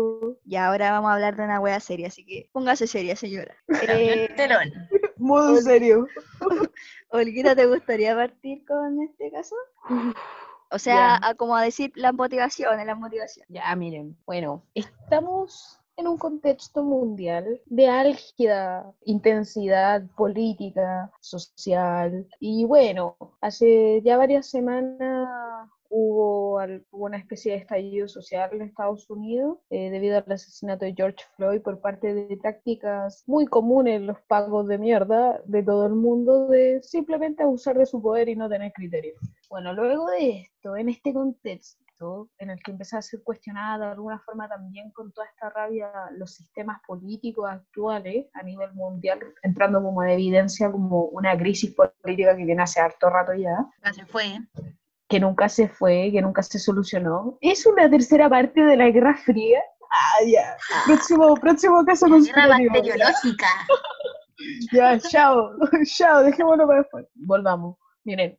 Y 0.45 0.57
ahora 0.57 0.93
vamos 0.93 1.11
a 1.11 1.15
hablar 1.15 1.37
de 1.37 1.45
una 1.45 1.61
wea 1.61 1.81
seria, 1.81 2.09
así 2.09 2.25
que 2.25 2.49
póngase 2.53 2.87
seria, 2.87 3.17
señora. 3.17 3.55
Eh, 3.89 4.29
Telón. 4.37 4.73
Modo 5.17 5.57
serio. 5.61 6.07
Olguita, 7.09 7.55
¿te 7.55 7.67
gustaría 7.67 8.15
partir 8.15 8.65
con 8.67 9.01
este 9.03 9.31
caso? 9.31 9.55
O 10.71 10.79
sea, 10.79 11.21
a 11.23 11.35
como 11.35 11.57
a 11.57 11.63
decir 11.63 11.93
las 11.95 12.13
motivaciones, 12.13 12.85
las 12.87 12.99
motivaciones. 12.99 13.49
Ya, 13.49 13.75
miren, 13.77 14.17
bueno, 14.27 14.65
estamos 14.75 15.81
en 15.97 16.09
un 16.09 16.19
contexto 16.19 16.83
mundial 16.83 17.61
de 17.67 17.89
álgida 17.89 18.93
intensidad 19.05 20.03
política, 20.17 21.11
social, 21.21 22.27
y 22.41 22.65
bueno, 22.65 23.17
hace 23.41 24.03
ya 24.03 24.17
varias 24.17 24.47
semanas 24.49 25.29
hubo, 25.97 26.59
una 26.91 27.19
especie 27.19 27.53
de 27.53 27.59
estallido 27.59 28.09
social 28.09 28.51
en 28.53 28.63
Estados 28.63 29.09
Unidos 29.09 29.59
eh, 29.71 29.91
debido 29.91 30.17
al 30.17 30.33
asesinato 30.33 30.85
de 30.85 30.95
George 30.95 31.25
Floyd 31.37 31.61
por 31.61 31.81
parte 31.81 32.13
de 32.13 32.37
prácticas 32.37 33.23
muy 33.29 33.47
comunes 33.47 34.01
los 34.01 34.21
pagos 34.23 34.67
de 34.67 34.79
mierda 34.79 35.41
de 35.45 35.63
todo 35.63 35.87
el 35.87 35.95
mundo 35.95 36.49
de 36.49 36.83
simplemente 36.83 37.45
abusar 37.45 37.79
de 37.79 37.87
su 37.87 38.03
poder 38.03 38.29
y 38.29 38.35
no 38.35 38.49
tener 38.49 38.73
criterio. 38.73 39.15
Bueno, 39.49 39.73
luego 39.73 40.11
de 40.11 40.31
esto, 40.41 40.75
en 40.77 40.89
este 40.89 41.13
contexto 41.13 41.84
en 42.39 42.51
el 42.51 42.63
que 42.63 42.73
empezó 42.73 42.97
a 42.99 43.03
ser 43.03 43.23
cuestionada 43.23 43.87
de 43.87 43.93
alguna 43.93 44.19
forma 44.21 44.49
también 44.49 44.91
con 44.93 45.13
toda 45.13 45.27
esta 45.27 45.51
rabia 45.51 45.91
los 46.17 46.35
sistemas 46.35 46.81
políticos 46.87 47.49
actuales 47.51 48.27
a 48.35 48.43
nivel 48.43 48.73
mundial, 48.75 49.21
entrando 49.43 49.83
como 49.83 50.03
en 50.03 50.11
evidencia 50.11 50.71
como 50.71 51.05
una 51.07 51.37
crisis 51.37 51.75
política 51.75 52.37
que 52.37 52.45
viene 52.45 52.63
hace 52.63 52.81
harto 52.81 53.09
rato 53.11 53.33
ya, 53.35 53.57
Ya 53.85 53.93
se 53.93 54.07
fue. 54.07 54.27
¿eh? 54.27 54.41
que 55.09 55.21
nunca 55.21 55.49
se 55.49 55.69
fue, 55.69 56.11
que 56.13 56.23
nunca 56.23 56.43
se 56.43 56.59
solucionó. 56.59 57.39
Es 57.41 57.67
una 57.67 57.89
tercera 57.89 58.29
parte 58.29 58.61
de 58.65 58.77
la 58.77 58.91
Guerra 58.91 59.15
Fría. 59.15 59.61
Ah, 59.91 60.25
ya. 60.27 60.57
Próximo, 60.87 61.35
próximo 61.37 61.85
caso 61.85 62.09
La 62.09 62.19
guerra 62.19 62.49
bacteriológica. 62.49 63.47
Ya, 64.73 64.99
chao, 64.99 65.53
chao, 65.97 66.23
dejémoslo 66.25 66.67
para 66.67 66.81
después. 66.81 67.07
Volvamos. 67.15 67.77
Miren, 68.03 68.37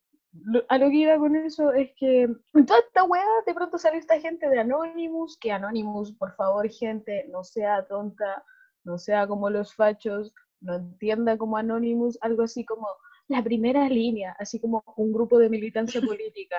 a 0.69 0.77
lo 0.77 0.89
que 0.89 0.95
iba 0.95 1.17
con 1.17 1.35
eso 1.35 1.71
es 1.71 1.91
que 1.97 2.23
en 2.23 2.65
toda 2.65 2.79
esta 2.79 3.03
weá 3.03 3.25
de 3.45 3.53
pronto 3.53 3.77
salió 3.77 3.99
esta 3.99 4.19
gente 4.19 4.49
de 4.49 4.59
Anonymous, 4.59 5.37
que 5.39 5.51
Anonymous, 5.51 6.11
por 6.13 6.35
favor, 6.35 6.69
gente, 6.69 7.27
no 7.29 7.43
sea 7.43 7.85
tonta, 7.87 8.43
no 8.83 8.97
sea 8.97 9.27
como 9.27 9.49
los 9.49 9.73
fachos, 9.73 10.33
no 10.61 10.75
entienda 10.75 11.37
como 11.37 11.57
Anonymous, 11.57 12.17
algo 12.21 12.43
así 12.43 12.65
como 12.65 12.87
la 13.27 13.43
primera 13.43 13.87
línea, 13.89 14.35
así 14.39 14.59
como 14.59 14.83
un 14.97 15.11
grupo 15.11 15.39
de 15.39 15.49
militancia 15.49 16.01
política. 16.19 16.57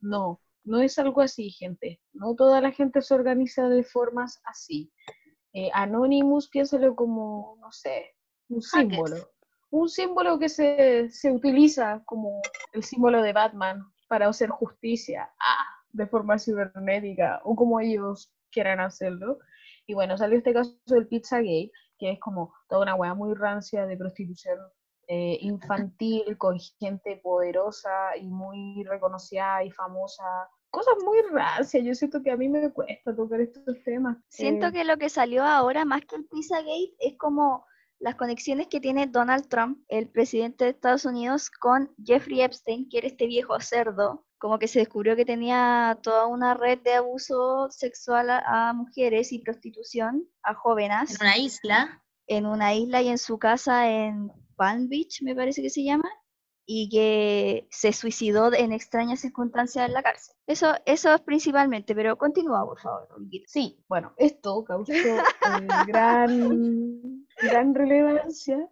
No, 0.00 0.40
no 0.64 0.80
es 0.80 0.98
algo 0.98 1.20
así, 1.20 1.50
gente. 1.50 2.00
No 2.12 2.34
toda 2.34 2.60
la 2.60 2.72
gente 2.72 3.00
se 3.02 3.14
organiza 3.14 3.68
de 3.68 3.84
formas 3.84 4.40
así. 4.44 4.92
Eh, 5.52 5.70
Anonymous, 5.72 6.48
piénsalo 6.48 6.94
como, 6.94 7.56
no 7.60 7.70
sé, 7.70 8.14
un 8.48 8.60
símbolo. 8.60 9.16
Un 9.74 9.88
símbolo 9.88 10.38
que 10.38 10.48
se, 10.48 11.10
se 11.10 11.32
utiliza 11.32 12.00
como 12.04 12.40
el 12.72 12.84
símbolo 12.84 13.20
de 13.22 13.32
Batman 13.32 13.82
para 14.06 14.28
hacer 14.28 14.48
justicia 14.50 15.28
ah, 15.40 15.66
de 15.90 16.06
forma 16.06 16.38
cibernética 16.38 17.40
o 17.42 17.56
como 17.56 17.80
ellos 17.80 18.32
quieran 18.52 18.78
hacerlo. 18.78 19.38
Y 19.88 19.94
bueno, 19.94 20.16
salió 20.16 20.38
este 20.38 20.54
caso 20.54 20.78
del 20.86 21.08
Pizzagate, 21.08 21.72
que 21.98 22.12
es 22.12 22.20
como 22.20 22.54
toda 22.68 22.82
una 22.82 22.94
weá 22.94 23.14
muy 23.14 23.34
rancia 23.34 23.84
de 23.84 23.96
prostitución 23.96 24.58
eh, 25.08 25.38
infantil 25.40 26.38
con 26.38 26.56
gente 26.78 27.20
poderosa 27.22 28.16
y 28.16 28.28
muy 28.28 28.84
reconocida 28.84 29.64
y 29.64 29.72
famosa. 29.72 30.22
Cosas 30.70 30.94
muy 31.04 31.18
rancias. 31.32 31.82
Yo 31.84 31.94
siento 31.94 32.22
que 32.22 32.30
a 32.30 32.36
mí 32.36 32.48
me 32.48 32.72
cuesta 32.72 33.14
tocar 33.14 33.40
estos 33.40 33.82
temas. 33.84 34.18
Siento 34.28 34.68
Eh, 34.68 34.72
que 34.72 34.84
lo 34.84 34.96
que 34.98 35.08
salió 35.08 35.42
ahora, 35.42 35.84
más 35.84 36.02
que 36.02 36.14
el 36.14 36.26
Pizzagate, 36.26 36.94
es 37.00 37.18
como 37.18 37.66
las 38.04 38.16
conexiones 38.16 38.66
que 38.66 38.80
tiene 38.80 39.06
Donald 39.06 39.48
Trump, 39.48 39.78
el 39.88 40.10
presidente 40.10 40.64
de 40.64 40.72
Estados 40.72 41.06
Unidos, 41.06 41.48
con 41.48 41.90
Jeffrey 42.04 42.42
Epstein, 42.42 42.86
que 42.90 42.98
era 42.98 43.06
este 43.06 43.26
viejo 43.26 43.58
cerdo, 43.60 44.26
como 44.36 44.58
que 44.58 44.68
se 44.68 44.80
descubrió 44.80 45.16
que 45.16 45.24
tenía 45.24 45.98
toda 46.02 46.26
una 46.26 46.52
red 46.52 46.80
de 46.80 46.92
abuso 46.92 47.70
sexual 47.70 48.28
a, 48.28 48.68
a 48.68 48.72
mujeres 48.74 49.32
y 49.32 49.38
prostitución 49.38 50.28
a 50.42 50.52
jóvenes 50.52 51.18
En 51.18 51.26
una 51.26 51.38
isla. 51.38 52.04
en 52.26 52.44
una 52.44 52.74
isla 52.74 53.00
y 53.00 53.08
en 53.08 53.16
su 53.16 53.38
casa 53.38 53.88
en 53.90 54.30
Palm 54.54 54.90
Beach, 54.90 55.22
me 55.22 55.34
parece 55.34 55.62
que 55.62 55.70
se 55.70 55.82
llama, 55.82 56.10
y 56.66 56.88
que 56.88 57.66
se 57.70 57.92
suicidó 57.92 58.52
en 58.52 58.72
extrañas 58.72 59.20
circunstancias 59.20 59.86
en 59.86 59.92
la 59.92 60.02
cárcel. 60.02 60.34
Eso, 60.46 60.74
eso 60.86 61.14
es 61.14 61.20
principalmente, 61.20 61.94
pero 61.94 62.16
continúa, 62.16 62.64
por 62.64 62.80
favor. 62.80 63.08
Sí, 63.46 63.78
bueno, 63.88 64.12
esto 64.16 64.64
causó 64.64 64.92
eh, 64.92 65.20
gran, 65.86 67.26
gran 67.42 67.74
relevancia. 67.74 68.68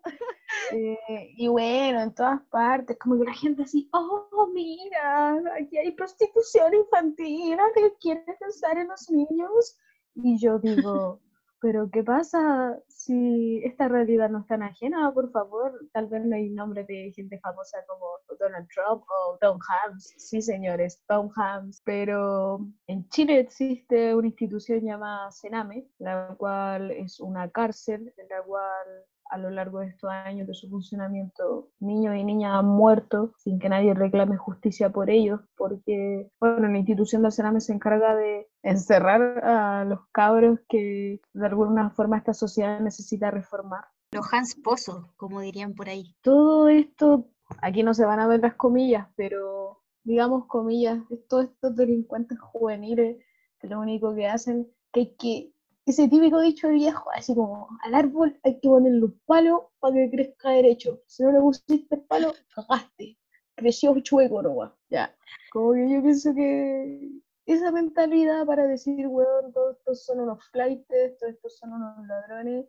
eh, 0.72 1.32
y 1.36 1.48
bueno, 1.48 2.00
en 2.00 2.14
todas 2.14 2.40
partes, 2.50 2.98
como 2.98 3.18
que 3.18 3.24
la 3.24 3.34
gente 3.34 3.62
así, 3.62 3.88
oh, 3.92 4.48
mira, 4.54 5.40
aquí 5.60 5.76
hay 5.76 5.92
prostitución 5.92 6.74
infantil, 6.74 7.58
¿qué 7.74 7.94
quieren 8.00 8.24
pensar 8.38 8.78
en 8.78 8.88
los 8.88 9.10
niños? 9.10 9.78
Y 10.14 10.38
yo 10.38 10.58
digo, 10.58 11.20
pero 11.62 11.88
¿qué 11.92 12.02
pasa 12.02 12.76
si 12.88 13.62
esta 13.64 13.86
realidad 13.86 14.28
no 14.28 14.40
es 14.40 14.46
tan 14.48 14.64
ajena? 14.64 15.12
Por 15.14 15.30
favor, 15.30 15.72
tal 15.92 16.08
vez 16.08 16.24
no 16.24 16.34
hay 16.34 16.50
nombre 16.50 16.84
de 16.84 17.12
gente 17.14 17.38
famosa 17.38 17.78
como 17.86 18.04
Donald 18.40 18.66
Trump 18.74 19.04
o 19.08 19.38
Tom 19.40 19.60
Hanks. 19.60 20.14
Sí, 20.18 20.42
señores, 20.42 21.00
Tom 21.06 21.30
Hanks. 21.36 21.80
Pero 21.84 22.66
en 22.88 23.08
Chile 23.10 23.38
existe 23.38 24.12
una 24.12 24.26
institución 24.26 24.80
llamada 24.80 25.30
Sename, 25.30 25.86
la 25.98 26.34
cual 26.36 26.90
es 26.90 27.20
una 27.20 27.48
cárcel 27.48 28.12
en 28.16 28.28
la 28.28 28.42
cual 28.42 28.86
a 29.32 29.38
lo 29.38 29.48
largo 29.48 29.80
de 29.80 29.86
estos 29.86 30.10
años 30.10 30.46
de 30.46 30.52
su 30.52 30.68
funcionamiento, 30.68 31.70
niños 31.80 32.14
y 32.16 32.22
niñas 32.22 32.52
han 32.54 32.66
muerto 32.66 33.32
sin 33.38 33.58
que 33.58 33.70
nadie 33.70 33.94
reclame 33.94 34.36
justicia 34.36 34.90
por 34.90 35.08
ellos, 35.08 35.40
porque, 35.56 36.30
bueno, 36.38 36.68
la 36.68 36.76
institución 36.76 37.22
del 37.22 37.32
Sename 37.32 37.62
se 37.62 37.72
encarga 37.72 38.14
de 38.14 38.50
encerrar 38.62 39.42
a 39.42 39.86
los 39.86 40.00
cabros 40.12 40.60
que 40.68 41.22
de 41.32 41.46
alguna 41.46 41.88
forma 41.90 42.18
esta 42.18 42.34
sociedad 42.34 42.78
necesita 42.80 43.30
reformar. 43.30 43.86
Los 44.10 44.30
Hans 44.30 44.54
Pozo, 44.54 45.14
como 45.16 45.40
dirían 45.40 45.72
por 45.72 45.88
ahí. 45.88 46.14
Todo 46.20 46.68
esto, 46.68 47.30
aquí 47.62 47.82
no 47.82 47.94
se 47.94 48.04
van 48.04 48.20
a 48.20 48.28
ver 48.28 48.40
las 48.40 48.54
comillas, 48.56 49.08
pero 49.16 49.80
digamos 50.04 50.44
comillas, 50.44 50.98
todos 51.30 51.46
estos 51.46 51.74
delincuentes 51.74 52.38
juveniles 52.38 53.24
que 53.58 53.68
lo 53.68 53.80
único 53.80 54.14
que 54.14 54.26
hacen 54.26 54.68
que 54.92 55.00
hay 55.00 55.14
que 55.16 55.52
ese 55.84 56.08
típico 56.08 56.40
dicho 56.40 56.68
de 56.68 56.74
viejo, 56.74 57.10
así 57.12 57.34
como 57.34 57.68
al 57.82 57.94
árbol 57.94 58.38
hay 58.44 58.60
que 58.60 58.68
ponerle 58.68 59.04
un 59.04 59.20
palo 59.26 59.72
para 59.80 59.94
que 59.94 60.10
crezca 60.10 60.50
derecho. 60.50 61.00
Si 61.06 61.22
no 61.22 61.32
le 61.32 61.40
pusiste 61.40 61.96
el 61.96 62.02
palo, 62.02 62.32
cagaste. 62.54 63.18
Creció 63.56 63.98
chueco 64.00 64.42
nomás. 64.42 64.72
Ya. 64.88 65.14
Como 65.52 65.72
que 65.74 65.90
yo 65.90 66.02
pienso 66.02 66.34
que 66.34 67.10
esa 67.46 67.72
mentalidad 67.72 68.46
para 68.46 68.66
decir, 68.66 69.06
weón, 69.08 69.52
todos 69.52 69.76
estos 69.78 70.04
son 70.04 70.20
unos 70.20 70.44
flightes, 70.50 71.18
todos 71.18 71.34
estos 71.34 71.58
son 71.58 71.72
unos 71.72 72.06
ladrones. 72.06 72.66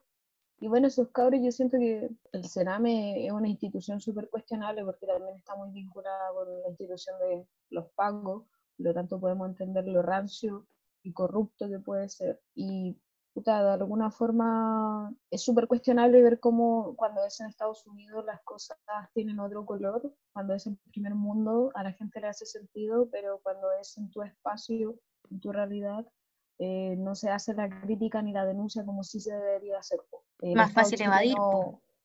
Y 0.59 0.67
bueno, 0.67 0.87
esos 0.87 1.09
cabros, 1.09 1.41
yo 1.43 1.51
siento 1.51 1.77
que 1.77 2.09
el 2.31 2.45
Cerame 2.45 3.25
es 3.25 3.31
una 3.31 3.49
institución 3.49 3.99
súper 3.99 4.29
cuestionable 4.29 4.83
porque 4.83 5.05
también 5.05 5.35
está 5.37 5.55
muy 5.55 5.71
vinculada 5.71 6.31
con 6.33 6.61
la 6.61 6.69
institución 6.69 7.19
de 7.19 7.45
los 7.69 7.85
pagos, 7.95 8.43
por 8.77 8.85
lo 8.85 8.93
tanto 8.93 9.19
podemos 9.19 9.49
entender 9.49 9.85
lo 9.87 10.01
rancio 10.01 10.65
y 11.03 11.11
corrupto 11.11 11.69
que 11.69 11.79
puede 11.79 12.09
ser. 12.09 12.41
Y 12.55 12.97
de 13.35 13.51
alguna 13.51 14.11
forma 14.11 15.11
es 15.31 15.43
súper 15.43 15.67
cuestionable 15.67 16.21
ver 16.21 16.39
cómo 16.39 16.95
cuando 16.95 17.25
es 17.25 17.39
en 17.39 17.47
Estados 17.47 17.85
Unidos 17.87 18.23
las 18.25 18.41
cosas 18.43 18.77
tienen 19.13 19.39
otro 19.39 19.65
color, 19.65 20.13
cuando 20.33 20.53
es 20.53 20.67
en 20.67 20.77
primer 20.91 21.15
mundo 21.15 21.71
a 21.73 21.83
la 21.83 21.93
gente 21.93 22.21
le 22.21 22.27
hace 22.27 22.45
sentido, 22.45 23.09
pero 23.11 23.39
cuando 23.41 23.71
es 23.81 23.97
en 23.97 24.11
tu 24.11 24.21
espacio, 24.21 24.95
en 25.31 25.39
tu 25.39 25.51
realidad, 25.51 26.05
eh, 26.59 26.95
no 26.97 27.15
se 27.15 27.29
hace 27.29 27.53
la 27.53 27.69
crítica 27.81 28.21
ni 28.21 28.31
la 28.31 28.45
denuncia 28.45 28.85
como 28.85 29.03
sí 29.03 29.19
se 29.19 29.33
debería 29.33 29.79
hacer. 29.79 29.99
Más 30.55 30.71
fácil 30.71 31.01
evadir. 31.01 31.35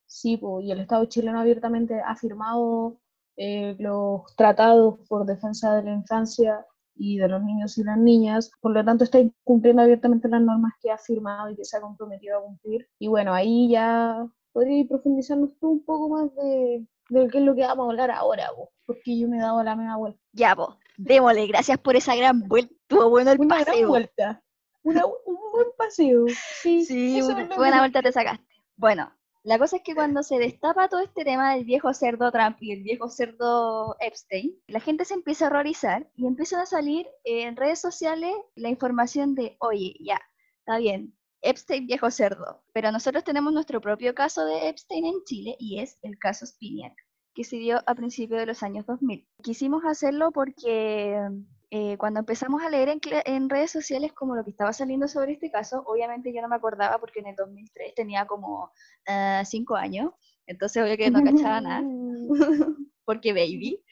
Sí, 0.07 0.41
y 0.63 0.71
el 0.71 0.81
Estado 0.81 1.05
chileno 1.05 1.39
abiertamente 1.39 2.01
ha 2.01 2.17
firmado 2.17 2.97
eh, 3.37 3.77
los 3.79 4.35
tratados 4.37 4.99
por 5.07 5.27
defensa 5.27 5.77
de 5.77 5.83
la 5.83 5.93
infancia 5.93 6.67
y 6.99 7.19
de 7.19 7.29
los 7.29 7.43
niños 7.43 7.79
y 7.79 7.85
las 7.85 7.97
niñas, 7.97 8.51
por 8.61 8.73
lo 8.73 8.85
tanto 8.85 9.05
está 9.05 9.19
incumpliendo 9.21 9.83
abiertamente 9.83 10.29
las 10.29 10.43
normas 10.43 10.73
que 10.83 10.91
ha 10.91 10.99
firmado 10.99 11.51
y 11.51 11.57
que 11.57 11.65
se 11.65 11.77
ha 11.77 11.81
comprometido 11.81 12.39
a 12.39 12.43
cumplir. 12.43 12.89
Y 12.99 13.09
bueno, 13.09 13.33
ahí 13.33 13.71
ya 13.71 14.27
podría 14.53 14.85
profundizarnos 14.87 15.57
tú 15.59 15.71
un 15.71 15.85
poco 15.85 16.09
más 16.09 16.35
de, 16.35 16.85
de 17.11 17.29
qué 17.29 17.39
es 17.39 17.45
lo 17.45 17.55
que 17.55 17.63
vamos 17.63 17.87
a 17.87 17.91
hablar 17.91 18.11
ahora, 18.11 18.51
vos, 18.57 18.69
porque 18.85 19.19
yo 19.19 19.29
me 19.29 19.39
he 19.39 19.41
dado 19.41 19.63
la 19.63 19.77
media 19.77 19.97
vuelta. 19.97 20.19
Ya, 20.33 20.55
vos, 20.55 20.77
démosle, 20.97 21.47
gracias 21.47 21.79
por 21.79 21.97
esa 21.97 22.17
gran 22.17 22.41
vuelta, 22.49 22.75
estuvo 22.83 23.09
bueno 23.11 23.31
el 23.31 23.41
Una 23.41 23.59
paseo. 23.59 23.75
gran 23.75 23.89
vuelta, 23.89 24.43
Una, 24.83 25.07
un 25.07 25.37
buen 25.53 25.69
paseo. 25.77 26.25
Sí, 26.63 26.85
sí 26.85 27.21
buena 27.57 27.79
vuelta 27.79 28.03
te 28.03 28.13
sacaste. 28.13 28.45
Bueno, 28.77 29.13
la 29.49 29.59
cosa 29.59 29.77
es 29.77 29.83
que 29.83 29.95
cuando 29.95 30.23
se 30.23 30.39
destapa 30.39 30.91
todo 30.91 31.01
este 31.01 31.25
tema 31.25 31.55
del 31.55 31.65
viejo 31.65 31.95
cerdo 31.95 32.31
Trump 32.31 32.59
y 32.61 32.73
el 32.73 32.83
viejo 32.83 33.09
cerdo 33.09 33.97
Epstein, 33.99 34.55
la 34.67 34.79
gente 34.79 35.07
se 35.07 35.15
empieza 35.15 35.47
a 35.47 35.49
horrorizar 35.49 36.07
y 36.17 36.27
empiezan 36.27 36.61
a 36.61 36.67
salir 36.67 37.09
en 37.25 37.57
redes 37.57 37.81
sociales 37.81 38.31
la 38.57 38.69
información 38.69 39.35
de, 39.35 39.57
oye, 39.61 39.97
ya, 40.01 40.21
está 40.59 40.77
bien, 40.77 41.17
Epstein 41.41 41.87
viejo 41.87 42.11
cerdo, 42.11 42.63
pero 42.75 42.93
nosotros 42.93 43.25
tenemos 43.25 43.55
nuestro 43.55 43.81
propio 43.81 44.15
caso 44.15 44.45
de 44.45 44.69
Epstein 44.69 45.07
en 45.07 45.25
Chile 45.25 45.57
y 45.59 45.81
es 45.81 45.99
el 46.03 46.19
caso 46.19 46.45
Spiniak, 46.45 46.93
que 47.35 47.45
se 47.45 47.57
dio 47.57 47.81
a 47.87 47.95
principios 47.95 48.41
de 48.41 48.47
los 48.47 48.63
años 48.63 48.85
2000. 48.85 49.27
Quisimos 49.43 49.83
hacerlo 49.87 50.31
porque 50.31 51.17
eh, 51.71 51.99
cuando 51.99 52.21
empezamos 52.21 52.63
a 52.63 52.71
leer 52.71 52.99
en, 53.27 53.51
redes 53.51 53.71
sociales 53.71 54.13
como 54.15 54.35
lo 54.35 54.43
que 54.43 54.51
estaba 54.51 54.73
saliendo 54.73 55.07
sobre 55.07 55.33
este 55.33 55.51
caso, 55.51 55.83
obviamente 55.87 56.33
yo 56.33 56.41
no 56.41 56.49
me 56.49 56.57
acordaba 56.57 56.99
porque 56.99 57.21
en 57.21 57.27
el 57.27 57.37
2003 57.37 57.95
tenía 57.95 58.27
como 58.27 58.73
5 59.45 59.77
ah, 59.77 59.81
años, 59.81 60.13
entonces 60.47 60.83
obvio 60.83 60.97
que 60.97 61.11
no 61.11 61.23
cachaba 61.23 61.61
nada, 61.61 61.87
porque 63.05 63.33
baby, 63.33 63.85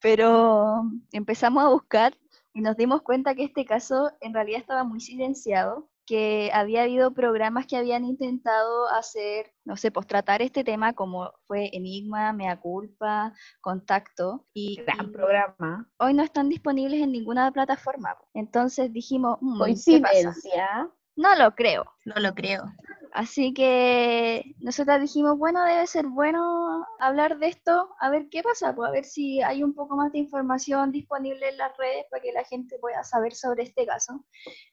pero 0.00 0.84
empezamos 1.10 1.64
a 1.64 1.68
buscar 1.68 2.16
y 2.54 2.60
nos 2.60 2.76
dimos 2.76 3.02
cuenta 3.02 3.34
que 3.34 3.44
este 3.44 3.64
caso 3.64 4.12
en 4.20 4.32
realidad 4.32 4.60
estaba 4.60 4.84
muy 4.84 5.00
silenciado 5.00 5.88
que 6.08 6.50
había 6.54 6.84
habido 6.84 7.12
programas 7.12 7.66
que 7.66 7.76
habían 7.76 8.06
intentado 8.06 8.88
hacer, 8.88 9.52
no 9.66 9.76
sé, 9.76 9.90
pues 9.90 10.06
tratar 10.06 10.40
este 10.40 10.64
tema 10.64 10.94
como 10.94 11.34
fue 11.46 11.68
Enigma, 11.74 12.32
Mea 12.32 12.58
Culpa, 12.58 13.34
Contacto 13.60 14.46
y 14.54 14.76
gran 14.76 15.12
programa. 15.12 15.86
Hoy 15.98 16.14
no 16.14 16.22
están 16.22 16.48
disponibles 16.48 17.02
en 17.02 17.12
ninguna 17.12 17.52
plataforma. 17.52 18.16
Entonces 18.32 18.90
dijimos, 18.90 19.36
mm, 19.42 19.58
coincidencia. 19.58 20.90
No 21.14 21.34
lo 21.36 21.54
creo. 21.54 21.84
No 22.06 22.14
lo 22.20 22.34
creo. 22.34 22.64
Así 23.12 23.52
que 23.52 24.54
nosotros 24.60 25.00
dijimos, 25.02 25.36
bueno, 25.36 25.62
debe 25.64 25.86
ser 25.86 26.06
bueno 26.06 26.86
hablar 27.00 27.38
de 27.38 27.48
esto, 27.48 27.90
a 28.00 28.08
ver 28.08 28.28
qué 28.30 28.42
pasa, 28.42 28.74
pues 28.74 28.88
a 28.88 28.92
ver 28.92 29.04
si 29.04 29.42
hay 29.42 29.62
un 29.62 29.74
poco 29.74 29.96
más 29.96 30.12
de 30.12 30.20
información 30.20 30.90
disponible 30.90 31.50
en 31.50 31.58
las 31.58 31.76
redes 31.76 32.06
para 32.10 32.22
que 32.22 32.32
la 32.32 32.44
gente 32.44 32.78
pueda 32.78 33.04
saber 33.04 33.34
sobre 33.34 33.64
este 33.64 33.84
caso, 33.84 34.24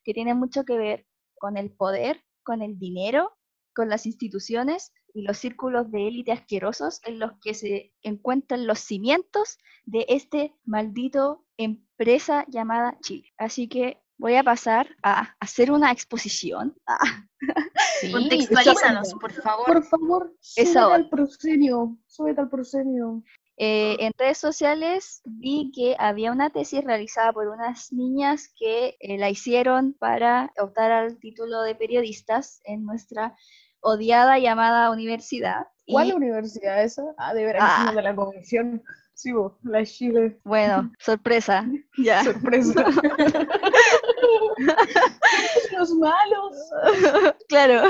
que 0.04 0.14
tiene 0.14 0.34
mucho 0.34 0.64
que 0.64 0.78
ver 0.78 1.06
con 1.38 1.58
el 1.58 1.72
poder, 1.72 2.24
con 2.44 2.62
el 2.62 2.78
dinero, 2.78 3.36
con 3.76 3.90
las 3.90 4.06
instituciones 4.06 4.94
y 5.14 5.22
los 5.22 5.38
círculos 5.38 5.92
de 5.92 6.08
élite 6.08 6.32
asquerosos 6.32 7.02
en 7.04 7.20
los 7.20 7.32
que 7.42 7.54
se 7.54 7.94
encuentran 8.02 8.68
los 8.68 8.80
cimientos 8.80 9.58
de 9.86 10.06
este 10.10 10.54
maldito 10.66 11.46
empresa 11.58 12.46
llamada 12.48 12.98
Chile. 13.02 13.34
Así 13.38 13.68
que 13.68 14.02
voy 14.18 14.36
a 14.36 14.44
pasar 14.44 14.88
a 15.04 15.36
hacer 15.40 15.72
una 15.72 15.92
exposición. 15.92 16.76
Contextualízanos, 18.12 19.14
por 19.16 19.32
favor. 19.34 19.66
Por 19.66 19.84
favor, 19.84 20.36
súbete 20.40 20.80
al 20.80 21.10
proscenio, 21.10 21.98
súbete 22.08 22.42
al 22.42 22.50
proscenio. 22.50 23.24
Eh, 23.58 23.95
en 23.99 24.12
redes 24.18 24.38
sociales 24.38 25.22
vi 25.24 25.72
que 25.74 25.95
había 25.97 26.32
una 26.34 26.49
tesis 26.49 26.84
realizada 26.84 27.32
por 27.32 27.47
unas 27.47 27.93
niñas 27.93 28.49
que 28.58 28.97
eh, 28.99 29.18
la 29.18 29.30
hicieron 29.30 29.93
para 29.93 30.51
optar 30.60 30.91
al 30.91 31.18
título 31.20 31.62
de 31.62 31.76
periodistas 31.76 32.60
en 32.66 32.84
nuestra 32.86 33.36
odiada 33.80 34.39
llamada 34.39 34.91
universidad. 34.91 35.68
¿Cuál 35.88 36.14
universidad 36.14 36.84
esa? 36.84 37.03
Ah, 37.18 37.34
de 37.34 37.45
veras, 37.45 37.64
ah. 37.66 37.93
de 37.95 38.01
la 38.01 38.16
comisión. 38.16 38.84
Sí, 39.14 39.32
la 39.64 39.86
Chile. 39.86 40.38
Bueno, 40.43 40.91
sorpresa. 40.99 41.66
ya. 41.97 42.24
Sorpresa. 42.26 42.86
Los 45.78 45.91
malos. 45.95 46.56
claro. 47.49 47.89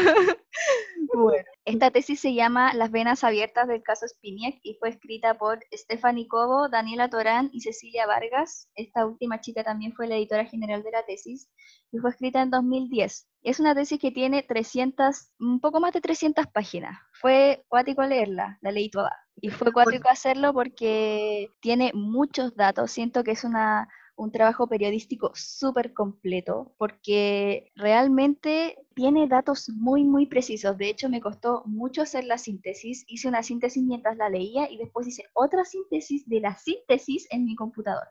Bueno. 1.14 1.46
Esta 1.66 1.90
tesis 1.90 2.20
se 2.20 2.34
llama 2.36 2.74
Las 2.76 2.92
venas 2.92 3.24
abiertas 3.24 3.68
del 3.68 3.82
caso 3.82 4.08
Spiniak 4.08 4.60
y 4.62 4.76
fue 4.76 4.90
escrita 4.90 5.36
por 5.36 5.60
Stephanie 5.74 6.28
Cobo, 6.28 6.70
Daniela 6.70 7.10
Torán 7.10 7.50
y 7.52 7.62
Cecilia 7.62 8.06
Vargas. 8.06 8.70
Esta 8.76 9.06
última 9.06 9.42
chica 9.42 9.64
también 9.64 9.94
fue 9.94 10.08
la 10.08 10.16
editora 10.16 10.46
general 10.46 10.84
de 10.84 10.92
la 10.92 11.04
tesis 11.06 11.50
y 11.92 11.98
fue 11.98 12.12
escrita 12.12 12.42
en 12.44 12.52
2010. 12.52 13.28
Es 13.42 13.60
una 13.60 13.74
tesis 13.74 14.00
que 14.00 14.12
tiene 14.12 14.44
300, 14.44 15.32
un 15.40 15.60
poco 15.60 15.80
más 15.80 15.94
de 15.94 16.02
300 16.02 16.46
páginas. 16.48 17.00
Fue 17.14 17.64
cuático 17.68 18.04
leerla, 18.04 18.60
la 18.62 18.72
leí 18.72 18.90
toda. 18.90 19.16
Y 19.42 19.50
fue 19.50 19.74
cuático 19.74 20.10
hacerlo 20.10 20.54
porque 20.54 21.50
tiene 21.62 21.92
muchos 21.94 22.56
datos. 22.56 22.92
Siento 22.92 23.24
que 23.24 23.32
es 23.32 23.44
una 23.44 23.88
un 24.16 24.32
trabajo 24.32 24.68
periodístico 24.68 25.32
súper 25.34 25.94
completo 25.94 26.74
porque 26.78 27.72
realmente 27.76 28.78
tiene 28.96 29.28
datos 29.28 29.70
muy, 29.70 30.04
muy 30.04 30.26
precisos. 30.26 30.78
De 30.78 30.90
hecho, 30.90 31.10
me 31.10 31.22
costó 31.22 31.64
mucho 31.66 32.02
hacer 32.02 32.24
la 32.24 32.38
síntesis. 32.38 33.04
Hice 33.08 33.28
una 33.28 33.44
síntesis 33.44 33.84
mientras 33.84 34.18
la 34.18 34.30
leía 34.30 34.70
y 34.72 34.78
después 34.78 35.08
hice 35.08 35.26
otra 35.34 35.66
síntesis 35.66 36.28
de 36.28 36.40
la 36.40 36.56
síntesis 36.56 37.28
en 37.32 37.46
mi 37.46 37.56
computador. 37.56 38.08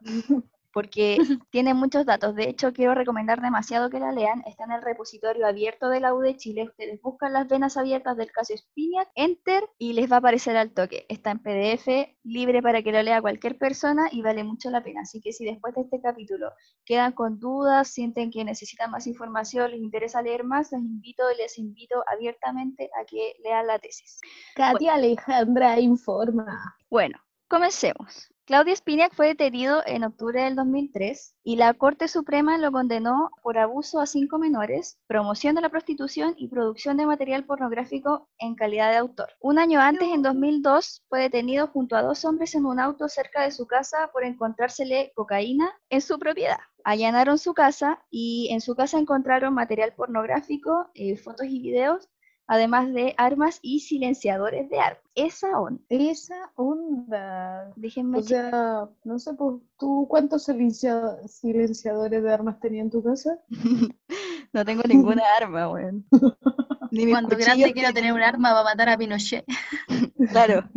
Porque 0.74 1.16
tiene 1.50 1.72
muchos 1.72 2.04
datos. 2.04 2.34
De 2.34 2.50
hecho, 2.50 2.72
quiero 2.72 2.94
recomendar 2.94 3.40
demasiado 3.40 3.88
que 3.88 4.00
la 4.00 4.12
lean. 4.12 4.42
Está 4.44 4.64
en 4.64 4.72
el 4.72 4.82
repositorio 4.82 5.46
abierto 5.46 5.88
de 5.88 6.00
la 6.00 6.12
U 6.12 6.20
de 6.20 6.36
Chile. 6.36 6.64
Ustedes 6.64 7.00
buscan 7.00 7.32
las 7.32 7.48
venas 7.48 7.76
abiertas 7.76 8.16
del 8.16 8.30
caso 8.32 8.54
Spiniak, 8.56 9.08
enter 9.14 9.64
y 9.78 9.92
les 9.92 10.10
va 10.10 10.16
a 10.16 10.18
aparecer 10.18 10.56
al 10.56 10.72
toque. 10.72 11.06
Está 11.08 11.30
en 11.30 11.38
PDF, 11.38 12.16
libre 12.24 12.60
para 12.60 12.82
que 12.82 12.90
lo 12.90 13.02
lea 13.02 13.22
cualquier 13.22 13.56
persona 13.56 14.08
y 14.10 14.20
vale 14.20 14.42
mucho 14.42 14.68
la 14.70 14.82
pena. 14.82 15.02
Así 15.02 15.20
que 15.20 15.32
si 15.32 15.44
después 15.44 15.74
de 15.74 15.82
este 15.82 16.00
capítulo 16.00 16.50
quedan 16.84 17.12
con 17.12 17.38
dudas, 17.38 17.88
sienten 17.88 18.32
que 18.32 18.44
necesitan 18.44 18.90
más 18.90 19.06
información, 19.06 19.70
les 19.70 19.80
interesa 19.80 20.22
leer 20.22 20.42
más, 20.42 20.72
les 20.72 20.80
invito 20.80 21.22
y 21.30 21.36
les 21.36 21.56
invito 21.56 22.02
abiertamente 22.12 22.90
a 23.00 23.04
que 23.04 23.34
lean 23.44 23.68
la 23.68 23.78
tesis. 23.78 24.20
Katia 24.56 24.94
Alejandra 24.94 25.78
informa. 25.78 26.76
Bueno, 26.90 27.18
comencemos. 27.48 28.33
Claudio 28.46 28.76
Spinac 28.76 29.14
fue 29.14 29.28
detenido 29.28 29.80
en 29.86 30.04
octubre 30.04 30.42
del 30.42 30.54
2003 30.54 31.34
y 31.44 31.56
la 31.56 31.72
Corte 31.72 32.08
Suprema 32.08 32.58
lo 32.58 32.72
condenó 32.72 33.30
por 33.42 33.56
abuso 33.56 34.00
a 34.00 34.06
cinco 34.06 34.38
menores, 34.38 34.98
promoción 35.06 35.54
de 35.54 35.62
la 35.62 35.70
prostitución 35.70 36.34
y 36.36 36.48
producción 36.48 36.98
de 36.98 37.06
material 37.06 37.46
pornográfico 37.46 38.28
en 38.38 38.54
calidad 38.54 38.90
de 38.90 38.98
autor. 38.98 39.30
Un 39.40 39.58
año 39.58 39.80
antes, 39.80 40.10
en 40.12 40.20
2002, 40.20 41.04
fue 41.08 41.20
detenido 41.20 41.68
junto 41.68 41.96
a 41.96 42.02
dos 42.02 42.26
hombres 42.26 42.54
en 42.54 42.66
un 42.66 42.80
auto 42.80 43.08
cerca 43.08 43.40
de 43.44 43.50
su 43.50 43.66
casa 43.66 44.10
por 44.12 44.24
encontrársele 44.24 45.12
cocaína 45.14 45.72
en 45.88 46.02
su 46.02 46.18
propiedad. 46.18 46.58
Allanaron 46.84 47.38
su 47.38 47.54
casa 47.54 48.04
y 48.10 48.48
en 48.50 48.60
su 48.60 48.74
casa 48.74 48.98
encontraron 48.98 49.54
material 49.54 49.94
pornográfico, 49.94 50.90
eh, 50.92 51.16
fotos 51.16 51.46
y 51.46 51.62
videos 51.62 52.10
además 52.46 52.92
de 52.92 53.14
armas 53.16 53.58
y 53.62 53.80
silenciadores 53.80 54.68
de 54.68 54.78
armas. 54.78 55.02
Esa 55.14 55.58
onda. 55.58 55.82
Esa 55.88 56.52
onda. 56.56 57.72
Déjenme 57.76 58.18
o 58.18 58.22
sea, 58.22 58.88
no 59.04 59.18
sé, 59.18 59.34
pues, 59.34 59.56
¿tú 59.78 60.06
cuántos 60.08 60.44
silenciadores 60.44 62.22
de 62.22 62.32
armas 62.32 62.60
tenías 62.60 62.84
en 62.84 62.90
tu 62.90 63.02
casa? 63.02 63.38
no 64.52 64.64
tengo 64.64 64.82
ninguna 64.86 65.22
arma, 65.40 65.70
weón. 65.70 66.06
Ni 66.90 67.10
Cuando 67.10 67.36
grande 67.36 67.72
quiero 67.72 67.92
tener 67.92 68.12
un 68.12 68.22
arma 68.22 68.50
para 68.50 68.64
matar 68.64 68.88
a 68.88 68.96
Pinochet. 68.96 69.44
claro. 70.30 70.68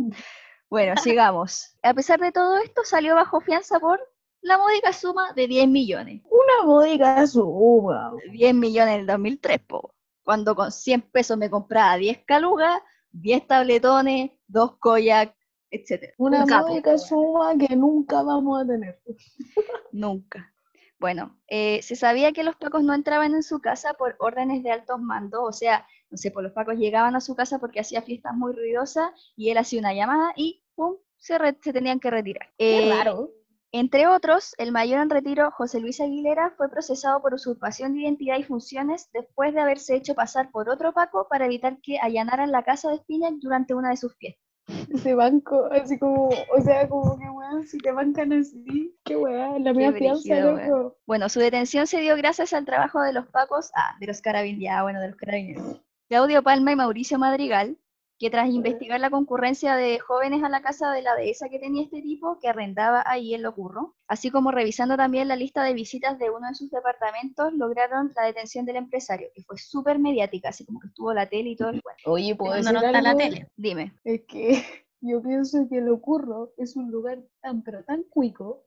Bueno, 0.68 0.94
sigamos. 1.00 1.76
A 1.82 1.94
pesar 1.94 2.18
de 2.20 2.32
todo 2.32 2.56
esto, 2.58 2.82
salió 2.84 3.14
bajo 3.14 3.40
fianza 3.40 3.78
por 3.78 4.00
la 4.40 4.58
módica 4.58 4.92
suma 4.92 5.32
de 5.34 5.46
10 5.46 5.68
millones. 5.68 6.22
Una 6.24 6.66
módica 6.66 7.24
suma. 7.26 8.12
10 8.32 8.54
millones 8.54 8.94
en 8.94 9.00
el 9.00 9.06
2003, 9.06 9.60
po 9.60 9.94
cuando 10.28 10.54
con 10.54 10.70
100 10.70 11.00
pesos 11.10 11.38
me 11.38 11.48
compraba 11.48 11.96
10 11.96 12.26
calugas, 12.26 12.82
10 13.12 13.46
tabletones, 13.46 14.30
2 14.48 14.76
koyak, 14.78 15.34
etc. 15.70 16.12
Una 16.18 16.44
módica 16.44 16.98
suma 16.98 17.56
que 17.56 17.74
nunca 17.74 18.22
vamos 18.22 18.60
a 18.60 18.66
tener. 18.66 19.00
nunca. 19.92 20.52
Bueno, 20.98 21.40
eh, 21.46 21.80
se 21.80 21.96
sabía 21.96 22.32
que 22.32 22.44
los 22.44 22.56
pacos 22.56 22.82
no 22.82 22.92
entraban 22.92 23.32
en 23.32 23.42
su 23.42 23.60
casa 23.60 23.94
por 23.94 24.16
órdenes 24.18 24.62
de 24.62 24.70
altos 24.70 25.00
mandos, 25.00 25.40
o 25.42 25.52
sea, 25.52 25.86
no 26.10 26.18
sé, 26.18 26.30
por 26.30 26.42
pues 26.42 26.44
los 26.44 26.52
pacos 26.52 26.76
llegaban 26.76 27.16
a 27.16 27.22
su 27.22 27.34
casa 27.34 27.58
porque 27.58 27.80
hacía 27.80 28.02
fiestas 28.02 28.34
muy 28.34 28.52
ruidosas 28.52 29.08
y 29.34 29.48
él 29.48 29.56
hacía 29.56 29.80
una 29.80 29.94
llamada 29.94 30.34
y 30.36 30.62
¡pum! 30.74 30.96
se, 31.16 31.38
tenían 31.72 32.00
que 32.00 32.10
retirar. 32.10 32.52
Qué 32.58 32.92
raro. 32.94 33.30
Entre 33.70 34.06
otros, 34.06 34.54
el 34.56 34.72
mayor 34.72 35.00
en 35.00 35.10
retiro, 35.10 35.50
José 35.50 35.78
Luis 35.80 36.00
Aguilera, 36.00 36.54
fue 36.56 36.70
procesado 36.70 37.20
por 37.20 37.34
usurpación 37.34 37.92
de 37.92 38.00
identidad 38.00 38.38
y 38.38 38.42
funciones 38.42 39.10
después 39.12 39.52
de 39.52 39.60
haberse 39.60 39.94
hecho 39.94 40.14
pasar 40.14 40.50
por 40.50 40.70
otro 40.70 40.94
Paco 40.94 41.26
para 41.28 41.44
evitar 41.44 41.78
que 41.82 41.98
allanaran 42.00 42.50
la 42.50 42.62
casa 42.62 42.88
de 42.88 42.96
Espinac 42.96 43.34
durante 43.40 43.74
una 43.74 43.90
de 43.90 43.98
sus 43.98 44.16
fiestas. 44.16 44.42
Ese 44.94 45.14
banco, 45.14 45.68
así 45.70 45.98
como, 45.98 46.28
o 46.28 46.60
sea, 46.62 46.88
como 46.88 47.18
que 47.18 47.28
weón, 47.28 47.62
si 47.64 47.76
te 47.76 47.92
bancan 47.92 48.32
así, 48.32 48.96
qué 49.04 49.16
weón, 49.16 49.62
la 49.62 49.74
mía 49.74 49.92
fianza, 49.92 50.40
loco. 50.40 50.96
Bueno, 51.06 51.28
su 51.28 51.40
detención 51.40 51.86
se 51.86 52.00
dio 52.00 52.16
gracias 52.16 52.54
al 52.54 52.64
trabajo 52.64 53.02
de 53.02 53.12
los 53.12 53.26
Pacos, 53.26 53.70
ah, 53.74 53.96
de 54.00 54.06
los 54.06 54.22
carabineros, 54.22 54.82
bueno, 54.82 55.00
de 55.00 55.08
los 55.08 55.16
carabineros. 55.16 55.82
Claudio 56.08 56.42
Palma 56.42 56.72
y 56.72 56.76
Mauricio 56.76 57.18
Madrigal, 57.18 57.76
que 58.18 58.30
tras 58.30 58.48
investigar 58.48 58.98
la 58.98 59.10
concurrencia 59.10 59.76
de 59.76 60.00
jóvenes 60.00 60.42
a 60.42 60.48
la 60.48 60.60
casa 60.60 60.90
de 60.90 61.02
la 61.02 61.14
dehesa 61.14 61.48
que 61.48 61.60
tenía 61.60 61.84
este 61.84 62.02
tipo, 62.02 62.38
que 62.40 62.48
arrendaba 62.48 63.02
ahí 63.06 63.32
en 63.32 63.42
Locurro, 63.42 63.94
así 64.08 64.30
como 64.30 64.50
revisando 64.50 64.96
también 64.96 65.28
la 65.28 65.36
lista 65.36 65.62
de 65.62 65.72
visitas 65.72 66.18
de 66.18 66.30
uno 66.30 66.48
de 66.48 66.54
sus 66.54 66.70
departamentos, 66.70 67.52
lograron 67.52 68.12
la 68.16 68.24
detención 68.24 68.66
del 68.66 68.76
empresario, 68.76 69.28
que 69.34 69.44
fue 69.44 69.56
súper 69.56 70.00
mediática, 70.00 70.48
así 70.48 70.66
como 70.66 70.80
que 70.80 70.88
estuvo 70.88 71.14
la 71.14 71.28
tele 71.28 71.50
y 71.50 71.56
todo 71.56 71.70
el 71.70 71.82
cuento. 71.82 72.10
Oye, 72.10 72.34
¿puedo 72.34 72.54
decir 72.54 72.72
no 72.72 72.80
está 72.80 73.00
la 73.00 73.16
tele? 73.16 73.48
Dime. 73.56 73.94
Es 74.02 74.22
que 74.26 74.50
yo 75.00 75.22
pienso 75.22 75.68
que 75.70 75.80
Locurro 75.80 76.52
es 76.56 76.74
un 76.74 76.90
lugar 76.90 77.18
tan, 77.40 77.62
pero 77.62 77.84
tan 77.84 78.02
cuico, 78.02 78.64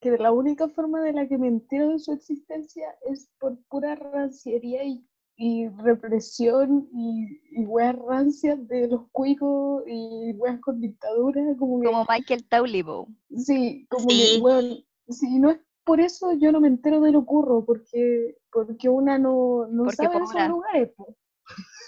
que 0.00 0.16
la 0.18 0.32
única 0.32 0.68
forma 0.68 1.00
de 1.00 1.12
la 1.12 1.26
que 1.26 1.38
me 1.38 1.48
entero 1.48 1.90
de 1.90 1.98
su 1.98 2.12
existencia 2.12 2.88
es 3.08 3.30
por 3.38 3.56
pura 3.68 3.94
ranciería 3.94 4.84
y 4.84 5.04
y 5.36 5.68
represión 5.68 6.88
y, 6.92 7.40
y 7.50 7.64
weas 7.64 7.96
rancias 7.96 8.66
de 8.68 8.88
los 8.88 9.08
cuicos 9.12 9.82
y 9.86 10.32
weas 10.32 10.60
con 10.60 10.80
dictadura. 10.80 11.42
Como, 11.58 11.82
como 11.82 12.06
Michael 12.08 12.46
Taulibo. 12.48 13.08
Sí, 13.36 13.86
como 13.88 14.08
que, 14.08 14.38
bueno, 14.40 14.76
si 15.08 15.38
no 15.38 15.50
es 15.50 15.58
por 15.84 16.00
eso 16.00 16.32
yo 16.34 16.52
no 16.52 16.60
me 16.60 16.68
entero 16.68 17.00
de 17.00 17.12
lo 17.12 17.24
curro, 17.24 17.64
porque, 17.64 18.36
porque 18.52 18.88
una 18.88 19.18
no, 19.18 19.66
no 19.66 19.90
sabe 19.90 20.16
esos 20.16 20.48
lugares. 20.48 20.90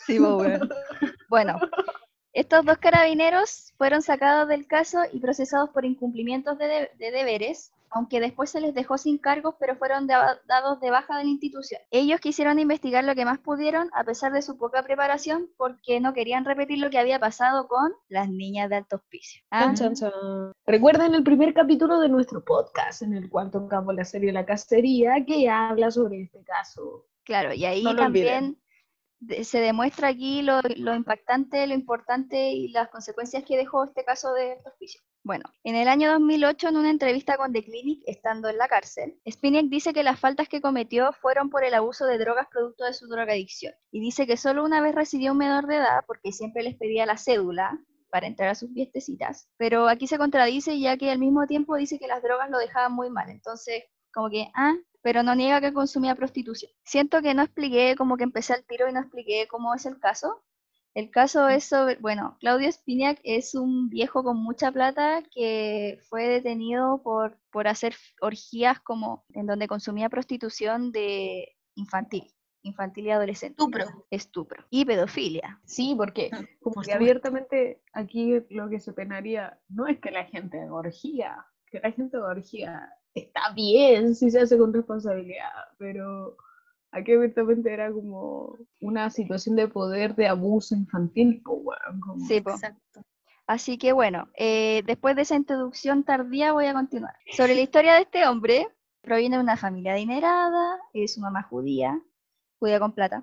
Sí, 0.07 0.19
bueno. 0.19 0.69
bueno, 1.31 1.59
estos 2.35 2.65
dos 2.67 2.77
carabineros 2.77 3.73
fueron 3.79 4.03
sacados 4.03 4.49
del 4.49 4.67
caso 4.67 4.99
y 5.11 5.21
procesados 5.21 5.71
por 5.71 5.87
incumplimientos 5.87 6.59
de, 6.59 6.91
deberes, 6.99 7.73
aunque 7.95 8.21
después 8.21 8.51
se 8.51 8.61
les 8.61 8.75
dejó 8.75 8.99
sin 8.99 9.19
cargos, 9.19 9.55
pero 9.59 9.77
fueron 9.77 10.07
dados 10.09 10.81
de 10.81 10.91
baja 10.91 11.17
de 11.17 11.25
la 11.25 11.31
institución. 11.31 11.81
Ellos 11.91 12.21
quisieron 12.21 12.59
investigar 12.59 13.05
lo 13.05 13.15
que 13.15 13.25
más 13.25 13.39
pudieron, 13.39 13.89
a 13.95 14.03
pesar 14.03 14.33
de 14.33 14.43
su 14.43 14.59
poca 14.59 14.83
preparación, 14.83 15.49
porque 15.57 16.01
no 16.01 16.13
querían 16.13 16.45
repetir 16.45 16.79
lo 16.79 16.91
que 16.91 16.99
había 16.99 17.21
pasado 17.21 17.69
con 17.69 17.93
las 18.09 18.29
niñas 18.29 18.69
de 18.69 18.77
alto 18.77 18.97
hospicio. 18.97 19.43
¿Ah? 19.51 19.73
Recuerden 20.67 21.15
el 21.15 21.23
primer 21.23 21.55
capítulo 21.55 22.01
de 22.01 22.09
nuestro 22.09 22.45
podcast, 22.45 23.03
en 23.03 23.15
el 23.15 23.31
cual 23.31 23.53
tocamos 23.53 23.95
la 23.95 24.05
serie 24.05 24.33
La 24.33 24.45
Cacería, 24.45 25.25
que 25.25 25.49
habla 25.49 25.93
sobre 25.93 26.23
este 26.23 26.43
caso. 26.43 27.07
Claro, 27.23 27.55
y 27.55 27.65
ahí 27.65 27.85
también 27.97 28.59
se 29.43 29.61
demuestra 29.61 30.09
aquí 30.09 30.43
lo, 30.43 30.61
impactante, 30.95 31.67
lo 31.67 31.75
importante 31.75 32.51
y 32.51 32.69
las 32.69 32.89
consecuencias 32.89 33.45
que 33.45 33.57
dejó 33.57 33.85
este 33.85 34.05
caso 34.05 34.33
de 34.33 34.57
hospicio. 34.65 35.01
Bueno, 35.23 35.45
en 35.63 35.75
el 35.75 35.89
año 35.89 36.11
2008, 36.13 36.69
en 36.69 36.77
una 36.77 36.91
entrevista 36.91 37.37
con 37.37 37.53
The 37.53 37.65
Clinic, 37.65 38.03
estando 38.07 38.49
en 38.49 38.59
la 38.59 38.69
cárcel, 38.69 39.19
Spiniak 39.29 39.67
dice 39.67 39.93
que 39.93 40.03
las 40.03 40.21
faltas 40.21 40.49
que 40.49 40.61
cometió 40.61 41.13
fueron 41.13 41.49
por 41.49 41.65
el 41.65 41.75
abuso 41.75 42.05
de 42.05 42.19
drogas 42.19 42.47
producto 42.51 42.85
de 42.85 42.93
su 42.93 43.09
drogadicción. 43.09 43.73
Y 43.91 44.01
dice 44.01 44.27
que 44.27 44.37
solo 44.37 44.65
una 44.65 44.83
vez 44.83 44.95
recibió 44.95 45.33
un 45.33 45.39
menor 45.39 45.67
de 45.67 45.77
edad 45.77 46.05
porque 46.07 46.33
siempre 46.33 46.63
les 46.63 46.77
pedía 46.77 47.07
la 47.07 47.17
cédula 47.17 47.79
para 48.11 48.27
entrar 48.27 48.51
a 48.51 48.55
sus 48.55 48.73
fiestecitas. 48.73 49.49
Pero 49.57 49.89
aquí 49.89 50.07
se 50.07 50.19
contradice 50.19 50.79
ya 50.79 50.97
que 50.97 51.11
al 51.11 51.19
mismo 51.19 51.47
tiempo 51.47 51.75
dice 51.77 51.99
que 51.99 52.07
las 52.07 52.23
drogas 52.23 52.51
lo 52.51 52.59
dejaban 52.59 52.93
muy 52.93 53.11
mal. 53.11 53.31
Entonces, 53.31 53.83
como 54.13 54.31
que, 54.31 54.49
ah, 54.55 54.75
pero 55.05 55.23
no 55.23 55.35
niega 55.35 55.61
que 55.61 55.75
consumía 55.75 56.15
prostitución. 56.15 56.73
Siento 56.83 57.21
que 57.21 57.35
no 57.35 57.43
expliqué, 57.43 57.95
como 57.95 58.17
que 58.17 58.25
empecé 58.25 58.55
al 58.55 58.65
tiro 58.65 58.89
y 58.89 58.93
no 58.95 59.01
expliqué 59.01 59.47
cómo 59.49 59.75
es 59.75 59.85
el 59.85 60.01
caso. 60.01 60.43
El 60.95 61.11
caso 61.11 61.47
es 61.47 61.65
sobre, 61.65 61.97
bueno, 61.97 62.39
Claudio 62.41 62.73
Spinac 62.73 63.21
es 63.23 63.55
un 63.55 63.91
viejo 63.91 64.25
con 64.25 64.39
mucha 64.39 64.73
plata 64.73 65.23
que 65.31 65.99
fue 66.09 66.27
detenido 66.29 67.03
por, 67.03 67.39
por 67.53 67.69
hacer 67.69 67.95
orgías 68.23 68.81
como 68.81 69.27
en 69.35 69.47
donde 69.47 69.69
consumía 69.69 70.09
prostitución 70.09 70.91
de 70.91 71.55
infantil 71.75 72.33
infantil 72.63 73.05
y 73.05 73.11
adolescente. 73.11 73.57
Estupro. 73.59 74.07
Estupro. 74.11 74.65
Y 74.71 74.87
pedofilia. 74.87 75.61
Sí, 75.67 75.95
porque 75.99 76.31
como 76.63 76.81
que 76.81 76.95
abiertamente 76.95 77.83
aquí 77.93 78.41
lo 78.49 78.71
que 78.71 78.81
se 78.81 78.95
penaría 78.95 79.61
no 79.69 79.87
es 79.87 79.99
que 79.99 80.11
la 80.11 80.25
gente 80.25 80.71
orgía, 80.71 81.45
que 81.67 81.81
la 81.81 81.93
gente 81.93 82.17
orgía 82.17 82.91
está 83.15 83.53
bien 83.55 84.15
si 84.15 84.31
se 84.31 84.41
hace 84.41 84.59
con 84.59 84.73
responsabilidad, 84.73 85.51
pero 85.79 86.37
aquí 86.91 87.13
evidentemente 87.13 87.73
era 87.73 87.93
como 87.93 88.57
una 88.81 89.11
situación 89.11 89.57
de 89.57 89.69
poder 89.69 90.15
de 90.15 90.29
abuso 90.29 90.75
infantil. 90.75 91.43
Sí, 92.27 92.37
exacto. 92.37 93.05
Así 93.47 93.77
que 93.77 93.93
bueno, 93.93 94.29
eh, 94.37 94.83
después 94.87 95.17
de 95.17 95.23
esa 95.23 95.37
introducción 95.37 96.03
tardía 96.03 96.53
voy 96.53 96.67
a 96.67 96.75
continuar. 96.75 97.15
Sobre 97.33 97.55
la 97.55 97.61
historia 97.61 97.95
de 97.95 98.03
este 98.03 98.27
hombre, 98.27 98.69
proviene 99.03 99.37
de 99.37 99.43
una 99.43 99.57
familia 99.57 99.93
adinerada, 99.93 100.79
es 100.95 101.19
una 101.19 101.29
mamá 101.29 101.43
judía, 101.43 102.01
judía 102.59 102.81
con 102.81 102.93
plata. 102.93 103.23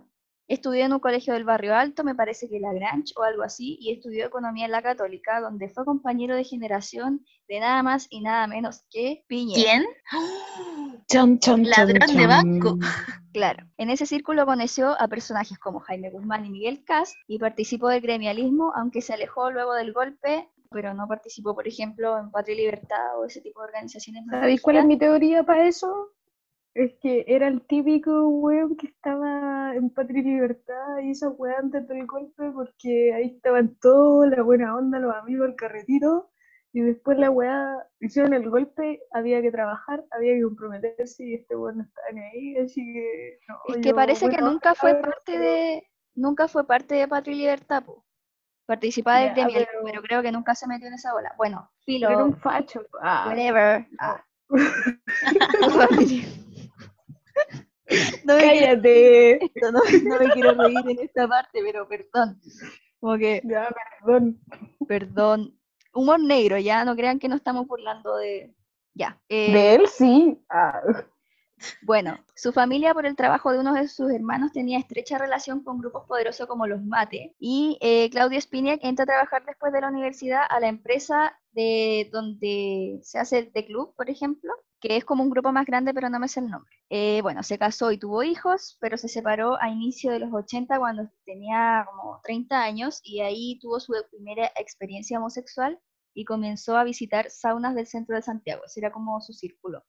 Estudió 0.51 0.83
en 0.83 0.91
un 0.91 0.99
colegio 0.99 1.33
del 1.33 1.45
barrio 1.45 1.73
alto, 1.73 2.03
me 2.03 2.13
parece 2.13 2.49
que 2.49 2.59
la 2.59 2.73
Grange 2.73 3.13
o 3.15 3.23
algo 3.23 3.41
así, 3.41 3.77
y 3.79 3.93
estudió 3.93 4.25
economía 4.25 4.65
en 4.65 4.71
la 4.71 4.81
Católica, 4.81 5.39
donde 5.39 5.69
fue 5.69 5.85
compañero 5.85 6.35
de 6.35 6.43
generación 6.43 7.25
de 7.47 7.61
nada 7.61 7.81
más 7.83 8.07
y 8.09 8.19
nada 8.19 8.47
menos 8.47 8.83
que 8.89 9.23
Piñera. 9.27 9.61
¿Quién? 9.61 9.85
Chon, 11.07 11.39
chon, 11.39 11.63
Ladrón 11.63 12.17
de 12.17 12.27
banco. 12.27 12.77
Claro, 13.33 13.65
en 13.77 13.89
ese 13.89 14.05
círculo 14.05 14.45
conoció 14.45 15.01
a 15.01 15.07
personajes 15.07 15.57
como 15.57 15.79
Jaime 15.79 16.09
Guzmán 16.09 16.45
y 16.45 16.49
Miguel 16.49 16.83
Cas 16.83 17.15
y 17.27 17.39
participó 17.39 17.87
del 17.87 18.01
gremialismo, 18.01 18.73
aunque 18.75 19.01
se 19.01 19.13
alejó 19.13 19.51
luego 19.51 19.73
del 19.73 19.93
golpe, 19.93 20.49
pero 20.69 20.93
no 20.93 21.07
participó, 21.07 21.55
por 21.55 21.65
ejemplo, 21.65 22.17
en 22.17 22.29
Patria 22.29 22.55
y 22.55 22.57
Libertad 22.57 23.17
o 23.17 23.23
ese 23.23 23.39
tipo 23.39 23.61
de 23.61 23.67
organizaciones. 23.67 24.25
¿Sabéis 24.29 24.61
cuál 24.61 24.75
es 24.75 24.85
mi 24.85 24.97
teoría 24.97 25.43
para 25.43 25.65
eso? 25.65 26.09
Es 26.73 26.93
que 27.01 27.25
era 27.27 27.47
el 27.47 27.61
típico 27.67 28.29
weón 28.29 28.77
que 28.77 28.87
estaba 28.87 29.75
en 29.75 29.89
Patria 29.89 30.21
y 30.21 30.23
Libertad 30.23 30.99
y 31.03 31.11
esa 31.11 31.29
weón 31.29 31.55
antes 31.65 31.87
del 31.87 32.05
golpe 32.05 32.49
porque 32.51 33.13
ahí 33.13 33.25
estaban 33.35 33.75
todos, 33.81 34.29
la 34.29 34.41
buena 34.41 34.75
onda, 34.75 34.99
los 34.99 35.13
amigos, 35.13 35.49
el 35.49 35.55
carretito. 35.55 36.29
Y 36.73 36.79
después 36.79 37.17
la 37.17 37.29
weá, 37.29 37.85
hicieron 37.99 38.33
el 38.33 38.49
golpe, 38.49 39.01
había 39.11 39.41
que 39.41 39.51
trabajar, 39.51 40.05
había 40.11 40.35
que 40.35 40.43
comprometerse 40.43 41.25
y 41.25 41.33
este 41.33 41.57
weón 41.57 41.79
no 41.79 41.83
estaba 41.83 42.07
ni 42.13 42.21
ahí, 42.21 42.57
así 42.59 42.81
que... 42.93 43.39
es 43.67 43.77
que 43.81 43.93
parece 43.93 44.29
que 44.29 44.37
nunca 44.37 44.73
fue 44.73 44.95
parte 44.95 45.37
de... 45.37 45.83
Nunca 46.15 46.47
fue 46.47 46.65
parte 46.65 46.95
de 46.95 47.07
Patria 47.09 47.35
y 47.35 47.39
Libertad, 47.39 47.83
po. 47.83 48.05
Participaba 48.65 49.19
del 49.19 49.33
gremial, 49.33 49.67
pero... 49.83 50.01
creo 50.01 50.21
que 50.21 50.31
nunca 50.31 50.55
se 50.55 50.67
metió 50.67 50.87
en 50.87 50.93
esa 50.93 51.11
bola. 51.11 51.33
Bueno, 51.35 51.69
filo. 51.83 52.09
Era 52.09 52.23
un 52.23 52.37
facho. 52.37 52.85
Ah. 53.01 53.25
Whatever. 53.27 53.85
Ah. 53.99 54.23
No 58.23 58.37
Cállate. 58.37 59.39
no, 59.61 60.19
me 60.19 60.29
quiero 60.31 60.53
reír 60.53 60.89
en 60.89 60.99
esta 60.99 61.27
parte, 61.27 61.59
pero 61.63 61.87
perdón. 61.87 62.39
Como 62.99 63.17
que. 63.17 63.41
Ya, 63.43 63.69
perdón. 63.99 64.39
Perdón. 64.87 65.57
Humor 65.93 66.19
negro, 66.21 66.57
ya 66.57 66.85
no 66.85 66.95
crean 66.95 67.19
que 67.19 67.27
no 67.27 67.35
estamos 67.35 67.67
burlando 67.67 68.17
de. 68.17 68.53
Ya. 68.93 69.19
Eh, 69.29 69.51
de 69.51 69.75
él 69.75 69.87
sí. 69.87 70.41
Ah. 70.49 70.81
Bueno, 71.83 72.17
su 72.35 72.51
familia 72.51 72.93
por 72.93 73.05
el 73.05 73.15
trabajo 73.15 73.51
de 73.51 73.59
uno 73.59 73.73
de 73.73 73.87
sus 73.87 74.11
hermanos 74.11 74.51
tenía 74.51 74.79
estrecha 74.79 75.17
relación 75.17 75.63
con 75.63 75.79
grupos 75.79 76.05
poderosos 76.07 76.47
como 76.47 76.67
los 76.67 76.81
Mate 76.83 77.35
y 77.39 77.77
eh, 77.81 78.09
Claudio 78.09 78.41
Spiniak 78.41 78.83
entra 78.83 79.03
a 79.03 79.05
trabajar 79.05 79.45
después 79.45 79.71
de 79.71 79.81
la 79.81 79.89
universidad 79.89 80.41
a 80.49 80.59
la 80.59 80.67
empresa 80.67 81.37
de 81.51 82.09
donde 82.11 82.99
se 83.03 83.19
hace 83.19 83.39
el 83.39 83.51
The 83.51 83.65
Club, 83.65 83.93
por 83.95 84.09
ejemplo, 84.09 84.53
que 84.81 84.97
es 84.97 85.05
como 85.05 85.23
un 85.23 85.29
grupo 85.29 85.51
más 85.51 85.65
grande, 85.65 85.93
pero 85.93 86.09
no 86.09 86.19
me 86.19 86.27
sé 86.27 86.39
el 86.39 86.49
nombre. 86.49 86.75
Eh, 86.89 87.21
bueno, 87.21 87.43
se 87.43 87.57
casó 87.57 87.91
y 87.91 87.97
tuvo 87.97 88.23
hijos, 88.23 88.77
pero 88.81 88.97
se 88.97 89.07
separó 89.07 89.61
a 89.61 89.69
inicio 89.69 90.11
de 90.11 90.19
los 90.19 90.33
80 90.33 90.79
cuando 90.79 91.09
tenía 91.23 91.85
como 91.87 92.19
30 92.23 92.61
años 92.61 92.99
y 93.03 93.21
ahí 93.21 93.59
tuvo 93.59 93.79
su 93.79 93.93
primera 94.09 94.47
experiencia 94.57 95.19
homosexual 95.19 95.79
y 96.13 96.25
comenzó 96.25 96.77
a 96.77 96.83
visitar 96.83 97.29
saunas 97.29 97.75
del 97.75 97.87
centro 97.87 98.15
de 98.15 98.23
Santiago, 98.23 98.63
ese 98.65 98.81
era 98.81 98.91
como 98.91 99.21
su 99.21 99.33
círculo. 99.33 99.85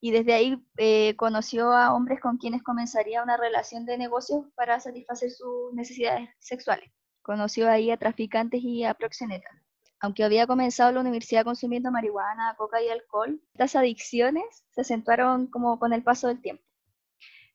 Y 0.00 0.10
desde 0.10 0.34
ahí 0.34 0.62
eh, 0.76 1.16
conoció 1.16 1.72
a 1.72 1.94
hombres 1.94 2.20
con 2.20 2.36
quienes 2.36 2.62
comenzaría 2.62 3.22
una 3.22 3.36
relación 3.36 3.86
de 3.86 3.96
negocios 3.96 4.44
para 4.54 4.78
satisfacer 4.80 5.30
sus 5.30 5.72
necesidades 5.72 6.28
sexuales. 6.38 6.90
Conoció 7.22 7.70
ahí 7.70 7.90
a 7.90 7.96
traficantes 7.96 8.60
y 8.62 8.84
a 8.84 8.92
proxenetas. 8.94 9.65
Aunque 10.00 10.24
había 10.24 10.46
comenzado 10.46 10.92
la 10.92 11.00
universidad 11.00 11.44
consumiendo 11.44 11.90
marihuana, 11.90 12.54
coca 12.56 12.82
y 12.82 12.88
alcohol, 12.88 13.40
estas 13.52 13.76
adicciones 13.76 14.64
se 14.70 14.82
acentuaron 14.82 15.46
como 15.46 15.78
con 15.78 15.92
el 15.92 16.02
paso 16.02 16.28
del 16.28 16.40
tiempo. 16.40 16.62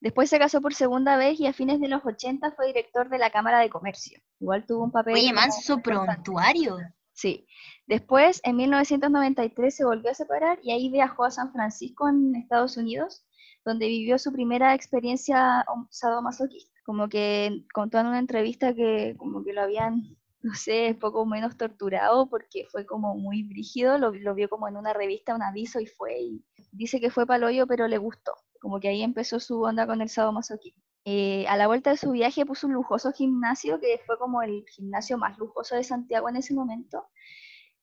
Después 0.01 0.31
se 0.31 0.39
casó 0.39 0.61
por 0.61 0.73
segunda 0.73 1.15
vez 1.15 1.39
y 1.39 1.45
a 1.45 1.53
fines 1.53 1.79
de 1.79 1.87
los 1.87 2.03
80 2.03 2.53
fue 2.53 2.67
director 2.67 3.07
de 3.09 3.19
la 3.19 3.29
Cámara 3.29 3.59
de 3.59 3.69
Comercio. 3.69 4.19
Igual 4.39 4.65
tuvo 4.65 4.85
un 4.85 4.91
papel... 4.91 5.13
Oye, 5.13 5.31
manso 5.31 5.77
prontuario. 5.77 6.77
Sí. 7.13 7.45
Después, 7.85 8.41
en 8.43 8.55
1993, 8.55 9.75
se 9.75 9.85
volvió 9.85 10.09
a 10.09 10.15
separar 10.15 10.57
y 10.63 10.71
ahí 10.71 10.89
viajó 10.89 11.25
a 11.25 11.31
San 11.31 11.51
Francisco, 11.51 12.09
en 12.09 12.35
Estados 12.35 12.77
Unidos, 12.77 13.23
donde 13.63 13.87
vivió 13.87 14.17
su 14.17 14.31
primera 14.31 14.73
experiencia 14.73 15.63
sadomasoquista. 15.91 16.71
Como 16.83 17.07
que 17.09 17.65
contó 17.71 17.99
en 17.99 18.07
una 18.07 18.17
entrevista 18.17 18.73
que 18.73 19.15
como 19.17 19.43
que 19.43 19.53
lo 19.53 19.61
habían, 19.61 20.17
no 20.43 20.53
sé, 20.55 20.97
poco 20.99 21.25
menos 21.25 21.57
torturado 21.57 22.29
porque 22.29 22.65
fue 22.71 22.85
como 22.85 23.15
muy 23.15 23.43
brígido, 23.43 23.97
lo, 23.97 24.11
lo 24.11 24.35
vio 24.35 24.49
como 24.49 24.67
en 24.67 24.77
una 24.77 24.93
revista, 24.93 25.35
un 25.35 25.43
aviso 25.43 25.79
y 25.79 25.87
fue. 25.87 26.31
Dice 26.71 26.99
que 26.99 27.11
fue 27.11 27.27
paloyo, 27.27 27.67
pero 27.67 27.87
le 27.87 27.97
gustó. 27.97 28.33
Como 28.59 28.79
que 28.79 28.87
ahí 28.89 29.03
empezó 29.03 29.39
su 29.39 29.61
onda 29.61 29.87
con 29.87 30.01
el 30.01 30.09
sadomasoquismo. 30.09 30.81
Eh, 31.05 31.47
a 31.47 31.57
la 31.57 31.67
vuelta 31.67 31.89
de 31.89 31.97
su 31.97 32.11
viaje 32.11 32.45
puso 32.45 32.67
un 32.67 32.73
lujoso 32.73 33.11
gimnasio, 33.11 33.79
que 33.79 33.99
fue 34.05 34.17
como 34.19 34.41
el 34.43 34.63
gimnasio 34.69 35.17
más 35.17 35.37
lujoso 35.39 35.75
de 35.75 35.83
Santiago 35.83 36.29
en 36.29 36.35
ese 36.37 36.53
momento, 36.53 37.07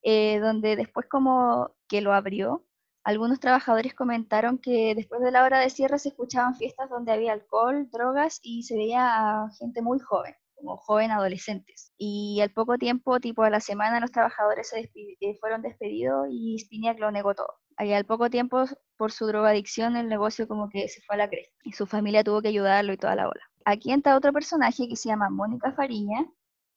eh, 0.02 0.38
donde 0.40 0.76
después 0.76 1.06
como 1.08 1.72
que 1.88 2.00
lo 2.00 2.12
abrió, 2.12 2.64
algunos 3.04 3.40
trabajadores 3.40 3.94
comentaron 3.94 4.58
que 4.58 4.94
después 4.94 5.20
de 5.22 5.30
la 5.30 5.44
hora 5.44 5.60
de 5.60 5.70
cierre 5.70 5.98
se 5.98 6.10
escuchaban 6.10 6.54
fiestas 6.56 6.90
donde 6.90 7.12
había 7.12 7.32
alcohol, 7.32 7.88
drogas 7.90 8.38
y 8.42 8.62
se 8.64 8.76
veía 8.76 9.48
gente 9.58 9.82
muy 9.82 9.98
joven, 9.98 10.34
como 10.58 10.76
joven 10.76 11.10
adolescentes. 11.10 11.92
Y 11.96 12.40
al 12.40 12.50
poco 12.50 12.78
tiempo, 12.78 13.20
tipo 13.20 13.42
a 13.42 13.50
la 13.50 13.60
semana, 13.60 14.00
los 14.00 14.10
trabajadores 14.12 14.72
eh, 14.74 15.38
fueron 15.40 15.62
despedidos 15.62 16.26
y 16.30 16.58
Spiniak 16.58 16.98
lo 16.98 17.10
negó 17.10 17.34
todo. 17.34 17.54
Y 17.78 17.92
al 17.92 18.04
poco 18.04 18.28
tiempo, 18.28 18.64
por 18.96 19.12
su 19.12 19.26
drogadicción, 19.26 19.96
el 19.96 20.08
negocio 20.08 20.48
como 20.48 20.68
que 20.68 20.88
se 20.88 21.00
fue 21.02 21.14
a 21.14 21.18
la 21.18 21.30
cresta 21.30 21.54
y 21.64 21.72
su 21.72 21.86
familia 21.86 22.24
tuvo 22.24 22.42
que 22.42 22.48
ayudarlo 22.48 22.92
y 22.92 22.96
toda 22.96 23.14
la 23.14 23.28
ola. 23.28 23.42
Aquí 23.64 23.92
entra 23.92 24.16
otro 24.16 24.32
personaje 24.32 24.88
que 24.88 24.96
se 24.96 25.08
llama 25.08 25.30
Mónica 25.30 25.72
Fariña, 25.72 26.26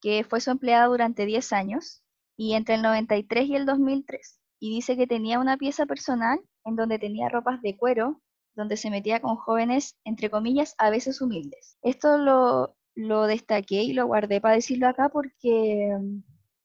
que 0.02 0.24
fue 0.24 0.42
su 0.42 0.52
empleada 0.52 0.86
durante 0.88 1.26
10 1.26 1.54
años 1.54 2.04
y 2.38 2.54
entre 2.54 2.76
el 2.76 2.82
93 2.82 3.48
y 3.48 3.56
el 3.56 3.66
2003 3.66 4.42
y 4.62 4.70
dice 4.70 4.96
que 4.96 5.08
tenía 5.08 5.40
una 5.40 5.58
pieza 5.58 5.86
personal 5.88 6.40
en 6.64 6.76
donde 6.76 7.00
tenía 7.00 7.28
ropas 7.30 7.62
de 7.64 7.76
cuero, 7.76 8.22
donde 8.54 8.78
se 8.78 8.92
metía 8.92 9.20
con 9.20 9.36
jóvenes, 9.36 9.98
entre 10.06 10.30
comillas, 10.30 10.76
a 10.78 10.92
veces 10.92 11.20
humildes. 11.20 11.78
Esto 11.82 12.20
lo, 12.20 12.76
lo 12.96 13.26
destaqué 13.26 13.84
y 13.84 13.94
lo 13.94 14.08
guardé 14.08 14.42
para 14.42 14.56
decirlo 14.56 14.88
acá 14.88 15.10
porque 15.10 15.96
mm, 16.00 16.20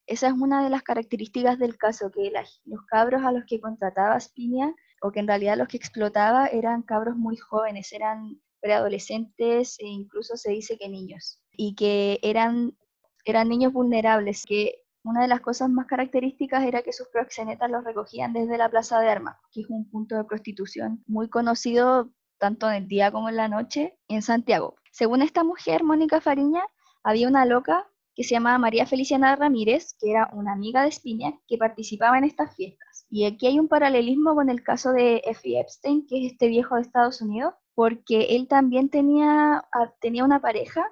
esa 0.07 0.29
es 0.29 0.35
una 0.35 0.62
de 0.62 0.70
las 0.70 0.83
características 0.83 1.59
del 1.59 1.77
caso, 1.77 2.11
que 2.11 2.33
los 2.64 2.83
cabros 2.87 3.22
a 3.22 3.33
los 3.33 3.45
que 3.45 3.61
contrataba 3.61 4.20
Spinia, 4.20 4.74
o 5.03 5.11
que 5.11 5.20
en 5.20 5.27
realidad 5.27 5.57
los 5.57 5.68
que 5.68 5.77
explotaba, 5.77 6.47
eran 6.47 6.83
cabros 6.83 7.16
muy 7.16 7.37
jóvenes, 7.37 7.93
eran 7.93 8.41
preadolescentes 8.61 9.79
e 9.81 9.87
incluso 9.87 10.37
se 10.37 10.53
dice 10.53 10.79
que 10.79 10.89
niños, 10.89 11.43
y 11.53 11.74
que 11.74 12.18
eran, 12.22 12.77
eran 13.24 13.49
niños 13.49 13.72
vulnerables, 13.72 14.45
que 14.47 14.83
una 15.03 15.22
de 15.22 15.29
las 15.29 15.41
cosas 15.41 15.70
más 15.70 15.87
características 15.87 16.64
era 16.64 16.83
que 16.83 16.93
sus 16.93 17.09
proxenetas 17.09 17.70
los 17.70 17.85
recogían 17.85 18.33
desde 18.33 18.59
la 18.59 18.68
Plaza 18.68 19.01
de 19.01 19.09
Armas, 19.09 19.37
que 19.53 19.61
es 19.62 19.70
un 19.70 19.89
punto 19.91 20.16
de 20.16 20.24
prostitución 20.24 21.03
muy 21.07 21.29
conocido 21.29 22.11
tanto 22.39 22.68
en 22.68 22.76
el 22.76 22.89
día 22.89 23.11
como 23.11 23.28
en 23.28 23.37
la 23.37 23.49
noche 23.49 23.99
en 24.09 24.22
Santiago. 24.22 24.76
Según 24.91 25.22
esta 25.22 25.45
mujer, 25.45 25.84
Mónica 25.84 26.20
Fariña, 26.20 26.62
había 27.03 27.28
una 27.28 27.45
loca 27.45 27.87
que 28.14 28.24
se 28.24 28.34
llamaba 28.34 28.59
María 28.59 28.87
Feliciana 28.87 29.37
Ramírez, 29.37 29.95
que 30.01 30.11
era 30.11 30.30
una 30.32 30.53
amiga 30.53 30.82
de 30.82 30.89
Espiña, 30.89 31.34
que 31.47 31.59
participaba 31.59 32.16
en 32.18 32.24
estas 32.24 32.55
fiestas. 32.57 33.07
Y 33.11 33.26
aquí 33.26 33.47
hay 33.47 33.59
un 33.59 33.68
paralelismo 33.68 34.34
con 34.34 34.49
el 34.49 34.62
caso 34.62 34.93
de 34.93 35.22
Effie 35.24 35.61
Epstein, 35.61 36.07
que 36.07 36.24
es 36.24 36.32
este 36.32 36.49
viejo 36.49 36.76
de 36.76 36.82
Estados 36.82 37.20
Unidos, 37.20 37.55
porque 37.74 38.37
él 38.37 38.49
también 38.49 38.89
tenía, 38.89 39.64
ah, 39.72 39.93
tenía 40.01 40.24
una 40.24 40.41
pareja 40.41 40.87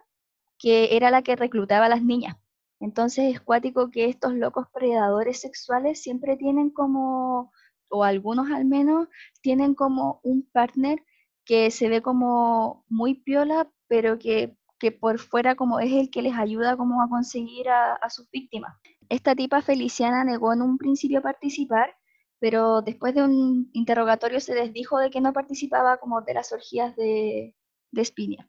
que 0.58 0.96
era 0.96 1.10
la 1.10 1.22
que 1.22 1.36
reclutaba 1.36 1.86
a 1.86 1.88
las 1.88 2.02
niñas 2.02 2.36
entonces 2.84 3.32
es 3.32 3.40
cuático 3.40 3.90
que 3.90 4.04
estos 4.10 4.34
locos 4.34 4.66
predadores 4.70 5.40
sexuales 5.40 6.02
siempre 6.02 6.36
tienen 6.36 6.68
como, 6.68 7.50
o 7.88 8.04
algunos 8.04 8.50
al 8.50 8.66
menos, 8.66 9.08
tienen 9.40 9.74
como 9.74 10.20
un 10.22 10.46
partner 10.52 11.02
que 11.44 11.70
se 11.70 11.88
ve 11.88 12.02
como 12.02 12.84
muy 12.88 13.14
piola, 13.14 13.70
pero 13.88 14.18
que, 14.18 14.56
por 15.00 15.18
fuera 15.18 15.54
como 15.54 15.80
es 15.80 15.92
el 15.92 16.10
que 16.10 16.20
les 16.20 16.34
ayuda 16.34 16.76
como 16.76 17.02
a 17.02 17.08
conseguir 17.08 17.68
a, 17.70 18.10
sus 18.10 18.30
víctimas. 18.30 18.76
Esta 19.08 19.34
tipa 19.34 19.62
Feliciana 19.62 20.24
negó 20.24 20.52
en 20.52 20.60
un 20.60 20.76
principio 20.76 21.22
participar, 21.22 21.96
pero 22.38 22.82
después 22.82 23.14
de 23.14 23.22
un 23.22 23.70
interrogatorio 23.72 24.40
se 24.40 24.54
desdijo 24.54 24.98
de 24.98 25.08
que 25.10 25.22
no 25.22 25.32
participaba 25.32 25.96
como 25.96 26.20
de 26.20 26.34
las 26.34 26.52
orgías 26.52 26.94
de, 26.96 27.54
de 27.92 28.02
Espinia. 28.02 28.46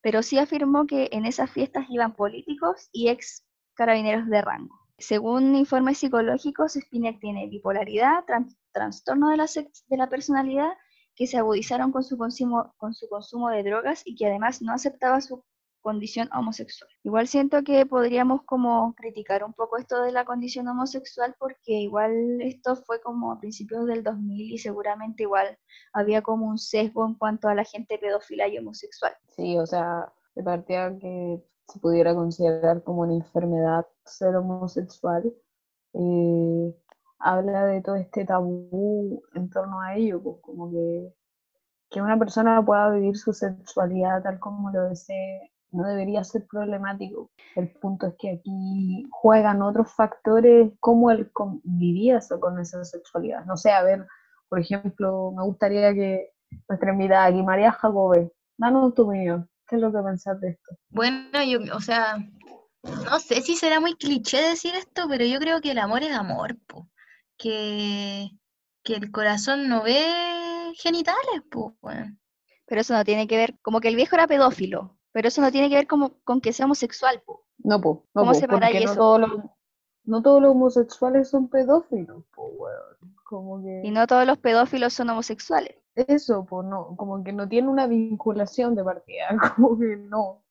Pero 0.00 0.22
sí 0.22 0.38
afirmó 0.38 0.86
que 0.86 1.10
en 1.12 1.26
esas 1.26 1.50
fiestas 1.50 1.84
iban 1.90 2.14
políticos 2.14 2.88
y 2.90 3.08
ex 3.08 3.44
carabineros 3.74 4.26
de 4.28 4.40
rango. 4.40 4.74
Según 4.96 5.54
informes 5.54 5.98
psicológicos, 5.98 6.72
Spinner 6.72 7.18
tiene 7.20 7.46
bipolaridad, 7.48 8.24
trastorno 8.72 9.30
de 9.30 9.36
la, 9.36 9.46
de 9.46 9.96
la 9.96 10.08
personalidad 10.08 10.70
que 11.18 11.26
se 11.26 11.36
agudizaron 11.36 11.90
con 11.90 12.04
su, 12.04 12.16
consumo, 12.16 12.72
con 12.76 12.94
su 12.94 13.08
consumo 13.08 13.50
de 13.50 13.64
drogas 13.64 14.02
y 14.04 14.14
que 14.14 14.26
además 14.26 14.62
no 14.62 14.72
aceptaba 14.72 15.20
su 15.20 15.42
condición 15.80 16.28
homosexual. 16.32 16.88
Igual 17.02 17.26
siento 17.26 17.64
que 17.64 17.84
podríamos 17.86 18.42
como 18.44 18.94
criticar 18.94 19.42
un 19.42 19.52
poco 19.52 19.78
esto 19.78 20.00
de 20.02 20.12
la 20.12 20.24
condición 20.24 20.68
homosexual 20.68 21.34
porque 21.40 21.72
igual 21.72 22.40
esto 22.40 22.76
fue 22.76 23.00
como 23.00 23.32
a 23.32 23.40
principios 23.40 23.86
del 23.86 24.04
2000 24.04 24.52
y 24.52 24.58
seguramente 24.58 25.24
igual 25.24 25.58
había 25.92 26.22
como 26.22 26.46
un 26.46 26.58
sesgo 26.58 27.04
en 27.04 27.14
cuanto 27.14 27.48
a 27.48 27.54
la 27.54 27.64
gente 27.64 27.98
pedófila 27.98 28.46
y 28.46 28.58
homosexual. 28.58 29.12
Sí, 29.26 29.58
o 29.58 29.66
sea, 29.66 30.12
de 30.36 30.44
partida 30.44 30.96
que 30.98 31.42
se 31.66 31.80
pudiera 31.80 32.14
considerar 32.14 32.84
como 32.84 33.02
una 33.02 33.14
enfermedad 33.14 33.86
ser 34.04 34.36
homosexual, 34.36 35.34
eh, 35.94 36.74
habla 37.18 37.66
de 37.66 37.82
todo 37.82 37.96
este 37.96 38.24
tabú 38.24 39.22
en 39.34 39.50
torno 39.50 39.80
a 39.80 39.96
ello, 39.96 40.22
pues 40.22 40.36
como 40.42 40.70
que, 40.70 41.14
que 41.90 42.02
una 42.02 42.18
persona 42.18 42.64
pueda 42.64 42.90
vivir 42.90 43.16
su 43.16 43.32
sexualidad 43.32 44.22
tal 44.22 44.38
como 44.38 44.70
lo 44.70 44.84
desee 44.84 45.52
no 45.70 45.86
debería 45.86 46.24
ser 46.24 46.46
problemático. 46.46 47.30
El 47.54 47.70
punto 47.72 48.06
es 48.06 48.14
que 48.18 48.32
aquí 48.32 49.06
juegan 49.10 49.62
otros 49.62 49.92
factores 49.92 50.72
como 50.80 51.10
el 51.10 51.30
convivía 51.32 52.20
con 52.40 52.58
esa 52.58 52.84
sexualidad. 52.84 53.44
No 53.44 53.56
sé, 53.56 53.70
a 53.72 53.82
ver, 53.82 54.06
por 54.48 54.60
ejemplo, 54.60 55.32
me 55.36 55.42
gustaría 55.44 55.92
que 55.92 56.30
nuestra 56.68 56.92
invitada 56.92 57.26
aquí, 57.26 57.42
María 57.42 57.72
Jacobe, 57.72 58.32
danos 58.56 58.94
tu 58.94 59.02
opinión. 59.02 59.48
¿Qué 59.66 59.76
es 59.76 59.82
lo 59.82 59.92
que 59.92 59.98
pensás 59.98 60.40
de 60.40 60.50
esto? 60.50 60.76
Bueno, 60.88 61.42
yo, 61.44 61.58
o 61.76 61.80
sea, 61.80 62.16
no 62.82 63.20
sé 63.20 63.42
si 63.42 63.54
será 63.54 63.80
muy 63.80 63.94
cliché 63.94 64.38
decir 64.38 64.74
esto, 64.74 65.06
pero 65.08 65.26
yo 65.26 65.38
creo 65.38 65.60
que 65.60 65.72
el 65.72 65.78
amor 65.78 66.02
es 66.02 66.16
amor, 66.16 66.56
po. 66.66 66.88
Que, 67.38 68.30
que 68.82 68.94
el 68.94 69.10
corazón 69.10 69.68
no 69.68 69.82
ve 69.82 70.72
genitales, 70.76 71.42
po. 71.50 71.76
Pero 72.66 72.80
eso 72.80 72.92
no 72.92 73.04
tiene 73.04 73.26
que 73.26 73.36
ver, 73.36 73.58
como 73.62 73.80
que 73.80 73.88
el 73.88 73.96
viejo 73.96 74.16
era 74.16 74.26
pedófilo, 74.26 74.98
pero 75.12 75.28
eso 75.28 75.40
no 75.40 75.50
tiene 75.50 75.70
que 75.70 75.76
ver 75.76 75.86
como, 75.86 76.20
con 76.24 76.40
que 76.40 76.52
sea 76.52 76.66
homosexual, 76.66 77.22
po. 77.24 77.46
No, 77.58 77.80
po. 77.80 78.06
No, 78.14 78.22
¿Cómo 78.22 78.32
porque 78.32 78.84
No 78.84 78.94
todos, 78.94 79.20
los, 79.20 79.30
no 80.04 80.22
todos 80.22 80.42
los 80.42 80.50
homosexuales 80.50 81.30
son 81.30 81.48
pedófilos, 81.48 82.24
po, 82.34 82.50
Como 83.24 83.62
que... 83.62 83.82
Y 83.84 83.90
no 83.90 84.06
todos 84.06 84.26
los 84.26 84.38
pedófilos 84.38 84.92
son 84.92 85.10
homosexuales 85.10 85.76
eso, 86.06 86.44
pues 86.44 86.66
no, 86.66 86.94
como 86.96 87.22
que 87.24 87.32
no 87.32 87.48
tiene 87.48 87.68
una 87.68 87.86
vinculación 87.86 88.74
de 88.74 88.84
partida, 88.84 89.28
como 89.56 89.78
que 89.78 89.96
no. 89.96 90.44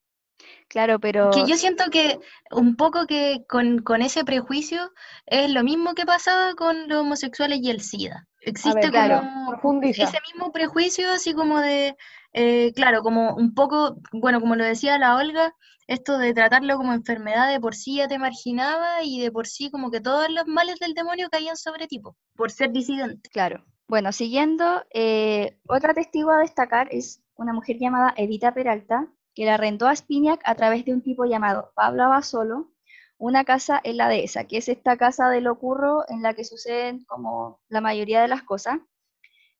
Claro, 0.67 0.99
pero... 0.99 1.31
Que 1.31 1.45
yo 1.45 1.55
siento 1.55 1.85
que 1.91 2.19
un 2.51 2.75
poco 2.75 3.07
que 3.07 3.45
con, 3.47 4.01
ese 4.01 4.23
prejuicio 4.25 4.91
es 5.25 5.49
lo 5.51 5.63
mismo 5.63 5.93
que 5.93 6.05
pasaba 6.05 6.55
con 6.55 6.87
los 6.87 6.99
homosexuales 6.99 7.59
y 7.61 7.69
el 7.69 7.81
SIDA. 7.81 8.27
Existe 8.41 8.91
como 8.91 9.81
ese 9.83 10.19
mismo 10.31 10.51
prejuicio, 10.51 11.11
así 11.11 11.33
como 11.33 11.59
de, 11.59 11.95
eh, 12.33 12.71
claro, 12.75 13.01
como 13.01 13.35
un 13.35 13.53
poco, 13.53 13.97
bueno, 14.11 14.39
como 14.39 14.55
lo 14.55 14.63
decía 14.63 14.97
la 14.97 15.15
Olga, 15.15 15.53
esto 15.87 16.17
de 16.17 16.33
tratarlo 16.33 16.77
como 16.77 16.93
enfermedad 16.93 17.51
de 17.51 17.59
por 17.59 17.75
sí 17.75 17.95
ya 17.97 18.07
te 18.07 18.19
marginaba 18.19 19.03
y 19.03 19.21
de 19.21 19.31
por 19.31 19.47
sí 19.47 19.69
como 19.71 19.89
que 19.89 20.01
todos 20.01 20.29
los 20.29 20.45
males 20.47 20.79
del 20.79 20.93
demonio 20.93 21.29
caían 21.29 21.57
sobre 21.57 21.87
ti, 21.87 22.01
por 22.35 22.51
ser 22.51 22.71
disidente. 22.71 23.29
Claro, 23.31 23.65
bueno, 23.87 24.11
siguiendo, 24.11 24.83
eh, 24.93 25.57
otra 25.67 25.93
testigo 25.93 26.31
a 26.31 26.39
destacar 26.39 26.89
es 26.91 27.21
una 27.35 27.53
mujer 27.53 27.77
llamada 27.79 28.13
Edita 28.17 28.53
Peralta, 28.53 29.07
que 29.37 29.45
la 29.45 29.53
arrendó 29.53 29.87
a 29.87 29.95
Spiniak 29.95 30.41
a 30.45 30.55
través 30.55 30.83
de 30.83 30.93
un 30.93 31.03
tipo 31.03 31.23
llamado 31.25 31.71
Pablo 31.75 32.05
Abasolo, 32.05 32.71
una 33.19 33.43
casa 33.43 33.79
en 33.83 33.97
la 33.97 34.09
dehesa, 34.09 34.45
que 34.45 34.57
es 34.57 34.67
esta 34.67 34.97
casa 34.97 35.29
de 35.29 35.41
locurro 35.41 36.03
en 36.09 36.23
la 36.23 36.33
que 36.33 36.43
suceden 36.43 37.05
como 37.05 37.61
la 37.69 37.79
mayoría 37.79 38.19
de 38.19 38.29
las 38.29 38.41
cosas, 38.41 38.79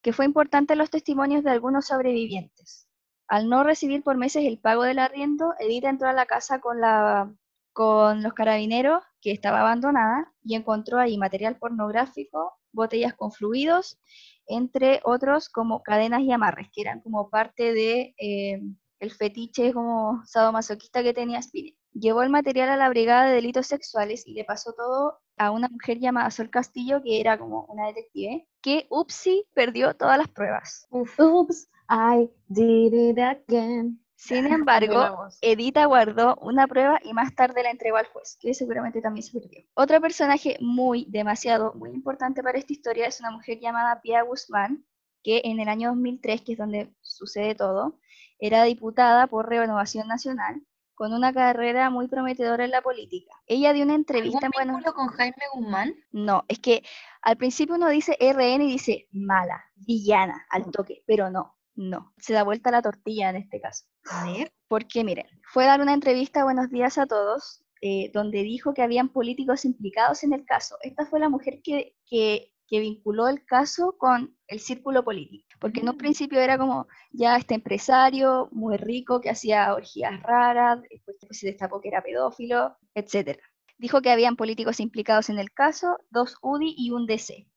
que 0.02 0.14
fue 0.14 0.26
importante 0.26 0.74
en 0.74 0.80
los 0.80 0.90
testimonios 0.90 1.44
de 1.44 1.52
algunos 1.52 1.86
sobrevivientes. 1.86 2.90
Al 3.28 3.50
no 3.50 3.64
recibir 3.64 4.02
por 4.02 4.18
meses 4.18 4.46
el 4.46 4.58
pago 4.58 4.82
del 4.82 4.98
arriendo, 4.98 5.54
Edita 5.60 5.90
entró 5.90 6.10
a 6.10 6.14
la 6.14 6.26
casa 6.26 6.60
con, 6.60 6.82
la, 6.82 7.32
con 7.72 8.24
los 8.24 8.34
carabineros 8.34 9.04
que 9.22 9.32
estaba 9.32 9.60
abandonada 9.60 10.34
y 10.42 10.56
encontró 10.56 10.98
ahí 10.98 11.20
material 11.20 11.58
pornográfico, 11.58 12.54
botellas 12.72 13.14
con 13.14 13.32
fluidos, 13.32 14.00
entre 14.48 15.02
otros 15.04 15.50
como 15.50 15.84
cadenas 15.84 16.22
y 16.22 16.32
amarres, 16.32 16.68
que 16.74 16.82
eran 16.82 17.00
como 17.02 17.30
parte 17.30 17.74
de 17.74 18.16
eh, 18.18 18.60
el 19.00 19.12
fetiche 19.12 19.74
como 19.74 20.24
sadomasoquista 20.26 21.04
que 21.04 21.14
tenía 21.14 21.40
Spinetta. 21.40 21.78
Llevó 21.94 22.22
el 22.22 22.30
material 22.30 22.70
a 22.70 22.78
la 22.78 22.90
Brigada 22.90 23.26
de 23.26 23.36
Delitos 23.36 23.68
Sexuales 23.68 24.26
y 24.28 24.34
le 24.34 24.44
pasó 24.44 24.74
todo 24.74 25.20
a 25.38 25.52
una 25.52 25.68
mujer 25.70 26.00
llamada 26.00 26.32
Sol 26.32 26.50
Castillo, 26.50 27.02
que 27.02 27.20
era 27.20 27.38
como 27.38 27.66
una 27.66 27.88
detective, 27.88 28.48
que, 28.62 28.88
upsi, 28.90 29.46
perdió 29.54 29.96
todas 29.96 30.18
las 30.18 30.28
pruebas. 30.28 30.88
Oops, 30.92 31.68
I 31.90 32.30
did 32.48 32.94
it 32.94 33.20
again. 33.20 34.00
Sin 34.18 34.48
embargo, 34.52 35.28
Edita 35.42 35.86
guardó 35.86 36.36
una 36.42 36.68
prueba 36.68 37.00
y 37.04 37.14
más 37.14 37.36
tarde 37.36 37.64
la 37.64 37.72
entregó 37.72 37.98
al 37.98 38.08
juez, 38.08 38.38
que 38.40 38.54
seguramente 38.54 39.02
también 39.02 39.24
se 39.24 39.40
perdió. 39.40 39.64
Otro 39.76 40.02
personaje 40.02 40.58
muy, 40.60 41.06
demasiado, 41.10 41.74
muy 41.76 41.92
importante 41.92 42.42
para 42.42 42.58
esta 42.58 42.74
historia 42.74 43.06
es 43.08 43.20
una 43.20 43.32
mujer 43.32 43.60
llamada 43.60 44.02
Pia 44.02 44.24
Guzmán, 44.24 44.86
que 45.24 45.42
en 45.44 45.60
el 45.60 45.70
año 45.70 45.90
2003, 45.90 46.42
que 46.42 46.54
es 46.54 46.58
donde 46.58 46.94
sucede 47.02 47.54
todo, 47.54 48.00
era 48.40 48.64
diputada 48.64 49.28
por 49.28 49.50
Renovación 49.50 50.08
Nacional 50.08 50.62
con 50.98 51.14
una 51.14 51.32
carrera 51.32 51.92
muy 51.92 52.08
prometedora 52.08 52.66
en 52.66 52.72
la 52.72 52.82
política. 52.82 53.32
Ella 53.46 53.72
dio 53.72 53.84
una 53.84 53.94
entrevista 53.94 54.48
en 54.48 54.52
bueno, 54.52 54.94
con 54.96 55.08
Jaime 55.10 55.44
Guzmán? 55.54 55.94
No, 56.12 56.44
es 56.48 56.58
que 56.58 56.84
al 57.22 57.38
principio 57.38 57.76
uno 57.76 57.88
dice 57.90 58.18
RN 58.20 58.64
y 58.64 58.72
dice 58.72 59.08
mala, 59.12 59.64
villana, 59.76 60.48
al 60.50 60.72
toque, 60.72 61.04
pero 61.06 61.30
no, 61.30 61.56
no. 61.76 62.14
Se 62.18 62.34
da 62.34 62.44
vuelta 62.44 62.72
la 62.72 62.82
tortilla 62.82 63.30
en 63.30 63.36
este 63.36 63.62
caso. 63.62 63.86
A 64.10 64.26
ver. 64.26 64.52
Porque 64.68 65.04
miren, 65.04 65.28
fue 65.54 65.66
a 65.66 65.68
dar 65.68 65.82
una 65.82 65.94
entrevista 65.94 66.44
Buenos 66.44 66.72
días 66.72 66.98
a 66.98 67.06
todos, 67.06 67.64
eh, 67.82 68.10
donde 68.12 68.42
dijo 68.42 68.74
que 68.74 68.82
habían 68.82 69.10
políticos 69.10 69.66
implicados 69.66 70.24
en 70.24 70.34
el 70.34 70.46
caso. 70.46 70.78
Esta 70.82 71.06
fue 71.06 71.20
la 71.20 71.30
mujer 71.30 71.62
que, 71.64 71.96
que 72.08 72.52
que 72.68 72.80
vinculó 72.80 73.28
el 73.28 73.46
caso 73.46 73.96
con 73.98 74.38
el 74.48 74.60
círculo 74.60 75.04
político, 75.04 75.48
porque 75.60 75.80
en 75.80 75.90
un 75.90 75.96
mm. 75.96 76.00
principio 76.00 76.40
era 76.40 76.58
como 76.58 76.88
ya 77.12 77.38
este 77.38 77.56
empresario 77.56 78.50
muy 78.52 78.78
rico 78.78 79.22
que 79.22 79.30
hacía 79.30 79.74
orgías 79.74 80.22
raras, 80.22 80.82
después 80.90 81.18
se 81.32 81.48
destapó 81.48 81.82
que 81.82 81.88
era 81.88 82.04
pedófilo, 82.04 82.78
etc. 82.94 83.40
Dijo 83.78 84.02
que 84.02 84.12
habían 84.12 84.36
políticos 84.36 84.80
implicados 84.80 85.30
en 85.30 85.40
el 85.40 85.52
caso, 85.52 85.98
dos 86.10 86.38
UDI 86.42 86.76
y 86.78 86.92
un 86.92 87.06
DC. 87.06 87.48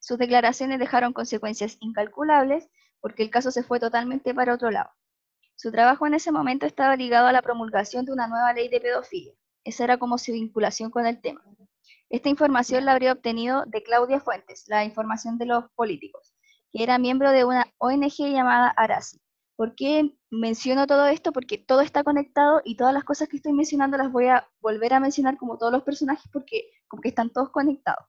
Sus 0.00 0.18
declaraciones 0.18 0.78
dejaron 0.78 1.12
consecuencias 1.12 1.76
incalculables 1.80 2.68
porque 3.00 3.22
el 3.22 3.30
caso 3.30 3.50
se 3.50 3.62
fue 3.62 3.78
totalmente 3.78 4.34
para 4.34 4.54
otro 4.54 4.70
lado. 4.70 4.90
Su 5.54 5.70
trabajo 5.70 6.06
en 6.06 6.14
ese 6.14 6.32
momento 6.32 6.66
estaba 6.66 6.96
ligado 6.96 7.26
a 7.26 7.32
la 7.32 7.42
promulgación 7.42 8.04
de 8.04 8.12
una 8.12 8.28
nueva 8.28 8.52
ley 8.52 8.68
de 8.68 8.80
pedofilia. 8.80 9.34
Esa 9.64 9.84
era 9.84 9.98
como 9.98 10.16
su 10.18 10.32
vinculación 10.32 10.90
con 10.90 11.04
el 11.04 11.20
tema. 11.20 11.42
Esta 12.10 12.28
información 12.28 12.84
la 12.84 12.92
habría 12.92 13.12
obtenido 13.12 13.64
de 13.66 13.82
Claudia 13.82 14.20
Fuentes, 14.20 14.64
la 14.66 14.84
información 14.84 15.36
de 15.36 15.46
los 15.46 15.70
políticos, 15.74 16.34
que 16.72 16.82
era 16.82 16.98
miembro 16.98 17.30
de 17.30 17.44
una 17.44 17.66
ONG 17.78 18.30
llamada 18.30 18.68
Arasi. 18.70 19.20
¿Por 19.56 19.74
qué 19.74 20.16
menciono 20.30 20.86
todo 20.86 21.06
esto? 21.06 21.32
Porque 21.32 21.58
todo 21.58 21.80
está 21.80 22.04
conectado 22.04 22.62
y 22.64 22.76
todas 22.76 22.94
las 22.94 23.04
cosas 23.04 23.28
que 23.28 23.36
estoy 23.36 23.52
mencionando 23.52 23.98
las 23.98 24.10
voy 24.10 24.26
a 24.28 24.48
volver 24.60 24.94
a 24.94 25.00
mencionar 25.00 25.36
como 25.36 25.58
todos 25.58 25.72
los 25.72 25.82
personajes 25.82 26.30
porque 26.32 26.70
están 27.02 27.30
todos 27.30 27.50
conectados. 27.50 28.06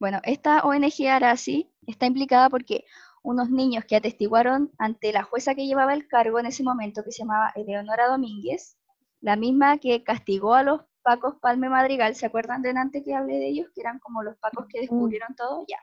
Bueno, 0.00 0.20
esta 0.24 0.62
ONG 0.62 1.08
Arasi 1.08 1.70
está 1.86 2.06
implicada 2.06 2.48
porque 2.48 2.84
unos 3.22 3.50
niños 3.50 3.84
que 3.84 3.96
atestiguaron 3.96 4.72
ante 4.78 5.12
la 5.12 5.22
jueza 5.22 5.54
que 5.54 5.66
llevaba 5.66 5.92
el 5.92 6.08
cargo 6.08 6.38
en 6.38 6.46
ese 6.46 6.62
momento, 6.62 7.04
que 7.04 7.12
se 7.12 7.22
llamaba 7.22 7.52
Eleonora 7.54 8.08
Domínguez, 8.08 8.78
la 9.20 9.36
misma 9.36 9.78
que 9.78 10.02
castigó 10.02 10.54
a 10.54 10.62
los 10.62 10.82
Pacos 11.08 11.36
Palme 11.40 11.70
Madrigal, 11.70 12.14
¿se 12.16 12.26
acuerdan 12.26 12.60
de 12.60 12.68
antes 12.68 13.02
que 13.02 13.14
hablé 13.14 13.38
de 13.38 13.48
ellos? 13.48 13.68
Que 13.74 13.80
eran 13.80 13.98
como 13.98 14.22
los 14.22 14.36
Pacos 14.36 14.66
que 14.68 14.80
descubrieron 14.80 15.34
todo, 15.34 15.64
ya. 15.66 15.78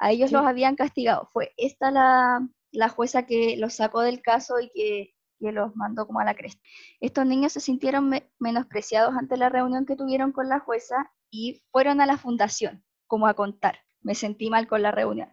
A 0.00 0.10
ellos 0.10 0.32
los 0.32 0.44
habían 0.44 0.74
castigado. 0.74 1.28
Fue 1.32 1.52
esta 1.56 1.92
la, 1.92 2.44
la 2.72 2.88
jueza 2.88 3.26
que 3.26 3.56
los 3.58 3.74
sacó 3.74 4.00
del 4.00 4.22
caso 4.22 4.58
y 4.58 4.68
que, 4.74 5.14
que, 5.38 5.52
los 5.52 5.76
mandó 5.76 6.04
como 6.08 6.18
a 6.18 6.24
la 6.24 6.34
cresta. 6.34 6.60
Estos 6.98 7.24
niños 7.26 7.52
se 7.52 7.60
sintieron 7.60 8.10
menospreciados 8.40 9.14
ante 9.14 9.36
la 9.36 9.50
reunión 9.50 9.86
que 9.86 9.94
tuvieron 9.94 10.32
con 10.32 10.48
la 10.48 10.58
jueza 10.58 11.12
y 11.30 11.62
fueron 11.70 12.00
a 12.00 12.06
la 12.06 12.18
fundación, 12.18 12.84
como 13.06 13.28
a 13.28 13.34
contar. 13.34 13.78
Me 14.00 14.16
sentí 14.16 14.50
mal 14.50 14.66
con 14.66 14.82
la 14.82 14.90
reunión. 14.90 15.32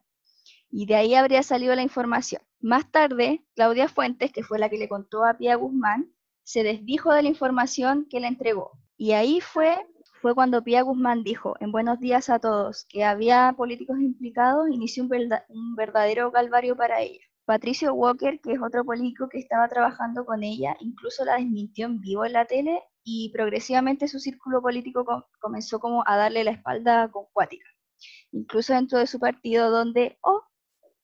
Y 0.70 0.86
de 0.86 0.94
ahí 0.94 1.16
habría 1.16 1.42
salido 1.42 1.74
la 1.74 1.82
información. 1.82 2.44
Más 2.60 2.92
tarde, 2.92 3.44
Claudia 3.56 3.88
Fuentes, 3.88 4.32
que 4.32 4.44
fue 4.44 4.60
la 4.60 4.70
que 4.70 4.78
le 4.78 4.88
contó 4.88 5.26
a 5.26 5.40
Pia 5.40 5.56
Guzmán, 5.56 6.14
se 6.44 6.62
desdijo 6.62 7.12
de 7.12 7.24
la 7.24 7.30
información 7.30 8.06
que 8.08 8.20
le 8.20 8.28
entregó 8.28 8.83
y 8.98 9.14
ahí 9.14 9.42
fue, 9.42 9.78
fue 10.22 10.36
cuando 10.36 10.64
Pía 10.64 10.82
Guzmán 10.84 11.24
dijo, 11.24 11.56
en 11.60 11.72
buenos 11.72 12.00
días 12.00 12.30
a 12.30 12.40
todos, 12.40 12.86
que 12.90 13.04
había 13.04 13.54
políticos 13.58 14.00
implicados, 14.00 14.70
inició 14.70 15.04
un, 15.04 15.76
verdadero 15.76 16.32
calvario 16.32 16.76
para 16.76 17.02
ella. 17.02 17.20
Patricio 17.46 17.94
Walker, 17.94 18.40
que 18.40 18.54
es 18.54 18.62
otro 18.62 18.86
político 18.86 19.28
que 19.28 19.40
estaba 19.40 19.68
trabajando 19.68 20.26
con 20.26 20.44
ella, 20.44 20.78
incluso 20.80 21.26
la 21.26 21.36
desmintió 21.36 21.88
en 21.88 22.00
vivo 22.00 22.24
en 22.24 22.34
la 22.34 22.46
tele 22.46 22.82
y 23.04 23.32
progresivamente 23.34 24.08
su 24.08 24.20
círculo 24.20 24.62
político 24.62 25.28
comenzó 25.42 25.80
como 25.80 26.04
a 26.08 26.16
darle 26.16 26.46
la 26.46 26.52
espalda 26.52 27.12
con 27.12 27.26
cuática. 27.34 27.68
Incluso 28.32 28.74
dentro 28.74 29.00
de 29.00 29.08
su 29.08 29.20
partido 29.20 29.72
donde, 29.72 30.18
oh, 30.22 30.44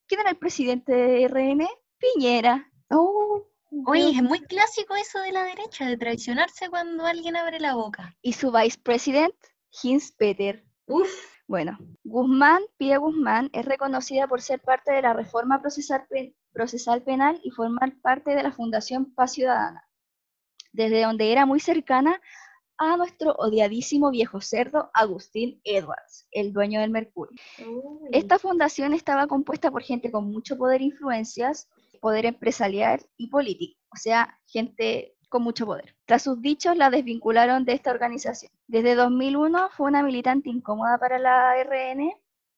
¿quién 0.07 0.21
era 0.21 0.29
el 0.29 0.37
presidente 0.37 0.93
de 0.93 1.27
RN? 1.27 1.67
Piñera. 1.97 2.71
Oh, 2.89 3.48
Oye, 3.85 4.09
es 4.09 4.23
muy 4.23 4.39
clásico 4.41 4.95
eso 4.95 5.19
de 5.19 5.31
la 5.31 5.43
derecha, 5.43 5.87
de 5.87 5.97
traicionarse 5.97 6.69
cuando 6.69 7.05
alguien 7.05 7.35
abre 7.35 7.59
la 7.59 7.75
boca. 7.75 8.15
Y 8.21 8.33
su 8.33 8.51
vicepresidente, 8.51 9.49
Hins 9.83 10.11
Peter. 10.11 10.65
Uf. 10.87 11.09
Bueno, 11.47 11.79
Guzmán, 12.03 12.61
Pia 12.77 12.97
Guzmán, 12.97 13.49
es 13.53 13.65
reconocida 13.65 14.27
por 14.27 14.41
ser 14.41 14.61
parte 14.61 14.91
de 14.91 15.01
la 15.01 15.13
reforma 15.13 15.61
procesal, 15.61 16.05
procesal 16.51 17.01
penal 17.01 17.39
y 17.43 17.49
formar 17.49 17.95
parte 18.01 18.35
de 18.35 18.43
la 18.43 18.51
Fundación 18.51 19.13
Paz 19.15 19.33
Ciudadana, 19.33 19.87
desde 20.73 21.01
donde 21.01 21.31
era 21.31 21.47
muy 21.47 21.59
cercana 21.59 22.21
a 22.77 22.97
nuestro 22.97 23.33
odiadísimo 23.33 24.09
viejo 24.09 24.41
cerdo 24.41 24.89
Agustín 24.93 25.59
Edwards, 25.63 26.27
el 26.31 26.53
dueño 26.53 26.79
del 26.81 26.91
Mercurio. 26.91 27.35
Esta 28.11 28.39
fundación 28.39 28.93
estaba 28.93 29.27
compuesta 29.27 29.69
por 29.71 29.81
gente 29.81 30.11
con 30.11 30.31
mucho 30.31 30.55
poder 30.57 30.81
e 30.81 30.85
influencias, 30.85 31.67
poder 31.99 32.25
empresarial 32.25 33.01
y 33.17 33.27
político, 33.27 33.79
o 33.93 33.97
sea, 33.97 34.39
gente 34.47 35.15
con 35.29 35.43
mucho 35.43 35.65
poder. 35.65 35.95
Tras 36.05 36.23
sus 36.23 36.41
dichos, 36.41 36.75
la 36.75 36.89
desvincularon 36.89 37.63
de 37.63 37.73
esta 37.73 37.91
organización. 37.91 38.51
Desde 38.67 38.95
2001 38.95 39.69
fue 39.77 39.87
una 39.87 40.03
militante 40.03 40.49
incómoda 40.49 40.97
para 40.97 41.19
la 41.19 41.53
RN, 41.63 42.11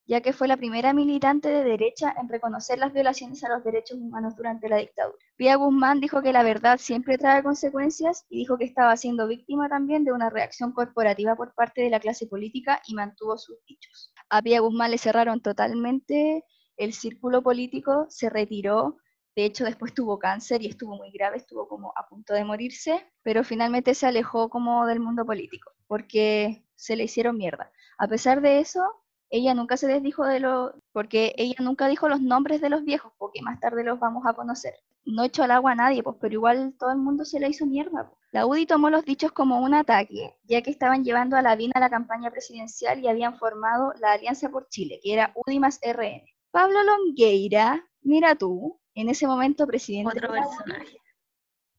ya 0.08 0.22
que 0.22 0.34
fue 0.34 0.48
la 0.48 0.58
primera 0.58 0.94
militante 0.94 1.50
de 1.50 1.64
derecha 1.64 2.14
en 2.20 2.28
reconocer 2.28 2.80
las 2.80 2.92
violaciones 2.92 3.44
a 3.44 3.50
los 3.50 3.64
derechos 3.64 3.98
humanos 3.98 4.36
durante 4.36 4.68
la 4.68 4.78
dictadura. 4.78 5.18
Pia 5.36 5.56
Guzmán 5.56 6.00
dijo 6.00 6.22
que 6.22 6.34
la 6.34 6.44
verdad 6.44 6.80
siempre 6.80 7.18
trae 7.18 7.44
consecuencias 7.44 8.26
y 8.30 8.39
dijo 8.39 8.58
que 8.58 8.66
estaba 8.66 8.98
siendo 8.98 9.28
víctima 9.28 9.70
también 9.70 10.04
de 10.04 10.12
una 10.12 10.30
reacción 10.30 10.72
corporativa 10.72 11.36
por 11.36 11.54
parte 11.54 11.82
de 11.82 11.89
la 11.89 12.00
clase 12.00 12.28
política 12.28 12.82
y 12.88 12.96
mantuvo 12.96 13.38
sus 13.38 13.58
dichos. 13.68 14.14
A 14.30 14.42
Pia 14.42 14.60
Guzmán 14.60 14.92
le 14.92 14.98
cerraron 14.98 15.42
totalmente 15.42 16.44
el 16.78 16.94
círculo 16.94 17.42
político, 17.42 18.06
se 18.10 18.30
retiró 18.30 18.98
de 19.36 19.46
hecho, 19.46 19.64
después 19.64 19.94
tuvo 19.94 20.20
cáncer 20.20 20.62
y 20.62 20.68
estuvo 20.68 20.98
muy 20.98 21.12
grave, 21.12 21.38
estuvo 21.38 21.68
como 21.68 21.94
a 21.96 22.08
punto 22.08 22.34
de 22.34 22.44
morirse, 22.44 23.06
pero 23.24 23.44
finalmente 23.44 23.94
se 23.96 24.06
alejó 24.08 24.50
como 24.50 24.86
del 24.86 25.00
mundo 25.00 25.26
político, 25.26 25.72
porque 25.88 26.66
se 26.76 26.96
le 26.96 27.06
hicieron 27.06 27.38
mierda. 27.38 27.72
A 27.98 28.08
pesar 28.08 28.42
de 28.42 28.60
eso, 28.60 28.82
ella 29.30 29.54
nunca 29.54 29.78
se 29.78 29.88
desdijo 29.88 30.26
de 30.26 30.42
lo, 30.42 30.74
porque 30.92 31.34
ella 31.38 31.56
nunca 31.60 31.88
dijo 31.88 32.10
los 32.10 32.22
nombres 32.22 32.60
de 32.60 32.70
los 32.70 32.84
viejos, 32.84 33.14
porque 33.18 33.42
más 33.42 33.60
tarde 33.62 33.86
los 33.86 34.00
vamos 34.00 34.26
a 34.26 34.34
conocer. 34.34 34.74
No 35.06 35.24
echó 35.24 35.44
al 35.44 35.52
agua 35.52 35.72
a 35.72 35.76
nadie, 35.76 36.04
pues, 36.04 36.18
pero 36.20 36.34
igual 36.34 36.76
todo 36.78 36.92
el 36.92 36.98
mundo 36.98 37.24
se 37.24 37.40
le 37.40 37.50
hizo 37.50 37.66
mierda. 37.66 38.10
Pues. 38.10 38.22
La 38.34 38.46
UDI 38.46 38.66
tomó 38.66 38.90
los 38.90 39.06
dichos 39.06 39.32
como 39.32 39.62
un 39.62 39.74
ataque, 39.74 40.36
ya 40.44 40.62
que 40.62 40.72
estaban 40.72 41.06
llevando 41.06 41.38
a 41.38 41.42
la 41.42 41.56
VIN 41.56 41.72
a 41.74 41.80
la 41.80 41.90
campaña 41.90 42.30
presidencial 42.32 43.00
y 43.00 43.08
habían 43.08 43.38
formado 43.38 43.94
la 44.00 44.12
Alianza 44.12 44.50
por 44.50 44.68
Chile, 44.68 45.00
que 45.02 45.14
era 45.14 45.32
UDI 45.36 45.60
más 45.60 45.80
RN. 45.82 46.26
Pablo 46.52 46.84
Longueira, 46.84 47.88
mira 48.02 48.36
tú, 48.36 48.81
en 48.96 49.10
ese 49.10 49.28
momento 49.28 49.66
presidente... 49.68 50.18
Otro 50.18 50.32
personaje. 50.32 50.98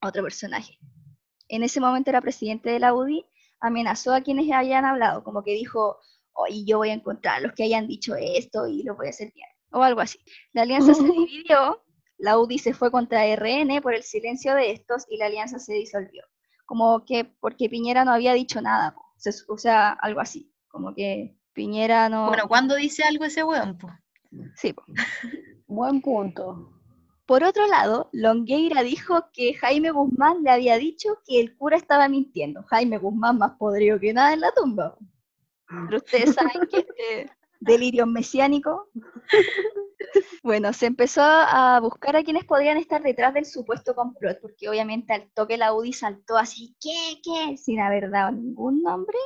Otro 0.01 0.23
personaje. 0.23 0.79
En 1.49 1.63
ese 1.63 1.81
momento 1.81 2.11
era 2.11 2.21
presidente 2.21 2.71
de 2.71 2.81
la 2.81 2.95
UDI, 2.95 3.27
amenazó 3.61 4.15
a 4.15 4.23
quienes 4.23 4.51
habían 4.51 4.85
hablado, 4.85 5.23
como 5.23 5.43
que 5.43 5.53
dijo, 5.53 5.99
hoy 6.33 6.65
yo 6.65 6.79
voy 6.79 6.91
a 6.91 6.95
encontrar 6.95 7.37
a 7.37 7.41
los 7.41 7.53
que 7.53 7.65
hayan 7.65 7.87
dicho 7.87 8.15
esto 8.17 8.67
y 8.67 8.83
lo 8.83 8.97
voy 8.97 9.09
a 9.09 9.11
hacer 9.11 9.33
bien, 9.35 9.49
o 9.71 9.83
algo 9.83 10.01
así. 10.01 10.19
La 10.53 10.63
alianza 10.63 10.95
se 10.95 11.03
dividió, 11.05 11.83
la 12.19 12.39
UDI 12.39 12.59
se 12.59 12.75
fue 12.75 12.91
contra 12.91 13.25
RN 13.37 13.81
por 13.83 13.95
el 13.95 14.03
silencio 14.03 14.55
de 14.55 14.73
estos 14.73 15.05
y 15.09 15.19
la 15.19 15.27
alianza 15.27 15.59
se 15.59 15.75
disolvió. 15.75 16.25
Como 16.65 17.05
que 17.05 17.25
porque 17.41 17.69
Piñera 17.69 18.05
no 18.05 18.13
había 18.13 18.33
dicho 18.33 18.61
nada, 18.61 18.97
o 19.49 19.59
sea, 19.59 19.91
algo 19.91 20.21
así, 20.21 20.53
como 20.69 20.95
que 20.95 21.37
Piñera 21.53 22.09
no... 22.09 22.29
Bueno, 22.29 22.49
¿cuándo 22.49 22.75
dice 22.77 23.05
algo 23.05 23.25
ese 23.25 23.45
weón? 23.45 23.79
Sí, 24.57 24.75
Buen 25.67 26.01
punto 26.01 26.72
Por 27.33 27.45
otro 27.45 27.67
lado, 27.67 28.11
Longueira 28.13 28.83
dijo 28.83 29.31
que 29.33 29.55
Jaime 29.55 29.91
Guzmán 29.91 30.43
le 30.43 30.51
había 30.51 30.77
dicho 30.77 31.19
que 31.27 31.41
el 31.41 31.57
cura 31.57 31.79
estaba 31.79 32.07
mintiendo. 32.07 32.63
Jaime 32.65 32.99
Guzmán 32.99 33.39
más 33.39 33.53
podrido 33.53 33.99
que 33.99 34.13
nada 34.13 34.35
en 34.35 34.41
la 34.41 34.53
tumba. 34.53 34.99
Pero 35.67 35.97
ustedes 35.97 36.35
saben 36.35 36.69
que 36.71 36.81
este 36.81 37.33
delirio 37.59 38.05
mesiánico. 38.05 38.91
Bueno, 40.43 40.75
se 40.75 40.85
empezó 40.85 41.23
a 41.23 41.81
buscar 41.81 42.17
a 42.17 42.23
quienes 42.23 42.45
podrían 42.45 42.77
estar 42.77 43.03
detrás 43.03 43.33
del 43.33 43.47
supuesto 43.47 43.95
complot, 43.95 44.39
porque 44.43 44.69
obviamente 44.69 45.15
al 45.15 45.31
toque 45.33 45.57
la 45.57 45.73
UDI 45.73 45.95
saltó 45.95 46.37
así, 46.37 46.77
¿qué? 46.83 47.19
¿qué? 47.25 47.57
Sin 47.57 47.81
haber 47.81 48.11
dado 48.11 48.33
ningún 48.33 48.83
nombre, 48.83 49.17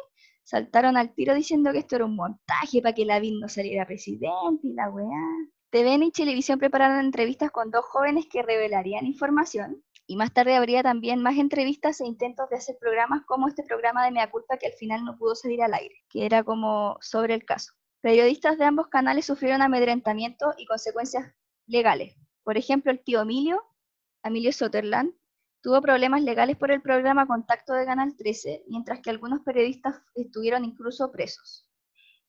saltaron 0.45 0.97
al 0.97 1.13
tiro 1.13 1.35
diciendo 1.35 1.73
que 1.73 1.79
esto 1.79 1.97
era 1.97 2.05
un 2.05 2.15
montaje 2.15 2.81
para 2.81 2.95
que 2.95 3.05
Lavín 3.05 3.41
no 3.41 3.49
saliera 3.49 3.85
presidente 3.85 4.61
y 4.63 4.75
la 4.75 4.91
weá. 4.91 5.56
TVN 5.71 6.05
y 6.05 6.13
Televisión 6.13 6.59
prepararon 6.59 7.05
entrevistas 7.05 7.51
con 7.51 7.71
dos 7.71 7.85
jóvenes 7.85 8.27
que 8.31 8.43
revelarían 8.43 9.07
información. 9.07 9.83
Y 10.07 10.17
más 10.17 10.33
tarde 10.33 10.55
habría 10.55 10.85
también 10.85 11.21
más 11.21 11.37
entrevistas 11.37 12.01
e 12.01 12.07
intentos 12.07 12.49
de 12.49 12.57
hacer 12.57 12.77
programas 12.81 13.25
como 13.27 13.49
este 13.49 13.65
programa 13.65 14.05
de 14.05 14.13
Mea 14.13 14.31
Culpa 14.31 14.57
que 14.57 14.69
al 14.69 14.75
final 14.75 15.05
no 15.05 15.19
pudo 15.19 15.35
salir 15.35 15.63
al 15.63 15.75
aire, 15.75 15.97
que 16.09 16.25
era 16.25 16.45
como 16.45 16.97
sobre 17.01 17.35
el 17.35 17.45
caso. 17.45 17.73
Periodistas 18.01 18.57
de 18.57 18.65
ambos 18.65 18.87
canales 18.87 19.27
sufrieron 19.27 19.63
amedrentamiento 19.63 20.55
y 20.57 20.67
consecuencias 20.67 21.35
legales. 21.67 22.15
Por 22.45 22.57
ejemplo, 22.57 22.93
el 22.93 23.03
tío 23.03 23.21
Emilio, 23.23 23.61
Emilio 24.23 24.53
Sutherland, 24.53 25.13
tuvo 25.61 25.83
problemas 25.83 26.23
legales 26.23 26.57
por 26.57 26.71
el 26.71 26.81
programa 26.81 27.27
Contacto 27.27 27.73
de 27.73 27.85
Canal 27.85 28.17
13, 28.17 28.63
mientras 28.69 29.01
que 29.01 29.11
algunos 29.11 29.41
periodistas 29.41 30.01
estuvieron 30.15 30.65
incluso 30.65 31.11
presos. 31.11 31.69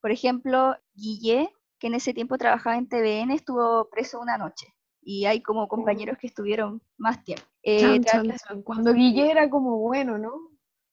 Por 0.02 0.10
ejemplo, 0.10 0.76
Guille, 0.96 1.52
que 1.80 1.88
en 1.88 1.96
ese 1.96 2.14
tiempo 2.14 2.38
trabajaba 2.38 2.78
en 2.78 2.88
TVN, 2.88 3.32
estuvo 3.32 3.90
preso 3.90 4.20
una 4.20 4.38
noche. 4.38 4.68
Y 5.02 5.26
hay 5.26 5.42
como 5.42 5.68
compañeros 5.68 6.18
que 6.18 6.28
estuvieron 6.28 6.82
más 6.98 7.24
tiempo. 7.24 7.46
Eh, 7.64 8.02
Cuando 8.64 8.94
Guille 8.94 9.32
era 9.32 9.50
como 9.50 9.78
bueno, 9.80 10.18
¿no? 10.18 10.34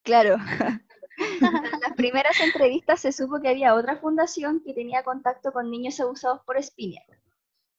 Claro. 0.03 0.37
en 1.18 1.80
las 1.80 1.95
primeras 1.97 2.41
entrevistas 2.41 3.01
se 3.01 3.12
supo 3.12 3.41
que 3.41 3.49
había 3.49 3.74
otra 3.74 3.97
fundación 3.97 4.62
que 4.64 4.74
tenía 4.74 5.03
contacto 5.03 5.53
con 5.53 5.70
niños 5.70 5.99
abusados 6.01 6.41
por 6.45 6.62
Spiniak, 6.62 7.07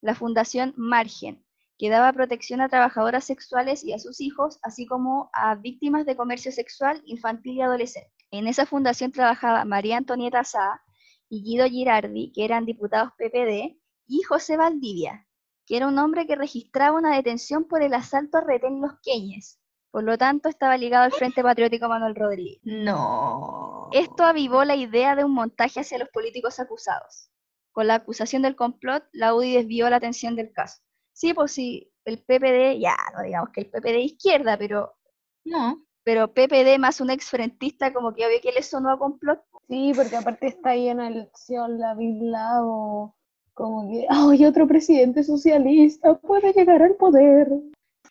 la 0.01 0.15
Fundación 0.15 0.73
Margen, 0.77 1.43
que 1.77 1.89
daba 1.89 2.13
protección 2.13 2.61
a 2.61 2.69
trabajadoras 2.69 3.25
sexuales 3.25 3.83
y 3.83 3.93
a 3.93 3.99
sus 3.99 4.21
hijos, 4.21 4.59
así 4.63 4.85
como 4.85 5.29
a 5.33 5.55
víctimas 5.55 6.05
de 6.05 6.15
comercio 6.15 6.51
sexual 6.51 7.01
infantil 7.05 7.55
y 7.55 7.61
adolescente. 7.61 8.11
En 8.31 8.47
esa 8.47 8.65
fundación 8.65 9.11
trabajaba 9.11 9.65
María 9.65 9.97
Antonieta 9.97 10.43
Sá 10.43 10.81
y 11.29 11.43
Guido 11.43 11.67
Girardi, 11.67 12.31
que 12.31 12.45
eran 12.45 12.65
diputados 12.65 13.11
PPD, 13.17 13.77
y 14.07 14.21
José 14.23 14.57
Valdivia, 14.57 15.27
que 15.65 15.77
era 15.77 15.87
un 15.87 15.97
hombre 15.97 16.27
que 16.27 16.35
registraba 16.35 16.97
una 16.97 17.15
detención 17.15 17.65
por 17.65 17.81
el 17.81 17.93
asalto 17.93 18.37
a 18.37 18.41
retén 18.41 18.81
Los 18.81 18.99
Queñes, 19.01 19.59
por 19.95 20.03
lo 20.03 20.17
tanto, 20.17 20.49
estaba 20.49 20.75
ligado 20.75 21.05
al 21.05 21.13
Frente 21.13 21.41
Patriótico 21.41 21.87
Manuel 21.87 22.15
Rodríguez. 22.15 22.59
No. 22.63 23.87
Esto 23.93 24.25
avivó 24.25 24.65
la 24.65 24.75
idea 24.75 25.15
de 25.15 25.23
un 25.23 25.33
montaje 25.33 25.79
hacia 25.79 25.97
los 25.97 26.09
políticos 26.09 26.59
acusados. 26.59 27.31
Con 27.71 27.87
la 27.87 27.95
acusación 27.95 28.41
del 28.41 28.57
complot, 28.57 29.05
la 29.13 29.33
UDI 29.33 29.53
desvió 29.53 29.89
la 29.89 29.95
atención 29.95 30.35
del 30.35 30.51
caso. 30.51 30.81
Sí, 31.13 31.33
pues 31.33 31.53
sí, 31.53 31.93
el 32.03 32.21
PPD, 32.21 32.77
ya, 32.77 32.97
no 33.15 33.23
digamos 33.23 33.51
que 33.53 33.61
el 33.61 33.69
PPD 33.69 33.99
izquierda, 33.99 34.57
pero... 34.57 34.97
No. 35.45 35.85
Pero 36.03 36.33
PPD 36.33 36.77
más 36.77 36.99
un 36.99 37.09
exfrentista 37.09 37.93
como 37.93 38.13
que 38.13 38.25
obvio 38.25 38.41
que 38.41 38.51
le 38.51 38.63
sonó 38.63 38.91
a 38.91 38.99
complot. 38.99 39.45
Sí, 39.67 39.93
porque 39.95 40.15
aparte 40.15 40.47
está 40.47 40.71
ahí 40.71 40.89
en 40.89 40.97
la 40.97 41.07
elección 41.07 41.79
la 41.79 41.95
Vila 41.95 42.63
o 42.63 43.15
como 43.53 43.89
que, 43.89 44.05
¡ay, 44.09 44.45
otro 44.45 44.67
presidente 44.67 45.23
socialista 45.23 46.15
puede 46.15 46.53
llegar 46.53 46.81
al 46.83 46.95
poder! 46.95 47.49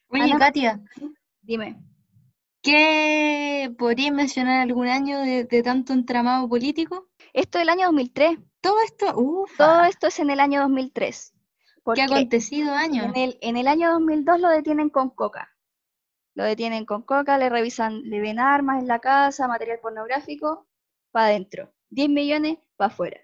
Oye, 0.09 0.33
Katia, 0.39 0.81
Dime. 1.43 1.77
¿Qué 2.63 3.75
podrías 3.79 4.15
mencionar 4.15 4.61
algún 4.61 4.89
año 4.89 5.21
de, 5.21 5.63
tanto 5.63 5.93
entramado 5.93 6.49
político? 6.49 7.09
Esto 7.35 7.59
es 7.59 7.63
el 7.63 7.69
año 7.69 7.87
2003. 7.87 8.39
Todo 8.63 8.77
esto, 8.87 9.19
ufa. 9.19 9.57
Todo 9.67 9.85
esto 9.85 10.07
es 10.07 10.19
en 10.19 10.31
el 10.31 10.41
año 10.41 10.63
2003. 10.63 11.35
¿Qué 11.95 12.01
ha 12.01 12.05
acontecido 12.07 12.73
año? 12.73 13.03
En 13.03 13.17
el, 13.17 13.39
en 13.43 13.59
el 13.59 13.69
año 13.69 13.93
2002 13.93 14.41
lo 14.41 14.49
detienen 14.49 14.89
con 14.89 15.11
coca. 15.11 15.55
Lo 16.35 16.45
detienen 16.45 16.87
con 16.87 17.03
coca, 17.03 17.37
le 17.37 17.51
revisan, 17.51 18.03
le 18.09 18.21
ven 18.21 18.39
armas 18.39 18.81
en 18.81 18.89
la 18.89 18.99
casa, 18.99 19.47
material 19.47 19.81
pornográfico, 19.81 20.67
para 21.15 21.29
adentro. 21.29 21.73
10 21.91 22.09
millones 22.09 22.59
para 22.77 22.93
afuera. 22.93 23.21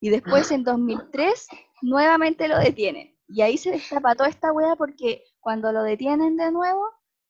Y 0.00 0.10
después 0.10 0.50
en 0.52 0.62
2003 0.62 1.48
nuevamente 1.82 2.46
lo 2.46 2.56
detienen. 2.58 3.18
Y 3.26 3.42
ahí 3.42 3.58
se 3.58 3.72
destapa 3.72 4.14
toda 4.14 4.28
esta 4.28 4.52
hueá 4.52 4.76
porque 4.76 5.24
cuando 5.40 5.72
lo 5.72 5.82
detienen 5.82 6.36
de 6.36 6.52
nuevo, 6.52 6.84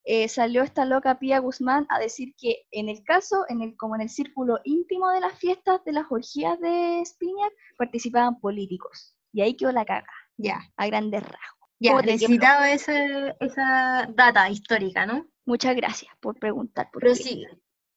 eh, 0.05 0.27
salió 0.27 0.61
esta 0.61 0.85
loca 0.85 1.17
Pía 1.17 1.39
Guzmán 1.39 1.87
a 1.89 1.97
decir 1.97 2.35
que 2.37 2.67
en 2.71 2.89
el 2.89 3.03
caso, 3.03 3.45
en 3.49 3.61
el, 3.61 3.75
como 3.75 3.95
en 3.95 4.01
el 4.01 4.09
círculo 4.09 4.59
íntimo 4.65 5.09
de 5.09 5.21
las 5.21 5.37
fiestas 5.39 5.83
de 5.83 5.93
las 5.93 6.05
orgías 6.11 6.59
de 6.59 7.01
Spinac, 7.03 7.53
participaban 7.77 8.39
políticos. 8.39 9.15
Y 9.31 9.41
ahí 9.41 9.55
quedó 9.55 9.71
la 9.71 9.85
caga. 9.85 10.13
Ya. 10.37 10.59
A 10.77 10.87
grandes 10.87 11.23
rasgos. 11.23 11.69
Ya, 11.79 11.99
necesitaba 12.01 12.71
esa 12.71 14.07
data 14.13 14.49
histórica, 14.49 15.05
¿no? 15.07 15.25
Muchas 15.45 15.75
gracias 15.75 16.13
por 16.19 16.37
preguntar. 16.37 16.89
Por 16.91 17.15
sí. 17.15 17.45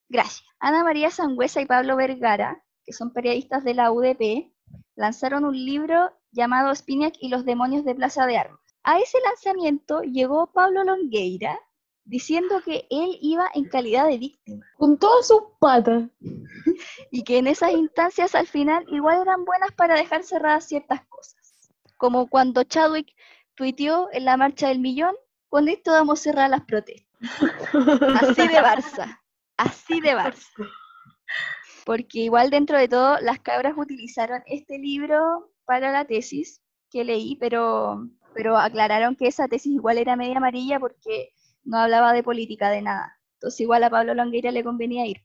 Gracias. 0.08 0.44
Ana 0.58 0.84
María 0.84 1.10
Sangüesa 1.10 1.60
y 1.60 1.66
Pablo 1.66 1.96
Vergara, 1.96 2.62
que 2.84 2.92
son 2.92 3.12
periodistas 3.12 3.64
de 3.64 3.74
la 3.74 3.90
UDP, 3.90 4.52
lanzaron 4.94 5.44
un 5.44 5.56
libro 5.56 6.12
llamado 6.32 6.74
Spinac 6.74 7.14
y 7.20 7.28
los 7.28 7.44
demonios 7.44 7.84
de 7.84 7.94
Plaza 7.94 8.26
de 8.26 8.38
Armas. 8.38 8.60
A 8.84 9.00
ese 9.00 9.18
lanzamiento 9.24 10.02
llegó 10.02 10.52
Pablo 10.52 10.84
Longueira, 10.84 11.58
diciendo 12.04 12.62
que 12.64 12.86
él 12.88 13.18
iba 13.20 13.46
en 13.54 13.64
calidad 13.64 14.06
de 14.06 14.18
víctima. 14.18 14.64
Con 14.76 14.96
todas 14.96 15.26
sus 15.26 15.42
patas. 15.58 16.04
y 17.10 17.24
que 17.24 17.38
en 17.38 17.48
esas 17.48 17.72
instancias 17.72 18.34
al 18.34 18.46
final 18.46 18.84
igual 18.92 19.22
eran 19.22 19.44
buenas 19.44 19.72
para 19.72 19.96
dejar 19.96 20.22
cerradas 20.22 20.66
ciertas 20.66 21.04
cosas. 21.08 21.70
Como 21.96 22.28
cuando 22.28 22.62
Chadwick 22.62 23.12
tuiteó 23.56 24.08
en 24.12 24.24
la 24.24 24.36
marcha 24.36 24.68
del 24.68 24.78
millón, 24.78 25.16
con 25.48 25.68
esto 25.68 25.90
vamos 25.90 26.20
a 26.20 26.22
cerrar 26.22 26.50
las 26.50 26.64
protestas. 26.64 27.06
Así 28.20 28.48
de 28.48 28.62
Barça. 28.62 29.18
Así 29.56 30.00
de 30.00 30.14
Barça. 30.14 30.48
Porque 31.86 32.20
igual 32.20 32.50
dentro 32.50 32.78
de 32.78 32.88
todo, 32.88 33.18
las 33.20 33.40
cabras 33.40 33.74
utilizaron 33.76 34.42
este 34.46 34.78
libro 34.78 35.52
para 35.64 35.92
la 35.92 36.04
tesis 36.04 36.60
que 36.90 37.04
leí, 37.04 37.36
pero, 37.36 38.08
pero 38.34 38.56
aclararon 38.56 39.16
que 39.16 39.28
esa 39.28 39.48
tesis 39.48 39.72
igual 39.72 39.98
era 39.98 40.16
media 40.16 40.36
amarilla 40.36 40.80
porque 40.80 41.30
no 41.64 41.78
hablaba 41.78 42.12
de 42.12 42.22
política, 42.22 42.70
de 42.70 42.82
nada. 42.82 43.16
Entonces 43.34 43.60
igual 43.60 43.84
a 43.84 43.90
Pablo 43.90 44.14
Longueira 44.14 44.50
le 44.50 44.64
convenía 44.64 45.06
ir. 45.06 45.22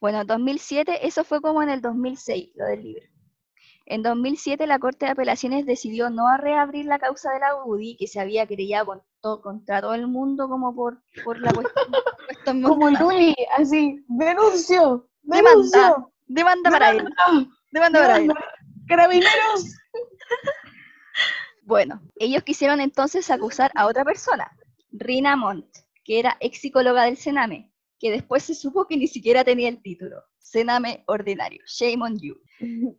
Bueno, 0.00 0.24
2007, 0.24 1.06
eso 1.06 1.24
fue 1.24 1.40
como 1.40 1.62
en 1.62 1.70
el 1.70 1.80
2006, 1.80 2.52
lo 2.56 2.66
del 2.66 2.82
libro. 2.82 3.11
En 3.86 4.02
2007 4.02 4.66
la 4.66 4.78
Corte 4.78 5.06
de 5.06 5.12
Apelaciones 5.12 5.66
decidió 5.66 6.10
no 6.10 6.24
reabrir 6.36 6.86
la 6.86 6.98
causa 6.98 7.32
de 7.32 7.40
la 7.40 7.56
UDI, 7.64 7.96
que 7.96 8.06
se 8.06 8.20
había 8.20 8.46
querellado 8.46 9.04
contra 9.20 9.80
todo 9.80 9.94
el 9.94 10.06
mundo 10.06 10.48
como 10.48 10.74
por, 10.74 11.02
por 11.24 11.38
la 11.40 11.52
cuestión. 11.52 12.62
como 12.62 12.90
Luis, 12.90 13.34
así, 13.56 14.04
denuncio, 14.08 15.08
demanda, 15.22 16.06
demanda 16.26 16.70
para 16.70 16.90
él. 16.90 17.08
Demanda 17.70 18.00
para 18.00 18.16
él. 18.18 18.32
Carabineros. 18.86 19.76
Bueno, 21.64 22.02
ellos 22.16 22.42
quisieron 22.42 22.80
entonces 22.80 23.30
acusar 23.30 23.70
a 23.76 23.86
otra 23.86 24.04
persona, 24.04 24.50
Rina 24.90 25.36
Montt, 25.36 25.68
que 26.04 26.18
era 26.18 26.36
ex 26.40 26.60
psicóloga 26.60 27.04
del 27.04 27.16
Sename, 27.16 27.71
que 28.02 28.10
después 28.10 28.42
se 28.42 28.56
supo 28.56 28.88
que 28.88 28.96
ni 28.96 29.06
siquiera 29.06 29.44
tenía 29.44 29.68
el 29.68 29.80
título. 29.80 30.24
Sename 30.40 31.04
ordinario, 31.06 31.62
shame 31.66 32.02
on 32.02 32.18
you. 32.18 32.34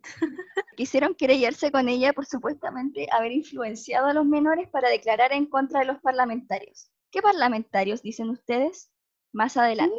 Quisieron 0.78 1.14
querellarse 1.14 1.70
con 1.70 1.90
ella 1.90 2.14
por 2.14 2.24
supuestamente 2.24 3.06
haber 3.12 3.32
influenciado 3.32 4.06
a 4.06 4.14
los 4.14 4.24
menores 4.24 4.66
para 4.70 4.88
declarar 4.88 5.34
en 5.34 5.44
contra 5.44 5.80
de 5.80 5.86
los 5.86 6.00
parlamentarios. 6.00 6.90
¿Qué 7.10 7.20
parlamentarios 7.20 8.00
dicen 8.00 8.30
ustedes? 8.30 8.90
Más 9.30 9.58
adelante. 9.58 9.94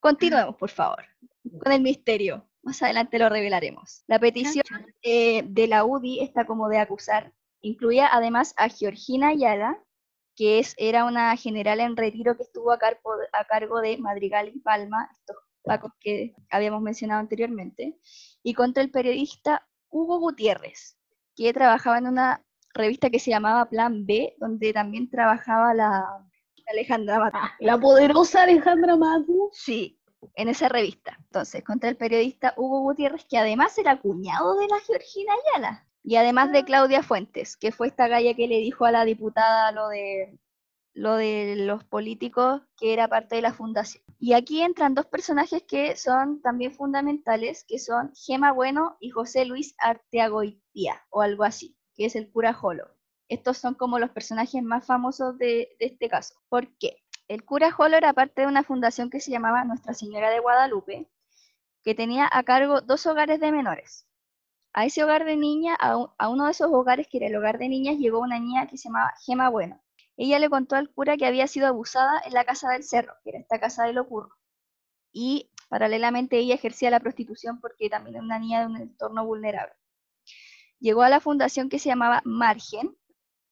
Continuemos, 0.00 0.56
por 0.56 0.70
favor, 0.70 1.04
con 1.62 1.70
el 1.70 1.82
misterio. 1.82 2.48
Más 2.62 2.82
adelante 2.82 3.18
lo 3.18 3.28
revelaremos. 3.28 4.04
La 4.06 4.18
petición 4.18 4.64
eh, 5.02 5.42
de 5.46 5.66
la 5.66 5.84
UDI 5.84 6.20
está 6.20 6.46
como 6.46 6.70
de 6.70 6.78
acusar. 6.78 7.34
Incluía 7.60 8.08
además 8.10 8.54
a 8.56 8.70
Georgina 8.70 9.28
Ayala, 9.28 9.81
que 10.34 10.58
es, 10.58 10.74
era 10.78 11.04
una 11.04 11.36
general 11.36 11.80
en 11.80 11.96
retiro 11.96 12.36
que 12.36 12.42
estuvo 12.42 12.72
a, 12.72 12.78
cargo, 12.78 13.80
de 13.80 13.98
Madrigal 13.98 14.48
y 14.48 14.60
Palma, 14.60 15.08
estos 15.12 15.36
pacos 15.62 15.92
que 16.00 16.34
habíamos 16.50 16.82
mencionado 16.82 17.20
anteriormente, 17.20 17.98
y 18.42 18.54
contra 18.54 18.82
el 18.82 18.90
periodista 18.90 19.66
Hugo 19.90 20.18
Gutiérrez, 20.18 20.98
que 21.36 21.52
trabajaba 21.52 21.98
en 21.98 22.08
una 22.08 22.44
revista 22.74 23.10
que 23.10 23.18
se 23.18 23.30
llamaba 23.30 23.68
Plan 23.68 24.06
B, 24.06 24.34
donde 24.38 24.72
también 24.72 25.10
trabajaba 25.10 25.74
la 25.74 26.04
Alejandra 26.66 27.18
Matu. 27.18 27.36
Ah, 27.40 27.52
la 27.60 27.78
poderosa 27.78 28.42
Alejandra 28.42 28.96
Matu. 28.96 29.50
Sí, 29.52 30.00
en 30.34 30.48
esa 30.48 30.68
revista. 30.68 31.16
Entonces, 31.24 31.62
contra 31.64 31.90
el 31.90 31.96
periodista 31.96 32.54
Hugo 32.56 32.80
Gutiérrez, 32.80 33.24
que 33.28 33.38
además 33.38 33.76
era 33.78 34.00
cuñado 34.00 34.56
de 34.58 34.68
la 34.68 34.80
Georgina 34.80 35.32
Ayala. 35.54 35.86
Y 36.04 36.16
además 36.16 36.52
de 36.52 36.64
Claudia 36.64 37.02
Fuentes, 37.02 37.56
que 37.56 37.72
fue 37.72 37.86
esta 37.86 38.08
galla 38.08 38.34
que 38.34 38.48
le 38.48 38.58
dijo 38.58 38.84
a 38.84 38.90
la 38.90 39.04
diputada 39.04 39.70
lo 39.72 39.88
de, 39.88 40.38
lo 40.94 41.14
de 41.14 41.54
los 41.56 41.84
políticos, 41.84 42.62
que 42.76 42.92
era 42.92 43.08
parte 43.08 43.36
de 43.36 43.42
la 43.42 43.52
fundación. 43.52 44.02
Y 44.18 44.34
aquí 44.34 44.62
entran 44.62 44.94
dos 44.94 45.06
personajes 45.06 45.62
que 45.62 45.96
son 45.96 46.42
también 46.42 46.72
fundamentales, 46.72 47.64
que 47.66 47.78
son 47.78 48.12
Gema 48.14 48.52
Bueno 48.52 48.96
y 49.00 49.10
José 49.10 49.44
Luis 49.44 49.74
Arteagoitía, 49.78 51.02
o 51.10 51.22
algo 51.22 51.44
así, 51.44 51.76
que 51.94 52.06
es 52.06 52.16
el 52.16 52.30
cura 52.30 52.52
Jolo. 52.52 52.88
Estos 53.28 53.58
son 53.58 53.74
como 53.74 53.98
los 53.98 54.10
personajes 54.10 54.62
más 54.62 54.84
famosos 54.84 55.38
de, 55.38 55.76
de 55.78 55.86
este 55.86 56.08
caso. 56.08 56.34
¿Por 56.48 56.76
qué? 56.78 56.98
El 57.28 57.44
cura 57.44 57.70
Jolo 57.70 57.96
era 57.96 58.12
parte 58.12 58.42
de 58.42 58.48
una 58.48 58.64
fundación 58.64 59.08
que 59.08 59.20
se 59.20 59.30
llamaba 59.30 59.64
Nuestra 59.64 59.94
Señora 59.94 60.30
de 60.30 60.40
Guadalupe, 60.40 61.08
que 61.82 61.94
tenía 61.94 62.28
a 62.30 62.42
cargo 62.42 62.80
dos 62.80 63.06
hogares 63.06 63.40
de 63.40 63.52
menores. 63.52 64.06
A 64.74 64.86
ese 64.86 65.04
hogar 65.04 65.24
de 65.24 65.36
niña, 65.36 65.74
a, 65.74 66.28
uno 66.28 66.46
de 66.46 66.52
esos 66.52 66.68
hogares 66.72 67.06
que 67.08 67.18
era 67.18 67.26
el 67.26 67.36
hogar 67.36 67.58
de 67.58 67.68
niñas, 67.68 67.98
llegó 67.98 68.20
una 68.20 68.38
niña 68.38 68.66
que 68.66 68.78
se 68.78 68.88
llamaba 68.88 69.12
Gema 69.24 69.50
Bueno. 69.50 69.82
Ella 70.16 70.38
le 70.38 70.48
contó 70.48 70.76
al 70.76 70.90
cura 70.90 71.16
que 71.16 71.26
había 71.26 71.46
sido 71.46 71.66
abusada 71.66 72.22
en 72.24 72.32
la 72.32 72.44
casa 72.44 72.70
del 72.70 72.82
cerro, 72.82 73.14
que 73.22 73.30
era 73.30 73.38
esta 73.40 73.60
casa 73.60 73.84
de 73.84 73.92
locurro. 73.92 74.36
Y 75.12 75.50
paralelamente 75.68 76.38
ella 76.38 76.54
ejercía 76.54 76.90
la 76.90 77.00
prostitución 77.00 77.60
porque 77.60 77.90
también 77.90 78.16
era 78.16 78.24
una 78.24 78.38
niña 78.38 78.60
de 78.60 78.66
un 78.66 78.76
entorno 78.76 79.26
vulnerable. 79.26 79.74
Llegó 80.78 81.02
a 81.02 81.08
la 81.08 81.20
fundación 81.20 81.68
que 81.68 81.78
se 81.78 81.90
llamaba 81.90 82.22
Margen 82.24 82.96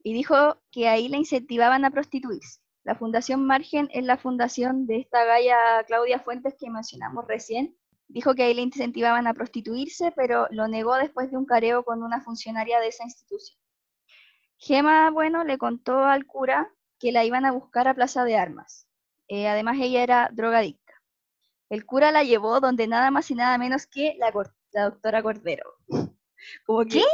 y 0.02 0.14
dijo 0.14 0.60
que 0.70 0.88
ahí 0.88 1.08
la 1.08 1.18
incentivaban 1.18 1.84
a 1.84 1.90
prostituirse. 1.90 2.60
La 2.82 2.94
Fundación 2.94 3.46
Margen 3.46 3.88
es 3.92 4.04
la 4.04 4.16
fundación 4.16 4.86
de 4.86 4.96
esta 4.96 5.24
galla 5.24 5.84
Claudia 5.86 6.18
Fuentes 6.18 6.54
que 6.58 6.70
mencionamos 6.70 7.26
recién, 7.28 7.76
Dijo 8.12 8.34
que 8.34 8.42
ahí 8.42 8.54
le 8.54 8.62
incentivaban 8.62 9.28
a 9.28 9.34
prostituirse, 9.34 10.12
pero 10.16 10.48
lo 10.50 10.66
negó 10.66 10.96
después 10.96 11.30
de 11.30 11.36
un 11.36 11.46
careo 11.46 11.84
con 11.84 12.02
una 12.02 12.20
funcionaria 12.20 12.80
de 12.80 12.88
esa 12.88 13.04
institución. 13.04 13.56
Gema, 14.58 15.10
bueno, 15.10 15.44
le 15.44 15.58
contó 15.58 16.04
al 16.04 16.26
cura 16.26 16.68
que 16.98 17.12
la 17.12 17.24
iban 17.24 17.44
a 17.44 17.52
buscar 17.52 17.86
a 17.86 17.94
Plaza 17.94 18.24
de 18.24 18.36
Armas. 18.36 18.88
Eh, 19.28 19.46
además, 19.46 19.78
ella 19.80 20.02
era 20.02 20.28
drogadicta. 20.32 20.92
El 21.68 21.86
cura 21.86 22.10
la 22.10 22.24
llevó 22.24 22.58
donde 22.58 22.88
nada 22.88 23.12
más 23.12 23.30
y 23.30 23.36
nada 23.36 23.56
menos 23.58 23.86
que 23.86 24.16
la, 24.18 24.32
doctora 24.32 25.22
Cordero. 25.22 25.76
Como 26.66 26.84
que 26.84 27.04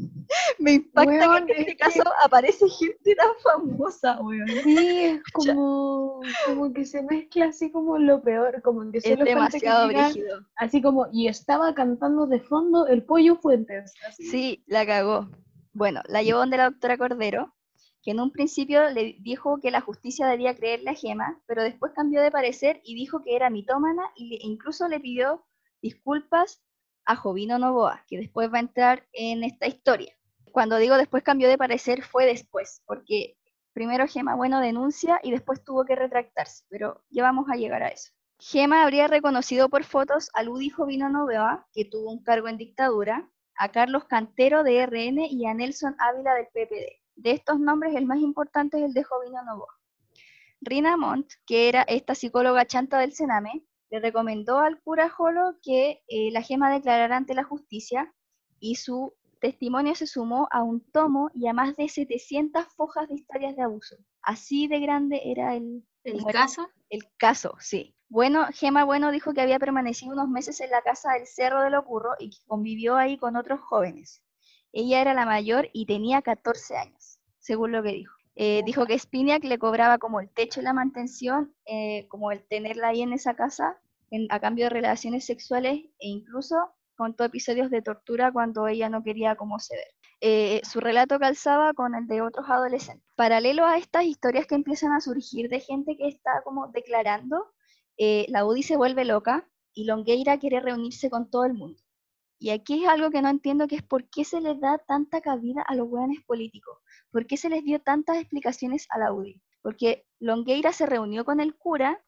me 0.58 0.72
impacta 0.72 1.44
que 1.46 1.52
en 1.52 1.60
este 1.60 1.76
caso 1.76 2.02
aparece 2.24 2.68
gente 2.68 3.14
tan 3.14 3.30
famosa, 3.42 4.20
weón. 4.20 4.48
Sí, 4.48 4.78
es 4.78 5.22
como, 5.32 6.20
como 6.46 6.72
que 6.72 6.84
se 6.84 7.02
mezcla 7.02 7.46
así 7.46 7.70
como 7.70 7.98
lo 7.98 8.22
peor, 8.22 8.62
como 8.62 8.90
que 8.90 8.98
es 8.98 9.18
demasiado 9.18 9.88
brígido. 9.88 10.40
Así 10.56 10.82
como, 10.82 11.06
y 11.12 11.28
estaba 11.28 11.74
cantando 11.74 12.26
de 12.26 12.40
fondo 12.40 12.86
el 12.86 13.04
pollo 13.04 13.36
Fuentes. 13.36 13.94
Sí, 14.16 14.64
la 14.66 14.86
cagó. 14.86 15.28
Bueno, 15.72 16.02
la 16.08 16.22
llevó 16.22 16.40
donde 16.40 16.56
la 16.56 16.70
doctora 16.70 16.98
Cordero, 16.98 17.54
que 18.02 18.10
en 18.12 18.20
un 18.20 18.32
principio 18.32 18.90
le 18.90 19.16
dijo 19.20 19.60
que 19.60 19.70
la 19.70 19.80
justicia 19.80 20.26
debía 20.26 20.56
creerle 20.56 20.90
a 20.90 20.94
Gema, 20.94 21.40
pero 21.46 21.62
después 21.62 21.92
cambió 21.94 22.22
de 22.22 22.30
parecer 22.30 22.80
y 22.84 22.94
dijo 22.94 23.22
que 23.22 23.36
era 23.36 23.50
mitómana 23.50 24.02
e 24.16 24.38
incluso 24.42 24.88
le 24.88 25.00
pidió 25.00 25.44
disculpas 25.82 26.62
a 27.04 27.16
Jovino 27.16 27.58
Novoa, 27.58 28.04
que 28.06 28.18
después 28.18 28.52
va 28.52 28.58
a 28.58 28.60
entrar 28.60 29.06
en 29.12 29.44
esta 29.44 29.66
historia. 29.66 30.14
Cuando 30.52 30.76
digo 30.76 30.96
después 30.96 31.22
cambió 31.22 31.48
de 31.48 31.58
parecer, 31.58 32.02
fue 32.02 32.26
después, 32.26 32.82
porque 32.86 33.36
primero 33.72 34.06
Gema 34.06 34.34
Bueno 34.34 34.60
denuncia 34.60 35.20
y 35.22 35.30
después 35.30 35.64
tuvo 35.64 35.84
que 35.84 35.96
retractarse, 35.96 36.64
pero 36.68 37.02
ya 37.10 37.22
vamos 37.22 37.48
a 37.50 37.56
llegar 37.56 37.82
a 37.82 37.88
eso. 37.88 38.12
Gema 38.38 38.82
habría 38.82 39.06
reconocido 39.06 39.68
por 39.68 39.84
fotos 39.84 40.30
a 40.34 40.42
Ludi 40.42 40.70
Jovino 40.70 41.08
Novoa, 41.08 41.66
que 41.72 41.84
tuvo 41.84 42.10
un 42.10 42.22
cargo 42.22 42.48
en 42.48 42.56
dictadura, 42.56 43.28
a 43.54 43.68
Carlos 43.70 44.04
Cantero 44.06 44.64
de 44.64 44.86
RN 44.86 45.26
y 45.28 45.46
a 45.46 45.52
Nelson 45.52 45.94
Ávila 45.98 46.34
del 46.34 46.46
PPD. 46.46 47.00
De 47.16 47.32
estos 47.32 47.60
nombres, 47.60 47.94
el 47.94 48.06
más 48.06 48.18
importante 48.20 48.78
es 48.78 48.84
el 48.84 48.94
de 48.94 49.04
Jovino 49.04 49.42
Novoa. 49.44 49.78
Rina 50.62 50.96
Montt, 50.96 51.32
que 51.44 51.68
era 51.68 51.82
esta 51.82 52.14
psicóloga 52.14 52.66
chanta 52.66 52.98
del 52.98 53.12
Sename, 53.12 53.62
le 53.90 54.00
recomendó 54.00 54.58
al 54.58 54.80
cura 54.80 55.10
Jolo 55.10 55.56
que 55.62 56.02
eh, 56.08 56.30
la 56.30 56.42
gema 56.42 56.72
declarara 56.72 57.16
ante 57.16 57.34
la 57.34 57.44
justicia 57.44 58.12
y 58.60 58.76
su 58.76 59.14
testimonio 59.40 59.94
se 59.94 60.06
sumó 60.06 60.48
a 60.50 60.62
un 60.62 60.80
tomo 60.92 61.30
y 61.34 61.48
a 61.48 61.52
más 61.52 61.76
de 61.76 61.88
700 61.88 62.66
fojas 62.76 63.08
de 63.08 63.14
historias 63.14 63.56
de 63.56 63.62
abuso. 63.62 63.96
Así 64.22 64.68
de 64.68 64.80
grande 64.80 65.20
era 65.24 65.54
el, 65.56 65.84
¿El 66.04 66.24
caso. 66.24 66.68
El 66.88 67.02
caso, 67.16 67.56
sí. 67.58 67.94
Bueno, 68.08 68.46
Gema 68.52 68.84
Bueno 68.84 69.10
dijo 69.12 69.32
que 69.32 69.40
había 69.40 69.58
permanecido 69.58 70.12
unos 70.12 70.28
meses 70.28 70.60
en 70.60 70.70
la 70.70 70.82
casa 70.82 71.12
del 71.12 71.26
Cerro 71.26 71.62
de 71.62 71.70
Locurro 71.70 72.10
y 72.18 72.30
que 72.30 72.44
convivió 72.46 72.96
ahí 72.96 73.16
con 73.16 73.36
otros 73.36 73.60
jóvenes. 73.60 74.22
Ella 74.72 75.00
era 75.00 75.14
la 75.14 75.26
mayor 75.26 75.68
y 75.72 75.86
tenía 75.86 76.22
14 76.22 76.76
años, 76.76 77.20
según 77.38 77.72
lo 77.72 77.82
que 77.82 77.90
dijo. 77.90 78.19
Eh, 78.36 78.62
dijo 78.64 78.86
que 78.86 78.98
Spiniak 78.98 79.44
le 79.44 79.58
cobraba 79.58 79.98
como 79.98 80.20
el 80.20 80.30
techo 80.30 80.60
y 80.60 80.64
la 80.64 80.72
mantención, 80.72 81.54
eh, 81.66 82.06
como 82.08 82.32
el 82.32 82.46
tenerla 82.46 82.88
ahí 82.88 83.02
en 83.02 83.12
esa 83.12 83.34
casa, 83.34 83.78
a 84.28 84.40
cambio 84.40 84.64
de 84.64 84.70
relaciones 84.70 85.24
sexuales 85.24 85.78
e 85.98 86.08
incluso 86.08 86.56
contó 86.96 87.24
episodios 87.24 87.70
de 87.70 87.80
tortura 87.80 88.32
cuando 88.32 88.66
ella 88.66 88.88
no 88.88 89.02
quería 89.02 89.36
como 89.36 89.58
ceder. 89.58 89.86
Eh, 90.20 90.60
su 90.64 90.80
relato 90.80 91.18
calzaba 91.18 91.72
con 91.74 91.94
el 91.94 92.06
de 92.06 92.20
otros 92.20 92.46
adolescentes. 92.48 93.06
Paralelo 93.14 93.64
a 93.64 93.78
estas 93.78 94.04
historias 94.04 94.46
que 94.46 94.56
empiezan 94.56 94.92
a 94.92 95.00
surgir 95.00 95.48
de 95.48 95.60
gente 95.60 95.96
que 95.96 96.08
está 96.08 96.42
como 96.44 96.68
declarando, 96.68 97.52
la 97.98 98.46
UDI 98.46 98.62
se 98.62 98.76
vuelve 98.78 99.04
loca 99.04 99.46
y 99.74 99.84
Longueira 99.84 100.38
quiere 100.38 100.60
reunirse 100.60 101.10
con 101.10 101.30
todo 101.30 101.44
el 101.44 101.54
mundo. 101.54 101.80
Y 102.38 102.50
aquí 102.50 102.82
es 102.82 102.88
algo 102.88 103.10
que 103.10 103.20
no 103.20 103.28
entiendo, 103.28 103.68
que 103.68 103.76
es 103.76 103.82
por 103.82 104.08
qué 104.08 104.24
se 104.24 104.40
les 104.40 104.58
da 104.58 104.78
tanta 104.78 105.20
cabida 105.20 105.60
a 105.60 105.74
los 105.74 105.88
hueones 105.88 106.24
políticos. 106.24 106.78
¿Por 107.10 107.26
qué 107.26 107.36
se 107.36 107.48
les 107.48 107.64
dio 107.64 107.80
tantas 107.80 108.18
explicaciones 108.18 108.86
a 108.90 108.98
la 108.98 109.12
UDI? 109.12 109.42
Porque 109.62 110.06
Longueira 110.18 110.72
se 110.72 110.86
reunió 110.86 111.24
con 111.24 111.40
el 111.40 111.54
cura 111.56 112.02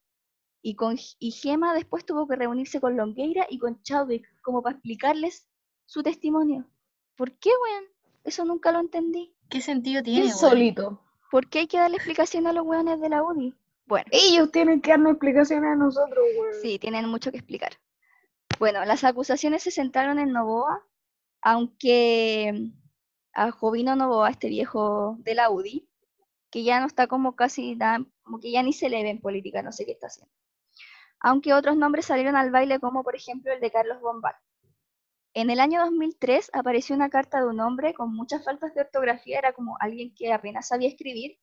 y, 0.63 0.77
con, 0.77 0.97
y 1.19 1.31
Gema 1.33 1.75
después 1.75 2.07
tuvo 2.07 2.27
que 2.29 2.37
reunirse 2.37 2.81
con 2.81 2.97
Longueira 2.97 3.47
y 3.51 3.59
con 3.59 3.83
Chadwick 3.83 4.27
como 4.43 4.63
para 4.63 4.77
explicarles 4.77 5.49
su 5.87 6.03
testimonio. 6.03 6.67
¿Por 7.17 7.33
qué, 7.39 7.51
weón? 7.51 7.85
Eso 8.25 8.45
nunca 8.45 8.71
lo 8.71 8.81
entendí. 8.81 9.35
¿Qué 9.51 9.61
sentido 9.61 10.03
tiene? 10.03 10.27
Insólito. 10.27 11.03
¿Por 11.31 11.49
qué 11.49 11.61
hay 11.61 11.67
que 11.67 11.79
darle 11.79 11.97
explicación 11.97 12.47
a 12.47 12.53
los 12.53 12.65
weones 12.65 13.01
de 13.01 13.09
la 13.09 13.23
UDI? 13.23 13.55
Bueno. 13.87 14.07
Ellos 14.13 14.51
tienen 14.53 14.81
que 14.81 14.91
darnos 14.91 15.13
explicaciones 15.13 15.73
a 15.73 15.77
nosotros, 15.77 16.25
weón. 16.39 16.55
Sí, 16.63 16.79
tienen 16.79 17.09
mucho 17.09 17.31
que 17.31 17.39
explicar. 17.39 17.73
Bueno, 18.59 18.85
las 18.85 19.03
acusaciones 19.03 19.63
se 19.63 19.71
centraron 19.73 20.19
en 20.19 20.33
Novoa, 20.33 20.87
aunque 21.41 22.71
a 23.35 23.51
Jovino 23.51 23.97
Novoa, 23.97 24.31
este 24.31 24.49
viejo 24.49 25.17
de 25.21 25.35
la 25.35 25.51
UDI, 25.51 25.89
que 26.51 26.65
ya 26.65 26.81
no 26.81 26.87
está 26.87 27.07
como 27.07 27.35
casi, 27.35 27.79
como 28.23 28.41
que 28.41 28.51
ya 28.51 28.63
ni 28.63 28.73
se 28.73 28.89
le 28.89 29.03
ve 29.03 29.11
en 29.11 29.21
política, 29.21 29.63
no 29.63 29.73
sé 29.73 29.87
qué 29.87 29.93
está 29.93 30.09
haciendo. 30.09 30.33
Aunque 31.21 31.55
otros 31.55 31.77
nombres 31.77 32.07
salieron 32.07 32.37
al 32.37 32.51
baile, 32.51 32.81
como 32.81 33.03
por 33.05 33.17
ejemplo 33.17 33.53
el 33.53 33.61
de 33.61 33.71
Carlos 33.71 34.01
Bombal. 34.01 34.35
En 35.35 35.49
el 35.49 35.61
año 35.61 35.81
2003 35.81 36.51
apareció 36.53 36.95
una 36.95 37.09
carta 37.09 37.41
de 37.41 37.49
un 37.49 37.61
hombre 37.61 37.95
con 37.95 38.15
muchas 38.15 38.45
faltas 38.45 38.75
de 38.75 38.83
ortografía, 38.83 39.39
era 39.39 39.53
como 39.53 39.77
alguien 39.81 40.15
que 40.15 40.33
apenas 40.33 40.69
sabía 40.69 40.89
escribir, 40.89 41.39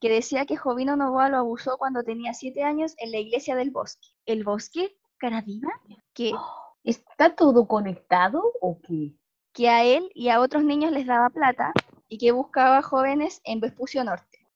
que 0.00 0.08
decía 0.08 0.46
que 0.46 0.56
Jovino 0.56 0.96
Novoa 0.96 1.28
lo 1.28 1.38
abusó 1.38 1.76
cuando 1.76 2.02
tenía 2.02 2.32
siete 2.32 2.62
años 2.62 2.94
en 2.98 3.12
la 3.12 3.18
iglesia 3.18 3.56
del 3.56 3.70
bosque. 3.70 4.08
¿El 4.24 4.44
bosque? 4.44 4.96
Caradima, 5.18 5.72
que 6.14 6.32
¿Está 6.86 7.34
todo 7.34 7.66
conectado 7.66 8.52
o 8.60 8.80
qué? 8.80 9.12
Que 9.56 9.70
a 9.70 9.84
él 9.84 10.10
y 10.14 10.28
a 10.28 10.40
otros 10.40 10.64
niños 10.64 10.92
les 10.92 11.06
daba 11.06 11.30
plata 11.30 11.72
y 12.10 12.18
que 12.18 12.30
buscaba 12.30 12.82
jóvenes 12.82 13.40
en 13.42 13.60
Vespucio 13.60 14.04
Norte. 14.04 14.46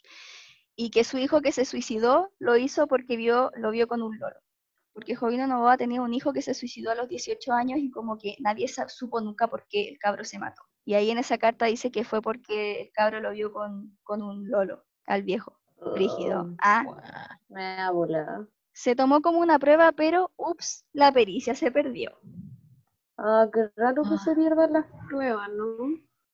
Y 0.76 0.90
que 0.90 1.04
su 1.04 1.16
hijo 1.16 1.40
que 1.40 1.52
se 1.52 1.64
suicidó 1.64 2.30
lo 2.38 2.58
hizo 2.58 2.86
porque 2.86 3.16
vio, 3.16 3.50
lo 3.56 3.70
vio 3.70 3.88
con 3.88 4.02
un 4.02 4.18
loro. 4.18 4.36
Porque 4.92 5.16
Jovino 5.16 5.46
Novoa 5.46 5.78
tenía 5.78 6.02
un 6.02 6.12
hijo 6.12 6.34
que 6.34 6.42
se 6.42 6.52
suicidó 6.52 6.90
a 6.90 6.94
los 6.94 7.08
18 7.08 7.50
años 7.50 7.78
y 7.78 7.90
como 7.90 8.18
que 8.18 8.36
nadie 8.40 8.68
supo 8.68 9.22
nunca 9.22 9.48
por 9.48 9.66
qué 9.68 9.88
el 9.88 9.98
cabro 9.98 10.22
se 10.22 10.38
mató. 10.38 10.60
Y 10.84 10.92
ahí 10.92 11.10
en 11.10 11.16
esa 11.16 11.38
carta 11.38 11.64
dice 11.64 11.90
que 11.90 12.04
fue 12.04 12.20
porque 12.20 12.82
el 12.82 12.92
cabro 12.92 13.20
lo 13.20 13.30
vio 13.30 13.54
con, 13.54 13.96
un 14.06 14.50
lolo 14.50 14.84
al 15.06 15.22
viejo. 15.22 15.58
Rígido. 15.94 16.42
Oh, 16.42 16.56
ah. 16.60 16.84
Me 17.48 17.80
ha 17.80 17.90
volado. 17.90 18.48
Se 18.74 18.94
tomó 18.94 19.22
como 19.22 19.38
una 19.38 19.58
prueba, 19.58 19.92
pero 19.92 20.30
ups, 20.36 20.84
la 20.92 21.10
pericia 21.10 21.54
se 21.54 21.70
perdió. 21.70 22.18
Ah, 23.22 23.46
qué 23.52 23.70
raro 23.76 24.02
que 24.02 24.16
se 24.16 24.30
ah. 24.30 24.34
pierdan 24.34 24.72
las 24.72 24.86
pruebas, 25.06 25.50
¿no? 25.50 25.66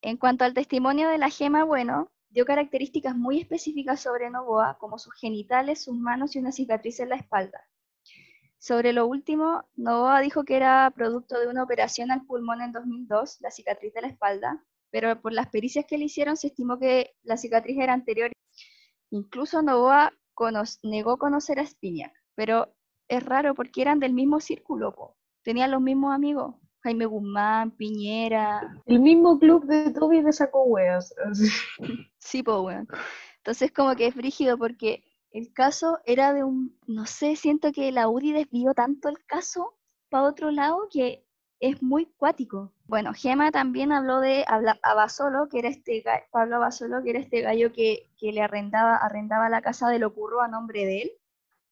En 0.03 0.17
cuanto 0.17 0.45
al 0.45 0.55
testimonio 0.55 1.09
de 1.09 1.19
la 1.19 1.31
gema, 1.31 1.65
bueno, 1.65 2.13
dio 2.29 2.45
características 2.45 3.17
muy 3.17 3.41
específicas 3.41 3.99
sobre 3.99 4.31
Novoa, 4.31 4.79
como 4.79 4.97
sus 4.97 5.13
genitales, 5.15 5.83
sus 5.83 5.97
manos 5.97 6.37
y 6.37 6.39
una 6.39 6.53
cicatriz 6.53 7.01
en 7.01 7.09
la 7.09 7.17
espalda. 7.17 7.61
Sobre 8.59 8.93
lo 8.93 9.09
último, 9.09 9.65
Novoa 9.75 10.21
dijo 10.21 10.45
que 10.45 10.55
era 10.57 10.89
producto 10.95 11.41
de 11.41 11.49
una 11.49 11.65
operación 11.65 12.13
al 12.13 12.25
pulmón 12.25 12.63
en 12.63 12.71
2002, 12.71 13.41
la 13.41 13.51
cicatriz 13.51 13.93
de 13.93 14.03
la 14.03 14.09
espalda, 14.09 14.65
pero 14.91 15.21
por 15.21 15.33
las 15.33 15.49
pericias 15.49 15.87
que 15.87 15.99
le 15.99 16.05
hicieron 16.05 16.37
se 16.37 16.47
estimó 16.47 16.79
que 16.79 17.17
la 17.25 17.37
cicatriz 17.37 17.79
era 17.79 17.95
anterior. 17.95 18.31
Incluso 19.11 19.61
Novoa 19.61 20.13
negó 20.85 21.19
conocer 21.19 21.59
a 21.59 21.67
Spiniak 21.67 22.13
pero 22.37 22.73
es 23.09 23.25
raro 23.25 23.55
porque 23.57 23.83
eran 23.83 23.99
del 23.99 24.13
mismo 24.13 24.39
círculo, 24.39 25.17
tenían 25.43 25.73
los 25.73 25.81
mismos 25.81 26.15
amigos, 26.15 26.55
Jaime 26.87 27.07
Guzmán, 27.07 27.73
Piñera. 27.73 28.81
El 28.87 29.01
mismo 29.01 29.41
club 29.41 29.65
de 29.67 29.91
Toby 29.91 30.23
de 30.23 30.33
sacó 30.33 30.63
weas. 30.63 31.13
sí, 32.19 32.45
pues 32.45 32.59
weón. 32.59 32.87
Entonces 33.39 33.73
como 33.73 33.97
que 33.97 34.07
es 34.07 34.15
frígido 34.15 34.57
porque 34.57 35.03
el 35.33 35.53
caso 35.53 35.99
era 36.05 36.33
de 36.33 36.45
un, 36.45 36.79
no 36.87 37.05
sé, 37.07 37.35
siento 37.35 37.73
que 37.73 37.91
la 37.91 38.09
UDI 38.09 38.31
desvió 38.31 38.73
tanto 38.73 39.09
el 39.09 39.17
caso 39.27 39.75
para 40.11 40.29
otro 40.29 40.53
lado 40.53 40.87
que 40.89 41.27
es 41.59 41.83
muy 41.83 42.07
cuático. 42.07 42.73
Bueno, 42.85 43.13
Gema 43.15 43.51
también 43.51 43.91
habló 43.91 44.21
de 44.21 44.45
Abasolo, 44.85 45.49
que 45.49 45.59
era 45.59 45.69
este 45.69 46.05
Pablo 46.31 46.57
Abasolo, 46.57 47.03
que 47.03 47.11
era 47.11 47.19
este 47.19 47.41
gallo 47.41 47.73
que, 47.73 48.13
que 48.17 48.31
le 48.31 48.43
arrendaba, 48.43 48.95
arrendaba 48.95 49.49
la 49.49 49.61
casa 49.61 49.89
de 49.89 49.99
Locurro 49.99 50.41
a 50.41 50.47
nombre 50.47 50.87
de 50.87 51.03
él, 51.03 51.11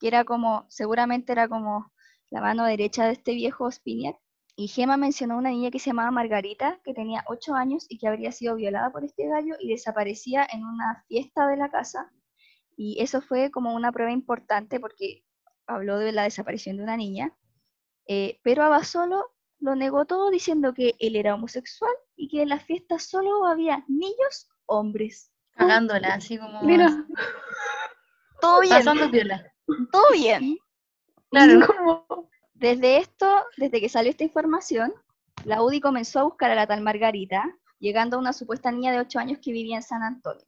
que 0.01 0.09
era 0.09 0.25
como, 0.25 0.67
seguramente 0.71 1.31
era 1.31 1.47
como 1.47 1.93
la 2.31 2.41
mano 2.41 2.65
derecha 2.65 3.07
de 3.07 3.13
este 3.13 3.35
viejo 3.35 3.71
Spiniak. 3.71 4.24
Y 4.57 4.69
Gema 4.69 4.97
mencionó 4.97 5.35
a 5.35 5.39
una 5.39 5.51
niña 5.51 5.71
que 5.71 5.81
se 5.81 5.91
llamaba 5.91 6.11
Margarita, 6.13 6.81
que 6.85 6.95
tenía 6.95 7.25
8 7.27 7.55
años 7.55 7.87
y 7.89 7.99
que 7.99 8.07
habría 8.07 8.31
sido 8.31 8.55
violada 8.55 8.93
por 8.93 9.05
este 9.05 9.27
gallo 9.27 9.57
y 9.59 9.71
desaparecía 9.71 10.47
en 10.53 10.65
una 10.65 11.05
fiesta 11.09 11.49
de 11.49 11.57
la 11.57 11.71
casa. 11.71 12.13
Y 12.77 13.01
eso 13.03 13.21
fue 13.21 13.51
como 13.51 13.75
una 13.75 13.91
prueba 13.91 14.13
importante 14.13 14.79
porque 14.79 15.25
habló 15.67 15.99
de 15.99 16.13
la 16.13 16.23
desaparición 16.23 16.77
de 16.77 16.85
una 16.85 16.97
niña. 16.97 17.37
Eh, 18.07 18.39
pero 18.43 18.63
Abasolo 18.63 19.35
lo 19.59 19.75
negó 19.75 20.05
todo 20.05 20.31
diciendo 20.31 20.75
que 20.75 20.95
él 20.99 21.17
era 21.17 21.35
homosexual 21.35 21.93
y 22.17 22.29
que 22.29 22.43
en 22.43 22.51
las 22.51 22.65
fiestas 22.65 23.05
solo 23.05 23.47
había 23.47 23.85
niños 23.89 24.49
hombres. 24.67 25.33
Cagándola, 25.53 26.15
así 26.15 26.39
como. 26.39 26.63
Mira. 26.63 26.89
Todo 28.41 28.61
bien. 28.61 28.75
Pasando 28.75 29.09
viola. 29.09 29.53
Todo 29.91 30.13
bien. 30.13 30.59
Claro. 31.31 32.24
Desde 32.55 32.99
esto, 32.99 33.27
desde 33.57 33.81
que 33.81 33.89
salió 33.89 34.11
esta 34.11 34.25
información, 34.25 34.93
la 35.45 35.63
UDI 35.63 35.81
comenzó 35.81 36.21
a 36.21 36.25
buscar 36.25 36.51
a 36.51 36.55
la 36.55 36.67
tal 36.67 36.81
Margarita, 36.81 37.45
llegando 37.79 38.17
a 38.17 38.21
una 38.21 38.33
supuesta 38.33 38.71
niña 38.71 38.93
de 38.93 39.01
8 39.01 39.19
años 39.19 39.39
que 39.43 39.53
vivía 39.53 39.77
en 39.77 39.83
San 39.83 40.03
Antonio. 40.03 40.47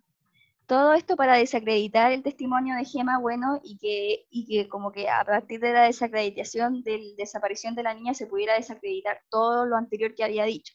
Todo 0.66 0.94
esto 0.94 1.16
para 1.16 1.36
desacreditar 1.36 2.12
el 2.12 2.22
testimonio 2.22 2.74
de 2.76 2.84
Gema 2.84 3.18
Bueno 3.18 3.60
y 3.62 3.76
que, 3.78 4.26
y 4.30 4.46
que 4.46 4.68
como 4.68 4.90
que 4.90 5.08
a 5.08 5.24
partir 5.24 5.60
de 5.60 5.72
la 5.72 5.82
desacreditación 5.82 6.82
de 6.82 6.98
la 6.98 7.14
desaparición 7.16 7.74
de 7.74 7.82
la 7.82 7.94
niña 7.94 8.14
se 8.14 8.26
pudiera 8.26 8.54
desacreditar 8.54 9.20
todo 9.28 9.66
lo 9.66 9.76
anterior 9.76 10.14
que 10.14 10.24
había 10.24 10.44
dicho. 10.44 10.74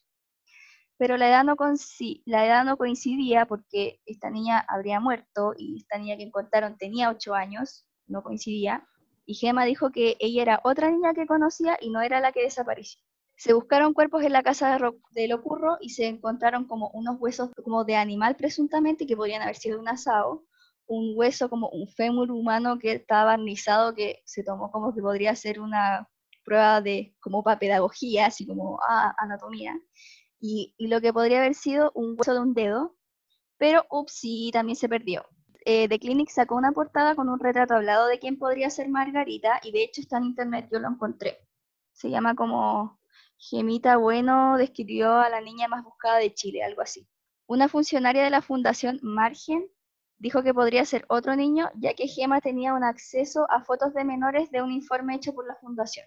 Pero 0.97 1.17
la 1.17 1.29
edad 1.29 1.43
no, 1.43 1.55
la 2.25 2.45
edad 2.45 2.63
no 2.63 2.77
coincidía 2.77 3.45
porque 3.47 3.99
esta 4.05 4.29
niña 4.29 4.63
habría 4.67 4.99
muerto 4.99 5.53
y 5.57 5.77
esta 5.77 5.97
niña 5.97 6.15
que 6.15 6.23
encontraron 6.23 6.77
tenía 6.77 7.09
8 7.09 7.33
años, 7.33 7.85
no 8.07 8.21
coincidía. 8.21 8.87
Y 9.25 9.35
Gema 9.35 9.65
dijo 9.65 9.91
que 9.91 10.17
ella 10.19 10.41
era 10.41 10.61
otra 10.63 10.89
niña 10.89 11.13
que 11.13 11.25
conocía 11.25 11.77
y 11.79 11.89
no 11.89 12.01
era 12.01 12.19
la 12.19 12.31
que 12.31 12.43
desapareció. 12.43 13.01
Se 13.35 13.53
buscaron 13.53 13.93
cuerpos 13.93 14.23
en 14.23 14.33
la 14.33 14.43
casa 14.43 14.77
de, 14.77 14.91
de 15.11 15.27
Locurro 15.27 15.77
y 15.81 15.89
se 15.89 16.07
encontraron 16.07 16.65
como 16.67 16.89
unos 16.93 17.17
huesos 17.19 17.49
como 17.63 17.83
de 17.85 17.95
animal 17.95 18.35
presuntamente 18.35 19.05
que 19.07 19.15
podrían 19.15 19.41
haber 19.41 19.55
sido 19.55 19.79
un 19.79 19.87
asado, 19.87 20.45
un 20.87 21.13
hueso 21.15 21.49
como 21.49 21.69
un 21.69 21.87
fémur 21.87 22.31
humano 22.31 22.77
que 22.77 22.93
estaba 22.93 23.25
barnizado 23.25 23.95
que 23.95 24.21
se 24.25 24.43
tomó 24.43 24.71
como 24.71 24.93
que 24.93 25.01
podría 25.01 25.35
ser 25.35 25.59
una 25.59 26.07
prueba 26.43 26.81
de 26.81 27.15
como 27.21 27.43
para 27.43 27.59
pedagogía, 27.59 28.27
así 28.27 28.45
como 28.45 28.79
ah, 28.87 29.13
anatomía, 29.17 29.79
y, 30.39 30.73
lo 30.79 30.99
que 31.01 31.13
podría 31.13 31.37
haber 31.37 31.53
sido 31.53 31.91
un 31.93 32.15
hueso 32.17 32.33
de 32.33 32.39
un 32.39 32.53
dedo, 32.53 32.97
pero 33.57 33.85
ups, 33.91 34.21
también 34.51 34.75
se 34.75 34.89
perdió 34.89 35.23
eh, 35.65 35.87
The 35.87 35.99
Clinic 35.99 36.29
sacó 36.29 36.55
una 36.55 36.71
portada 36.71 37.15
con 37.15 37.29
un 37.29 37.39
retrato 37.39 37.75
hablado 37.75 38.07
de 38.07 38.19
quién 38.19 38.37
podría 38.37 38.69
ser 38.69 38.89
Margarita 38.89 39.59
y 39.63 39.71
de 39.71 39.83
hecho 39.83 40.01
está 40.01 40.17
en 40.17 40.25
internet, 40.25 40.67
yo 40.71 40.79
lo 40.79 40.87
encontré. 40.87 41.37
Se 41.93 42.09
llama 42.09 42.35
como 42.35 42.99
Gemita 43.37 43.97
Bueno 43.97 44.57
describió 44.57 45.13
a 45.15 45.29
la 45.29 45.41
niña 45.41 45.67
más 45.67 45.83
buscada 45.83 46.17
de 46.17 46.33
Chile, 46.33 46.63
algo 46.63 46.81
así. 46.81 47.07
Una 47.47 47.67
funcionaria 47.67 48.23
de 48.23 48.29
la 48.29 48.41
Fundación 48.41 48.99
Margen 49.01 49.67
dijo 50.17 50.43
que 50.43 50.53
podría 50.53 50.85
ser 50.85 51.05
otro 51.09 51.35
niño, 51.35 51.69
ya 51.75 51.95
que 51.95 52.07
Gema 52.07 52.41
tenía 52.41 52.73
un 52.73 52.83
acceso 52.83 53.45
a 53.49 53.63
fotos 53.63 53.93
de 53.93 54.05
menores 54.05 54.51
de 54.51 54.61
un 54.61 54.71
informe 54.71 55.15
hecho 55.15 55.33
por 55.33 55.47
la 55.47 55.55
Fundación. 55.55 56.05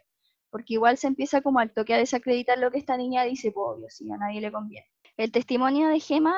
Porque 0.50 0.74
igual 0.74 0.96
se 0.96 1.08
empieza 1.08 1.42
como 1.42 1.58
al 1.58 1.72
toque 1.72 1.94
a 1.94 1.98
desacreditar 1.98 2.58
lo 2.58 2.70
que 2.70 2.78
esta 2.78 2.96
niña 2.96 3.24
dice, 3.24 3.50
pues 3.50 3.76
obvio, 3.76 3.90
si 3.90 4.10
a 4.10 4.16
nadie 4.16 4.40
le 4.40 4.52
conviene. 4.52 4.86
El 5.16 5.32
testimonio 5.32 5.88
de 5.88 5.98
Gema 5.98 6.34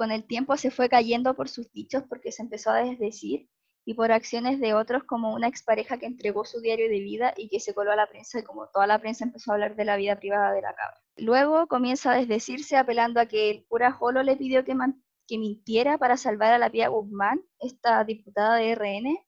con 0.00 0.12
el 0.12 0.24
tiempo 0.24 0.56
se 0.56 0.70
fue 0.70 0.88
cayendo 0.88 1.34
por 1.34 1.50
sus 1.50 1.70
dichos 1.72 2.04
porque 2.08 2.32
se 2.32 2.40
empezó 2.40 2.70
a 2.70 2.82
desdecir 2.82 3.50
y 3.84 3.92
por 3.92 4.12
acciones 4.12 4.58
de 4.58 4.72
otros 4.72 5.04
como 5.04 5.34
una 5.34 5.46
expareja 5.46 5.98
que 5.98 6.06
entregó 6.06 6.46
su 6.46 6.62
diario 6.62 6.88
de 6.88 7.00
vida 7.00 7.34
y 7.36 7.50
que 7.50 7.60
se 7.60 7.74
coló 7.74 7.92
a 7.92 7.96
la 7.96 8.06
prensa 8.06 8.38
y 8.38 8.42
como 8.42 8.66
toda 8.68 8.86
la 8.86 8.98
prensa 8.98 9.26
empezó 9.26 9.50
a 9.50 9.54
hablar 9.56 9.76
de 9.76 9.84
la 9.84 9.96
vida 9.96 10.16
privada 10.16 10.52
de 10.52 10.62
la 10.62 10.74
cabra. 10.74 10.96
Luego 11.18 11.66
comienza 11.66 12.12
a 12.12 12.16
desdecirse 12.16 12.78
apelando 12.78 13.20
a 13.20 13.26
que 13.26 13.50
el 13.50 13.66
cura 13.66 13.92
Jolo 13.92 14.22
le 14.22 14.38
pidió 14.38 14.64
que, 14.64 14.74
mintiera 15.36 15.98
para 15.98 16.16
salvar 16.16 16.54
a 16.54 16.58
la 16.58 16.70
Pía 16.70 16.88
Guzmán, 16.88 17.42
esta 17.58 18.02
diputada 18.02 18.56
de 18.56 18.74
RN, 18.74 19.18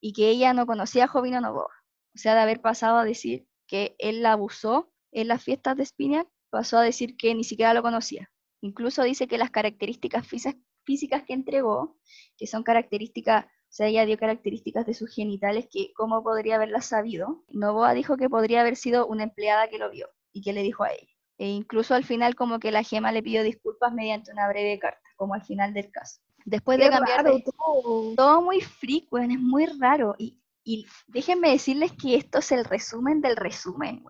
y 0.00 0.12
que 0.12 0.28
ella 0.28 0.54
no 0.54 0.64
conocía 0.64 1.06
a 1.06 1.08
Jovino 1.08 1.40
Novoa. 1.40 1.74
O 2.14 2.18
sea, 2.18 2.34
de 2.34 2.40
haber 2.42 2.60
pasado 2.60 2.98
a 2.98 3.04
decir 3.04 3.48
que 3.66 3.96
él 3.98 4.22
la 4.22 4.34
abusó 4.34 4.92
en 5.10 5.26
las 5.26 5.42
fiestas 5.42 5.76
de 5.76 5.86
Spinac, 5.86 6.28
pasó 6.50 6.78
a 6.78 6.82
decir 6.82 7.16
que 7.16 7.34
ni 7.34 7.42
siquiera 7.42 7.74
lo 7.74 7.82
conocía. 7.82 8.30
Incluso 8.60 9.02
dice 9.02 9.26
que 9.26 9.38
las 9.38 9.50
características 9.50 10.26
físicas 10.26 11.22
que 11.24 11.32
entregó, 11.32 11.96
que 12.36 12.46
son 12.46 12.62
características, 12.62 13.44
o 13.44 13.72
sea, 13.72 13.86
ella 13.86 14.04
dio 14.04 14.18
características 14.18 14.84
de 14.86 14.94
sus 14.94 15.14
genitales 15.14 15.68
que 15.70 15.92
cómo 15.94 16.22
podría 16.22 16.56
haberlas 16.56 16.86
sabido. 16.86 17.44
Novoa 17.48 17.94
dijo 17.94 18.16
que 18.16 18.28
podría 18.28 18.62
haber 18.62 18.76
sido 18.76 19.06
una 19.06 19.22
empleada 19.22 19.68
que 19.68 19.78
lo 19.78 19.90
vio 19.90 20.08
y 20.32 20.42
que 20.42 20.52
le 20.52 20.62
dijo 20.62 20.82
a 20.82 20.92
ella. 20.92 21.08
E 21.38 21.48
incluso 21.48 21.94
al 21.94 22.04
final 22.04 22.34
como 22.34 22.58
que 22.58 22.70
la 22.70 22.82
gema 22.82 23.12
le 23.12 23.22
pidió 23.22 23.42
disculpas 23.42 23.94
mediante 23.94 24.32
una 24.32 24.48
breve 24.48 24.78
carta, 24.78 25.00
como 25.16 25.34
al 25.34 25.42
final 25.42 25.72
del 25.72 25.90
caso. 25.90 26.20
Después 26.44 26.78
de 26.78 26.90
cambiar 26.90 27.24
todo. 27.24 28.14
todo. 28.14 28.42
muy 28.42 28.60
freak, 28.60 29.04
es 29.12 29.38
muy 29.38 29.66
raro. 29.66 30.14
Y, 30.18 30.38
y 30.64 30.86
déjenme 31.06 31.50
decirles 31.50 31.92
que 31.92 32.16
esto 32.16 32.40
es 32.40 32.52
el 32.52 32.64
resumen 32.64 33.20
del 33.20 33.36
resumen, 33.36 34.04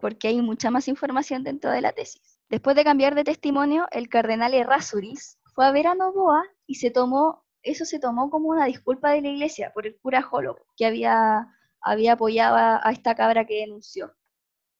porque 0.00 0.28
hay 0.28 0.40
mucha 0.40 0.70
más 0.70 0.86
información 0.86 1.42
dentro 1.42 1.70
de 1.70 1.80
la 1.80 1.92
tesis. 1.92 2.29
Después 2.50 2.74
de 2.74 2.82
cambiar 2.82 3.14
de 3.14 3.22
testimonio, 3.22 3.86
el 3.92 4.08
cardenal 4.08 4.54
Errázuriz 4.54 5.38
fue 5.54 5.66
a 5.66 5.70
ver 5.70 5.86
a 5.86 5.94
Novoa 5.94 6.42
y 6.66 6.74
se 6.74 6.90
tomó, 6.90 7.44
eso 7.62 7.84
se 7.84 8.00
tomó 8.00 8.28
como 8.28 8.48
una 8.48 8.64
disculpa 8.64 9.12
de 9.12 9.22
la 9.22 9.28
iglesia 9.28 9.72
por 9.72 9.86
el 9.86 9.96
cura 10.00 10.20
Jolo, 10.20 10.56
que 10.76 10.84
había, 10.84 11.46
había 11.80 12.14
apoyado 12.14 12.56
a 12.56 12.90
esta 12.90 13.14
cabra 13.14 13.46
que 13.46 13.60
denunció. 13.60 14.12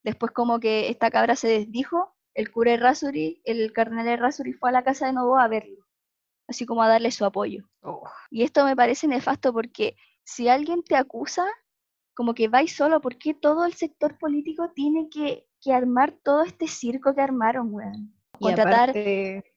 Después 0.03 0.33
como 0.33 0.59
que 0.59 0.89
esta 0.89 1.13
cabra 1.13 1.37
se 1.37 1.47
desdijo, 1.47 2.17
el 2.35 2.51
cura 2.51 2.73
Errázuriz, 2.73 3.41
el 3.45 3.73
cardenal 3.73 4.09
Errázuriz 4.09 4.59
fue 4.59 4.71
a 4.71 4.73
la 4.73 4.83
casa 4.83 5.07
de 5.07 5.13
Novoa 5.13 5.45
a 5.45 5.49
verlo, 5.49 5.87
así 6.49 6.67
como 6.67 6.83
a 6.83 6.89
darle 6.89 7.13
su 7.13 7.25
apoyo. 7.25 7.69
Oh. 7.83 8.03
Y 8.31 8.43
esto 8.43 8.65
me 8.65 8.75
parece 8.75 9.07
nefasto 9.07 9.53
porque 9.53 9.97
si 10.25 10.49
alguien 10.49 10.83
te 10.83 10.97
acusa, 10.97 11.47
como 12.15 12.35
que 12.35 12.49
vais 12.49 12.75
solo, 12.75 13.01
¿por 13.01 13.17
qué 13.17 13.33
todo 13.33 13.65
el 13.65 13.75
sector 13.75 14.19
político 14.19 14.73
tiene 14.75 15.09
que 15.09 15.47
que 15.61 15.73
armar 15.73 16.13
todo 16.23 16.43
este 16.43 16.67
circo 16.67 17.15
que 17.15 17.21
armaron, 17.21 17.73
weón. 17.73 18.15
Contratar, 18.39 18.95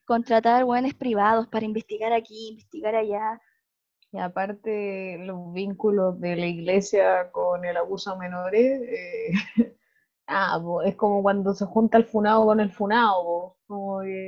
contratar 0.06 0.66
weones 0.66 0.94
privados 0.94 1.48
para 1.48 1.66
investigar 1.66 2.12
aquí, 2.12 2.50
investigar 2.50 2.96
allá. 2.96 3.42
Y 4.12 4.20
aparte 4.20 5.18
los 5.20 5.54
vínculos 5.54 6.20
de 6.20 6.36
la 6.36 6.46
iglesia 6.46 7.32
con 7.32 7.66
el 7.66 7.78
abuso 7.78 8.12
a 8.12 8.18
menores, 8.18 8.82
eh, 8.82 9.32
ah, 10.28 10.62
es 10.86 10.96
como 10.96 11.24
cuando 11.24 11.54
se 11.54 11.66
junta 11.66 11.98
el 11.98 12.06
funado 12.06 12.46
con 12.46 12.60
el 12.60 12.72
funado. 12.72 13.58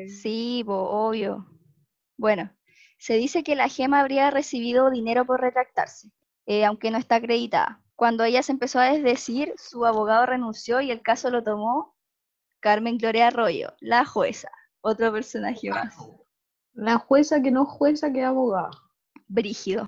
Sí, 0.07 0.63
obvio. 0.67 1.45
Bueno, 2.17 2.49
se 2.97 3.15
dice 3.17 3.43
que 3.43 3.55
la 3.55 3.67
gema 3.67 3.99
habría 3.99 4.31
recibido 4.31 4.89
dinero 4.89 5.25
por 5.25 5.41
retractarse, 5.41 6.09
eh, 6.45 6.65
aunque 6.65 6.89
no 6.89 6.97
está 6.97 7.15
acreditada. 7.15 7.84
Cuando 7.95 8.25
ella 8.25 8.43
se 8.43 8.51
empezó 8.51 8.79
a 8.79 8.91
desdecir, 8.91 9.53
su 9.57 9.85
abogado 9.85 10.25
renunció 10.25 10.81
y 10.81 10.91
el 10.91 11.01
caso 11.01 11.29
lo 11.29 11.43
tomó 11.43 11.95
Carmen 12.59 12.97
Gloria 12.97 13.27
Arroyo, 13.27 13.73
la 13.79 14.03
jueza, 14.03 14.49
otro 14.81 15.13
personaje 15.13 15.69
más. 15.69 15.95
La 16.73 16.97
jueza 16.97 17.41
que 17.41 17.51
no 17.51 17.63
jueza, 17.65 18.11
que 18.11 18.21
abogada. 18.21 18.71
Brígido. 19.27 19.87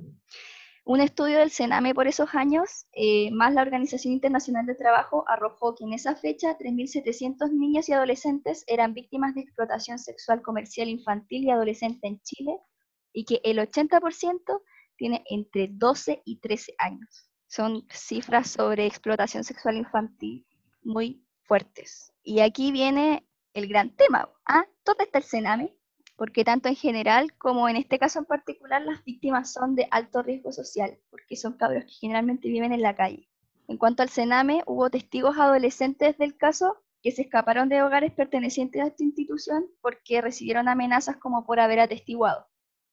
Un 0.86 1.02
estudio 1.02 1.40
del 1.40 1.52
Sename 1.52 1.94
por 1.94 2.08
esos 2.08 2.34
años, 2.34 2.86
eh, 2.94 3.30
más 3.32 3.54
la 3.54 3.62
Organización 3.62 4.14
Internacional 4.14 4.66
de 4.66 4.76
Trabajo, 4.76 5.26
arrojó 5.28 5.76
que 5.76 5.84
en 5.84 5.92
esa 5.92 6.16
fecha 6.16 6.58
3.700 6.58 7.52
niños 7.52 7.90
y 7.90 7.94
adolescentes 7.94 8.64
eran 8.68 8.94
víctimas 8.94 9.36
de 9.36 9.42
explotación 9.42 10.00
sexual 10.00 10.42
comercial 10.42 10.88
infantil 10.88 11.44
y 11.44 11.52
adolescente 11.52 12.08
en 12.08 12.22
Chile 12.22 12.58
y 13.12 13.26
que 13.26 13.42
el 13.44 13.58
80% 13.58 14.62
tiene 14.96 15.26
entre 15.30 15.68
12 15.70 16.22
y 16.24 16.40
13 16.40 16.74
años 16.78 17.27
son 17.48 17.86
cifras 17.90 18.52
sobre 18.52 18.86
explotación 18.86 19.44
sexual 19.44 19.78
infantil 19.78 20.46
muy 20.84 21.26
fuertes. 21.44 22.14
Y 22.24 22.42
aquí 22.42 22.72
viene 22.72 23.28
el 23.54 23.68
gran 23.68 23.96
tema. 23.96 24.30
¿Ah? 24.46 24.66
¿Dónde 24.86 25.06
está 25.06 25.18
el 25.18 25.24
Sename? 25.24 25.76
Porque 26.16 26.44
tanto 26.44 26.68
en 26.70 26.76
general 26.76 27.34
como 27.38 27.70
en 27.70 27.76
este 27.76 28.00
caso 28.00 28.20
en 28.20 28.26
particular 28.26 28.82
las 28.82 29.04
víctimas 29.04 29.54
son 29.54 29.76
de 29.76 29.88
alto 29.92 30.22
riesgo 30.24 30.52
social, 30.52 31.00
porque 31.10 31.36
son 31.36 31.54
cabros 31.54 31.86
que 31.86 31.92
generalmente 31.92 32.48
viven 32.48 32.74
en 32.74 32.82
la 32.82 32.96
calle. 32.96 33.30
En 33.68 33.78
cuanto 33.78 34.02
al 34.02 34.10
Sename, 34.10 34.64
hubo 34.66 34.90
testigos 34.90 35.38
adolescentes 35.38 36.18
del 36.18 36.38
caso 36.38 36.78
que 37.02 37.12
se 37.12 37.24
escaparon 37.24 37.70
de 37.70 37.84
hogares 37.84 38.14
pertenecientes 38.14 38.82
a 38.82 38.88
esta 38.88 39.04
institución 39.04 39.68
porque 39.82 40.22
recibieron 40.22 40.68
amenazas 40.68 41.18
como 41.18 41.46
por 41.46 41.60
haber 41.60 41.80
atestiguado. 41.80 42.48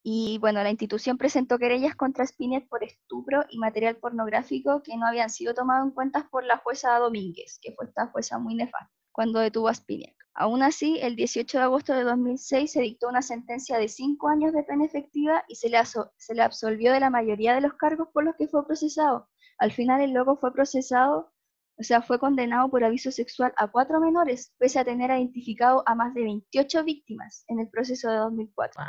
Y 0.07 0.37
bueno, 0.37 0.63
la 0.63 0.69
institución 0.69 1.17
presentó 1.17 1.59
querellas 1.59 1.97
contra 1.97 2.27
Spinett 2.27 2.69
por 2.69 2.85
estupro 2.85 3.43
y 3.49 3.59
material 3.59 3.97
pornográfico 3.97 4.83
que 4.83 4.99
no 4.99 5.07
habían 5.07 5.31
sido 5.31 5.55
tomados 5.55 5.87
en 5.87 5.93
cuenta 5.93 6.29
por 6.31 6.45
la 6.45 6.59
jueza 6.59 6.99
Domínguez, 6.99 7.59
que 7.63 7.73
fue 7.73 7.87
esta 7.87 8.09
jueza 8.09 8.39
muy 8.39 8.55
nefasta, 8.55 8.93
cuando 9.13 9.41
detuvo 9.41 9.69
a 9.69 9.75
Spinett. 9.75 10.15
Aún 10.35 10.63
así, 10.63 10.99
el 11.01 11.17
18 11.17 11.57
de 11.57 11.65
agosto 11.65 11.95
de 11.95 12.05
2006 12.05 12.71
se 12.71 12.83
dictó 12.83 13.09
una 13.09 13.23
sentencia 13.23 13.79
de 13.79 13.89
cinco 13.89 14.29
años 14.29 14.53
de 14.53 14.63
pena 14.65 14.85
efectiva 14.85 15.43
y 15.49 15.55
se 15.55 15.71
le, 15.71 15.79
se 15.87 16.35
le 16.35 16.43
absolvió 16.43 16.93
de 16.93 17.01
la 17.01 17.09
mayoría 17.09 17.55
de 17.55 17.63
los 17.63 17.73
cargos 17.73 18.09
por 18.13 18.25
los 18.25 18.35
que 18.37 18.47
fue 18.47 18.67
procesado. 18.67 19.31
Al 19.59 19.73
final, 19.73 20.03
el 20.03 20.13
loco 20.13 20.37
fue 20.37 20.53
procesado 20.53 21.33
o 21.77 21.83
sea, 21.83 22.03
fue 22.03 22.21
condenado 22.21 22.71
por 22.71 22.85
aviso 22.85 23.11
sexual 23.11 23.53
a 23.57 23.67
cuatro 23.67 24.01
menores, 24.01 24.55
pese 24.59 24.79
a 24.79 24.85
tener 24.85 25.11
identificado 25.11 25.83
a 25.87 25.95
más 25.97 26.15
de 26.15 26.23
28 26.23 26.85
víctimas 26.85 27.45
en 27.49 27.59
el 27.59 27.69
proceso 27.69 28.09
de 28.11 28.17
2004. 28.19 28.81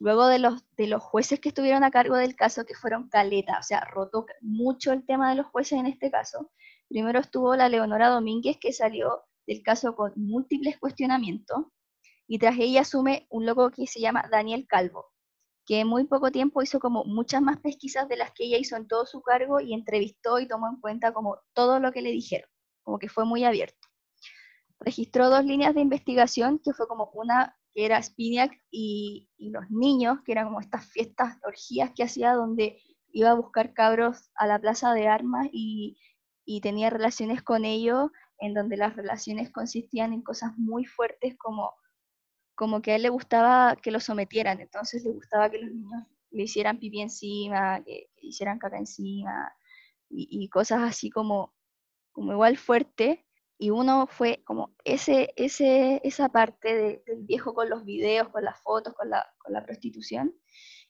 Luego 0.00 0.26
de 0.26 0.40
los, 0.40 0.64
de 0.76 0.88
los 0.88 1.02
jueces 1.02 1.38
que 1.38 1.50
estuvieron 1.50 1.84
a 1.84 1.92
cargo 1.92 2.16
del 2.16 2.34
caso, 2.34 2.64
que 2.64 2.74
fueron 2.74 3.08
caleta, 3.08 3.58
o 3.60 3.62
sea, 3.62 3.80
rotó 3.84 4.26
mucho 4.40 4.92
el 4.92 5.06
tema 5.06 5.30
de 5.30 5.36
los 5.36 5.46
jueces 5.46 5.78
en 5.78 5.86
este 5.86 6.10
caso. 6.10 6.50
Primero 6.88 7.20
estuvo 7.20 7.54
la 7.54 7.68
Leonora 7.68 8.08
Domínguez, 8.08 8.58
que 8.60 8.72
salió 8.72 9.22
del 9.46 9.62
caso 9.62 9.94
con 9.94 10.12
múltiples 10.16 10.78
cuestionamientos, 10.78 11.66
y 12.26 12.38
tras 12.38 12.58
ella 12.58 12.80
asume 12.80 13.26
un 13.30 13.46
loco 13.46 13.70
que 13.70 13.86
se 13.86 14.00
llama 14.00 14.28
Daniel 14.30 14.66
Calvo, 14.66 15.13
que 15.66 15.80
en 15.80 15.88
muy 15.88 16.04
poco 16.04 16.30
tiempo 16.30 16.62
hizo 16.62 16.78
como 16.78 17.04
muchas 17.04 17.40
más 17.40 17.58
pesquisas 17.58 18.08
de 18.08 18.16
las 18.16 18.32
que 18.32 18.44
ella 18.44 18.58
hizo 18.58 18.76
en 18.76 18.86
todo 18.86 19.06
su 19.06 19.22
cargo 19.22 19.60
y 19.60 19.72
entrevistó 19.72 20.38
y 20.38 20.46
tomó 20.46 20.68
en 20.68 20.80
cuenta 20.80 21.12
como 21.12 21.38
todo 21.54 21.80
lo 21.80 21.92
que 21.92 22.02
le 22.02 22.10
dijeron, 22.10 22.48
como 22.82 22.98
que 22.98 23.08
fue 23.08 23.24
muy 23.24 23.44
abierto. 23.44 23.88
Registró 24.80 25.30
dos 25.30 25.44
líneas 25.44 25.74
de 25.74 25.80
investigación, 25.80 26.60
que 26.62 26.74
fue 26.74 26.86
como 26.86 27.10
una 27.14 27.56
que 27.72 27.86
era 27.86 28.02
Spiniak 28.02 28.52
y, 28.70 29.30
los 29.38 29.68
niños, 29.70 30.18
que 30.24 30.32
eran 30.32 30.46
como 30.46 30.60
estas 30.60 30.86
fiestas, 30.86 31.38
orgías 31.44 31.90
que 31.94 32.04
hacía 32.04 32.34
donde 32.34 32.80
iba 33.12 33.30
a 33.30 33.34
buscar 33.34 33.72
cabros 33.74 34.30
a 34.36 34.46
la 34.46 34.60
plaza 34.60 34.92
de 34.92 35.08
armas 35.08 35.48
y, 35.52 35.98
y 36.44 36.60
tenía 36.60 36.90
relaciones 36.90 37.42
con 37.42 37.64
ellos, 37.64 38.10
en 38.38 38.54
donde 38.54 38.76
las 38.76 38.94
relaciones 38.94 39.50
consistían 39.50 40.12
en 40.12 40.22
cosas 40.22 40.52
muy 40.56 40.84
fuertes 40.84 41.36
como 41.36 41.72
como 42.54 42.82
que 42.82 42.92
a 42.92 42.96
él 42.96 43.02
le 43.02 43.08
gustaba 43.08 43.76
que 43.76 43.90
lo 43.90 44.00
sometieran, 44.00 44.60
entonces 44.60 45.04
le 45.04 45.10
gustaba 45.10 45.50
que 45.50 45.58
los 45.58 45.70
niños 45.72 46.04
le 46.30 46.42
hicieran 46.44 46.78
pipí 46.78 47.00
encima, 47.00 47.82
que, 47.84 48.10
hicieran 48.20 48.58
caca 48.58 48.78
encima, 48.78 49.52
y, 50.10 50.48
cosas 50.48 50.82
así 50.82 51.10
como, 51.10 51.54
como 52.12 52.32
igual 52.32 52.56
fuerte. 52.56 53.26
Y 53.58 53.70
uno 53.70 54.06
fue 54.06 54.42
como 54.44 54.74
ese, 54.84 55.32
ese, 55.36 56.00
esa 56.04 56.28
parte 56.28 57.02
del 57.06 57.22
viejo 57.24 57.54
con 57.54 57.70
los 57.70 57.84
videos, 57.84 58.28
con 58.28 58.44
las 58.44 58.60
fotos, 58.62 58.94
con 58.94 59.10
la, 59.10 59.26
con 59.38 59.52
la 59.52 59.64
prostitución. 59.64 60.34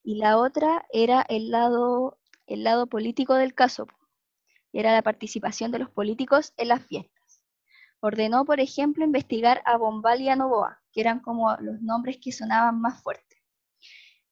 Y 0.03 0.17
la 0.17 0.39
otra 0.39 0.87
era 0.93 1.25
el 1.29 1.51
lado, 1.51 2.19
el 2.47 2.65
lado 2.65 2.87
político 2.87 3.35
del 3.35 3.55
caso, 3.55 3.87
era 4.73 4.93
la 4.93 5.03
participación 5.03 5.71
de 5.73 5.79
los 5.79 5.91
políticos 5.91 6.53
en 6.57 6.69
las 6.69 6.85
fiestas. 6.85 7.43
Ordenó, 8.01 8.45
por 8.45 8.61
ejemplo, 8.61 9.05
investigar 9.05 9.63
a 9.65 9.79
Bombal 9.79 10.21
y 10.21 10.29
a 10.29 10.37
Novoa, 10.37 10.84
que 10.95 11.01
eran 11.01 11.21
como 11.21 11.57
los 11.61 11.83
nombres 11.83 12.19
que 12.23 12.33
sonaban 12.33 12.81
más 12.81 13.03
fuertes. 13.03 13.43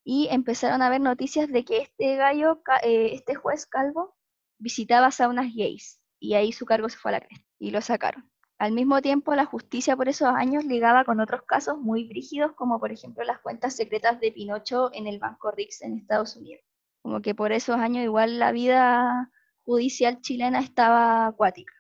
Y 0.05 0.29
empezaron 0.31 0.81
a 0.81 0.87
haber 0.87 1.01
noticias 1.01 1.49
de 1.49 1.65
que 1.65 1.79
este 1.79 2.17
gallo, 2.17 2.63
eh, 2.83 3.11
este 3.13 3.35
juez 3.35 3.67
calvo, 3.67 4.17
visitaba 4.59 5.11
saunas 5.11 5.53
gays, 5.55 6.01
y 6.21 6.35
ahí 6.35 6.53
su 6.53 6.65
cargo 6.65 6.89
se 6.89 6.97
fue 6.97 7.11
a 7.11 7.13
la 7.13 7.21
cresta, 7.21 7.47
y 7.59 7.71
lo 7.71 7.81
sacaron. 7.81 8.31
Al 8.59 8.71
mismo 8.71 9.03
tiempo, 9.03 9.35
la 9.35 9.45
justicia 9.45 9.97
por 9.97 10.09
esos 10.09 10.29
años 10.29 10.65
ligaba 10.65 11.05
con 11.05 11.19
otros 11.19 11.43
casos 11.43 11.79
muy 11.79 12.07
brígidos, 12.07 12.53
como 12.53 12.79
por 12.79 12.93
ejemplo 12.93 13.25
las 13.25 13.41
cuentas 13.41 13.75
secretas 13.75 14.21
de 14.21 14.31
Pinocho 14.31 14.91
en 14.95 15.09
el 15.09 15.19
Banco 15.19 15.51
Rix 15.51 15.83
en 15.83 15.99
Estados 15.99 16.37
Unidos. 16.37 16.65
Como 17.03 17.21
que 17.21 17.35
por 17.35 17.51
esos 17.51 17.77
años 17.77 18.05
igual 18.05 18.39
la 18.39 18.53
vida 18.53 19.33
judicial 19.65 20.21
chilena 20.21 20.61
estaba 20.61 21.27
acuática. 21.27 21.73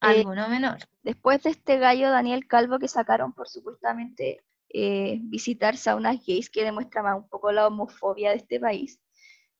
Algo 0.00 0.34
no 0.34 0.48
menor. 0.48 0.78
Después 1.02 1.42
de 1.42 1.50
este 1.50 1.78
gallo 1.78 2.10
Daniel 2.10 2.46
Calvo 2.46 2.78
que 2.78 2.88
sacaron 2.88 3.32
por 3.32 3.48
supuestamente 3.48 4.42
eh, 4.70 5.18
visitar 5.22 5.76
saunas 5.76 6.24
gays 6.26 6.48
que 6.48 6.64
demuestra 6.64 7.14
un 7.14 7.28
poco 7.28 7.52
la 7.52 7.66
homofobia 7.66 8.30
de 8.30 8.36
este 8.36 8.60
país, 8.60 9.00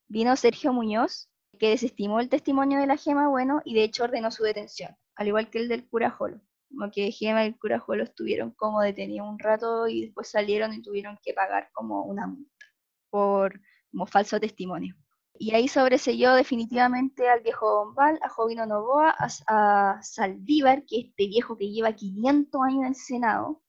vino 0.08 0.34
Sergio 0.36 0.72
Muñoz, 0.72 1.28
que 1.58 1.70
desestimó 1.70 2.20
el 2.20 2.28
testimonio 2.28 2.80
de 2.80 2.86
la 2.86 2.96
Gema 2.96 3.28
Bueno 3.28 3.60
y 3.64 3.74
de 3.74 3.84
hecho 3.84 4.04
ordenó 4.04 4.30
su 4.30 4.42
detención, 4.42 4.96
al 5.16 5.28
igual 5.28 5.50
que 5.50 5.58
el 5.58 5.68
del 5.68 5.88
cura 5.88 6.10
Jolo. 6.10 6.40
Como 6.70 6.90
que 6.90 7.10
Gema 7.10 7.44
y 7.44 7.48
el 7.48 7.58
cura 7.58 7.78
Jolo 7.78 8.04
estuvieron 8.04 8.52
como 8.52 8.80
detenidos 8.80 9.28
un 9.28 9.38
rato 9.38 9.88
y 9.88 10.02
después 10.02 10.30
salieron 10.30 10.72
y 10.72 10.82
tuvieron 10.82 11.18
que 11.22 11.34
pagar 11.34 11.68
como 11.72 12.04
una 12.04 12.26
multa 12.26 12.66
por 13.10 13.60
como 13.90 14.06
falso 14.06 14.38
testimonio. 14.38 14.94
Y 15.42 15.54
ahí 15.54 15.68
sobreselló 15.68 16.34
definitivamente 16.34 17.26
al 17.26 17.40
viejo 17.40 17.86
Bombal, 17.86 18.18
a 18.22 18.28
Jovino 18.28 18.66
Novoa, 18.66 19.16
a, 19.18 19.98
Saldívar, 20.02 20.84
que 20.84 20.98
es 20.98 21.06
este 21.06 21.28
viejo 21.28 21.56
que 21.56 21.70
lleva 21.70 21.94
500 21.94 22.60
años 22.62 22.80
en 22.82 22.88
el 22.88 22.94
Senado, 22.94 23.62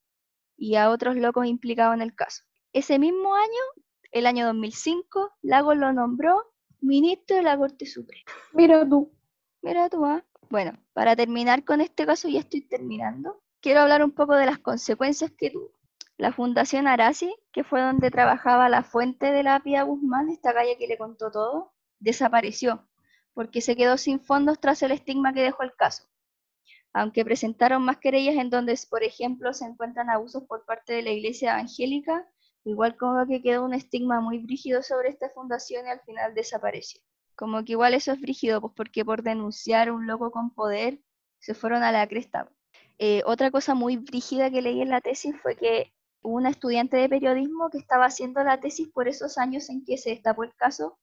y 0.58 0.76
a 0.76 0.90
otros 0.90 1.16
locos 1.16 1.46
implicados 1.46 1.96
en 1.96 2.02
el 2.02 2.14
caso. 2.14 2.44
Ese 2.74 3.00
mismo 3.00 3.34
año, 3.36 3.86
el 4.12 4.26
año 4.26 4.48
2005, 4.48 5.38
Lagos 5.44 5.78
lo 5.78 5.94
nombró 5.94 6.44
ministro 6.82 7.38
de 7.38 7.44
la 7.44 7.58
Corte 7.58 7.86
Suprema. 7.86 8.30
Mira 8.52 8.86
tú. 8.86 9.10
Mira 9.62 9.90
tú, 9.90 10.04
¿ah? 10.04 10.26
Bueno, 10.50 10.78
para 10.92 11.16
terminar 11.16 11.64
con 11.64 11.80
este 11.80 12.06
caso, 12.06 12.28
ya 12.28 12.42
estoy 12.42 12.68
terminando. 12.68 13.42
Quiero 13.62 13.80
hablar 13.80 14.04
un 14.04 14.12
poco 14.12 14.36
de 14.36 14.46
las 14.46 14.60
consecuencias 14.60 15.32
que 15.38 15.52
tuvo. 15.52 15.72
La 16.22 16.32
Fundación 16.32 16.86
Arasi, 16.86 17.36
que 17.52 17.64
fue 17.64 17.82
donde 17.82 18.12
trabajaba 18.12 18.70
la 18.70 18.84
fuente 18.84 19.32
de 19.32 19.42
la 19.42 19.60
Pía 19.60 19.82
Guzmán, 19.82 20.30
esta 20.30 20.54
calle 20.54 20.78
que 20.78 20.86
le 20.86 20.96
contó 20.96 21.32
todo, 21.32 21.74
desapareció, 21.98 22.88
porque 23.34 23.60
se 23.60 23.76
quedó 23.76 23.98
sin 23.98 24.20
fondos 24.20 24.60
tras 24.60 24.84
el 24.84 24.92
estigma 24.92 25.34
que 25.34 25.42
dejó 25.42 25.64
el 25.64 25.74
caso. 25.76 26.04
Aunque 26.94 27.26
presentaron 27.26 27.84
más 27.84 27.98
querellas 27.98 28.36
en 28.36 28.52
donde, 28.52 28.80
por 28.88 29.02
ejemplo, 29.02 29.52
se 29.52 29.66
encuentran 29.66 30.12
abusos 30.12 30.44
por 30.44 30.64
parte 30.64 30.94
de 30.94 31.02
la 31.02 31.10
Iglesia 31.10 31.54
Evangélica, 31.54 32.30
igual 32.66 32.98
como 32.98 33.26
que 33.26 33.42
quedó 33.42 33.66
un 33.66 33.74
estigma 33.74 34.22
muy 34.22 34.38
brígido 34.38 34.84
sobre 34.84 35.10
esta 35.10 35.32
fundación 35.32 35.88
y 35.88 35.90
al 35.90 36.02
final 36.02 36.36
desapareció. 36.36 37.02
Como 37.34 37.66
que 37.66 37.72
igual 37.72 37.96
eso 37.96 38.12
es 38.12 38.22
brígido, 38.22 38.62
pues 38.62 38.74
porque 38.78 39.04
por 39.04 39.24
denunciar 39.24 39.90
un 39.90 40.06
loco 40.06 40.30
con 40.30 40.54
poder 40.54 41.02
se 41.40 41.56
fueron 41.56 41.82
a 41.82 41.92
la 41.92 42.08
cresta. 42.08 42.48
Eh, 43.00 43.24
otra 43.26 43.50
cosa 43.50 43.74
muy 43.74 43.98
brígida 43.98 44.52
que 44.52 44.62
leí 44.62 44.84
en 44.84 44.90
la 44.90 45.02
tesis 45.02 45.36
fue 45.42 45.56
que 45.56 45.92
una 46.22 46.50
estudiante 46.50 46.98
de 46.98 47.10
periodismo 47.10 47.70
que 47.70 47.78
estaba 47.78 48.06
haciendo 48.06 48.44
la 48.44 48.60
tesis 48.60 48.90
por 48.90 49.08
esos 49.08 49.38
años 49.38 49.70
en 49.70 49.84
que 49.86 49.98
se 49.98 50.12
destapó 50.12 50.44
el 50.44 50.54
caso, 50.56 51.00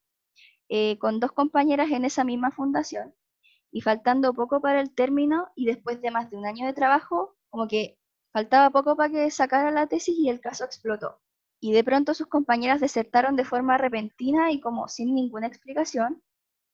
eh, 0.68 0.98
con 0.98 1.20
dos 1.20 1.32
compañeras 1.32 1.90
en 1.90 2.04
esa 2.04 2.24
misma 2.24 2.50
fundación, 2.50 3.14
y 3.70 3.80
faltando 3.80 4.32
poco 4.34 4.60
para 4.60 4.80
el 4.80 4.94
término 4.94 5.48
y 5.54 5.66
después 5.66 6.00
de 6.00 6.10
más 6.10 6.30
de 6.30 6.36
un 6.36 6.46
año 6.46 6.66
de 6.66 6.72
trabajo, 6.72 7.36
como 7.50 7.68
que 7.68 7.98
faltaba 8.32 8.70
poco 8.70 8.96
para 8.96 9.10
que 9.10 9.30
sacara 9.30 9.70
la 9.70 9.86
tesis 9.86 10.16
y 10.18 10.28
el 10.28 10.40
caso 10.40 10.64
explotó. 10.64 11.20
Y 11.60 11.72
de 11.72 11.84
pronto 11.84 12.14
sus 12.14 12.28
compañeras 12.28 12.80
desertaron 12.80 13.34
de 13.36 13.44
forma 13.44 13.78
repentina 13.78 14.52
y 14.52 14.60
como 14.60 14.88
sin 14.88 15.14
ninguna 15.14 15.48
explicación, 15.48 16.22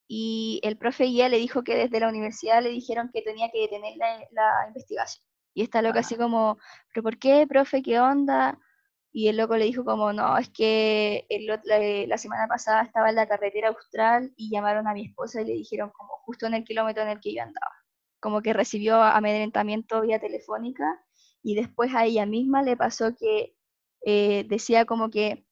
y 0.07 0.61
el 0.63 0.77
profe 0.77 1.05
guía 1.05 1.29
le 1.29 1.39
dijo 1.39 1.65
que 1.65 1.77
desde 1.77 2.01
la 2.01 2.09
universidad 2.09 2.63
le 2.63 2.71
dijeron 2.71 3.11
que 3.13 3.23
tenía 3.23 3.51
que 3.51 3.61
detener 3.61 3.97
la 3.97 4.67
investigación. 4.69 5.25
Y 5.55 5.63
está 5.63 5.83
loca 5.83 6.01
así 6.01 6.17
como, 6.17 6.59
¿pero 6.93 7.03
por 7.03 7.19
qué, 7.19 7.47
profe? 7.47 7.83
¿Qué 7.83 8.01
onda? 8.01 8.59
Y 9.13 9.29
el 9.29 9.37
loco 9.37 9.57
le 9.57 9.67
dijo 9.67 9.85
como, 9.85 10.13
no, 10.13 10.37
es 10.37 10.51
que 10.51 11.27
la, 12.09 12.19
semana 12.19 12.49
pasada 12.49 12.83
estaba 12.83 13.11
en 13.11 13.15
la 13.15 13.29
carretera 13.29 13.69
austral 13.69 14.33
y 14.37 14.51
llamaron 14.51 14.89
a 14.89 14.93
mi 14.93 15.07
esposa 15.07 15.41
y 15.41 15.45
le 15.45 15.53
dijeron 15.53 15.91
como 15.91 16.15
justo 16.25 16.47
en 16.47 16.55
el 16.55 16.65
kilómetro 16.65 17.05
en 17.05 17.11
el 17.11 17.21
que 17.21 17.33
yo 17.33 17.43
andaba. 17.43 17.73
Como 18.21 18.43
que 18.43 18.53
recibió 18.53 19.01
amedrentamiento 19.01 20.01
vía 20.01 20.19
telefónica 20.19 21.01
y 21.45 21.55
después 21.55 21.95
a 21.95 22.05
ella 22.05 22.27
misma 22.27 22.63
le 22.63 22.77
pasó 22.77 23.15
que 23.15 23.57
eh, 24.05 24.45
decía 24.49 24.85
como 24.85 25.11
que 25.11 25.47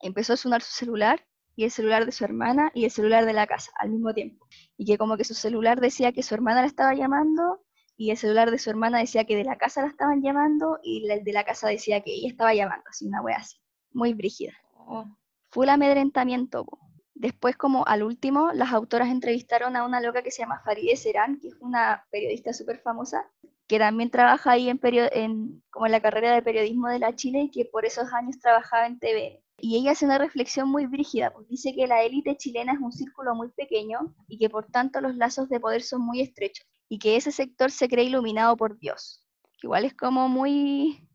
empezó 0.00 0.34
a 0.34 0.36
sonar 0.36 0.60
su 0.62 0.72
celular 0.72 1.26
y 1.56 1.64
el 1.64 1.70
celular 1.70 2.04
de 2.04 2.12
su 2.12 2.24
hermana 2.24 2.70
y 2.74 2.84
el 2.84 2.90
celular 2.90 3.24
de 3.24 3.32
la 3.32 3.46
casa 3.46 3.72
al 3.78 3.90
mismo 3.90 4.12
tiempo. 4.12 4.46
Y 4.76 4.84
que 4.84 4.98
como 4.98 5.16
que 5.16 5.24
su 5.24 5.34
celular 5.34 5.80
decía 5.80 6.12
que 6.12 6.22
su 6.22 6.34
hermana 6.34 6.60
la 6.60 6.66
estaba 6.66 6.94
llamando 6.94 7.64
y 7.96 8.10
el 8.10 8.16
celular 8.16 8.50
de 8.50 8.58
su 8.58 8.70
hermana 8.70 8.98
decía 8.98 9.24
que 9.24 9.36
de 9.36 9.44
la 9.44 9.56
casa 9.56 9.82
la 9.82 9.88
estaban 9.88 10.22
llamando 10.22 10.78
y 10.82 11.08
el 11.08 11.24
de 11.24 11.32
la 11.32 11.44
casa 11.44 11.68
decía 11.68 12.00
que 12.00 12.12
ella 12.14 12.28
estaba 12.28 12.54
llamando, 12.54 12.84
así 12.88 13.06
una 13.06 13.22
wea 13.22 13.36
así, 13.36 13.58
muy 13.92 14.14
brígida. 14.14 14.52
Oh. 14.74 15.04
Fue 15.50 15.66
el 15.66 15.70
amedrentamiento. 15.70 16.66
Después, 17.14 17.56
como 17.56 17.86
al 17.86 18.02
último, 18.02 18.50
las 18.52 18.72
autoras 18.72 19.08
entrevistaron 19.08 19.76
a 19.76 19.84
una 19.84 20.00
loca 20.00 20.22
que 20.22 20.30
se 20.30 20.42
llama 20.42 20.62
Faride 20.64 20.96
Serán, 20.96 21.38
que 21.38 21.48
es 21.48 21.54
una 21.60 22.04
periodista 22.10 22.52
súper 22.52 22.80
famosa, 22.80 23.30
que 23.68 23.78
también 23.78 24.10
trabaja 24.10 24.52
ahí 24.52 24.68
en, 24.68 24.80
en, 24.82 25.62
como 25.70 25.86
en 25.86 25.92
la 25.92 26.00
carrera 26.00 26.34
de 26.34 26.42
periodismo 26.42 26.88
de 26.88 26.98
la 26.98 27.14
Chile 27.14 27.42
y 27.42 27.50
que 27.50 27.66
por 27.66 27.84
esos 27.84 28.12
años 28.12 28.40
trabajaba 28.40 28.86
en 28.86 28.98
TV. 28.98 29.42
Y 29.58 29.76
ella 29.76 29.92
hace 29.92 30.06
una 30.06 30.18
reflexión 30.18 30.68
muy 30.68 30.86
brígida, 30.86 31.32
pues 31.32 31.46
dice 31.46 31.72
que 31.74 31.86
la 31.86 32.02
élite 32.02 32.36
chilena 32.36 32.72
es 32.72 32.80
un 32.80 32.90
círculo 32.90 33.34
muy 33.36 33.50
pequeño 33.50 34.12
y 34.26 34.38
que 34.38 34.50
por 34.50 34.66
tanto 34.66 35.00
los 35.00 35.14
lazos 35.14 35.48
de 35.48 35.60
poder 35.60 35.82
son 35.82 36.02
muy 36.02 36.20
estrechos 36.20 36.66
y 36.92 36.98
que 36.98 37.16
ese 37.16 37.32
sector 37.32 37.70
se 37.70 37.88
cree 37.88 38.04
iluminado 38.04 38.54
por 38.54 38.78
Dios, 38.78 39.26
igual 39.62 39.86
es 39.86 39.94
como 39.94 40.28
muy 40.28 41.08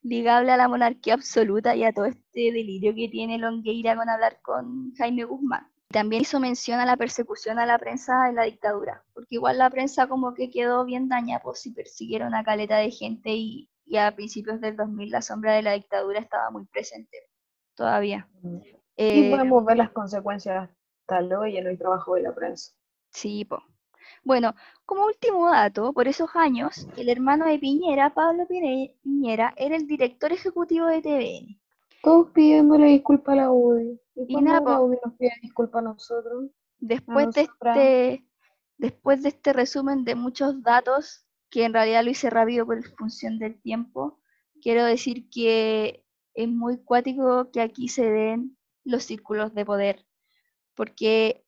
ligable 0.00 0.52
a 0.52 0.56
la 0.56 0.68
monarquía 0.68 1.14
absoluta 1.14 1.74
y 1.74 1.82
a 1.82 1.92
todo 1.92 2.04
este 2.04 2.52
delirio 2.52 2.94
que 2.94 3.08
tiene 3.08 3.36
Longueira 3.36 3.96
con 3.96 4.08
hablar 4.08 4.38
con 4.40 4.94
Jaime 4.94 5.24
Guzmán. 5.24 5.66
También 5.88 6.22
hizo 6.22 6.38
mención 6.38 6.78
a 6.78 6.86
la 6.86 6.96
persecución 6.96 7.58
a 7.58 7.66
la 7.66 7.76
prensa 7.76 8.28
en 8.28 8.36
la 8.36 8.44
dictadura, 8.44 9.02
porque 9.14 9.34
igual 9.34 9.58
la 9.58 9.68
prensa 9.68 10.06
como 10.06 10.32
que 10.32 10.48
quedó 10.48 10.84
bien 10.84 11.08
dañada, 11.08 11.42
pues 11.42 11.58
si 11.58 11.72
persiguieron 11.72 12.32
a 12.32 12.44
caleta 12.44 12.76
de 12.76 12.92
gente 12.92 13.30
y, 13.34 13.68
a 13.98 14.14
principios 14.14 14.60
del 14.60 14.76
2000 14.76 15.10
la 15.10 15.22
sombra 15.22 15.54
de 15.54 15.62
la 15.62 15.72
dictadura 15.72 16.20
estaba 16.20 16.52
muy 16.52 16.66
presente 16.66 17.18
todavía. 17.74 18.28
Mm. 18.42 18.58
y 18.96 19.30
podemos 19.30 19.64
ver 19.64 19.76
las 19.76 19.90
consecuencias 19.90 20.70
tal 21.04 21.32
hoy 21.32 21.56
en 21.56 21.66
el 21.66 21.76
trabajo 21.76 22.14
de 22.14 22.22
la 22.22 22.32
prensa. 22.32 22.74
Sí, 23.10 23.44
pues. 23.44 23.60
Bueno, 24.26 24.56
como 24.84 25.06
último 25.06 25.48
dato, 25.48 25.92
por 25.92 26.08
esos 26.08 26.28
años, 26.34 26.88
el 26.96 27.08
hermano 27.08 27.46
de 27.46 27.60
Piñera, 27.60 28.12
Pablo 28.12 28.44
Piñera, 28.48 29.54
era 29.56 29.76
el 29.76 29.86
director 29.86 30.32
ejecutivo 30.32 30.86
de 30.86 31.00
TVN. 31.00 31.60
Todos 32.02 32.32
pidiéndole 32.32 32.86
disculpas 32.86 33.34
a 33.34 33.36
la 33.36 33.52
UDI. 33.52 34.00
¿Y, 34.16 34.42
nada, 34.42 34.68
la 34.68 34.80
UDI 34.80 34.96
nos 35.04 35.14
pide 35.14 35.30
disculpas 35.42 35.78
a 35.78 35.84
nosotros? 35.84 36.50
Después 36.80 37.30
de, 37.36 37.42
este, 37.42 38.26
después 38.78 39.22
de 39.22 39.28
este 39.28 39.52
resumen 39.52 40.04
de 40.04 40.16
muchos 40.16 40.60
datos, 40.60 41.24
que 41.48 41.64
en 41.64 41.72
realidad 41.72 42.02
lo 42.02 42.10
hice 42.10 42.28
rápido 42.28 42.66
por 42.66 42.82
función 42.96 43.38
del 43.38 43.62
tiempo, 43.62 44.18
quiero 44.60 44.84
decir 44.84 45.30
que 45.30 46.04
es 46.34 46.48
muy 46.48 46.78
cuático 46.78 47.52
que 47.52 47.60
aquí 47.60 47.86
se 47.86 48.10
den 48.10 48.56
los 48.82 49.04
círculos 49.04 49.54
de 49.54 49.64
poder, 49.64 50.04
porque 50.74 51.45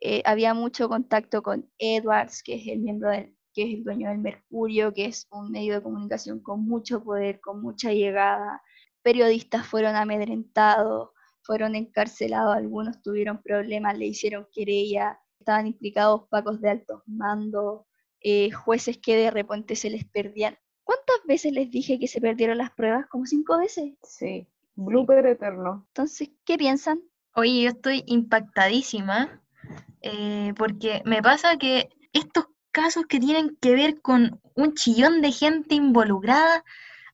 eh, 0.00 0.22
había 0.24 0.54
mucho 0.54 0.88
contacto 0.88 1.42
con 1.42 1.70
Edwards, 1.78 2.42
que 2.42 2.56
es 2.56 2.66
el 2.68 2.80
miembro 2.80 3.10
del, 3.10 3.34
que 3.54 3.62
es 3.62 3.74
el 3.74 3.84
dueño 3.84 4.08
del 4.08 4.18
Mercurio, 4.18 4.92
que 4.92 5.06
es 5.06 5.26
un 5.30 5.50
medio 5.50 5.74
de 5.74 5.82
comunicación 5.82 6.40
con 6.40 6.64
mucho 6.66 7.02
poder, 7.02 7.40
con 7.40 7.62
mucha 7.62 7.92
llegada. 7.92 8.62
Periodistas 9.02 9.66
fueron 9.66 9.94
amedrentados, 9.94 11.10
fueron 11.42 11.74
encarcelados, 11.74 12.56
algunos 12.56 13.02
tuvieron 13.02 13.40
problemas, 13.42 13.96
le 13.96 14.06
hicieron 14.06 14.46
querella, 14.52 15.20
estaban 15.38 15.66
implicados 15.66 16.28
pacos 16.28 16.60
de 16.60 16.70
altos 16.70 17.02
mandos, 17.06 17.86
eh, 18.20 18.50
jueces 18.50 18.98
que 18.98 19.16
de 19.16 19.30
repente 19.30 19.76
se 19.76 19.90
les 19.90 20.04
perdían. 20.04 20.56
¿Cuántas 20.82 21.16
veces 21.26 21.52
les 21.52 21.70
dije 21.70 21.98
que 21.98 22.08
se 22.08 22.20
perdieron 22.20 22.58
las 22.58 22.72
pruebas? 22.72 23.06
¿Como 23.08 23.26
cinco 23.26 23.58
veces? 23.58 23.94
Sí, 24.02 24.48
blooper 24.74 25.24
eterno. 25.26 25.86
Entonces, 25.88 26.30
¿qué 26.44 26.58
piensan? 26.58 27.00
Oye, 27.34 27.62
yo 27.62 27.68
estoy 27.70 28.04
impactadísima 28.06 29.43
eh, 30.04 30.52
porque 30.58 31.00
me 31.06 31.22
pasa 31.22 31.56
que 31.56 31.88
estos 32.12 32.46
casos 32.72 33.06
que 33.08 33.18
tienen 33.20 33.56
que 33.60 33.74
ver 33.74 34.02
con 34.02 34.38
un 34.54 34.74
chillón 34.74 35.22
de 35.22 35.32
gente 35.32 35.74
involucrada, 35.76 36.62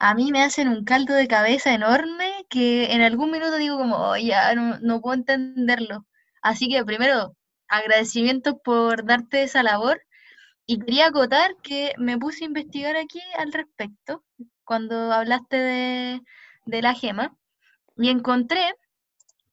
a 0.00 0.14
mí 0.14 0.32
me 0.32 0.42
hacen 0.42 0.68
un 0.68 0.84
caldo 0.84 1.14
de 1.14 1.28
cabeza 1.28 1.72
enorme 1.72 2.46
que 2.50 2.92
en 2.92 3.02
algún 3.02 3.30
minuto 3.30 3.56
digo 3.58 3.78
como, 3.78 3.96
oh, 3.96 4.16
ya 4.16 4.54
no, 4.56 5.00
puedo 5.00 5.14
entenderlo. 5.14 6.06
Así 6.42 6.68
que 6.68 6.84
primero, 6.84 7.36
agradecimiento 7.68 8.58
por 8.58 9.04
darte 9.04 9.44
esa 9.44 9.62
labor. 9.62 10.02
Y 10.66 10.78
quería 10.80 11.08
acotar 11.08 11.56
que 11.62 11.94
me 11.98 12.18
puse 12.18 12.44
a 12.44 12.48
investigar 12.48 12.96
aquí 12.96 13.20
al 13.38 13.52
respecto, 13.52 14.24
cuando 14.64 15.12
hablaste 15.12 15.56
de 16.66 16.82
la 16.82 16.94
gema, 16.94 17.36
y 17.96 18.10
encontré 18.10 18.74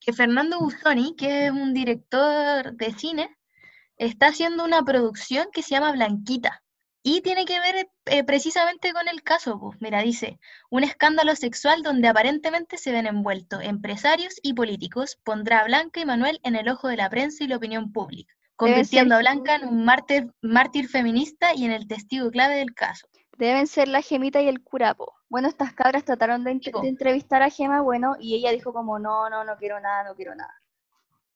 que 0.07 0.13
Fernando 0.13 0.59
Busoni, 0.59 1.15
que 1.17 1.47
es 1.47 1.51
un 1.51 1.73
director 1.73 2.71
de 2.73 2.93
cine, 2.93 3.37
está 3.97 4.27
haciendo 4.27 4.63
una 4.63 4.81
producción 4.81 5.49
que 5.51 5.61
se 5.61 5.71
llama 5.71 5.91
Blanquita. 5.91 6.63
Y 7.03 7.19
tiene 7.19 7.43
que 7.43 7.59
ver 7.59 7.89
eh, 8.05 8.23
precisamente 8.23 8.93
con 8.93 9.09
el 9.09 9.21
caso, 9.21 9.59
pues. 9.59 9.77
Mira, 9.81 10.01
dice, 10.01 10.39
un 10.69 10.85
escándalo 10.85 11.35
sexual 11.35 11.83
donde 11.83 12.07
aparentemente 12.07 12.77
se 12.77 12.93
ven 12.93 13.05
envueltos 13.05 13.61
empresarios 13.61 14.35
y 14.41 14.53
políticos 14.53 15.19
pondrá 15.25 15.59
a 15.59 15.65
Blanca 15.65 15.99
y 15.99 16.05
Manuel 16.05 16.39
en 16.43 16.55
el 16.55 16.69
ojo 16.69 16.87
de 16.87 16.95
la 16.95 17.09
prensa 17.09 17.43
y 17.43 17.47
la 17.47 17.57
opinión 17.57 17.91
pública, 17.91 18.33
convirtiendo 18.55 19.15
a 19.15 19.19
Blanca 19.19 19.55
en 19.55 19.67
un 19.67 19.83
mártir, 19.83 20.31
mártir 20.41 20.87
feminista 20.87 21.53
y 21.53 21.65
en 21.65 21.71
el 21.71 21.85
testigo 21.85 22.31
clave 22.31 22.55
del 22.55 22.73
caso. 22.73 23.09
Deben 23.37 23.67
ser 23.67 23.87
la 23.87 24.01
gemita 24.01 24.41
y 24.41 24.47
el 24.47 24.63
curapo. 24.63 25.13
Bueno, 25.29 25.47
estas 25.47 25.71
cabras 25.73 26.03
trataron 26.03 26.43
de, 26.43 26.59
entrevistar 26.83 27.43
a 27.43 27.51
Gema, 27.51 27.81
bueno, 27.81 28.15
y 28.19 28.35
ella 28.35 28.51
dijo 28.51 28.73
como, 28.73 28.97
no, 28.97 29.29
no, 29.29 29.43
no 29.43 29.57
quiero 29.57 29.79
nada, 29.79 30.05
no 30.05 30.15
quiero 30.15 30.33
nada. 30.33 30.53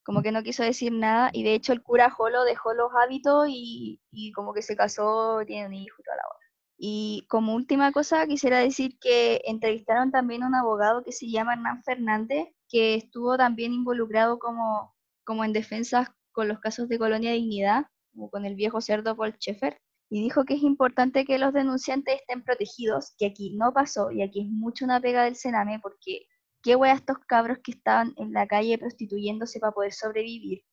Como 0.03 0.23
que 0.23 0.31
no 0.31 0.41
quiso 0.41 0.63
decir 0.63 0.91
nada, 0.91 1.29
y 1.31 1.43
de 1.43 1.53
hecho 1.53 1.73
el 1.73 1.83
cura 1.83 2.09
Jolo 2.09 2.43
dejó 2.43 2.73
los 2.73 2.91
hábitos 2.95 3.45
y, 3.49 3.99
como 4.33 4.51
que 4.53 4.63
se 4.63 4.75
casó, 4.75 5.41
tiene 5.45 5.67
un 5.67 5.73
hijo 5.73 5.95
y 5.99 6.03
toda 6.03 6.17
la 6.17 6.23
hora. 6.23 6.47
Y 6.77 7.27
como 7.29 7.53
última 7.53 7.91
cosa, 7.91 8.25
quisiera 8.25 8.57
decir 8.57 8.97
que 8.99 9.41
entrevistaron 9.45 10.09
también 10.09 10.41
a 10.41 10.47
un 10.47 10.55
abogado 10.55 11.03
que 11.03 11.11
se 11.11 11.29
llama 11.29 11.53
Hernán 11.53 11.83
Fernández, 11.83 12.47
que 12.67 12.95
estuvo 12.95 13.37
también 13.37 13.73
involucrado 13.73 14.39
como, 14.39 14.95
como 15.23 15.43
en 15.45 15.53
defensas 15.53 16.09
con 16.31 16.47
los 16.47 16.59
casos 16.59 16.89
de 16.89 16.97
Colonia 16.97 17.33
Dignidad, 17.33 17.85
como 18.11 18.31
con 18.31 18.45
el 18.45 18.55
viejo 18.55 18.81
cerdo 18.81 19.15
Paul 19.15 19.33
Schaeffer 19.33 19.77
y 20.11 20.21
dijo 20.21 20.43
que 20.43 20.55
es 20.55 20.61
importante 20.61 21.23
que 21.23 21.39
los 21.39 21.53
denunciantes 21.53 22.19
estén 22.19 22.43
protegidos, 22.43 23.13
que 23.17 23.27
aquí 23.27 23.55
no 23.55 23.71
pasó 23.73 24.11
y 24.11 24.21
aquí 24.21 24.41
es 24.41 24.49
mucho 24.49 24.83
una 24.83 24.99
pega 24.99 25.23
del 25.23 25.37
Sename 25.37 25.79
porque 25.79 26.27
qué 26.61 26.75
wea 26.75 26.93
estos 26.93 27.17
cabros 27.19 27.59
que 27.63 27.71
estaban 27.71 28.13
en 28.17 28.33
la 28.33 28.45
calle 28.45 28.77
prostituyéndose 28.77 29.61
para 29.61 29.71
poder 29.71 29.93
sobrevivir. 29.93 30.65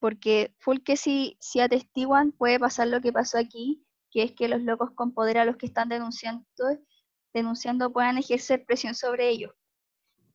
Porque 0.00 0.54
full 0.58 0.78
que 0.78 0.96
si, 0.96 1.36
si 1.38 1.60
atestiguan 1.60 2.32
puede 2.32 2.58
pasar 2.58 2.88
lo 2.88 3.02
que 3.02 3.12
pasó 3.12 3.36
aquí, 3.36 3.84
que 4.10 4.22
es 4.22 4.32
que 4.32 4.48
los 4.48 4.62
locos 4.62 4.92
con 4.92 5.12
poder 5.12 5.36
a 5.36 5.44
los 5.44 5.58
que 5.58 5.66
están 5.66 5.90
denunciando, 5.90 6.46
denunciando 7.34 7.92
puedan 7.92 8.16
ejercer 8.16 8.64
presión 8.64 8.94
sobre 8.94 9.28
ellos. 9.28 9.52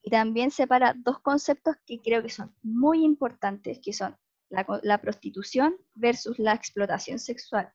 Y 0.03 0.11
también 0.11 0.51
separa 0.51 0.93
dos 0.95 1.19
conceptos 1.21 1.75
que 1.87 1.99
creo 2.01 2.21
que 2.21 2.29
son 2.29 2.55
muy 2.61 3.03
importantes, 3.03 3.79
que 3.83 3.93
son 3.93 4.15
la 4.51 5.01
prostitución 5.01 5.75
versus 5.95 6.37
la 6.37 6.53
explotación 6.53 7.17
sexual 7.17 7.73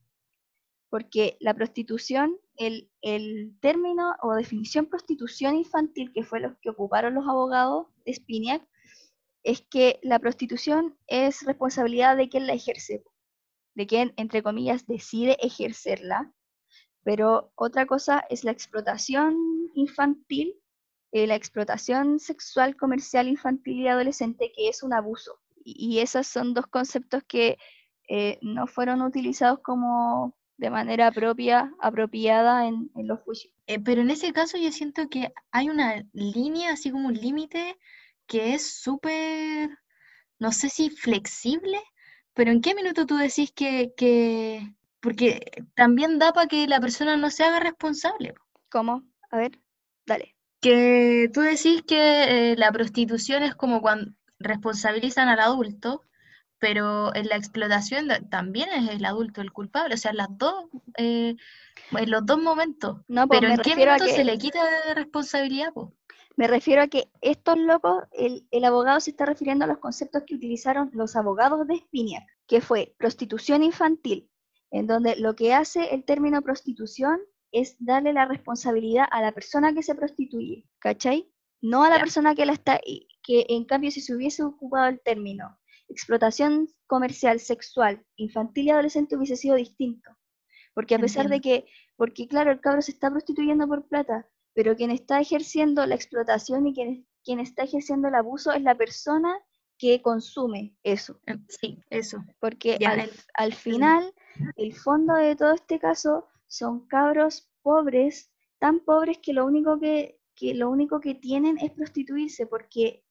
porque 0.90 1.36
la 1.40 1.54
prostitución, 1.54 2.36
el, 2.56 2.90
término 3.60 4.14
o 4.22 4.34
definición 4.34 4.86
prostitución 4.86 5.56
infantil, 5.56 6.12
que 6.12 6.24
fue 6.24 6.40
lo 6.40 6.58
que 6.60 6.70
ocuparon 6.70 7.14
los 7.14 7.26
abogados 7.28 7.88
de 8.04 8.14
Spiniak, 8.14 8.66
es 9.42 9.62
que 9.62 9.98
la 10.02 10.18
prostitución 10.18 10.96
es 11.06 11.42
responsabilidad 11.42 12.16
de 12.16 12.28
quien 12.28 12.46
la 12.46 12.54
ejerce, 12.54 13.02
de 13.74 13.86
quien, 13.86 14.12
entre 14.16 14.42
comillas, 14.42 14.86
decide 14.86 15.36
ejercerla, 15.40 16.32
pero 17.04 17.52
otra 17.54 17.86
cosa 17.86 18.24
es 18.28 18.44
la 18.44 18.50
explotación 18.50 19.36
infantil, 19.74 20.54
eh, 21.12 21.26
la 21.26 21.36
explotación 21.36 22.18
sexual, 22.18 22.76
comercial, 22.76 23.28
infantil 23.28 23.80
y 23.80 23.88
adolescente, 23.88 24.52
que 24.54 24.68
es 24.68 24.82
un 24.82 24.92
abuso. 24.92 25.38
Y, 25.64 25.98
esos 25.98 26.26
son 26.26 26.54
dos 26.54 26.66
conceptos 26.66 27.22
que 27.24 27.58
eh, 28.08 28.38
no 28.42 28.66
fueron 28.66 29.02
utilizados 29.02 29.60
como 29.60 30.37
de 30.58 30.70
manera 30.70 31.10
propia, 31.12 31.72
apropiada 31.80 32.66
en, 32.66 32.90
los 32.96 33.20
juicios. 33.20 33.54
Eh, 33.66 33.78
pero 33.80 34.02
en 34.02 34.10
ese 34.10 34.32
caso 34.32 34.58
yo 34.58 34.70
siento 34.72 35.08
que 35.08 35.32
hay 35.52 35.70
una 35.70 36.04
línea, 36.12 36.72
así 36.72 36.90
como 36.90 37.08
un 37.08 37.14
límite, 37.14 37.78
que 38.26 38.54
es 38.54 38.76
súper, 38.82 39.70
no 40.38 40.52
sé 40.52 40.68
si 40.68 40.90
flexible, 40.90 41.80
pero 42.34 42.50
¿en 42.50 42.60
qué 42.60 42.74
minuto 42.74 43.06
tú 43.06 43.16
decís 43.16 43.52
que, 43.52 43.94
que... 43.96 44.74
porque 45.00 45.64
también 45.74 46.18
da 46.18 46.32
para 46.32 46.48
que 46.48 46.66
la 46.66 46.80
persona 46.80 47.16
no 47.16 47.30
se 47.30 47.44
haga 47.44 47.60
responsable? 47.60 48.34
¿Cómo? 48.68 49.04
A 49.30 49.38
ver, 49.38 49.60
dale. 50.06 50.34
Que 50.60 51.30
tú 51.32 51.40
decís 51.40 51.82
que 51.86 52.52
eh, 52.52 52.56
la 52.56 52.72
prostitución 52.72 53.44
es 53.44 53.54
como 53.54 53.80
cuando 53.80 54.12
responsabilizan 54.40 55.28
al 55.28 55.38
adulto, 55.38 56.04
pero 56.58 57.14
en 57.14 57.28
la 57.28 57.36
explotación 57.36 58.08
también 58.30 58.68
es 58.70 58.90
el 58.90 59.04
adulto 59.04 59.40
el 59.40 59.52
culpable, 59.52 59.94
o 59.94 59.98
sea, 59.98 60.12
las 60.12 60.28
dos, 60.36 60.66
eh, 60.96 61.36
en 61.92 62.10
los 62.10 62.26
dos 62.26 62.38
momentos. 62.38 62.98
No, 63.08 63.28
pero 63.28 63.48
¿en 63.48 63.58
qué 63.58 63.76
momento 63.76 64.06
se 64.06 64.24
le 64.24 64.38
quita 64.38 64.60
de 64.86 64.94
responsabilidad? 64.94 65.72
Me 66.36 66.46
refiero 66.46 66.82
a 66.82 66.88
que 66.88 67.10
estos 67.20 67.58
locos, 67.58 68.04
el, 68.12 68.46
el, 68.50 68.64
abogado 68.64 69.00
se 69.00 69.10
está 69.10 69.26
refiriendo 69.26 69.64
a 69.64 69.68
los 69.68 69.78
conceptos 69.78 70.22
que 70.26 70.34
utilizaron 70.34 70.90
los 70.92 71.16
abogados 71.16 71.66
de 71.66 71.78
Spiniak, 71.78 72.24
que 72.46 72.60
fue 72.60 72.94
prostitución 72.98 73.62
infantil, 73.62 74.30
en 74.70 74.86
donde 74.86 75.16
lo 75.16 75.34
que 75.34 75.54
hace 75.54 75.94
el 75.94 76.04
término 76.04 76.42
prostitución 76.42 77.20
es 77.50 77.76
darle 77.80 78.12
la 78.12 78.26
responsabilidad 78.26 79.06
a 79.10 79.22
la 79.22 79.32
persona 79.32 79.74
que 79.74 79.82
se 79.82 79.94
prostituye, 79.94 80.64
¿cachai? 80.78 81.32
No 81.60 81.82
a 81.82 81.90
la 81.90 81.98
persona 81.98 82.34
que 82.34 82.46
la 82.46 82.52
está, 82.52 82.80
que 83.22 83.46
en 83.48 83.64
cambio 83.64 83.90
si 83.90 84.00
se 84.00 84.14
hubiese 84.14 84.44
ocupado 84.44 84.86
el 84.86 85.00
término 85.00 85.57
explotación 85.88 86.68
comercial, 86.86 87.40
sexual, 87.40 88.04
infantil 88.16 88.66
y 88.66 88.70
adolescente 88.70 89.16
hubiese 89.16 89.36
sido 89.36 89.56
distinto. 89.56 90.10
Porque 90.74 90.94
a 90.94 90.98
pesar 90.98 91.28
de 91.28 91.40
que, 91.40 91.66
porque 91.96 92.28
claro, 92.28 92.52
el 92.52 92.60
cabro 92.60 92.82
se 92.82 92.92
está 92.92 93.10
prostituyendo 93.10 93.66
por 93.66 93.88
plata, 93.88 94.28
pero 94.54 94.76
quien 94.76 94.90
está 94.90 95.20
ejerciendo 95.20 95.84
la 95.86 95.94
explotación 95.94 96.66
y 96.66 96.74
quien, 96.74 97.06
quien 97.24 97.40
está 97.40 97.64
ejerciendo 97.64 98.08
el 98.08 98.14
abuso 98.14 98.52
es 98.52 98.62
la 98.62 98.76
persona 98.76 99.36
que 99.76 100.02
consume 100.02 100.76
eso. 100.82 101.20
Eh, 101.26 101.38
sí, 101.48 101.82
eso. 101.90 102.24
Porque 102.40 102.78
al, 103.34 103.54
final, 103.54 104.12
el 104.56 104.74
fondo 104.74 105.14
de 105.14 105.36
todo 105.36 105.54
este 105.54 105.78
caso 105.78 106.26
son 106.46 106.86
cabros 106.86 107.50
pobres 107.62 108.30
tan 108.58 108.80
pobres 108.80 109.18
que 109.18 109.32
lo 109.32 109.46
único 109.46 109.78
que, 109.78 110.20
que 110.34 110.54
lo 110.54 110.70
único 110.70 111.00
que 111.00 111.14
tienen 111.14 111.58
es 111.58 111.70
prostituirse, 111.70 112.46
porque 112.46 113.04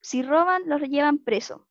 si 0.00 0.22
roban, 0.22 0.62
los 0.66 0.82
llevan 0.82 1.18
presos. 1.18 1.62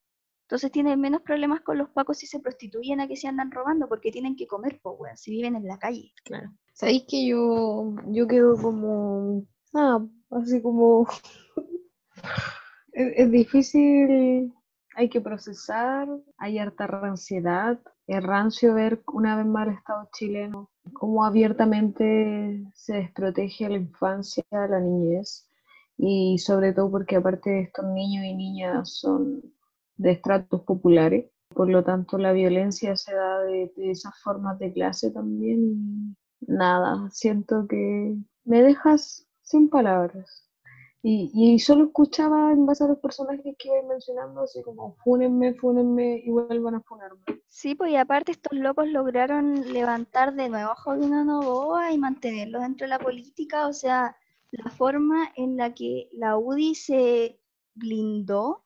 Entonces 0.53 0.71
tienen 0.71 1.01
menos 1.01 1.23
problemas 1.23 1.61
con 1.61 1.79
los 1.79 1.89
pacos 1.89 2.19
si 2.19 2.27
se 2.27 2.39
prostituyen 2.39 3.01
a 3.01 3.07
que 3.07 3.15
se 3.15 3.27
andan 3.27 3.49
robando, 3.49 3.89
porque 3.89 4.11
tienen 4.11 4.35
que 4.35 4.45
comer, 4.45 4.79
pues, 4.83 5.19
si 5.19 5.31
viven 5.31 5.55
en 5.55 5.65
la 5.65 5.79
calle. 5.79 6.13
Claro. 6.23 6.51
¿Sabéis 6.73 7.05
que 7.09 7.25
yo, 7.25 7.95
yo 8.09 8.27
quedo 8.27 8.55
como, 8.61 9.47
ah, 9.73 10.05
así 10.29 10.61
como, 10.61 11.07
es, 12.93 13.31
difícil, 13.31 14.53
hay 14.95 15.09
que 15.09 15.21
procesar, 15.21 16.07
hay 16.37 16.59
harta 16.59 16.85
ansiedad, 17.01 17.79
es 18.05 18.21
rancio 18.21 18.75
ver 18.75 19.01
una 19.11 19.35
vez 19.35 19.47
más 19.47 19.69
el 19.69 19.73
Estado 19.73 20.07
chileno, 20.13 20.69
cómo 20.93 21.25
abiertamente 21.25 22.63
se 22.75 22.93
desprotege 22.93 23.65
a 23.65 23.69
la 23.69 23.77
infancia, 23.77 24.43
a 24.51 24.67
la 24.67 24.79
niñez, 24.79 25.49
y 25.97 26.37
sobre 26.37 26.73
todo 26.73 26.91
porque 26.91 27.15
aparte 27.15 27.49
de 27.49 27.61
estos 27.61 27.85
niños 27.85 28.23
y 28.25 28.35
niñas 28.35 28.99
son 28.99 29.41
de 29.97 30.11
estratos 30.11 30.61
populares, 30.61 31.29
por 31.53 31.69
lo 31.69 31.83
tanto 31.83 32.17
la 32.17 32.33
violencia 32.33 32.95
se 32.95 33.13
da 33.13 33.39
de, 33.41 33.71
esas 33.77 34.13
formas 34.21 34.57
de 34.59 34.73
clase 34.73 35.11
también 35.11 35.59
y 35.61 36.15
nada, 36.51 37.09
siento 37.11 37.67
que 37.67 38.15
me 38.45 38.61
dejas 38.61 39.27
sin 39.41 39.69
palabras. 39.69 40.49
Y, 41.05 41.31
y, 41.33 41.59
solo 41.59 41.87
escuchaba 41.87 42.53
en 42.53 42.65
base 42.65 42.85
a 42.85 42.87
los 42.87 42.97
personajes 42.99 43.57
que 43.59 43.67
iba 43.67 43.89
mencionando, 43.89 44.43
así 44.43 44.61
como, 44.63 44.95
fúnenme, 45.03 45.53
fúnenme 45.55 46.21
y 46.23 46.31
vuelvan 46.31 46.75
a 46.75 46.81
funarme. 46.81 47.19
Sí, 47.45 47.75
pues 47.75 47.91
y 47.91 47.97
aparte 47.97 48.31
estos 48.31 48.57
locos 48.57 48.87
lograron 48.87 49.73
levantar 49.73 50.33
de 50.33 50.47
nuevo 50.47 50.71
a 50.71 50.75
Jovino 50.75 51.25
Novoa 51.25 51.91
y 51.91 51.97
mantenerlo 51.97 52.61
dentro 52.61 52.85
de 52.85 52.89
la 52.89 52.99
política, 52.99 53.67
o 53.67 53.73
sea, 53.73 54.15
la 54.51 54.71
forma 54.71 55.29
en 55.35 55.57
la 55.57 55.73
que 55.73 56.09
la 56.13 56.37
UDI 56.37 56.73
se 56.75 57.39
blindó 57.75 58.63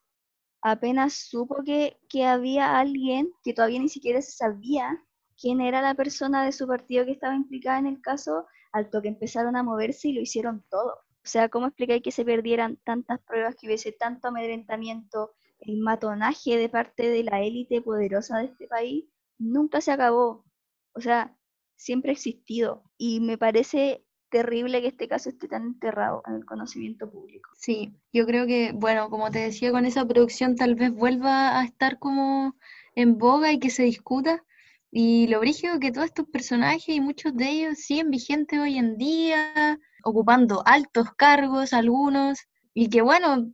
apenas 0.62 1.14
supo 1.14 1.64
que, 1.64 2.00
que 2.10 2.26
había 2.26 2.80
alguien 2.80 3.32
que 3.44 3.54
todavía 3.54 3.80
ni 3.80 3.90
siquiera 3.90 4.22
se 4.22 4.32
sabía 4.32 5.04
quién 5.40 5.62
era 5.62 5.82
la 5.82 5.94
persona 5.94 6.44
de 6.44 6.52
su 6.52 6.68
partido 6.68 7.06
que 7.06 7.12
estaba 7.12 7.36
implicada 7.36 7.80
en 7.80 7.88
el 7.88 8.02
caso, 8.02 8.48
al 8.72 8.90
toque 8.90 9.08
empezaron 9.08 9.56
a 9.56 9.64
moverse 9.64 10.10
y 10.10 10.14
lo 10.14 10.22
hicieron 10.22 10.64
todo. 10.70 10.94
O 11.28 11.30
sea, 11.30 11.50
¿cómo 11.50 11.68
explicáis 11.68 12.02
que 12.02 12.12
se 12.12 12.26
perdieran 12.26 12.78
tantas 12.86 13.20
pruebas, 13.20 13.56
que 13.56 13.68
hubiese 13.68 13.92
tanto 13.92 14.30
amedrentamiento, 14.30 15.36
el 15.60 15.78
matonaje 15.78 16.58
de 16.58 16.70
parte 16.70 17.10
de 17.10 17.24
la 17.24 17.42
élite 17.42 17.82
poderosa 17.82 18.40
de 18.40 18.46
este 18.46 18.68
país? 18.68 19.06
Nunca 19.38 19.82
se 19.82 19.92
acabó. 19.92 20.46
O 20.94 21.02
sea, 21.02 21.38
siempre 21.76 22.12
ha 22.12 22.14
existido. 22.14 22.84
Y 22.98 23.20
me 23.20 23.38
parece 23.38 24.07
terrible 24.30 24.82
que 24.82 24.88
este 24.88 25.08
caso 25.08 25.30
esté 25.30 25.48
tan 25.48 25.64
enterrado 25.64 26.24
en 26.28 26.36
el 26.36 26.46
conocimiento 26.46 27.10
público. 27.10 27.50
Sí, 27.56 27.94
yo 28.12 28.26
creo 28.26 28.46
que, 28.46 28.72
bueno, 28.74 29.10
como 29.10 29.32
te 29.32 29.40
decía, 29.40 29.72
con 29.72 29.86
esa 29.86 30.06
producción 30.06 30.56
tal 30.56 30.76
vez 30.76 30.92
vuelva 30.92 31.60
a 31.60 31.64
estar 31.64 32.00
como 32.00 32.56
en 32.96 33.18
boga 33.18 33.52
y 33.52 33.60
que 33.60 33.70
se 33.70 33.84
discuta. 33.84 34.44
Y 34.92 35.28
lo 35.28 35.40
brígido 35.40 35.80
que 35.80 35.92
todos 35.92 36.08
estos 36.08 36.28
personajes 36.28 36.90
y 36.90 37.02
muchos 37.02 37.36
de 37.36 37.50
ellos 37.50 37.80
siguen 37.80 38.10
vigentes 38.10 38.60
hoy 38.60 38.78
en 38.78 38.98
día, 38.98 39.80
ocupando 40.04 40.64
altos 40.66 41.12
cargos 41.18 41.74
algunos, 41.74 42.40
y 42.74 42.90
que 42.90 43.02
bueno, 43.02 43.52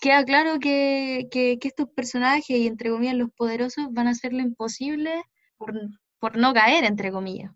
queda 0.00 0.24
claro 0.24 0.58
que, 0.60 1.28
que, 1.30 1.58
estos 1.62 1.88
personajes 1.90 2.50
y 2.50 2.66
entre 2.66 2.90
comillas 2.90 3.14
los 3.14 3.30
poderosos 3.30 3.86
van 3.90 4.08
a 4.08 4.10
hacer 4.10 4.32
lo 4.32 4.42
imposible 4.42 5.22
por, 5.56 5.74
por 6.18 6.36
no 6.36 6.52
caer, 6.52 6.84
entre 6.84 7.10
comillas. 7.10 7.52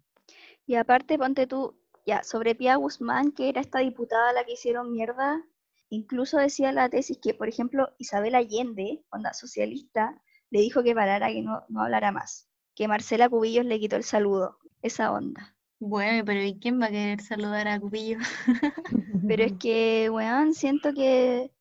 Y 0.66 0.77
aparte, 0.77 1.19
ponte 1.19 1.47
tú, 1.47 1.80
ya, 2.11 2.24
sobre 2.24 2.57
Pia 2.57 2.74
Guzmán, 2.74 3.31
que 3.31 3.49
era 3.49 3.61
esta 3.61 3.78
diputada 3.78 4.31
a 4.31 4.32
la 4.32 4.45
que 4.45 4.55
hicieron 4.55 4.91
mierda, 4.91 5.45
incluso 5.91 6.39
decía 6.39 6.73
la 6.73 6.89
tesis 6.89 7.19
que, 7.23 7.35
por 7.35 7.49
ejemplo, 7.49 7.95
Isabel 7.99 8.35
Allende, 8.35 9.05
onda 9.11 9.32
socialista, 9.32 10.20
le 10.51 10.61
dijo 10.61 10.82
que 10.82 10.93
parara, 10.93 11.28
que 11.28 11.43
no, 11.43 11.62
no 11.69 11.82
hablara 11.82 12.11
más, 12.11 12.49
que 12.74 12.89
Marcela 12.89 13.28
Cubillos 13.28 13.65
le 13.65 13.78
quitó 13.78 13.95
el 13.95 14.03
saludo, 14.03 14.59
esa 14.82 15.12
onda. 15.12 15.57
Bueno, 15.78 16.24
pero 16.27 16.43
¿y 16.43 16.59
quién 16.59 16.81
va 16.81 16.87
a 16.87 16.91
querer 16.91 17.20
saludar 17.20 17.69
a 17.69 17.78
Cubillos? 17.78 18.23
pero 19.28 19.45
es 19.45 19.53
que, 19.53 20.11
weón, 20.11 20.53
siento 20.53 20.93
que, 20.93 21.53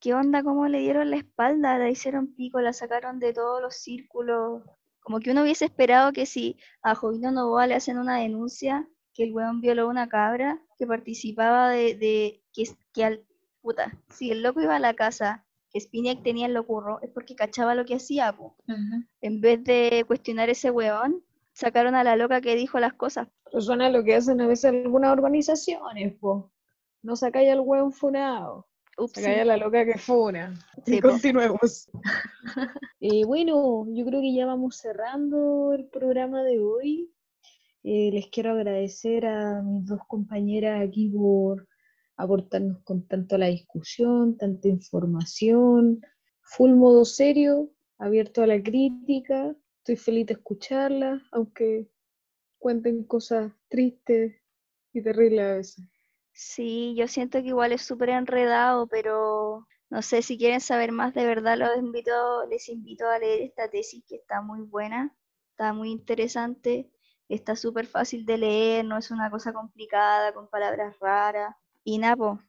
¿qué 0.00 0.12
onda? 0.12 0.42
¿Cómo 0.42 0.66
le 0.66 0.80
dieron 0.80 1.10
la 1.10 1.18
espalda? 1.18 1.78
La 1.78 1.88
hicieron 1.88 2.34
pico, 2.34 2.60
la 2.60 2.72
sacaron 2.72 3.20
de 3.20 3.32
todos 3.32 3.62
los 3.62 3.76
círculos. 3.76 4.64
Como 5.00 5.20
que 5.20 5.30
uno 5.30 5.42
hubiese 5.42 5.66
esperado 5.66 6.12
que 6.12 6.26
si 6.26 6.56
a 6.82 6.96
Jovino 6.96 7.30
Novoa 7.30 7.68
le 7.68 7.76
hacen 7.76 7.96
una 7.98 8.18
denuncia, 8.18 8.88
que 9.18 9.24
el 9.24 9.32
weón 9.32 9.60
violó 9.60 9.82
a 9.82 9.86
una 9.86 10.08
cabra 10.08 10.62
que 10.78 10.86
participaba 10.86 11.70
de, 11.70 11.96
de 11.96 12.40
que, 12.52 12.68
que 12.92 13.04
al 13.04 13.24
puta, 13.60 13.98
si 14.10 14.30
el 14.30 14.44
loco 14.44 14.60
iba 14.60 14.76
a 14.76 14.78
la 14.78 14.94
casa 14.94 15.44
que 15.72 15.80
Spiniak 15.80 16.22
tenía 16.22 16.46
el 16.46 16.54
locurro, 16.54 17.00
es 17.02 17.10
porque 17.10 17.34
cachaba 17.34 17.74
lo 17.74 17.84
que 17.84 17.96
hacía, 17.96 18.32
En 19.20 19.40
vez 19.40 19.64
de 19.64 20.04
cuestionar 20.06 20.50
ese 20.50 20.70
weón, 20.70 21.24
sacaron 21.52 21.96
a 21.96 22.04
la 22.04 22.14
loca 22.14 22.40
que 22.40 22.54
dijo 22.54 22.78
las 22.78 22.94
cosas. 22.94 23.26
Eso 23.46 23.60
suena 23.60 23.90
lo 23.90 24.04
que 24.04 24.14
hacen 24.14 24.40
a 24.40 24.46
veces 24.46 24.66
algunas 24.66 25.10
organizaciones, 25.10 26.14
po. 26.20 26.52
No 27.02 27.16
sacáis 27.16 27.50
al 27.50 27.60
weón 27.60 27.90
funado. 27.90 28.68
Sacáis 29.08 29.40
a 29.40 29.44
la 29.44 29.56
loca 29.56 29.84
que 29.84 29.98
funa. 29.98 30.54
y 30.86 31.00
continuemos. 31.00 31.90
y 33.00 33.24
bueno, 33.26 33.84
yo 33.88 34.04
creo 34.04 34.20
que 34.20 34.32
ya 34.32 34.46
vamos 34.46 34.76
cerrando 34.76 35.72
el 35.72 35.88
programa 35.88 36.44
de 36.44 36.60
hoy. 36.60 37.12
Eh, 37.84 38.10
les 38.12 38.26
quiero 38.28 38.50
agradecer 38.50 39.26
a 39.26 39.62
mis 39.62 39.86
dos 39.86 40.00
compañeras 40.08 40.86
aquí 40.86 41.08
por 41.10 41.66
aportarnos 42.16 42.82
con 42.82 43.06
tanto 43.06 43.38
la 43.38 43.46
discusión, 43.46 44.36
tanta 44.36 44.68
información, 44.68 46.00
full 46.42 46.72
modo 46.72 47.04
serio, 47.04 47.70
abierto 47.98 48.42
a 48.42 48.46
la 48.46 48.60
crítica. 48.62 49.54
Estoy 49.78 49.96
feliz 49.96 50.26
de 50.26 50.34
escucharlas, 50.34 51.22
aunque 51.30 51.88
cuenten 52.58 53.04
cosas 53.04 53.52
tristes 53.68 54.34
y 54.92 55.02
terribles 55.02 55.40
a 55.40 55.54
veces. 55.54 55.84
Sí, 56.32 56.94
yo 56.96 57.08
siento 57.08 57.40
que 57.40 57.48
igual 57.48 57.72
es 57.72 57.82
súper 57.82 58.10
enredado, 58.10 58.88
pero 58.88 59.66
no 59.90 60.02
sé 60.02 60.22
si 60.22 60.36
quieren 60.36 60.60
saber 60.60 60.92
más 60.92 61.14
de 61.14 61.24
verdad, 61.24 61.56
los 61.56 61.76
invito, 61.78 62.46
les 62.50 62.68
invito 62.68 63.08
a 63.08 63.18
leer 63.18 63.42
esta 63.42 63.68
tesis 63.70 64.04
que 64.06 64.16
está 64.16 64.42
muy 64.42 64.62
buena, 64.62 65.16
está 65.52 65.72
muy 65.72 65.90
interesante 65.90 66.90
está 67.28 67.56
súper 67.56 67.86
fácil 67.86 68.24
de 68.24 68.38
leer, 68.38 68.84
no 68.84 68.98
es 68.98 69.10
una 69.10 69.30
cosa 69.30 69.52
complicada, 69.52 70.32
con 70.32 70.48
palabras 70.48 70.98
raras. 71.00 71.54
Y 71.84 71.98
Napo, 71.98 72.40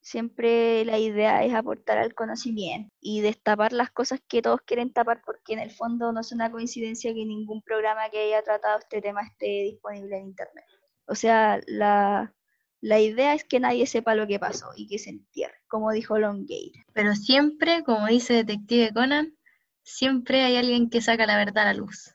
siempre 0.00 0.84
la 0.84 0.98
idea 0.98 1.44
es 1.44 1.54
aportar 1.54 1.98
al 1.98 2.14
conocimiento 2.14 2.92
y 3.00 3.20
destapar 3.20 3.72
las 3.72 3.90
cosas 3.90 4.20
que 4.26 4.42
todos 4.42 4.60
quieren 4.62 4.92
tapar, 4.92 5.22
porque 5.24 5.52
en 5.52 5.58
el 5.58 5.70
fondo 5.70 6.12
no 6.12 6.20
es 6.20 6.32
una 6.32 6.50
coincidencia 6.50 7.12
que 7.12 7.24
ningún 7.24 7.62
programa 7.62 8.08
que 8.10 8.18
haya 8.18 8.42
tratado 8.42 8.78
este 8.78 9.00
tema 9.00 9.22
esté 9.22 9.64
disponible 9.64 10.16
en 10.16 10.26
Internet. 10.26 10.64
O 11.06 11.14
sea, 11.14 11.60
la, 11.66 12.34
la 12.80 13.00
idea 13.00 13.34
es 13.34 13.44
que 13.44 13.60
nadie 13.60 13.86
sepa 13.86 14.14
lo 14.14 14.26
que 14.26 14.38
pasó 14.38 14.68
y 14.76 14.86
que 14.86 14.98
se 14.98 15.10
entierre, 15.10 15.58
como 15.68 15.90
dijo 15.92 16.18
Longgate. 16.18 16.84
Pero 16.92 17.14
siempre, 17.14 17.82
como 17.84 18.06
dice 18.06 18.34
Detective 18.34 18.92
Conan, 18.94 19.36
siempre 19.82 20.42
hay 20.42 20.56
alguien 20.56 20.88
que 20.88 21.02
saca 21.02 21.26
la 21.26 21.36
verdad 21.36 21.68
a 21.68 21.72
la 21.72 21.74
luz. 21.74 22.14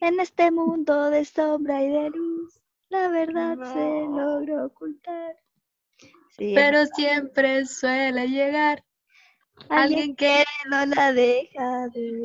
En 0.00 0.20
este 0.20 0.50
mundo 0.50 1.10
de 1.10 1.24
sombra 1.24 1.82
y 1.82 1.88
de 1.88 2.10
luz, 2.10 2.60
la 2.88 3.08
verdad 3.08 3.56
se 3.72 4.06
logró 4.08 4.66
ocultar. 4.66 5.36
Pero 6.36 6.86
siempre 6.86 7.64
suele 7.64 8.28
llegar 8.28 8.84
alguien, 9.68 10.16
que 10.16 10.44
no 10.68 10.86
la 10.86 11.12
deja 11.12 11.88
de, 11.88 12.22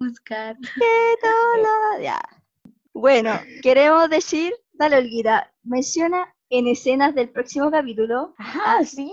buscar. 0.00 0.56
Que 0.58 1.14
no 1.22 1.62
la... 1.62 2.02
Ya. 2.02 2.20
Bueno, 2.92 3.32
queremos 3.62 4.08
decir, 4.08 4.54
dale 4.72 4.98
Olguita, 4.98 5.52
menciona 5.62 6.34
en 6.50 6.68
escenas 6.68 7.14
del 7.14 7.28
próximo 7.30 7.70
capítulo. 7.70 8.34
Ah, 8.38 8.80
sí, 8.84 9.12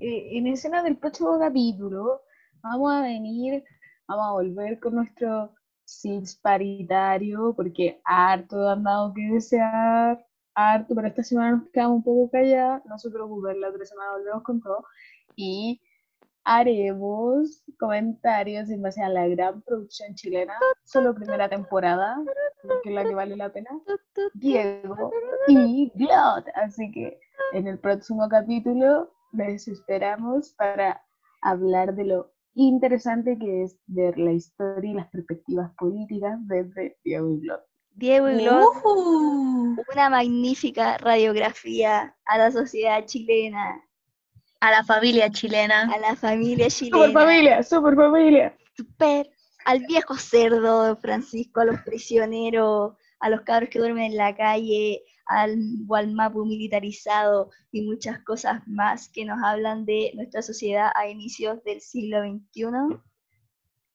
eh, 0.00 0.28
en 0.32 0.46
escenas 0.46 0.84
del 0.84 0.96
próximo 0.96 1.38
capítulo 1.38 2.22
vamos 2.62 2.92
a 2.92 3.02
venir, 3.02 3.62
vamos 4.06 4.26
a 4.26 4.32
volver 4.32 4.80
con 4.80 4.94
nuestro 4.94 5.54
Sims 5.84 6.36
paritario, 6.36 7.54
porque 7.54 8.00
harto 8.04 8.68
han 8.68 8.82
dado 8.82 9.12
que 9.14 9.22
desear, 9.32 10.24
harto, 10.54 10.94
pero 10.94 11.08
esta 11.08 11.22
semana 11.22 11.56
nos 11.56 11.68
quedamos 11.70 11.96
un 11.96 12.04
poco 12.04 12.30
callados, 12.30 12.84
no 12.86 12.98
se 12.98 13.10
preocupen, 13.10 13.60
la 13.60 13.68
otra 13.68 13.84
semana 13.84 14.12
volvemos 14.12 14.42
con 14.42 14.60
todo, 14.60 14.84
y 15.36 15.80
haremos 16.44 17.64
comentarios 17.78 18.68
en 18.70 18.82
base 18.82 19.02
a 19.02 19.08
la 19.08 19.26
gran 19.28 19.62
producción 19.62 20.14
chilena, 20.14 20.54
solo 20.84 21.14
primera 21.14 21.48
temporada, 21.48 22.22
que 22.82 22.90
es 22.90 22.94
la 22.94 23.04
que 23.04 23.14
vale 23.14 23.36
la 23.36 23.52
pena, 23.52 23.70
Diego 24.34 25.10
y 25.48 25.90
Glot, 25.94 26.46
así 26.54 26.90
que 26.92 27.18
en 27.52 27.66
el 27.66 27.78
próximo 27.78 28.28
capítulo 28.28 29.10
les 29.32 29.66
esperamos 29.68 30.50
para 30.50 31.02
hablar 31.40 31.94
de 31.94 32.04
lo 32.04 32.33
interesante 32.54 33.36
que 33.38 33.64
es 33.64 33.76
ver 33.86 34.18
la 34.18 34.32
historia 34.32 34.90
y 34.90 34.94
las 34.94 35.08
perspectivas 35.08 35.70
políticas 35.76 36.38
desde 36.46 36.96
Diego 37.04 37.30
y 37.30 37.40
Diego 37.96 38.28
y 38.28 38.48
uh. 38.48 39.76
una 39.92 40.10
magnífica 40.10 40.98
radiografía 40.98 42.16
a 42.26 42.38
la 42.38 42.50
sociedad 42.50 43.04
chilena. 43.06 43.80
A 44.60 44.70
la 44.70 44.84
familia 44.84 45.30
chilena. 45.30 45.92
A 45.92 45.98
la 45.98 46.16
familia 46.16 46.68
chilena. 46.68 46.96
Super 46.96 47.12
familia, 47.12 47.62
super 47.62 47.94
familia. 47.94 48.56
Super. 48.76 49.30
Al 49.64 49.80
viejo 49.86 50.16
cerdo 50.16 50.96
Francisco, 50.96 51.60
a 51.60 51.66
los 51.66 51.80
prisioneros, 51.82 52.94
a 53.20 53.30
los 53.30 53.42
cabros 53.42 53.70
que 53.70 53.78
duermen 53.78 54.12
en 54.12 54.16
la 54.16 54.34
calle, 54.34 55.02
al 55.26 55.58
Walmapu 55.86 56.44
militarizado 56.44 57.50
y 57.72 57.82
muchas 57.82 58.22
cosas 58.24 58.66
más 58.66 59.08
que 59.08 59.24
nos 59.24 59.42
hablan 59.42 59.84
de 59.84 60.12
nuestra 60.14 60.42
sociedad 60.42 60.90
a 60.94 61.08
inicios 61.08 61.62
del 61.64 61.80
siglo 61.80 62.20
XXI 62.22 63.00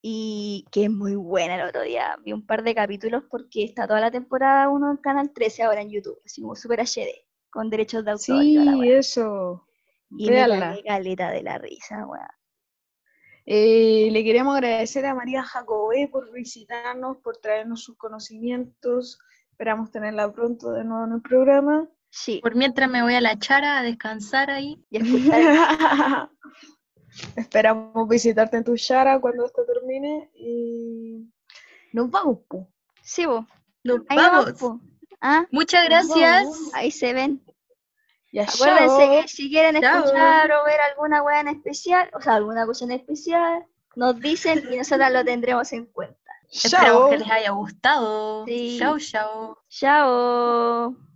y 0.01 0.65
que 0.71 0.85
es 0.85 0.91
muy 0.91 1.15
buena 1.15 1.55
el 1.55 1.67
otro 1.67 1.81
día. 1.81 2.17
Vi 2.23 2.33
un 2.33 2.45
par 2.45 2.63
de 2.63 2.73
capítulos 2.73 3.23
porque 3.29 3.63
está 3.63 3.87
toda 3.87 3.99
la 3.99 4.11
temporada 4.11 4.69
1 4.69 4.91
en 4.91 4.97
Canal 4.97 5.31
13 5.33 5.63
ahora 5.63 5.81
en 5.81 5.89
YouTube, 5.89 6.19
así 6.25 6.41
como 6.41 6.55
super 6.55 6.79
HD, 6.79 7.25
con 7.49 7.69
derechos 7.69 8.05
de 8.05 8.11
autor. 8.11 8.41
Sí, 8.41 8.57
eso. 8.89 9.65
Y 10.17 10.29
la 10.29 10.77
caleta 10.85 11.31
de 11.31 11.43
la 11.43 11.57
risa, 11.57 12.05
weón. 12.07 12.25
Eh, 13.51 14.09
le 14.11 14.23
queremos 14.23 14.55
agradecer 14.55 15.05
a 15.07 15.15
María 15.15 15.41
Jacobé 15.41 16.07
por 16.07 16.31
visitarnos, 16.31 17.17
por 17.17 17.37
traernos 17.37 17.83
sus 17.83 17.97
conocimientos. 17.97 19.19
Esperamos 19.59 19.91
tenerla 19.91 20.31
pronto 20.31 20.71
de 20.71 20.85
nuevo 20.85 21.03
en 21.03 21.11
el 21.15 21.21
programa. 21.21 21.85
Sí. 22.09 22.39
Por 22.41 22.55
mientras 22.55 22.89
me 22.89 23.03
voy 23.03 23.15
a 23.15 23.19
la 23.19 23.37
chara 23.37 23.77
a 23.77 23.83
descansar 23.83 24.49
ahí 24.49 24.81
y 24.89 24.97
a 24.97 25.01
escuchar. 25.01 26.29
Esperamos 27.35 28.07
visitarte 28.07 28.55
en 28.55 28.63
tu 28.63 28.77
Shara 28.77 29.19
cuando 29.19 29.45
esto 29.45 29.65
termine 29.65 30.31
y 30.33 31.29
nos 31.91 32.09
vamos, 32.09 32.37
po. 32.47 32.69
Sí, 33.01 33.25
vos. 33.25 33.45
Nos 33.83 34.05
vamos. 34.05 34.79
¿Ah? 35.19 35.45
Muchas 35.51 35.83
gracias. 35.83 36.47
Ahí 36.73 36.89
se 36.89 37.11
ven. 37.11 37.43
Ya, 38.31 38.43
Acuérdense 38.43 39.09
que 39.09 39.27
si 39.27 39.49
quieren 39.49 39.75
escuchar 39.75 40.53
o 40.53 40.63
ver 40.63 40.79
alguna 40.79 41.21
wea 41.21 41.41
en 41.41 41.49
especial, 41.49 42.09
o 42.13 42.21
sea, 42.21 42.35
alguna 42.35 42.65
cosa 42.65 42.85
en 42.85 42.91
especial, 42.91 43.65
nos 43.97 44.17
dicen 44.21 44.63
y 44.71 44.77
nosotros 44.77 45.11
lo 45.11 45.25
tendremos 45.25 45.73
en 45.73 45.85
cuenta. 45.87 46.18
Esperamos 46.51 47.09
que 47.09 47.17
les 47.19 47.29
haya 47.29 47.51
gustado. 47.51 48.45
Sí. 48.45 48.77
Chao, 48.79 48.97
chao. 48.99 49.57
Chao. 49.69 51.08